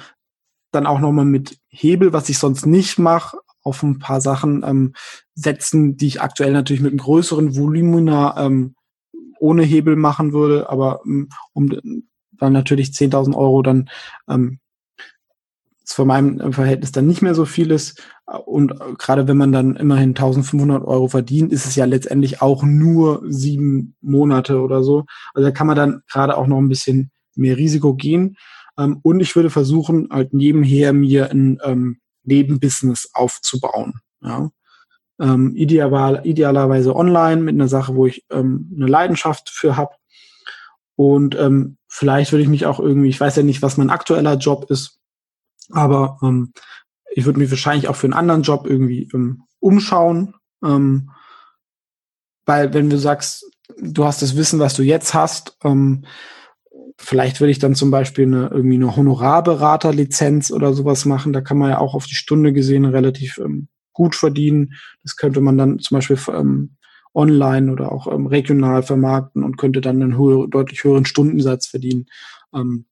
dann 0.72 0.86
auch 0.86 1.00
nochmal 1.00 1.26
mit 1.26 1.58
Hebel, 1.68 2.14
was 2.14 2.30
ich 2.30 2.38
sonst 2.38 2.66
nicht 2.66 3.00
mache, 3.00 3.38
auf 3.64 3.84
ein 3.84 4.00
paar 4.00 4.22
Sachen 4.22 4.64
ähm, 4.64 4.94
setzen, 5.36 5.98
die 5.98 6.08
ich 6.08 6.22
aktuell 6.22 6.54
natürlich 6.54 6.82
mit 6.82 6.92
einem 6.92 7.00
größeren 7.00 7.56
Volumina 7.56 8.46
ähm, 8.46 8.76
ohne 9.40 9.64
Hebel 9.64 9.96
machen 9.96 10.34
würde, 10.34 10.70
aber 10.70 11.02
ähm, 11.06 11.30
um 11.54 11.70
dann 12.32 12.54
natürlich 12.54 12.90
10.000 12.90 13.36
Euro 13.36 13.62
dann 13.62 13.90
ähm, 14.30 14.60
von 15.94 16.08
meinem 16.08 16.54
Verhältnis 16.54 16.92
dann 16.92 17.08
nicht 17.08 17.22
mehr 17.22 17.36
so 17.36 17.46
viel 17.46 17.72
ist. 17.72 18.02
Und 18.46 18.74
gerade 18.98 19.28
wenn 19.28 19.38
man 19.38 19.52
dann 19.52 19.76
immerhin 19.76 20.10
1500 20.10 20.84
Euro 20.84 21.08
verdient, 21.08 21.52
ist 21.52 21.66
es 21.66 21.76
ja 21.76 21.86
letztendlich 21.86 22.42
auch 22.42 22.64
nur 22.64 23.24
sieben 23.28 23.96
Monate 24.02 24.62
oder 24.62 24.84
so. 24.84 25.06
Also 25.34 25.48
da 25.48 25.52
kann 25.52 25.68
man 25.68 25.76
dann 25.76 26.02
gerade 26.12 26.38
auch 26.38 26.48
noch 26.48 26.60
ein 26.60 26.70
bisschen 26.70 27.12
mehr 27.36 27.58
Risiko 27.58 27.96
gehen. 27.96 28.38
Ähm, 28.78 29.00
und 29.04 29.20
ich 29.20 29.36
würde 29.36 29.50
versuchen, 29.50 30.08
halt 30.12 30.34
nebenher 30.34 30.94
mir 30.94 31.32
ein 31.32 31.60
ähm, 31.64 32.00
Nebenbusiness 32.24 33.10
aufzubauen. 33.14 33.96
Ja. 34.22 34.50
Ähm, 35.20 35.56
ideal, 35.56 36.22
idealerweise 36.24 36.96
online 36.96 37.42
mit 37.42 37.56
einer 37.56 37.68
Sache, 37.68 37.96
wo 37.96 38.06
ich 38.06 38.26
ähm, 38.30 38.72
eine 38.76 38.88
Leidenschaft 38.88 39.50
für 39.50 39.76
habe. 39.76 39.96
Und 40.96 41.36
ähm, 41.36 41.78
vielleicht 41.88 42.32
würde 42.32 42.44
ich 42.44 42.50
mich 42.50 42.66
auch 42.66 42.80
irgendwie, 42.80 43.10
ich 43.10 43.20
weiß 43.20 43.36
ja 43.38 43.44
nicht, 43.44 43.62
was 43.62 43.78
mein 43.78 43.90
aktueller 43.90 44.36
Job 44.36 44.70
ist, 44.70 44.99
aber 45.72 46.18
ähm, 46.24 46.54
ich 47.12 47.26
würde 47.26 47.40
mich 47.40 47.50
wahrscheinlich 47.50 47.88
auch 47.88 47.96
für 47.96 48.08
einen 48.08 48.14
anderen 48.14 48.44
Job 48.44 48.66
irgendwie 48.68 49.10
ähm, 49.14 49.44
umschauen. 49.60 50.36
Ähm, 50.64 51.12
weil 52.46 52.74
wenn 52.74 52.90
du 52.90 52.98
sagst, 52.98 53.46
du 53.78 54.06
hast 54.06 54.22
das 54.22 54.36
Wissen, 54.36 54.60
was 54.60 54.76
du 54.76 54.84
jetzt 54.84 55.14
hast, 55.14 55.58
ähm, 55.64 56.06
vielleicht 56.98 57.40
würde 57.40 57.52
ich 57.52 57.60
dann 57.60 57.76
zum 57.76 57.92
Beispiel 57.92 58.26
eine, 58.26 58.48
irgendwie 58.48 58.76
eine 58.76 58.96
Honorarberaterlizenz 58.96 60.52
oder 60.52 60.74
sowas 60.74 61.06
machen. 61.06 61.34
Da 61.34 61.42
kann 61.42 61.58
man 61.58 61.70
ja 61.70 61.80
auch 61.80 61.96
auf 61.96 62.06
die 62.06 62.16
Stunde 62.16 62.54
gesehen 62.54 62.86
relativ 62.86 63.38
ähm, 63.38 63.68
gut 63.94 64.16
verdienen. 64.16 64.74
Das 65.04 65.16
könnte 65.16 65.42
man 65.42 65.58
dann 65.58 65.80
zum 65.80 65.96
Beispiel 65.96 66.18
ähm, 66.34 66.76
online 67.14 67.72
oder 67.72 67.92
auch 67.92 68.08
ähm, 68.12 68.28
regional 68.28 68.84
vermarkten 68.84 69.44
und 69.44 69.58
könnte 69.58 69.82
dann 69.82 70.02
einen 70.02 70.18
höher, 70.18 70.48
deutlich 70.48 70.84
höheren 70.84 71.06
Stundensatz 71.06 71.68
verdienen. 71.68 72.08
Ähm, 72.54 72.86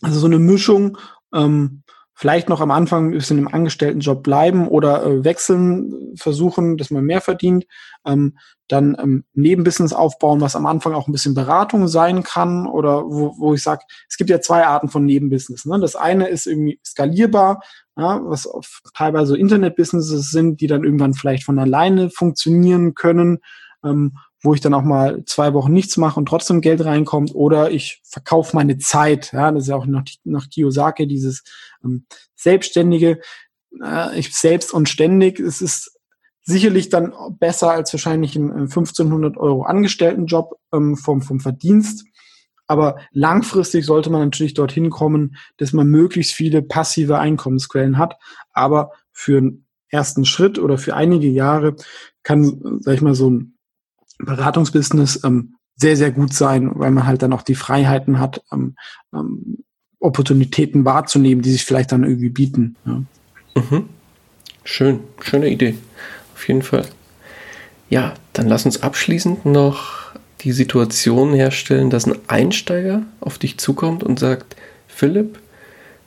also 0.00 0.18
so 0.18 0.26
eine 0.26 0.38
Mischung 0.38 0.96
ähm, 1.34 1.82
vielleicht 2.20 2.50
noch 2.50 2.60
am 2.60 2.70
Anfang 2.70 3.06
ein 3.06 3.12
bisschen 3.12 3.38
im 3.38 3.48
Angestelltenjob 3.48 4.22
bleiben 4.22 4.68
oder 4.68 5.06
äh, 5.06 5.24
wechseln, 5.24 6.12
versuchen, 6.16 6.76
dass 6.76 6.90
man 6.90 7.02
mehr 7.02 7.22
verdient, 7.22 7.64
ähm, 8.04 8.36
dann 8.68 8.94
ähm, 9.00 9.24
Nebenbusiness 9.32 9.94
aufbauen, 9.94 10.42
was 10.42 10.54
am 10.54 10.66
Anfang 10.66 10.92
auch 10.92 11.08
ein 11.08 11.12
bisschen 11.12 11.32
Beratung 11.32 11.88
sein 11.88 12.22
kann 12.22 12.66
oder 12.66 13.06
wo, 13.06 13.34
wo 13.38 13.54
ich 13.54 13.62
sage, 13.62 13.84
es 14.06 14.18
gibt 14.18 14.28
ja 14.28 14.42
zwei 14.42 14.66
Arten 14.66 14.88
von 14.90 15.06
Nebenbusiness. 15.06 15.64
Ne? 15.64 15.80
Das 15.80 15.96
eine 15.96 16.28
ist 16.28 16.46
irgendwie 16.46 16.78
skalierbar, 16.84 17.62
ja, 17.96 18.20
was 18.22 18.46
teilweise 18.94 19.38
Internetbusinesses 19.38 20.30
sind, 20.30 20.60
die 20.60 20.66
dann 20.66 20.84
irgendwann 20.84 21.14
vielleicht 21.14 21.44
von 21.44 21.58
alleine 21.58 22.10
funktionieren 22.10 22.92
können. 22.92 23.38
Ähm, 23.82 24.12
wo 24.42 24.54
ich 24.54 24.60
dann 24.60 24.74
auch 24.74 24.82
mal 24.82 25.24
zwei 25.26 25.52
Wochen 25.54 25.72
nichts 25.72 25.96
mache 25.96 26.18
und 26.18 26.26
trotzdem 26.26 26.60
Geld 26.60 26.84
reinkommt, 26.84 27.34
oder 27.34 27.70
ich 27.70 28.00
verkaufe 28.04 28.56
meine 28.56 28.78
Zeit. 28.78 29.32
Ja, 29.32 29.52
das 29.52 29.64
ist 29.64 29.68
ja 29.68 29.76
auch 29.76 29.86
nach, 29.86 30.04
nach 30.24 30.48
Kiyosaki 30.48 31.06
dieses 31.06 31.42
ähm, 31.84 32.06
Selbstständige. 32.34 33.20
Äh, 33.82 34.18
ich 34.18 34.34
selbst 34.34 34.72
und 34.72 34.88
ständig. 34.88 35.40
Es 35.40 35.60
ist 35.60 35.98
sicherlich 36.42 36.88
dann 36.88 37.12
besser 37.38 37.70
als 37.70 37.92
wahrscheinlich 37.92 38.34
ein 38.36 38.50
1500 38.50 39.36
Euro 39.36 39.62
Angestelltenjob 39.62 40.58
ähm, 40.72 40.96
vom, 40.96 41.22
vom 41.22 41.40
Verdienst. 41.40 42.04
Aber 42.66 42.98
langfristig 43.12 43.84
sollte 43.84 44.10
man 44.10 44.22
natürlich 44.22 44.54
dorthin 44.54 44.90
kommen, 44.90 45.36
dass 45.56 45.72
man 45.72 45.88
möglichst 45.88 46.32
viele 46.32 46.62
passive 46.62 47.18
Einkommensquellen 47.18 47.98
hat. 47.98 48.16
Aber 48.52 48.92
für 49.12 49.38
einen 49.38 49.66
ersten 49.88 50.24
Schritt 50.24 50.58
oder 50.58 50.78
für 50.78 50.94
einige 50.94 51.28
Jahre 51.28 51.74
kann, 52.22 52.78
sag 52.80 52.94
ich 52.94 53.02
mal, 53.02 53.14
so 53.14 53.28
ein 53.28 53.58
Beratungsbusiness 54.24 55.22
ähm, 55.24 55.56
sehr, 55.76 55.96
sehr 55.96 56.10
gut 56.10 56.34
sein, 56.34 56.70
weil 56.74 56.90
man 56.90 57.06
halt 57.06 57.22
dann 57.22 57.32
auch 57.32 57.42
die 57.42 57.54
Freiheiten 57.54 58.18
hat, 58.18 58.42
ähm, 58.52 58.76
ähm, 59.14 59.64
Opportunitäten 59.98 60.84
wahrzunehmen, 60.84 61.42
die 61.42 61.50
sich 61.50 61.64
vielleicht 61.64 61.92
dann 61.92 62.04
irgendwie 62.04 62.30
bieten. 62.30 62.76
Ja. 62.86 63.02
Mhm. 63.54 63.88
Schön, 64.64 65.00
schöne 65.20 65.48
Idee. 65.48 65.76
Auf 66.34 66.48
jeden 66.48 66.62
Fall. 66.62 66.86
Ja, 67.88 68.14
dann 68.32 68.48
lass 68.48 68.64
uns 68.64 68.82
abschließend 68.82 69.46
noch 69.46 70.12
die 70.40 70.52
Situation 70.52 71.34
herstellen, 71.34 71.90
dass 71.90 72.06
ein 72.06 72.16
Einsteiger 72.28 73.02
auf 73.20 73.38
dich 73.38 73.58
zukommt 73.58 74.02
und 74.02 74.18
sagt, 74.18 74.56
Philipp, 74.86 75.38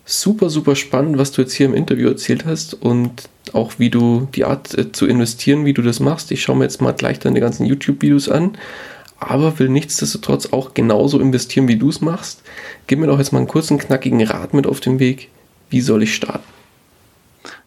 super, 0.06 0.50
super 0.50 0.76
spannend, 0.76 1.18
was 1.18 1.32
du 1.32 1.42
jetzt 1.42 1.54
hier 1.54 1.66
im 1.66 1.74
Interview 1.74 2.10
erzählt 2.10 2.46
hast 2.46 2.74
und 2.74 3.30
auch 3.54 3.74
wie 3.78 3.90
du 3.90 4.28
die 4.34 4.46
Art 4.46 4.78
äh, 4.78 4.92
zu 4.92 5.06
investieren, 5.06 5.66
wie 5.66 5.74
du 5.74 5.82
das 5.82 6.00
machst. 6.00 6.32
Ich 6.32 6.42
schaue 6.42 6.58
mir 6.58 6.64
jetzt 6.64 6.82
mal 6.82 6.94
gleich 6.94 7.20
deine 7.20 7.40
ganzen 7.40 7.66
YouTube-Videos 7.66 8.30
an, 8.30 8.58
aber 9.20 9.58
will 9.60 9.70
nichtsdestotrotz 9.70 10.52
auch 10.52 10.74
genauso 10.74 11.20
investieren, 11.20 11.68
wie 11.68 11.78
du 11.78 11.90
es 11.90 12.02
machst. 12.02 12.42
Gib 12.88 13.00
mir 13.00 13.08
doch 13.08 13.20
jetzt 13.20 13.32
mal 13.32 13.40
einen 13.40 13.48
kurzen, 13.48 13.78
knackigen 13.78 14.24
Rat 14.24 14.54
mit 14.54 14.68
auf 14.68 14.80
den 14.80 15.00
Weg. 15.00 15.30
Wie 15.70 15.82
soll 15.82 16.04
ich 16.04 16.14
starten? 16.14 16.44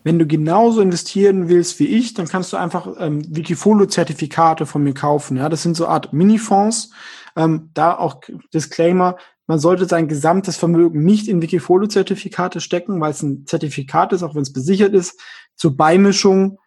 Wenn 0.05 0.19
du 0.19 0.27
genauso 0.27 0.81
investieren 0.81 1.49
willst 1.49 1.81
wie 1.81 1.87
ich, 1.87 2.15
dann 2.15 2.29
kannst 2.29 2.53
du 2.53 2.57
einfach 2.57 2.89
ähm, 2.99 3.23
Wikifolio-Zertifikate 3.29 4.65
von 4.65 4.83
mir 4.83 4.95
kaufen. 4.95 5.37
Ja, 5.37 5.49
das 5.49 5.63
sind 5.63 5.77
so 5.77 5.87
Art 5.87 6.13
Mini-Fonds. 6.13 6.91
Ähm, 7.35 7.71
da 7.75 7.97
auch 7.97 8.21
Disclaimer, 8.55 9.17
man 9.47 9.59
sollte 9.59 9.87
sein 9.87 10.09
gesamtes 10.09 10.57
Vermögen 10.57 11.05
nicht 11.05 11.29
in 11.29 11.41
Wikifolio-Zertifikate 11.41 12.61
stecken, 12.61 13.01
weil 13.01 13.13
es 13.13 13.23
ein 13.23 13.47
Zertifikat 13.47 14.13
ist, 14.13 14.23
auch 14.23 14.35
wenn 14.35 14.43
es 14.43 14.53
besichert 14.53 14.93
ist. 14.93 15.21
Zur 15.55 15.77
Beimischung 15.77 16.59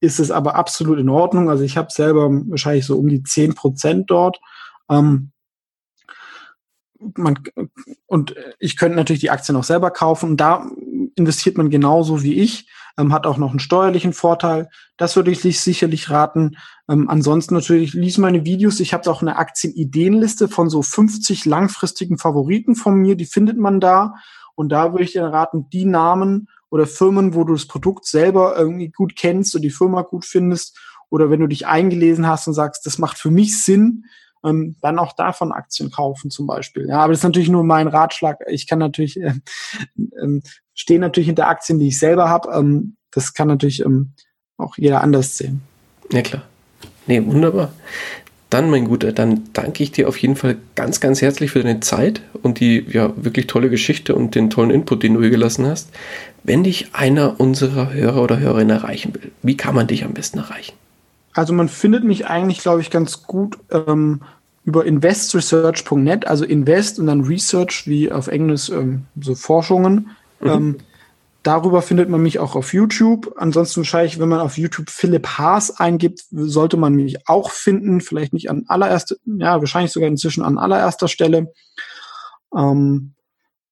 ist 0.00 0.18
es 0.18 0.30
aber 0.30 0.56
absolut 0.56 0.98
in 0.98 1.08
Ordnung. 1.08 1.48
Also 1.48 1.62
ich 1.62 1.76
habe 1.76 1.88
selber 1.90 2.28
wahrscheinlich 2.30 2.84
so 2.84 2.98
um 2.98 3.08
die 3.08 3.22
zehn 3.22 3.54
Prozent 3.54 4.10
dort. 4.10 4.40
Ähm, 4.90 5.30
man, 7.16 7.38
und 8.06 8.34
ich 8.58 8.76
könnte 8.76 8.96
natürlich 8.96 9.20
die 9.20 9.30
Aktien 9.30 9.56
auch 9.56 9.64
selber 9.64 9.90
kaufen. 9.90 10.30
Und 10.30 10.36
da 10.38 10.68
investiert 11.14 11.56
man 11.56 11.70
genauso 11.70 12.22
wie 12.22 12.34
ich, 12.34 12.68
ähm, 12.98 13.12
hat 13.12 13.26
auch 13.26 13.36
noch 13.36 13.50
einen 13.50 13.58
steuerlichen 13.58 14.12
Vorteil. 14.12 14.68
Das 14.96 15.16
würde 15.16 15.30
ich 15.30 15.60
sicherlich 15.60 16.10
raten. 16.10 16.56
Ähm, 16.88 17.08
ansonsten 17.08 17.54
natürlich 17.54 17.94
lies 17.94 18.18
meine 18.18 18.44
Videos. 18.44 18.80
Ich 18.80 18.94
habe 18.94 19.10
auch 19.10 19.22
eine 19.22 19.36
Aktienideenliste 19.36 20.48
von 20.48 20.70
so 20.70 20.82
50 20.82 21.44
langfristigen 21.44 22.18
Favoriten 22.18 22.74
von 22.74 22.94
mir. 22.94 23.16
Die 23.16 23.26
findet 23.26 23.58
man 23.58 23.80
da. 23.80 24.14
Und 24.54 24.70
da 24.70 24.92
würde 24.92 25.04
ich 25.04 25.12
dir 25.12 25.24
raten, 25.24 25.68
die 25.70 25.84
Namen 25.84 26.48
oder 26.70 26.86
Firmen, 26.86 27.34
wo 27.34 27.44
du 27.44 27.52
das 27.52 27.66
Produkt 27.66 28.06
selber 28.06 28.56
irgendwie 28.56 28.90
gut 28.90 29.14
kennst 29.16 29.54
und 29.54 29.62
die 29.62 29.70
Firma 29.70 30.02
gut 30.02 30.24
findest, 30.24 30.78
oder 31.08 31.30
wenn 31.30 31.40
du 31.40 31.46
dich 31.46 31.66
eingelesen 31.66 32.26
hast 32.26 32.48
und 32.48 32.54
sagst, 32.54 32.84
das 32.84 32.98
macht 32.98 33.18
für 33.18 33.30
mich 33.30 33.62
Sinn, 33.62 34.06
ähm, 34.46 34.76
dann 34.80 34.98
auch 34.98 35.12
davon 35.12 35.52
Aktien 35.52 35.90
kaufen 35.90 36.30
zum 36.30 36.46
Beispiel. 36.46 36.88
Ja, 36.88 37.00
aber 37.00 37.12
das 37.12 37.20
ist 37.20 37.24
natürlich 37.24 37.48
nur 37.48 37.64
mein 37.64 37.88
Ratschlag. 37.88 38.38
Ich 38.48 38.66
kann 38.66 38.78
natürlich, 38.78 39.20
äh, 39.20 39.34
äh, 39.96 40.40
stehe 40.74 41.00
natürlich 41.00 41.26
hinter 41.26 41.48
Aktien, 41.48 41.78
die 41.78 41.88
ich 41.88 41.98
selber 41.98 42.28
habe. 42.28 42.50
Ähm, 42.50 42.96
das 43.10 43.34
kann 43.34 43.48
natürlich 43.48 43.84
ähm, 43.84 44.12
auch 44.56 44.76
jeder 44.76 45.02
anders 45.02 45.36
sehen. 45.36 45.62
Ja, 46.12 46.22
klar. 46.22 46.42
Nee, 47.06 47.24
wunderbar. 47.24 47.72
Dann, 48.50 48.70
mein 48.70 48.84
Guter, 48.84 49.12
dann 49.12 49.42
danke 49.52 49.82
ich 49.82 49.90
dir 49.90 50.08
auf 50.08 50.18
jeden 50.18 50.36
Fall 50.36 50.56
ganz, 50.76 51.00
ganz 51.00 51.20
herzlich 51.20 51.50
für 51.50 51.62
deine 51.62 51.80
Zeit 51.80 52.22
und 52.42 52.60
die 52.60 52.86
ja 52.88 53.12
wirklich 53.16 53.48
tolle 53.48 53.70
Geschichte 53.70 54.14
und 54.14 54.36
den 54.36 54.50
tollen 54.50 54.70
Input, 54.70 55.02
den 55.02 55.14
du 55.14 55.20
hier 55.20 55.30
gelassen 55.30 55.66
hast. 55.66 55.90
Wenn 56.44 56.62
dich 56.62 56.94
einer 56.94 57.40
unserer 57.40 57.92
Hörer 57.92 58.22
oder 58.22 58.38
Hörerinnen 58.38 58.76
erreichen 58.76 59.14
will, 59.14 59.32
wie 59.42 59.56
kann 59.56 59.74
man 59.74 59.88
dich 59.88 60.04
am 60.04 60.14
besten 60.14 60.38
erreichen? 60.38 60.74
Also 61.32 61.52
man 61.52 61.68
findet 61.68 62.04
mich 62.04 62.26
eigentlich, 62.26 62.60
glaube 62.60 62.80
ich, 62.80 62.90
ganz 62.90 63.24
gut 63.24 63.58
ähm, 63.70 64.22
über 64.66 64.84
investresearch.net, 64.84 66.26
also 66.26 66.44
invest 66.44 66.98
und 66.98 67.06
dann 67.06 67.22
research 67.22 67.86
wie 67.86 68.10
auf 68.10 68.26
Englisch 68.26 68.68
ähm, 68.68 69.04
so 69.18 69.36
Forschungen. 69.36 70.10
Mhm. 70.40 70.48
Ähm, 70.48 70.76
darüber 71.44 71.82
findet 71.82 72.08
man 72.08 72.20
mich 72.20 72.40
auch 72.40 72.56
auf 72.56 72.74
YouTube. 72.74 73.32
Ansonsten 73.36 73.78
wahrscheinlich, 73.78 74.18
wenn 74.18 74.28
man 74.28 74.40
auf 74.40 74.58
YouTube 74.58 74.90
Philipp 74.90 75.28
Haas 75.38 75.78
eingibt, 75.78 76.24
sollte 76.32 76.76
man 76.76 76.94
mich 76.94 77.28
auch 77.28 77.50
finden. 77.50 78.00
Vielleicht 78.00 78.32
nicht 78.32 78.50
an 78.50 78.64
allererster, 78.66 79.14
ja, 79.24 79.60
wahrscheinlich 79.60 79.92
sogar 79.92 80.08
inzwischen 80.08 80.42
an 80.42 80.58
allererster 80.58 81.06
Stelle. 81.06 81.52
Ähm, 82.52 83.14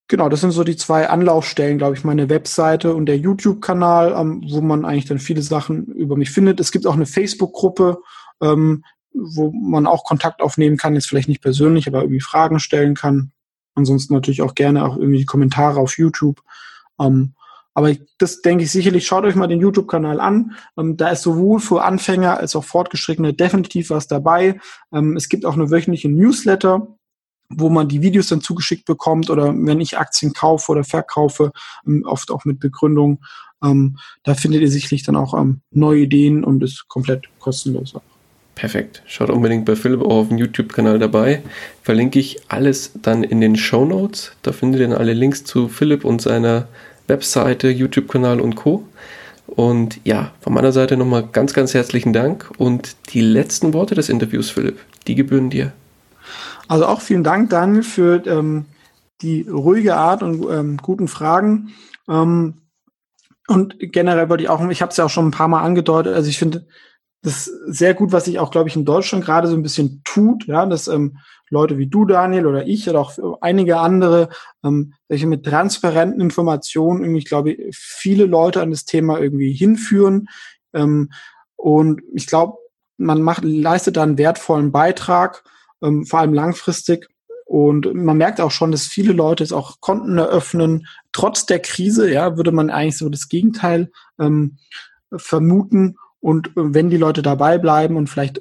genau, 0.07 0.29
das 0.29 0.43
sind 0.43 0.53
so 0.53 0.63
die 0.63 0.77
zwei 0.77 1.09
Anlaufstellen, 1.09 1.79
glaube 1.79 1.97
ich, 1.97 2.05
meine 2.05 2.29
Webseite 2.29 2.95
und 2.95 3.07
der 3.07 3.19
YouTube-Kanal, 3.19 4.15
ähm, 4.17 4.45
wo 4.49 4.61
man 4.61 4.85
eigentlich 4.85 5.07
dann 5.07 5.19
viele 5.19 5.43
Sachen 5.43 5.87
über 5.87 6.17
mich 6.17 6.31
findet. 6.31 6.61
Es 6.61 6.71
gibt 6.71 6.87
auch 6.87 6.95
eine 6.95 7.07
Facebook-Gruppe, 7.07 7.99
ähm, 8.41 8.85
wo 9.15 9.51
man 9.53 9.87
auch 9.87 10.05
Kontakt 10.05 10.43
aufnehmen 10.43 10.77
kann, 10.77 10.95
jetzt 10.95 11.09
vielleicht 11.09 11.29
nicht 11.29 11.43
persönlich, 11.43 11.87
aber 11.87 12.03
irgendwie 12.03 12.21
Fragen 12.21 12.59
stellen 12.59 12.95
kann. 12.95 13.33
Ansonsten 13.75 14.15
natürlich 14.15 14.43
auch 14.43 14.55
gerne 14.55 14.85
auch 14.85 14.97
irgendwie 14.97 15.25
Kommentare 15.25 15.81
auf 15.81 15.99
YouTube. 15.99 16.43
Ähm, 17.01 17.35
aber 17.75 17.93
das 18.19 18.41
denke 18.41 18.65
ich 18.65 18.71
sicherlich, 18.71 19.07
schaut 19.07 19.25
euch 19.25 19.35
mal 19.35 19.49
den 19.49 19.61
YouTube-Kanal 19.61 20.21
an. 20.21 20.53
Ähm, 20.79 20.97
da 20.97 21.09
ist 21.09 21.23
sowohl 21.23 21.59
für 21.59 21.83
Anfänger 21.83 22.39
als 22.39 22.55
auch 22.55 22.65
Fortgeschrittene 22.65 23.35
definitiv 23.35 23.91
was 23.91 24.07
dabei. 24.07 24.61
Ähm, 24.93 25.17
es 25.17 25.29
gibt 25.29 25.45
auch 25.45 25.55
eine 25.55 25.71
wöchentliche 25.71 26.09
Newsletter, 26.09 26.87
wo 27.49 27.69
man 27.69 27.89
die 27.89 28.01
Videos 28.01 28.29
dann 28.29 28.41
zugeschickt 28.41 28.85
bekommt 28.85 29.29
oder 29.29 29.53
wenn 29.55 29.81
ich 29.81 29.99
Aktien 29.99 30.33
kaufe 30.33 30.71
oder 30.71 30.85
verkaufe, 30.85 31.51
ähm, 31.87 32.05
oft 32.07 32.31
auch 32.31 32.45
mit 32.45 32.61
Begründung. 32.61 33.25
Ähm, 33.63 33.99
da 34.23 34.35
findet 34.35 34.61
ihr 34.61 34.71
sicherlich 34.71 35.03
dann 35.03 35.17
auch 35.17 35.35
ähm, 35.35 35.63
neue 35.71 36.03
Ideen 36.03 36.45
und 36.45 36.63
ist 36.63 36.87
komplett 36.87 37.29
kostenlos. 37.41 37.95
Perfekt. 38.55 39.03
Schaut 39.07 39.31
unbedingt 39.31 39.65
bei 39.65 39.75
Philipp 39.75 40.01
auch 40.03 40.21
auf 40.21 40.29
dem 40.29 40.39
YouTube-Kanal 40.39 40.99
dabei. 40.99 41.43
Verlinke 41.83 42.21
ich 42.21 42.39
alles 42.49 42.93
dann 43.03 43.25
in 43.25 43.41
den 43.41 43.57
Show 43.57 43.85
Notes. 43.85 44.33
Da 44.43 44.53
findet 44.53 44.81
ihr 44.81 44.89
dann 44.89 44.97
alle 44.97 45.13
Links 45.13 45.45
zu 45.45 45.69
Philipp 45.69 46.05
und 46.05 46.23
seiner 46.23 46.69
Webseite, 47.09 47.69
YouTube-Kanal 47.69 48.41
und 48.41 48.55
Co. 48.55 48.85
Und 49.47 50.01
ja, 50.05 50.33
von 50.41 50.55
meiner 50.55 50.73
Seite 50.73 50.97
nochmal 50.97 51.29
ganz, 51.31 51.53
ganz 51.53 51.75
herzlichen 51.75 52.13
Dank. 52.13 52.51
Und 52.57 52.97
die 53.13 53.21
letzten 53.21 53.73
Worte 53.73 53.95
des 53.95 54.09
Interviews, 54.09 54.51
Philipp, 54.51 54.79
die 55.07 55.17
gebühren 55.17 55.51
dir. 55.51 55.73
Also 56.69 56.87
auch 56.87 57.01
vielen 57.01 57.25
Dank, 57.25 57.51
Daniel, 57.51 57.83
für 57.83 58.25
ähm, 58.27 58.67
die 59.21 59.43
ruhige 59.49 59.97
Art 59.97 60.23
und 60.23 60.47
ähm, 60.51 60.79
guten 60.81 61.09
Fragen. 61.09 61.71
Ähm, 62.09 62.55
und 63.47 63.77
generell 63.79 64.31
würde 64.31 64.45
ich 64.45 64.49
auch, 64.49 64.67
ich 64.71 64.81
habe 64.81 64.91
es 64.91 64.97
ja 64.97 65.05
auch 65.05 65.11
schon 65.11 65.29
ein 65.29 65.33
paar 65.33 65.49
Mal 65.49 65.63
angedeutet, 65.63 66.15
also 66.15 66.31
ich 66.31 66.39
finde, 66.39 66.67
das 67.25 67.47
sehr 67.67 67.95
gut, 67.95 68.13
was 68.13 68.27
sich 68.27 68.39
auch, 68.39 68.51
glaube 68.51 68.69
ich, 68.69 68.77
in 68.77 68.85
Deutschland 68.85 69.25
gerade 69.25 69.49
so 69.49 69.55
ein 69.55 69.63
bisschen 69.63 70.03
tut, 70.05 70.47
ja, 70.47 70.67
dass 70.67 70.89
ähm, 70.89 71.19
Leute 71.49 71.79
wie 71.79 71.87
du, 71.87 72.05
Daniel, 72.05 72.47
oder 72.47 72.67
ich 72.67 72.89
oder 72.89 73.01
auch 73.01 73.39
einige 73.41 73.79
andere, 73.79 74.29
ähm, 74.63 74.93
welche 75.09 75.27
mit 75.27 75.45
transparenten 75.45 76.21
Informationen 76.21 77.03
irgendwie, 77.03 77.21
ich 77.21 77.29
glaube, 77.29 77.57
viele 77.73 78.27
Leute 78.27 78.61
an 78.61 78.71
das 78.71 78.85
Thema 78.85 79.19
irgendwie 79.19 79.53
hinführen. 79.53 80.29
Ähm, 80.75 81.11
und 81.57 82.03
ich 82.13 82.27
glaube, 82.27 82.59
man 82.99 83.23
macht, 83.23 83.43
leistet 83.43 83.97
da 83.97 84.03
einen 84.03 84.19
wertvollen 84.19 84.71
Beitrag, 84.71 85.45
ähm, 85.83 86.05
vor 86.05 86.21
allem 86.21 86.35
langfristig. 86.35 87.09
Und 87.47 87.95
man 87.95 88.19
merkt 88.19 88.41
auch 88.41 88.51
schon, 88.51 88.71
dass 88.71 88.87
viele 88.87 89.15
Leute 89.15 89.45
jetzt 89.45 89.53
auch 89.53 89.81
Konten 89.81 90.19
eröffnen. 90.19 90.87
Trotz 91.13 91.47
der 91.47 91.61
Krise, 91.61 92.11
ja, 92.11 92.37
würde 92.37 92.53
man 92.53 92.69
eigentlich 92.69 92.99
so 92.99 93.09
das 93.09 93.29
Gegenteil 93.31 93.91
ähm, 94.19 94.59
vermuten. 95.17 95.97
Und 96.25 96.53
wenn 96.55 96.89
die 96.89 96.97
Leute 96.97 97.21
dabei 97.21 97.59
bleiben 97.59 97.97
und 97.97 98.09
vielleicht, 98.09 98.41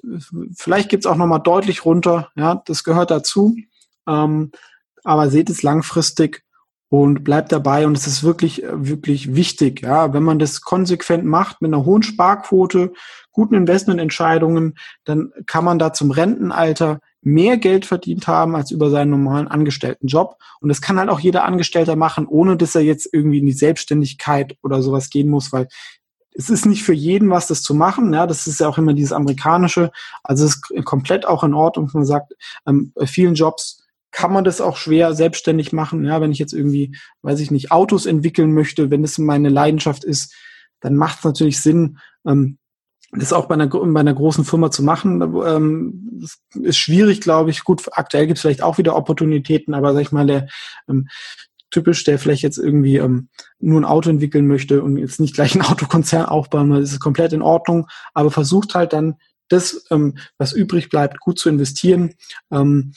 vielleicht 0.55 0.87
geht's 0.87 1.05
auch 1.05 1.17
nochmal 1.17 1.41
deutlich 1.41 1.83
runter, 1.83 2.29
ja, 2.33 2.63
das 2.65 2.85
gehört 2.85 3.11
dazu. 3.11 3.57
Ähm, 4.07 4.51
aber 5.03 5.29
seht 5.29 5.49
es 5.49 5.63
langfristig 5.63 6.43
und 6.87 7.25
bleibt 7.25 7.51
dabei. 7.51 7.85
Und 7.85 7.97
es 7.97 8.07
ist 8.07 8.23
wirklich, 8.23 8.63
wirklich 8.71 9.35
wichtig, 9.35 9.81
ja, 9.81 10.13
wenn 10.13 10.23
man 10.23 10.39
das 10.39 10.61
konsequent 10.61 11.25
macht 11.25 11.61
mit 11.61 11.73
einer 11.73 11.83
hohen 11.83 12.03
Sparquote, 12.03 12.93
guten 13.33 13.55
Investmententscheidungen, 13.55 14.75
dann 15.03 15.33
kann 15.45 15.65
man 15.65 15.77
da 15.77 15.91
zum 15.91 16.11
Rentenalter 16.11 17.01
mehr 17.21 17.57
Geld 17.57 17.85
verdient 17.85 18.27
haben 18.27 18.55
als 18.55 18.71
über 18.71 18.91
seinen 18.91 19.09
normalen 19.09 19.49
Angestelltenjob. 19.49 20.37
Und 20.61 20.69
das 20.69 20.81
kann 20.81 20.99
halt 20.99 21.09
auch 21.09 21.19
jeder 21.19 21.43
Angestellter 21.43 21.97
machen, 21.97 22.27
ohne 22.27 22.55
dass 22.55 22.75
er 22.75 22.81
jetzt 22.81 23.09
irgendwie 23.11 23.39
in 23.39 23.45
die 23.45 23.51
Selbstständigkeit 23.51 24.55
oder 24.63 24.81
sowas 24.81 25.09
gehen 25.09 25.27
muss, 25.27 25.51
weil 25.51 25.67
es 26.35 26.49
ist 26.49 26.65
nicht 26.65 26.83
für 26.83 26.93
jeden 26.93 27.29
was, 27.29 27.47
das 27.47 27.61
zu 27.61 27.73
machen. 27.73 28.13
Ja, 28.13 28.27
das 28.27 28.47
ist 28.47 28.59
ja 28.59 28.67
auch 28.67 28.77
immer 28.77 28.93
dieses 28.93 29.11
amerikanische. 29.11 29.91
Also 30.23 30.45
es 30.45 30.61
ist 30.69 30.85
komplett 30.85 31.27
auch 31.27 31.43
in 31.43 31.53
Ordnung. 31.53 31.89
Man 31.93 32.05
sagt, 32.05 32.33
ähm, 32.65 32.91
bei 32.95 33.05
vielen 33.05 33.35
Jobs 33.35 33.83
kann 34.11 34.31
man 34.31 34.43
das 34.43 34.61
auch 34.61 34.77
schwer 34.77 35.13
selbstständig 35.13 35.73
machen. 35.73 36.05
Ja, 36.05 36.21
wenn 36.21 36.31
ich 36.31 36.39
jetzt 36.39 36.53
irgendwie, 36.53 36.95
weiß 37.21 37.39
ich 37.39 37.51
nicht, 37.51 37.71
Autos 37.71 38.05
entwickeln 38.05 38.53
möchte, 38.53 38.91
wenn 38.91 39.01
das 39.01 39.17
meine 39.17 39.49
Leidenschaft 39.49 40.03
ist, 40.03 40.33
dann 40.79 40.95
macht 40.95 41.19
es 41.19 41.23
natürlich 41.23 41.61
Sinn, 41.61 41.97
ähm, 42.25 42.57
das 43.11 43.33
auch 43.33 43.45
bei 43.45 43.53
einer, 43.53 43.67
bei 43.67 43.99
einer 43.99 44.13
großen 44.13 44.43
Firma 44.43 44.71
zu 44.71 44.83
machen. 44.83 45.21
Ähm, 45.45 46.27
ist 46.61 46.77
schwierig, 46.77 47.21
glaube 47.21 47.51
ich. 47.51 47.63
Gut, 47.63 47.83
aktuell 47.91 48.27
gibt 48.27 48.37
es 48.37 48.41
vielleicht 48.41 48.63
auch 48.63 48.77
wieder 48.77 48.95
Opportunitäten, 48.95 49.73
aber 49.73 49.93
sag 49.93 50.01
ich 50.01 50.11
mal, 50.11 50.25
der 50.25 50.47
ähm, 50.89 51.07
typisch, 51.73 52.03
der 52.03 52.19
vielleicht 52.19 52.43
jetzt 52.43 52.57
irgendwie 52.57 52.97
ähm, 52.97 53.29
nur 53.59 53.81
ein 53.81 53.85
Auto 53.85 54.09
entwickeln 54.09 54.47
möchte 54.47 54.83
und 54.83 54.97
jetzt 54.97 55.19
nicht 55.19 55.35
gleich 55.35 55.53
einen 55.53 55.63
Autokonzern 55.69 56.25
aufbauen 56.25 56.69
das 56.69 56.91
ist 56.91 56.99
komplett 56.99 57.33
in 57.33 57.41
Ordnung, 57.41 57.87
aber 58.13 58.31
versucht 58.31 58.75
halt 58.75 58.93
dann 58.93 59.15
das, 59.49 59.85
ähm, 59.91 60.17
was 60.37 60.53
übrig 60.53 60.89
bleibt, 60.89 61.19
gut 61.19 61.39
zu 61.39 61.49
investieren. 61.49 62.13
Ähm, 62.51 62.93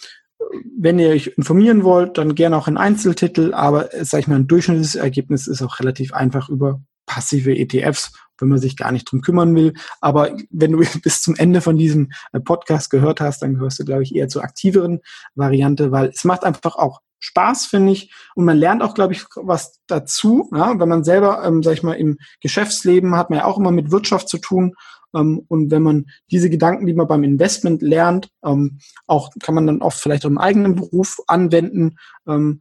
wenn 0.79 0.99
ihr 0.99 1.09
euch 1.09 1.33
informieren 1.37 1.83
wollt, 1.83 2.19
dann 2.19 2.35
gerne 2.35 2.57
auch 2.57 2.69
in 2.69 2.77
Einzeltitel, 2.77 3.55
aber 3.55 3.89
sag 4.03 4.21
ich 4.21 4.29
mal, 4.29 4.37
ein 4.37 4.47
durchschnittliches 4.47 4.95
Ergebnis 4.95 5.47
ist 5.47 5.63
auch 5.63 5.81
relativ 5.81 6.13
einfach 6.13 6.49
über 6.49 6.81
passive 7.07 7.57
ETFs, 7.57 8.13
wenn 8.39 8.49
man 8.49 8.59
sich 8.59 8.77
gar 8.77 8.93
nicht 8.93 9.11
drum 9.11 9.23
kümmern 9.23 9.55
will. 9.55 9.73
Aber 10.01 10.37
wenn 10.51 10.73
du 10.73 10.79
bis 11.03 11.23
zum 11.23 11.37
Ende 11.37 11.61
von 11.61 11.79
diesem 11.79 12.11
äh, 12.33 12.41
Podcast 12.41 12.91
gehört 12.91 13.21
hast, 13.21 13.43
dann 13.43 13.55
gehörst 13.55 13.79
du, 13.79 13.85
glaube 13.85 14.03
ich, 14.03 14.15
eher 14.15 14.29
zur 14.29 14.43
aktiveren 14.43 15.01
Variante, 15.35 15.91
weil 15.91 16.09
es 16.09 16.25
macht 16.25 16.45
einfach 16.45 16.77
auch 16.77 17.01
Spaß, 17.19 17.67
finde 17.67 17.93
ich. 17.93 18.13
Und 18.35 18.45
man 18.45 18.59
lernt 18.59 18.83
auch, 18.83 18.95
glaube 18.95 19.15
ich, 19.15 19.25
was 19.35 19.81
dazu. 19.87 20.49
Ja? 20.55 20.79
Wenn 20.79 20.89
man 20.89 21.05
selber, 21.05 21.45
ähm, 21.45 21.63
sag 21.63 21.75
ich 21.75 21.83
mal, 21.83 21.95
im 21.95 22.19
Geschäftsleben 22.41 23.17
hat 23.17 23.31
man 23.31 23.41
ja 23.41 23.45
auch 23.45 23.59
immer 23.59 23.71
mit 23.71 23.91
Wirtschaft 23.91 24.29
zu 24.29 24.39
tun. 24.39 24.75
Ähm, 25.15 25.45
und 25.49 25.71
wenn 25.71 25.83
man 25.83 26.07
diese 26.31 26.51
Gedanken, 26.51 26.87
die 26.87 26.95
man 26.95 27.09
beim 27.09 27.25
Investment 27.25 27.83
lernt, 27.83 28.29
ähm, 28.45 28.79
auch 29.07 29.31
kann 29.41 29.55
man 29.55 29.67
dann 29.67 29.83
oft 29.83 29.99
vielleicht 29.99 30.25
auch 30.25 30.31
im 30.31 30.39
eigenen 30.39 30.75
Beruf 30.75 31.19
anwenden. 31.27 31.97
Ähm, 32.27 32.61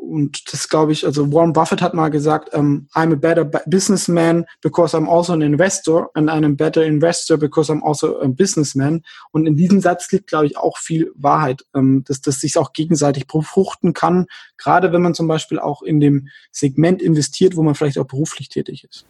und 0.00 0.52
das 0.52 0.68
glaube 0.68 0.92
ich, 0.92 1.06
also 1.06 1.32
Warren 1.32 1.52
Buffett 1.52 1.82
hat 1.82 1.94
mal 1.94 2.08
gesagt, 2.08 2.54
um, 2.54 2.88
I'm 2.94 3.12
a 3.12 3.16
better 3.16 3.44
businessman 3.44 4.46
because 4.60 4.96
I'm 4.96 5.08
also 5.08 5.32
an 5.32 5.42
investor 5.42 6.10
and 6.14 6.28
I'm 6.28 6.44
a 6.44 6.54
better 6.54 6.84
investor 6.84 7.36
because 7.36 7.70
I'm 7.70 7.82
also 7.82 8.20
a 8.20 8.28
businessman. 8.28 9.02
Und 9.30 9.46
in 9.46 9.56
diesem 9.56 9.80
Satz 9.80 10.10
liegt, 10.10 10.28
glaube 10.28 10.46
ich, 10.46 10.56
auch 10.56 10.78
viel 10.78 11.12
Wahrheit, 11.14 11.64
ähm, 11.74 12.04
dass 12.06 12.20
das 12.20 12.40
sich 12.40 12.56
auch 12.56 12.72
gegenseitig 12.72 13.26
befruchten 13.26 13.92
kann, 13.92 14.26
gerade 14.58 14.92
wenn 14.92 15.02
man 15.02 15.14
zum 15.14 15.28
Beispiel 15.28 15.58
auch 15.58 15.82
in 15.82 16.00
dem 16.00 16.28
Segment 16.50 17.02
investiert, 17.02 17.56
wo 17.56 17.62
man 17.62 17.74
vielleicht 17.74 17.98
auch 17.98 18.06
beruflich 18.06 18.48
tätig 18.48 18.84
ist. 18.84 19.04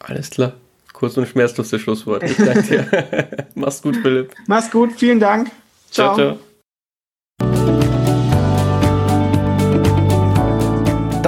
Alles 0.00 0.30
klar. 0.30 0.54
Kurz 0.92 1.16
und 1.16 1.28
schmerzlos 1.28 1.70
das 1.70 1.80
Schlusswort. 1.80 2.24
Ich 2.24 2.36
danke 2.36 2.62
dir. 2.62 3.46
Mach's 3.54 3.80
gut, 3.80 3.96
Philipp. 3.96 4.34
Mach's 4.46 4.70
gut, 4.70 4.92
vielen 4.92 5.20
Dank. 5.20 5.50
ciao. 5.90 6.14
ciao. 6.14 6.34
ciao. 6.34 6.47